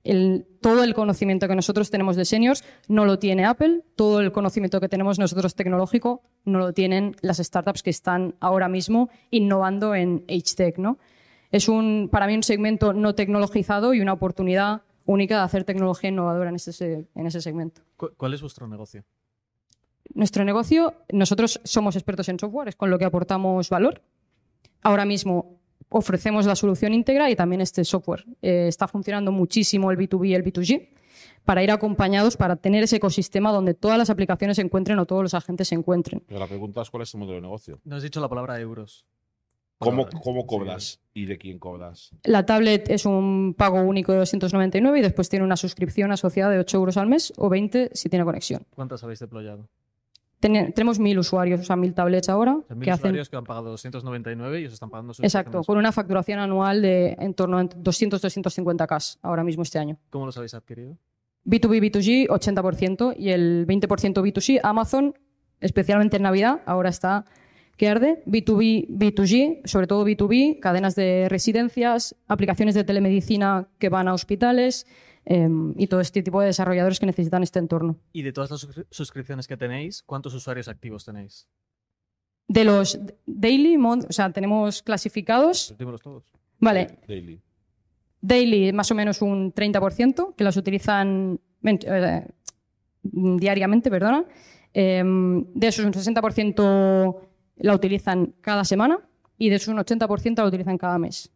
El- 0.03 0.45
todo 0.61 0.83
el 0.83 0.93
conocimiento 0.93 1.47
que 1.47 1.55
nosotros 1.55 1.89
tenemos 1.89 2.15
de 2.17 2.25
seniors 2.25 2.63
no 2.89 3.05
lo 3.05 3.19
tiene 3.19 3.45
Apple, 3.45 3.83
todo 3.95 4.19
el 4.19 4.31
conocimiento 4.31 4.81
que 4.81 4.89
tenemos 4.89 5.17
nosotros 5.17 5.55
tecnológico 5.55 6.21
no 6.43 6.59
lo 6.59 6.73
tienen 6.73 7.15
las 7.21 7.37
startups 7.37 7.83
que 7.83 7.89
están 7.89 8.35
ahora 8.41 8.67
mismo 8.67 9.09
innovando 9.31 9.95
en 9.95 10.25
H-Tech. 10.27 10.77
¿no? 10.77 10.97
Es 11.53 11.69
un, 11.69 12.09
para 12.11 12.25
mí 12.27 12.35
un 12.35 12.41
segmento 12.43 12.93
no 12.93 13.13
tecnologizado 13.15 13.93
y 13.93 14.01
una 14.01 14.11
oportunidad 14.13 14.81
única 15.05 15.37
de 15.37 15.43
hacer 15.43 15.63
tecnología 15.63 16.09
innovadora 16.09 16.49
en 16.49 16.55
ese, 16.55 16.73
se- 16.73 17.07
en 17.13 17.27
ese 17.27 17.41
segmento. 17.41 17.81
¿Cu- 17.95 18.09
¿Cuál 18.17 18.33
es 18.33 18.41
vuestro 18.41 18.67
negocio? 18.67 19.03
Nuestro 20.15 20.43
negocio, 20.43 20.95
nosotros 21.11 21.61
somos 21.63 21.95
expertos 21.95 22.27
en 22.29 22.39
software, 22.39 22.69
es 22.69 22.75
con 22.75 22.89
lo 22.89 22.97
que 22.97 23.05
aportamos 23.05 23.69
valor. 23.69 24.01
Ahora 24.81 25.05
mismo 25.05 25.59
ofrecemos 25.89 26.45
la 26.47 26.55
solución 26.55 26.93
íntegra 26.93 27.29
y 27.29 27.35
también 27.35 27.61
este 27.61 27.83
software. 27.85 28.25
Eh, 28.41 28.65
está 28.67 28.87
funcionando 28.87 29.31
muchísimo 29.31 29.91
el 29.91 29.97
B2B 29.97 30.27
y 30.29 30.33
el 30.33 30.43
B2G 30.43 30.89
para 31.45 31.63
ir 31.63 31.69
acompañados, 31.71 32.35
para 32.35 32.55
tener 32.55 32.83
ese 32.83 32.95
ecosistema 32.95 33.51
donde 33.51 33.75
todas 33.75 33.97
las 33.99 34.09
aplicaciones 34.09 34.55
se 34.55 34.63
encuentren 34.63 34.97
o 34.99 35.05
todos 35.05 35.21
los 35.21 35.33
agentes 35.35 35.67
se 35.67 35.75
encuentren. 35.75 36.23
Pero 36.27 36.39
la 36.39 36.47
pregunta 36.47 36.81
es, 36.81 36.89
¿cuál 36.89 37.03
es 37.03 37.11
tu 37.11 37.17
modelo 37.19 37.35
de 37.35 37.41
negocio? 37.41 37.79
No 37.83 37.95
has 37.95 38.03
dicho 38.03 38.19
la 38.19 38.27
palabra 38.29 38.59
euros. 38.59 39.05
¿Cómo, 39.83 40.07
sí. 40.09 40.47
cobras 40.47 40.99
y 41.13 41.25
de 41.25 41.37
quién 41.37 41.59
cobras? 41.59 42.11
La 42.23 42.45
tablet 42.45 42.89
es 42.89 43.05
un 43.05 43.53
pago 43.57 43.81
único 43.81 44.11
de 44.11 44.19
299 44.19 44.99
y 44.99 45.01
después 45.01 45.29
tiene 45.29 45.45
una 45.45 45.55
suscripción 45.57 46.11
asociada 46.11 46.51
de 46.51 46.59
8 46.59 46.77
euros 46.77 46.97
al 46.97 47.07
mes 47.07 47.33
o 47.37 47.49
20 47.49 47.91
si 47.93 48.09
tiene 48.09 48.25
conexión. 48.25 48.65
¿Cuántas 48.75 49.03
habéis 49.03 49.19
deployado? 49.19 49.67
Ten- 50.39 50.73
tenemos 50.73 50.99
mil 50.99 51.17
usuarios, 51.19 51.61
o 51.61 51.63
sea, 51.63 51.77
mil 51.77 51.93
tablets 51.93 52.27
ahora. 52.27 52.55
O 52.57 52.63
sea, 52.67 52.75
mil 52.75 52.83
que 52.83 52.91
hacen... 52.91 53.05
usuarios 53.05 53.29
que 53.29 53.37
han 53.37 53.45
pagado 53.45 53.69
299 53.71 54.59
y 54.61 54.65
os 54.65 54.73
están 54.73 54.89
pagando 54.89 55.13
sus 55.13 55.23
Exacto, 55.23 55.63
con 55.63 55.77
una 55.77 55.91
facturación 55.93 56.39
anual 56.39 56.81
de 56.81 57.15
en 57.17 57.33
torno 57.33 57.57
a 57.57 57.63
200-250K 57.63 59.19
ahora 59.21 59.43
mismo 59.43 59.63
este 59.63 59.79
año. 59.79 59.97
¿Cómo 60.09 60.25
los 60.25 60.35
habéis 60.37 60.53
adquirido? 60.53 60.97
B2B, 61.45 61.91
B2G, 61.91 62.27
80% 62.27 63.15
y 63.17 63.29
el 63.29 63.65
20% 63.67 64.21
B2C. 64.21 64.59
Amazon, 64.63 65.13
especialmente 65.59 66.17
en 66.17 66.23
Navidad, 66.23 66.61
ahora 66.65 66.89
está 66.89 67.25
que 67.77 67.87
arde. 67.87 68.23
B2B, 68.25 68.87
B2G, 68.89 69.61
sobre 69.65 69.87
todo 69.87 70.05
B2B, 70.05 70.59
cadenas 70.59 70.95
de 70.95 71.27
residencias, 71.29 72.15
aplicaciones 72.27 72.75
de 72.75 72.83
telemedicina 72.83 73.67
que 73.79 73.89
van 73.89 74.07
a 74.07 74.13
hospitales 74.13 74.85
em, 75.25 75.73
y 75.77 75.87
todo 75.87 76.01
este 76.01 76.21
tipo 76.21 76.39
de 76.41 76.47
desarrolladores 76.47 76.99
que 76.99 77.05
necesitan 77.05 77.43
este 77.43 77.59
entorno. 77.59 77.97
Y 78.11 78.21
de 78.23 78.33
todas 78.33 78.51
las 78.51 78.63
suscri- 78.67 78.85
suscripciones 78.91 79.47
que 79.47 79.57
tenéis, 79.57 80.03
¿cuántos 80.03 80.33
usuarios 80.33 80.67
activos 80.67 81.05
tenéis? 81.05 81.47
De 82.47 82.65
los 82.65 82.99
daily, 83.25 83.77
o 83.77 84.01
sea, 84.11 84.31
tenemos 84.31 84.83
clasificados. 84.83 85.73
Dímelos 85.79 86.01
todos. 86.01 86.25
Vale, 86.59 86.99
Daily. 87.07 87.41
Daily, 88.21 88.71
más 88.73 88.91
o 88.91 88.95
menos 88.95 89.21
un 89.21 89.53
30%, 89.53 90.35
que 90.35 90.43
las 90.43 90.55
utilizan 90.57 91.39
eh, 91.63 92.27
diariamente, 93.11 93.89
perdona. 93.89 94.25
Eh, 94.73 95.03
de 95.05 95.67
esos, 95.67 95.85
un 95.85 95.93
60% 95.93 97.17
la 97.57 97.73
utilizan 97.75 98.33
cada 98.41 98.63
semana 98.63 98.99
y 99.37 99.49
de 99.49 99.55
esos, 99.55 99.69
un 99.69 99.77
80% 99.77 100.37
la 100.37 100.45
utilizan 100.47 100.77
cada 100.77 100.97
mes. 100.97 101.31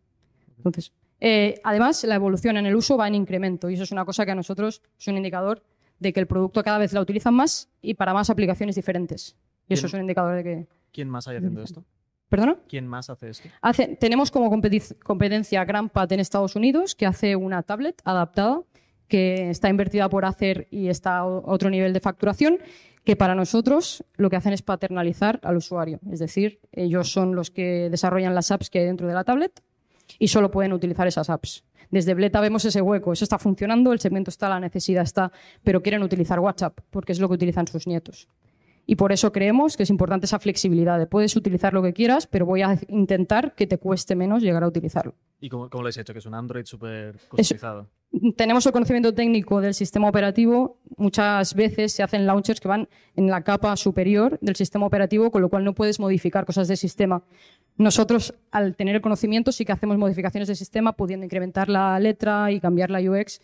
Entonces, 0.57 0.91
eh, 1.19 1.59
además, 1.63 2.03
la 2.03 2.15
evolución 2.15 2.57
en 2.57 2.65
el 2.65 2.75
uso 2.75 2.97
va 2.97 3.07
en 3.07 3.15
incremento 3.15 3.69
y 3.69 3.75
eso 3.75 3.83
es 3.83 3.91
una 3.91 4.05
cosa 4.05 4.25
que 4.25 4.31
a 4.31 4.35
nosotros 4.35 4.81
es 4.99 5.07
un 5.07 5.17
indicador 5.17 5.63
de 5.99 6.13
que 6.13 6.19
el 6.19 6.27
producto 6.27 6.63
cada 6.63 6.77
vez 6.77 6.93
la 6.93 7.01
utilizan 7.01 7.33
más 7.33 7.69
y 7.81 7.95
para 7.95 8.13
más 8.13 8.29
aplicaciones 8.29 8.75
diferentes. 8.75 9.35
Y 9.67 9.73
eso 9.73 9.87
es 9.87 9.93
un 9.93 10.01
indicador 10.01 10.35
de 10.35 10.43
que... 10.43 10.67
¿Quién 10.91 11.09
más 11.09 11.27
hay 11.27 11.37
haciendo 11.37 11.61
esto? 11.61 11.83
¿Perdona? 12.29 12.57
¿Quién 12.67 12.85
más 12.87 13.09
hace 13.09 13.29
esto? 13.29 13.49
Hace- 13.61 13.95
tenemos 13.99 14.31
como 14.31 14.49
competencia 15.03 15.63
GrandPad 15.65 16.11
en 16.13 16.19
Estados 16.19 16.55
Unidos, 16.55 16.93
que 16.95 17.05
hace 17.05 17.35
una 17.35 17.63
tablet 17.63 18.01
adaptada, 18.03 18.61
que 19.07 19.49
está 19.49 19.69
invertida 19.69 20.09
por 20.09 20.25
hacer 20.25 20.67
y 20.69 20.89
está 20.89 21.17
a 21.19 21.25
otro 21.25 21.69
nivel 21.69 21.93
de 21.93 21.99
facturación, 21.99 22.59
que 23.07 23.15
para 23.15 23.35
nosotros 23.35 24.03
lo 24.17 24.29
que 24.29 24.35
hacen 24.35 24.51
es 24.51 24.61
paternalizar 24.61 25.39
al 25.43 25.55
usuario. 25.55 26.01
Es 26.11 26.19
decir, 26.19 26.59
ellos 26.73 27.09
son 27.09 27.35
los 27.35 27.51
que 27.51 27.87
desarrollan 27.89 28.35
las 28.35 28.51
apps 28.51 28.69
que 28.69 28.79
hay 28.79 28.85
dentro 28.85 29.07
de 29.07 29.13
la 29.13 29.23
tablet 29.23 29.63
y 30.19 30.27
solo 30.27 30.51
pueden 30.51 30.73
utilizar 30.73 31.07
esas 31.07 31.29
apps. 31.29 31.63
Desde 31.89 32.13
Bleta 32.15 32.41
vemos 32.41 32.65
ese 32.65 32.81
hueco, 32.81 33.13
eso 33.13 33.23
está 33.23 33.39
funcionando, 33.39 33.93
el 33.93 34.01
segmento 34.01 34.29
está, 34.29 34.49
la 34.49 34.59
necesidad 34.59 35.03
está, 35.03 35.31
pero 35.63 35.81
quieren 35.81 36.03
utilizar 36.03 36.41
WhatsApp 36.41 36.81
porque 36.89 37.13
es 37.13 37.21
lo 37.21 37.29
que 37.29 37.35
utilizan 37.35 37.65
sus 37.65 37.87
nietos. 37.87 38.27
Y 38.85 38.97
por 38.97 39.13
eso 39.13 39.31
creemos 39.31 39.77
que 39.77 39.83
es 39.83 39.89
importante 39.89 40.25
esa 40.25 40.39
flexibilidad 40.39 40.99
de 40.99 41.07
puedes 41.07 41.33
utilizar 41.37 41.73
lo 41.73 41.81
que 41.81 41.93
quieras, 41.93 42.27
pero 42.27 42.45
voy 42.45 42.61
a 42.61 42.77
intentar 42.89 43.55
que 43.55 43.67
te 43.67 43.77
cueste 43.77 44.17
menos 44.17 44.43
llegar 44.43 44.65
a 44.65 44.67
utilizarlo. 44.67 45.15
¿Y 45.39 45.47
cómo, 45.47 45.69
cómo 45.69 45.83
lo 45.83 45.85
habéis 45.85 45.97
hecho? 45.99 46.11
Que 46.11 46.19
es 46.19 46.25
un 46.25 46.33
Android 46.33 46.65
súper 46.65 47.17
customizado. 47.29 47.87
Tenemos 48.35 48.65
el 48.65 48.71
conocimiento 48.71 49.13
técnico 49.13 49.61
del 49.61 49.73
sistema 49.73 50.09
operativo. 50.09 50.79
Muchas 50.97 51.53
veces 51.53 51.91
se 51.91 52.03
hacen 52.03 52.25
launchers 52.25 52.59
que 52.59 52.67
van 52.67 52.87
en 53.15 53.27
la 53.27 53.43
capa 53.43 53.75
superior 53.75 54.39
del 54.41 54.55
sistema 54.55 54.85
operativo, 54.85 55.29
con 55.29 55.41
lo 55.41 55.49
cual 55.49 55.63
no 55.63 55.73
puedes 55.75 55.99
modificar 55.99 56.45
cosas 56.45 56.67
del 56.67 56.77
sistema. 56.77 57.23
Nosotros, 57.75 58.33
al 58.51 58.75
tener 58.75 58.95
el 58.95 59.01
conocimiento, 59.01 59.51
sí 59.51 59.65
que 59.65 59.71
hacemos 59.71 59.97
modificaciones 59.97 60.47
del 60.47 60.57
sistema, 60.57 60.93
pudiendo 60.93 61.25
incrementar 61.25 61.69
la 61.69 61.99
letra 61.99 62.51
y 62.51 62.59
cambiar 62.59 62.89
la 62.89 62.99
UX, 62.99 63.41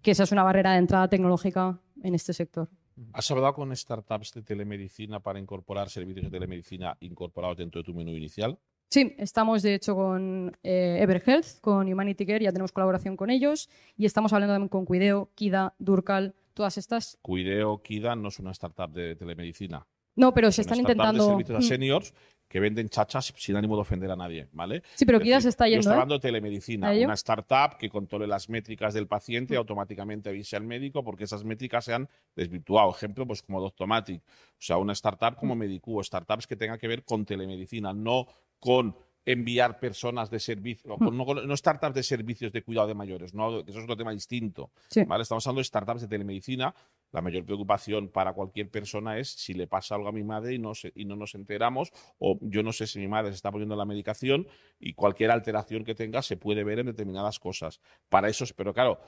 que 0.00 0.12
esa 0.12 0.22
es 0.22 0.32
una 0.32 0.42
barrera 0.42 0.72
de 0.72 0.78
entrada 0.78 1.08
tecnológica 1.08 1.80
en 2.02 2.14
este 2.14 2.32
sector. 2.32 2.68
¿Has 3.12 3.30
hablado 3.30 3.54
con 3.54 3.74
startups 3.74 4.32
de 4.32 4.42
telemedicina 4.42 5.20
para 5.20 5.38
incorporar 5.38 5.90
servicios 5.90 6.24
de 6.26 6.30
telemedicina 6.30 6.96
incorporados 7.00 7.56
dentro 7.56 7.82
de 7.82 7.84
tu 7.84 7.92
menú 7.92 8.12
inicial? 8.12 8.58
Sí, 8.90 9.14
estamos 9.18 9.62
de 9.62 9.74
hecho 9.74 9.94
con 9.96 10.56
eh, 10.62 10.98
EverHealth, 11.00 11.60
con 11.60 11.92
Humanity 11.92 12.26
Care, 12.26 12.44
ya 12.44 12.52
tenemos 12.52 12.70
colaboración 12.70 13.16
con 13.16 13.28
ellos 13.30 13.68
y 13.96 14.04
estamos 14.06 14.32
hablando 14.32 14.54
también 14.54 14.68
con 14.68 14.84
Cuideo, 14.84 15.30
Kida, 15.34 15.74
Durcal, 15.78 16.34
todas 16.54 16.78
estas. 16.78 17.18
Cuideo 17.22 17.82
Kida 17.82 18.14
no 18.14 18.28
es 18.28 18.38
una 18.38 18.52
startup 18.52 18.92
de 18.92 19.16
telemedicina. 19.16 19.84
No, 20.16 20.32
pero 20.32 20.52
se 20.52 20.60
están 20.62 20.78
intentando. 20.78 21.24
de 21.24 21.30
servicios 21.30 21.56
a 21.56 21.60
Mm. 21.60 21.62
seniors 21.62 22.14
que 22.46 22.60
venden 22.60 22.88
chachas 22.88 23.34
sin 23.36 23.56
ánimo 23.56 23.74
de 23.74 23.80
ofender 23.80 24.08
a 24.12 24.14
nadie, 24.14 24.46
¿vale? 24.52 24.84
Sí, 24.94 25.04
pero 25.04 25.18
Es 25.18 25.24
decir, 25.24 25.42
se 25.42 25.48
está 25.48 25.64
Yo 25.66 25.70
yendo, 25.70 25.80
estoy 25.80 25.90
¿eh? 25.90 25.94
hablando 25.94 26.14
de 26.14 26.20
telemedicina, 26.20 26.92
una 26.92 27.14
startup 27.14 27.76
que 27.78 27.88
controle 27.90 28.28
las 28.28 28.48
métricas 28.48 28.94
del 28.94 29.08
paciente 29.08 29.54
Mm. 29.54 29.58
automáticamente 29.58 30.28
avise 30.28 30.54
al 30.54 30.62
médico 30.62 31.02
porque 31.02 31.24
esas 31.24 31.42
métricas 31.42 31.84
se 31.86 31.94
han 31.94 32.08
desvirtuado. 32.36 32.92
Ejemplo, 32.92 33.26
pues 33.26 33.42
como 33.42 33.60
Doctomatic, 33.60 34.22
o 34.22 34.60
sea, 34.60 34.76
una 34.76 34.92
startup 34.92 35.32
Mm. 35.32 35.36
como 35.40 35.56
Medicu, 35.56 36.00
startups 36.04 36.46
que 36.46 36.54
tengan 36.54 36.78
que 36.78 36.86
ver 36.86 37.02
con 37.02 37.24
telemedicina, 37.24 37.92
no 37.92 38.26
con 38.64 38.96
enviar 39.26 39.78
personas 39.78 40.30
de 40.30 40.38
servicio, 40.38 40.88
no, 40.98 41.24
con- 41.24 41.46
no 41.48 41.56
startups 41.56 41.94
de 41.94 42.02
servicios 42.02 42.52
de 42.52 42.62
cuidado 42.62 42.88
de 42.88 42.94
mayores, 42.94 43.32
no, 43.34 43.60
eso 43.60 43.78
es 43.78 43.84
otro 43.84 43.96
tema 43.96 44.10
distinto. 44.12 44.70
Sí. 44.88 45.04
¿vale? 45.04 45.22
Estamos 45.22 45.46
hablando 45.46 45.60
de 45.60 45.64
startups 45.64 46.00
de 46.02 46.08
telemedicina. 46.08 46.74
La 47.12 47.20
mayor 47.22 47.44
preocupación 47.44 48.08
para 48.08 48.32
cualquier 48.32 48.70
persona 48.70 49.18
es 49.18 49.28
si 49.30 49.54
le 49.54 49.66
pasa 49.66 49.94
algo 49.94 50.08
a 50.08 50.12
mi 50.12 50.24
madre 50.24 50.54
y 50.54 50.58
no, 50.58 50.74
se- 50.74 50.92
y 50.94 51.04
no 51.04 51.14
nos 51.16 51.34
enteramos, 51.34 51.90
o 52.18 52.38
yo 52.42 52.62
no 52.62 52.72
sé 52.72 52.86
si 52.86 52.98
mi 52.98 53.06
madre 53.08 53.30
se 53.30 53.36
está 53.36 53.50
poniendo 53.52 53.76
la 53.76 53.84
medicación 53.84 54.46
y 54.80 54.94
cualquier 54.94 55.30
alteración 55.30 55.84
que 55.84 55.94
tenga 55.94 56.20
se 56.22 56.36
puede 56.36 56.64
ver 56.64 56.80
en 56.80 56.86
determinadas 56.86 57.38
cosas. 57.38 57.80
Para 58.08 58.28
eso, 58.28 58.44
es- 58.44 58.52
pero 58.52 58.74
claro, 58.74 58.98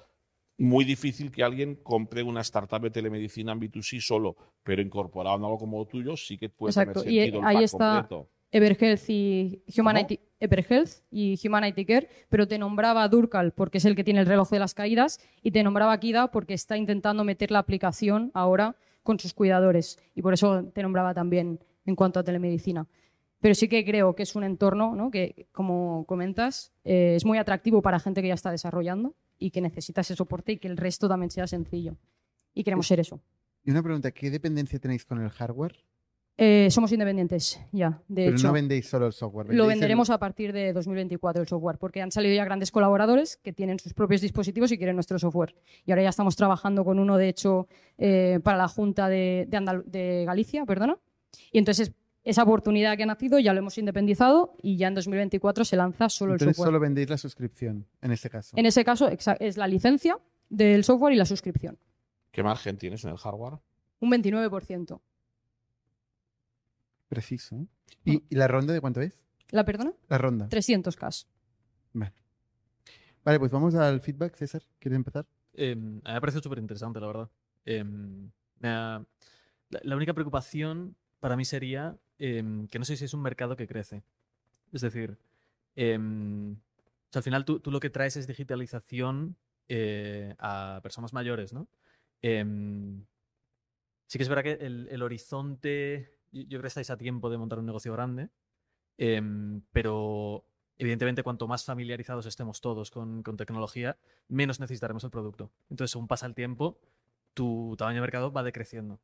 muy 0.58 0.84
difícil 0.86 1.30
que 1.30 1.42
alguien 1.42 1.74
compre 1.82 2.22
una 2.22 2.40
startup 2.40 2.80
de 2.80 2.90
telemedicina 2.90 3.52
en 3.52 3.60
B2C 3.60 4.00
solo, 4.00 4.36
pero 4.62 4.80
incorporado 4.80 5.36
en 5.36 5.44
algo 5.44 5.58
como 5.58 5.78
lo 5.78 5.84
tuyo 5.86 6.16
sí 6.16 6.38
que 6.38 6.48
puede 6.48 6.70
Exacto. 6.70 7.02
tener 7.02 7.12
Y 7.12 7.20
sentido 7.24 7.40
el 7.40 7.46
ahí 7.56 7.64
está 7.64 7.78
completo. 8.08 8.30
Everhealth 8.56 9.10
y 9.10 9.62
Humanity, 9.76 10.18
Everhealth 10.40 11.02
y 11.10 11.38
Humanity 11.46 11.84
Care, 11.84 12.08
pero 12.28 12.48
te 12.48 12.58
nombraba 12.58 13.06
Durcal 13.08 13.52
porque 13.52 13.78
es 13.78 13.84
el 13.84 13.94
que 13.94 14.04
tiene 14.04 14.20
el 14.20 14.26
reloj 14.26 14.48
de 14.50 14.58
las 14.58 14.72
caídas 14.72 15.20
y 15.42 15.50
te 15.50 15.62
nombraba 15.62 15.98
Kida 16.00 16.30
porque 16.30 16.54
está 16.54 16.76
intentando 16.76 17.22
meter 17.22 17.50
la 17.50 17.58
aplicación 17.58 18.30
ahora 18.34 18.76
con 19.02 19.20
sus 19.20 19.34
cuidadores 19.34 19.98
y 20.14 20.22
por 20.22 20.32
eso 20.32 20.64
te 20.74 20.82
nombraba 20.82 21.12
también 21.12 21.60
en 21.84 21.94
cuanto 21.94 22.18
a 22.18 22.24
telemedicina. 22.24 22.86
Pero 23.40 23.54
sí 23.54 23.68
que 23.68 23.84
creo 23.84 24.14
que 24.14 24.22
es 24.22 24.34
un 24.34 24.44
entorno 24.44 24.96
¿no? 24.96 25.10
que, 25.10 25.46
como 25.52 26.06
comentas, 26.06 26.72
eh, 26.84 27.14
es 27.16 27.24
muy 27.24 27.38
atractivo 27.38 27.82
para 27.82 28.00
gente 28.00 28.22
que 28.22 28.28
ya 28.28 28.34
está 28.34 28.50
desarrollando 28.50 29.14
y 29.38 29.50
que 29.50 29.60
necesita 29.60 30.00
ese 30.00 30.16
soporte 30.16 30.52
y 30.52 30.58
que 30.58 30.68
el 30.68 30.78
resto 30.78 31.08
también 31.08 31.30
sea 31.30 31.46
sencillo. 31.46 31.96
Y 32.54 32.64
queremos 32.64 32.86
ser 32.86 33.00
eso. 33.00 33.20
Y 33.62 33.70
una 33.70 33.82
pregunta, 33.82 34.10
¿qué 34.10 34.30
dependencia 34.30 34.78
tenéis 34.78 35.04
con 35.04 35.20
el 35.20 35.28
hardware? 35.28 35.76
Eh, 36.38 36.68
somos 36.70 36.92
independientes 36.92 37.58
ya, 37.72 38.02
de 38.08 38.26
Pero 38.26 38.36
hecho. 38.36 38.46
no 38.48 38.52
vendéis 38.52 38.86
solo 38.86 39.06
el 39.06 39.12
software. 39.14 39.46
Lo 39.54 39.62
el- 39.64 39.68
venderemos 39.70 40.10
a 40.10 40.18
partir 40.18 40.52
de 40.52 40.74
2024 40.74 41.40
el 41.40 41.48
software, 41.48 41.78
porque 41.78 42.02
han 42.02 42.12
salido 42.12 42.34
ya 42.34 42.44
grandes 42.44 42.70
colaboradores 42.70 43.38
que 43.38 43.54
tienen 43.54 43.78
sus 43.78 43.94
propios 43.94 44.20
dispositivos 44.20 44.70
y 44.70 44.76
quieren 44.76 44.96
nuestro 44.96 45.18
software. 45.18 45.54
Y 45.86 45.92
ahora 45.92 46.02
ya 46.02 46.10
estamos 46.10 46.36
trabajando 46.36 46.84
con 46.84 46.98
uno, 46.98 47.16
de 47.16 47.28
hecho, 47.30 47.68
eh, 47.96 48.38
para 48.42 48.58
la 48.58 48.68
Junta 48.68 49.08
de, 49.08 49.46
de 49.48 49.56
Andal- 49.56 49.84
de 49.86 50.24
Galicia, 50.26 50.66
perdona. 50.66 50.98
Y 51.52 51.58
entonces 51.58 51.92
esa 52.22 52.42
oportunidad 52.42 52.96
que 52.98 53.04
ha 53.04 53.06
nacido 53.06 53.38
ya 53.38 53.54
lo 53.54 53.60
hemos 53.60 53.78
independizado 53.78 54.56
y 54.60 54.76
ya 54.76 54.88
en 54.88 54.94
2024 54.94 55.64
se 55.64 55.76
lanza 55.76 56.10
solo 56.10 56.32
el 56.32 56.34
Entonces 56.34 56.56
software. 56.56 56.68
solo 56.68 56.80
vendéis 56.80 57.08
la 57.08 57.16
suscripción, 57.16 57.86
en 58.02 58.10
este 58.12 58.28
caso. 58.28 58.56
En 58.58 58.66
ese 58.66 58.84
caso 58.84 59.08
es 59.08 59.56
la 59.56 59.66
licencia 59.68 60.18
del 60.50 60.84
software 60.84 61.14
y 61.14 61.16
la 61.16 61.24
suscripción. 61.24 61.78
¿Qué 62.30 62.42
margen 62.42 62.76
tienes 62.76 63.02
en 63.04 63.12
el 63.12 63.16
hardware? 63.16 63.54
Un 64.00 64.10
29%. 64.10 65.00
Preciso. 67.08 67.66
¿Y, 68.04 68.22
y 68.28 68.34
la 68.36 68.48
ronda 68.48 68.72
de 68.72 68.80
cuánto 68.80 69.00
es? 69.00 69.18
¿La 69.50 69.64
perdona? 69.64 69.92
La 70.08 70.18
ronda. 70.18 70.48
300K. 70.48 71.26
Vale. 71.92 72.12
Vale, 73.24 73.38
pues 73.38 73.50
vamos 73.50 73.74
al 73.74 74.00
feedback, 74.00 74.34
César. 74.36 74.62
¿Quieres 74.78 74.96
empezar? 74.96 75.26
Eh, 75.54 75.72
a 75.72 75.74
mí 75.76 76.00
me 76.04 76.12
ha 76.12 76.20
parecido 76.20 76.42
súper 76.42 76.58
interesante, 76.58 77.00
la 77.00 77.06
verdad. 77.06 77.30
Eh, 77.64 77.82
me 77.84 78.68
ha- 78.68 79.04
la, 79.70 79.80
la 79.82 79.96
única 79.96 80.14
preocupación 80.14 80.96
para 81.20 81.36
mí 81.36 81.44
sería 81.44 81.96
em, 82.18 82.66
que 82.68 82.78
no 82.78 82.84
sé 82.84 82.96
si 82.96 83.04
es 83.04 83.14
un 83.14 83.22
mercado 83.22 83.56
que 83.56 83.66
crece. 83.66 84.02
Es 84.72 84.80
decir, 84.82 85.12
o 85.12 87.10
sea, 87.10 87.20
al 87.20 87.22
final 87.22 87.44
tú, 87.44 87.60
tú 87.60 87.70
lo 87.70 87.80
que 87.80 87.90
traes 87.90 88.16
es 88.16 88.26
digitalización 88.26 89.36
eh, 89.68 90.34
a 90.38 90.80
personas 90.82 91.12
mayores, 91.12 91.52
¿no? 91.52 91.68
Sí 94.06 94.18
que 94.18 94.22
es 94.22 94.28
verdad 94.28 94.44
que 94.44 94.52
el, 94.64 94.88
el 94.90 95.02
horizonte, 95.02 96.15
yo 96.44 96.48
creo 96.58 96.62
que 96.62 96.68
estáis 96.68 96.90
a 96.90 96.96
tiempo 96.96 97.30
de 97.30 97.38
montar 97.38 97.58
un 97.58 97.66
negocio 97.66 97.92
grande, 97.92 98.30
em, 98.98 99.62
pero 99.72 100.44
evidentemente 100.78 101.22
cuanto 101.22 101.48
más 101.48 101.64
familiarizados 101.64 102.26
estemos 102.26 102.60
todos 102.60 102.90
con, 102.90 103.22
con 103.22 103.36
tecnología, 103.36 103.98
menos 104.28 104.60
necesitaremos 104.60 105.04
el 105.04 105.10
producto. 105.10 105.50
Entonces, 105.70 105.92
según 105.92 106.08
pasa 106.08 106.26
el 106.26 106.34
tiempo, 106.34 106.78
tu 107.34 107.74
tamaño 107.78 107.96
de 107.96 108.00
mercado 108.02 108.32
va 108.32 108.42
decreciendo. 108.42 109.00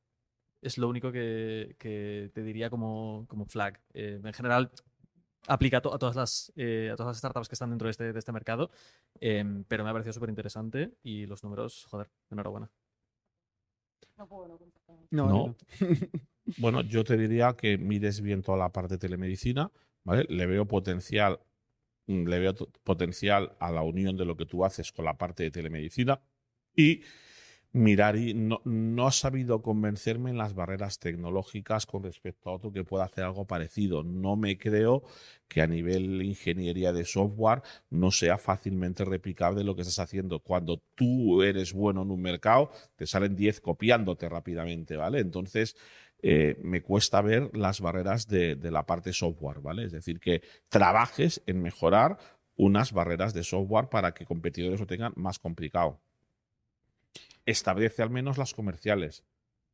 Es 0.61 0.79
lo 0.79 0.89
único 0.89 1.11
que, 1.13 1.75
que 1.79 2.31
te 2.35 2.43
diría 2.43 2.71
como, 2.71 3.25
como 3.29 3.47
flag. 3.47 3.81
Eh, 3.95 4.21
en 4.23 4.33
general, 4.33 4.71
aplica 5.49 5.79
a, 5.79 5.83
to- 5.83 5.93
a 5.95 5.99
todas 5.99 6.15
las, 6.15 6.53
eh, 6.57 6.91
a 6.93 6.97
todas 6.97 7.11
las 7.11 7.19
startups 7.19 7.49
que 7.49 7.55
están 7.55 7.71
dentro 7.71 7.87
de 7.87 7.91
este, 7.91 8.13
de 8.13 8.19
este 8.19 8.33
mercado, 8.33 8.71
em, 9.21 9.65
pero 9.65 9.83
me 9.83 9.91
ha 9.91 9.93
parecido 9.93 10.13
súper 10.13 10.29
interesante 10.31 10.93
y 11.03 11.27
los 11.27 11.43
números, 11.43 11.87
joder, 11.91 12.09
enhorabuena. 12.31 12.71
No, 15.11 15.29
No. 15.29 15.57
bueno, 16.59 16.83
yo 16.83 17.05
te 17.05 17.17
diría 17.17 17.55
que 17.57 17.79
mires 17.79 18.21
bien 18.21 18.43
toda 18.43 18.59
la 18.59 18.73
parte 18.73 18.95
de 18.95 18.99
telemedicina, 18.99 19.71
¿vale? 20.05 20.27
Le 20.29 20.47
veo 20.47 20.67
potencial, 20.67 21.41
mm, 22.07 22.27
le 22.27 22.39
veo 22.39 22.55
potencial 22.85 23.57
a 23.61 23.71
la 23.71 23.83
unión 23.83 24.17
de 24.17 24.25
lo 24.25 24.37
que 24.37 24.47
tú 24.47 24.65
haces 24.65 24.93
con 24.93 25.05
la 25.05 25.17
parte 25.19 25.45
de 25.45 25.51
telemedicina 25.51 26.21
y 26.77 27.03
mirar 27.73 28.17
y 28.17 28.35
no, 28.35 28.61
no 28.65 29.07
ha 29.07 29.13
sabido 29.13 29.63
convencerme 29.63 30.31
en 30.31 30.37
las 30.39 30.55
barreras 30.55 30.99
tecnológicas 30.99 31.87
con 31.87 32.03
respecto 32.03 32.51
a 32.51 32.55
otro 32.55 32.73
que 32.73 32.85
pueda 32.85 33.05
hacer 33.05 33.25
algo 33.25 33.47
parecido. 33.47 34.03
No 34.03 34.37
me 34.37 34.59
creo 34.59 35.03
que 35.49 35.63
a 35.63 35.67
nivel 35.67 36.23
ingeniería 36.23 36.93
de 36.93 37.05
software 37.05 37.63
no 37.91 38.11
sea 38.11 38.37
fácilmente 38.39 39.05
replicable 39.05 39.65
lo 39.65 39.75
que 39.75 39.83
estás 39.83 40.01
haciendo. 40.01 40.41
Cuando 40.41 40.83
tú 40.95 41.43
eres 41.43 41.73
bueno 41.73 42.03
en 42.03 42.11
un 42.11 42.21
mercado, 42.21 42.71
te 42.97 43.07
salen 43.07 43.37
10 43.37 43.61
copiándote 43.61 44.29
rápidamente, 44.29 44.97
¿vale? 44.97 45.21
Entonces, 45.21 45.77
eh, 46.23 46.57
me 46.63 46.83
cuesta 46.83 47.21
ver 47.21 47.51
las 47.57 47.81
barreras 47.81 48.29
de, 48.29 48.57
la 48.71 48.87
parte 48.87 49.13
software, 49.13 49.61
¿vale? 49.61 49.85
Es 49.85 49.93
decir, 49.93 50.21
que 50.21 50.43
trabajes 50.69 51.43
en 51.47 51.61
mejorar 51.63 52.19
unas 52.57 52.93
barreras 52.93 53.35
de 53.35 53.43
software 53.43 53.89
para 53.89 54.15
que 54.15 54.25
competidores 54.25 54.81
lo 54.81 54.87
tengan 54.87 55.13
más 55.17 55.39
complicado 55.39 56.01
establece 57.47 58.03
al 58.03 58.11
menos 58.11 58.39
las 58.39 58.55
comerciales. 58.55 59.25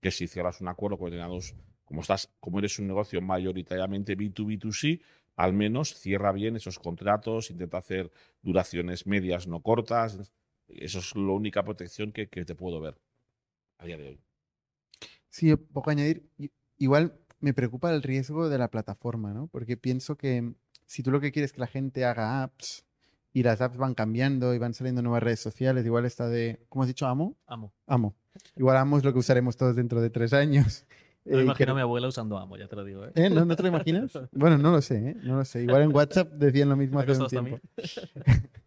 Que 0.00 0.10
si 0.10 0.28
cierras 0.28 0.60
un 0.60 0.68
acuerdo 0.68 0.98
con 0.98 1.10
determinados, 1.10 1.54
como 1.84 2.02
estás, 2.02 2.30
como 2.40 2.58
eres 2.58 2.78
un 2.78 2.86
negocio 2.86 3.20
mayoritariamente 3.20 4.16
B2B2C, 4.16 5.00
al 5.36 5.52
menos 5.52 5.94
cierra 5.94 6.32
bien 6.32 6.56
esos 6.56 6.78
contratos, 6.78 7.50
intenta 7.50 7.78
hacer 7.78 8.10
duraciones 8.42 9.06
medias, 9.06 9.46
no 9.46 9.60
cortas. 9.60 10.32
Eso 10.68 10.98
es 10.98 11.14
la 11.16 11.32
única 11.32 11.64
protección 11.64 12.12
que, 12.12 12.28
que 12.28 12.44
te 12.44 12.54
puedo 12.54 12.80
ver 12.80 12.96
a 13.78 13.86
día 13.86 13.96
de 13.96 14.08
hoy. 14.08 14.27
Sí, 15.30 15.54
poco 15.56 15.90
añadir. 15.90 16.28
I- 16.38 16.50
Igual 16.78 17.14
me 17.40 17.52
preocupa 17.54 17.92
el 17.92 18.02
riesgo 18.02 18.48
de 18.48 18.56
la 18.58 18.68
plataforma, 18.68 19.32
¿no? 19.34 19.48
Porque 19.48 19.76
pienso 19.76 20.16
que 20.16 20.52
si 20.86 21.02
tú 21.02 21.10
lo 21.10 21.20
que 21.20 21.32
quieres 21.32 21.50
es 21.50 21.52
que 21.54 21.60
la 21.60 21.66
gente 21.66 22.04
haga 22.04 22.42
apps 22.44 22.84
y 23.32 23.42
las 23.42 23.60
apps 23.60 23.76
van 23.76 23.94
cambiando 23.94 24.54
y 24.54 24.58
van 24.58 24.74
saliendo 24.74 25.02
nuevas 25.02 25.22
redes 25.22 25.40
sociales, 25.40 25.84
igual 25.84 26.04
está 26.06 26.28
de, 26.28 26.64
¿cómo 26.68 26.82
has 26.82 26.88
dicho? 26.88 27.06
¿Amo? 27.06 27.36
Amo. 27.46 27.72
Amo. 27.86 28.14
Igual 28.56 28.76
Amo 28.76 28.96
es 28.98 29.04
lo 29.04 29.12
que 29.12 29.18
usaremos 29.18 29.56
todos 29.56 29.74
dentro 29.76 30.00
de 30.00 30.10
tres 30.10 30.32
años. 30.32 30.84
No 31.24 31.34
me 31.34 31.40
Eh, 31.42 31.44
imagino 31.44 31.66
que- 31.66 31.70
a 31.72 31.74
mi 31.74 31.80
abuela 31.82 32.08
usando 32.08 32.38
Amo, 32.38 32.56
ya 32.56 32.68
te 32.68 32.76
lo 32.76 32.84
digo. 32.84 33.04
¿eh? 33.04 33.10
¿Eh? 33.16 33.28
¿No, 33.28 33.44
¿No 33.44 33.54
te 33.54 33.62
lo 33.62 33.68
imaginas? 33.68 34.12
Bueno, 34.32 34.56
no 34.56 34.70
lo 34.72 34.80
sé, 34.80 35.10
¿eh? 35.10 35.16
No 35.24 35.36
lo 35.36 35.44
sé. 35.44 35.62
Igual 35.62 35.82
en 35.82 35.92
WhatsApp 35.94 36.32
decían 36.32 36.70
lo 36.70 36.76
mismo 36.76 37.00
hace 37.00 37.12
un 37.18 37.26
tiempo. 37.26 37.58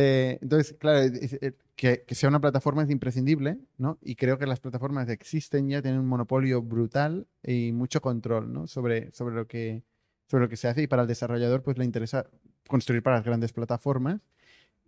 Eh, 0.00 0.38
entonces, 0.42 0.76
claro, 0.78 1.00
es- 1.00 1.38
que, 1.74 2.04
que 2.06 2.14
sea 2.14 2.28
una 2.28 2.40
plataforma 2.40 2.82
es 2.84 2.90
imprescindible, 2.90 3.58
¿no? 3.78 3.98
Y 4.02 4.14
creo 4.16 4.38
que 4.38 4.46
las 4.46 4.60
plataformas 4.60 5.08
existen 5.08 5.68
ya, 5.68 5.82
tienen 5.82 6.00
un 6.00 6.06
monopolio 6.06 6.62
brutal 6.62 7.26
y 7.42 7.72
mucho 7.72 8.00
control, 8.00 8.52
¿no? 8.52 8.66
Sobre, 8.68 9.10
sobre, 9.12 9.34
lo 9.34 9.46
que, 9.48 9.82
sobre 10.28 10.44
lo 10.44 10.48
que 10.50 10.56
se 10.56 10.68
hace 10.68 10.82
y 10.82 10.86
para 10.88 11.02
el 11.02 11.08
desarrollador 11.08 11.62
pues 11.64 11.78
le 11.78 11.84
interesa 11.84 12.26
construir 12.68 13.02
para 13.02 13.16
las 13.16 13.24
grandes 13.24 13.52
plataformas. 13.52 14.20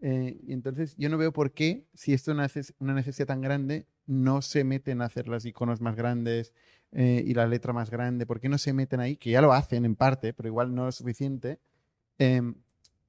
Eh, 0.02 0.40
y 0.46 0.52
entonces 0.54 0.96
yo 0.98 1.08
no 1.10 1.18
veo 1.18 1.32
por 1.32 1.52
qué, 1.52 1.86
si 1.94 2.12
esto 2.14 2.32
es 2.32 2.36
una 2.36 2.46
neces- 2.48 2.74
una 2.80 2.94
necesidad 2.94 3.28
tan 3.28 3.40
grande, 3.42 3.86
no 4.06 4.42
se 4.42 4.64
meten 4.64 5.02
a 5.02 5.06
hacer 5.06 5.28
las 5.28 5.44
iconos 5.46 5.80
más 5.80 5.96
grandes 5.96 6.54
eh, 6.92 7.22
y 7.26 7.34
la 7.34 7.46
letra 7.46 7.72
más 7.72 7.90
grande. 7.90 8.26
¿Por 8.26 8.40
qué 8.40 8.48
no 8.48 8.58
se 8.58 8.72
meten 8.72 9.00
ahí? 9.00 9.16
Que 9.16 9.30
ya 9.30 9.42
lo 9.42 9.52
hacen 9.52 9.84
en 9.84 9.96
parte, 9.96 10.32
pero 10.34 10.48
igual 10.48 10.74
no 10.74 10.88
es 10.88 10.96
suficiente. 10.96 11.60
Em, 12.18 12.54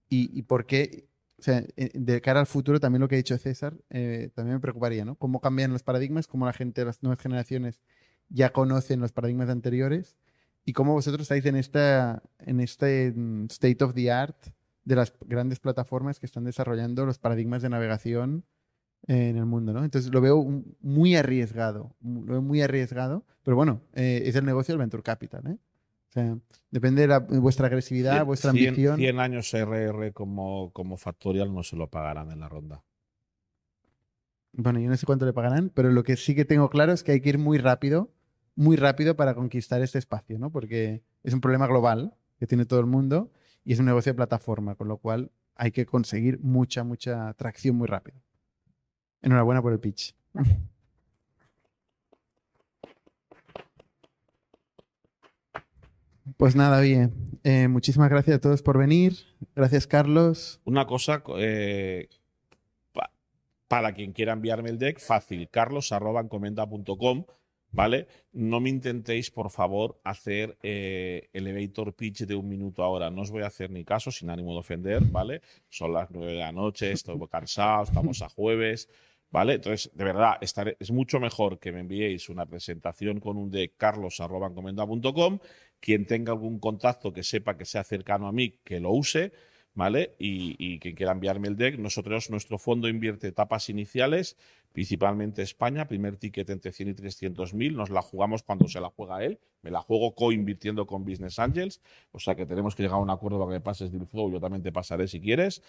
y, 0.10 0.38
y 0.38 0.44
por 0.44 0.66
qué, 0.66 1.06
o 1.42 1.44
sea, 1.44 1.64
eh, 1.76 1.90
de 1.96 2.22
cara 2.22 2.40
al 2.40 2.46
futuro, 2.46 2.80
también 2.80 3.02
lo 3.02 3.08
que 3.08 3.16
ha 3.16 3.18
dicho 3.18 3.36
César, 3.40 3.76
eh, 3.90 4.30
también 4.36 4.58
me 4.58 4.60
preocuparía, 4.60 5.06
¿no? 5.06 5.16
Cómo 5.16 5.42
cambian 5.42 5.74
los 5.74 5.82
paradigmas, 5.82 6.28
cómo 6.28 6.46
la 6.46 6.54
gente, 6.54 6.86
las 6.86 7.02
nuevas 7.02 7.20
generaciones 7.20 7.82
ya 8.30 8.52
conocen 8.52 9.00
los 9.00 9.12
paradigmas 9.12 9.50
anteriores 9.50 10.18
y 10.66 10.74
cómo 10.74 10.94
vosotros 10.94 11.24
estáis 11.24 11.44
en, 11.48 11.56
esta, 11.56 12.22
en 12.38 12.60
este 12.60 13.12
mm, 13.16 13.46
state 13.46 13.84
of 13.84 13.96
the 13.96 14.12
art 14.12 14.38
de 14.86 14.96
las 14.96 15.16
grandes 15.26 15.60
plataformas 15.60 16.20
que 16.20 16.28
están 16.28 16.44
desarrollando 16.44 17.08
los 17.08 17.18
paradigmas 17.18 17.64
de 17.64 17.70
navegación 17.70 18.46
en 19.08 19.36
el 19.36 19.48
mundo, 19.48 19.74
¿no? 19.74 19.84
Entonces 19.84 20.12
lo 20.14 20.22
veo 20.22 20.46
muy 20.80 21.16
arriesgado, 21.16 21.96
lo 22.02 22.34
veo 22.34 22.42
muy 22.44 22.62
arriesgado, 22.62 23.26
pero 23.42 23.58
bueno, 23.58 23.82
eh, 23.96 24.22
es 24.26 24.36
el 24.36 24.46
negocio 24.46 24.74
del 24.74 24.80
venture 24.80 25.02
capital, 25.02 25.48
¿eh? 25.48 25.58
O 26.12 26.14
sea, 26.14 26.38
depende 26.72 27.04
de, 27.04 27.08
la- 27.08 27.20
vuestra 27.20 27.68
agresividad, 27.68 28.26
vuestra 28.26 28.52
ambición. 28.52 28.98
100 28.98 29.20
años 29.22 29.54
RR 29.54 30.12
como, 30.12 30.72
como 30.74 30.98
factorial 30.98 31.54
no 31.54 31.64
se 31.64 31.78
lo 31.78 31.90
pagarán 31.90 32.32
en 32.32 32.42
la 32.42 32.50
ronda. 32.50 32.84
Bueno, 34.52 34.82
yo 34.82 34.90
no 34.90 34.98
sé 34.98 35.06
cuánto 35.06 35.26
le 35.26 35.32
pagarán, 35.32 35.70
pero 35.74 35.90
lo 35.90 36.04
que 36.04 36.18
sí 36.18 36.36
que 36.36 36.44
tengo 36.44 36.70
claro 36.70 36.92
es 36.92 37.04
que 37.04 37.14
hay 37.14 37.22
que 37.22 37.30
ir 37.30 37.38
muy 37.38 37.58
rápido, 37.58 38.12
muy 38.56 38.76
rápido 38.76 39.16
para 39.16 39.34
conquistar 39.36 39.82
este 39.82 40.00
espacio, 40.00 40.38
¿no? 40.38 40.52
Porque 40.52 41.02
es 41.24 41.34
un 41.34 41.40
problema 41.40 41.66
global 41.68 42.14
que 42.38 42.46
tiene 42.48 42.66
todo 42.66 42.82
el 42.82 42.88
mundo 42.88 43.32
y 43.64 43.72
es 43.72 43.80
un 43.80 43.86
negocio 43.86 44.12
de 44.12 44.18
plataforma, 44.18 44.76
con 44.76 44.90
lo 44.90 44.98
cual 44.98 45.32
hay 45.56 45.72
que 45.72 45.86
conseguir 45.86 46.40
mucha, 46.42 46.84
mucha 46.84 47.34
tracción 47.36 47.78
muy 47.78 47.88
rápido. 47.88 48.20
Enhorabuena 49.22 49.62
por 49.62 49.72
el 49.72 49.80
pitch. 49.80 50.14
Pues 56.38 56.56
nada, 56.56 56.82
bien. 56.82 57.14
Eh, 57.44 57.68
muchísimas 57.68 58.10
gracias 58.10 58.38
a 58.38 58.42
todos 58.42 58.62
por 58.62 58.78
venir. 58.78 59.14
Gracias, 59.56 59.88
Carlos. 59.88 60.60
Una 60.66 60.86
cosa, 60.86 61.24
eh, 61.38 62.08
pa- 62.94 63.12
para 63.68 63.94
quien 63.94 64.12
quiera 64.14 64.34
enviarme 64.34 64.70
el 64.70 64.78
deck, 64.78 65.00
fácil, 65.00 65.50
carlos.encomenda.com, 65.50 67.26
¿vale? 67.72 68.08
No 68.34 68.60
me 68.60 68.70
intentéis, 68.70 69.32
por 69.32 69.50
favor, 69.50 70.00
hacer 70.04 70.58
eh, 70.62 71.30
elevator 71.34 71.94
pitch 71.96 72.22
de 72.26 72.36
un 72.36 72.48
minuto 72.48 72.84
ahora. 72.84 73.10
No 73.10 73.22
os 73.24 73.32
voy 73.32 73.42
a 73.44 73.48
hacer 73.48 73.72
ni 73.72 73.84
caso, 73.84 74.12
sin 74.12 74.30
ánimo 74.30 74.54
de 74.54 74.60
ofender, 74.60 75.04
¿vale? 75.06 75.42
Son 75.70 75.92
las 75.94 76.12
nueve 76.12 76.34
de 76.34 76.40
la 76.40 76.52
noche, 76.52 76.92
estoy 76.92 77.18
cansado, 77.30 77.84
estamos 77.84 78.22
a 78.22 78.30
jueves, 78.30 78.90
Entonces, 79.34 79.90
de 79.94 80.04
verdad, 80.04 80.38
es 80.42 80.92
mucho 80.92 81.20
mejor 81.20 81.58
que 81.60 81.72
me 81.72 81.80
enviéis 81.80 82.30
una 82.30 82.46
presentación 82.46 83.20
con 83.20 83.38
un 83.38 83.50
deck 83.50 83.74
carlos.encomenda.com. 83.78 85.40
Quien 85.80 86.06
tenga 86.06 86.34
algún 86.34 86.60
contacto 86.60 87.14
que 87.14 87.24
sepa 87.24 87.58
que 87.58 87.66
sea 87.66 87.84
cercano 87.84 88.28
a 88.28 88.32
mí, 88.32 88.60
que 88.64 88.80
lo 88.80 88.92
use, 88.92 89.32
¿vale? 89.74 90.16
Y, 90.20 90.56
y 90.60 90.80
quien 90.80 90.96
quiera 90.96 91.14
enviarme 91.14 91.48
el 91.48 91.56
deck, 91.56 91.80
nosotros, 91.80 92.30
nuestro 92.30 92.58
fondo 92.58 92.88
invierte 92.88 93.28
etapas 93.30 93.70
iniciales, 93.70 94.38
principalmente 94.74 95.42
España, 95.42 95.88
primer 95.88 96.18
ticket 96.18 96.50
entre 96.50 96.72
100 96.72 96.90
y 96.90 96.94
300 96.94 97.54
mil, 97.54 97.76
nos 97.76 97.90
la 97.90 98.02
jugamos 98.02 98.44
cuando 98.44 98.68
se 98.68 98.80
la 98.80 98.90
juega 98.90 99.24
él, 99.24 99.40
me 99.62 99.72
la 99.72 99.82
juego 99.82 100.14
co-invirtiendo 100.14 100.86
con 100.86 101.04
Business 101.04 101.40
Angels, 101.40 101.82
o 102.12 102.20
sea 102.20 102.36
que 102.36 102.46
tenemos 102.46 102.76
que 102.76 102.84
llegar 102.84 102.98
a 102.98 103.02
un 103.02 103.10
acuerdo 103.10 103.40
para 103.40 103.50
que 103.50 103.56
me 103.56 103.62
pases 103.62 103.92
del 103.92 104.06
flow, 104.06 104.32
yo 104.32 104.40
también 104.40 104.64
te 104.64 104.72
pasaré 104.72 105.08
si 105.08 105.20
quieres, 105.20 105.62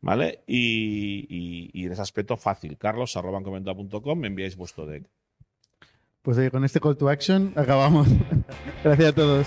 ¿vale? 0.00 0.42
Y, 0.46 1.70
y- 1.72 1.86
en 1.86 1.92
ese 1.92 2.02
aspecto 2.02 2.36
fácil, 2.36 2.76
carlos.com, 2.76 4.18
me 4.18 4.26
enviáis 4.28 4.56
vuestro 4.56 4.86
deck. 4.86 5.04
Pues 6.22 6.36
oye, 6.36 6.50
con 6.50 6.64
este 6.64 6.80
call 6.80 6.96
to 6.98 7.08
action 7.08 7.52
acabamos. 7.56 8.06
Gracias 8.84 9.08
a 9.08 9.14
todos. 9.14 9.46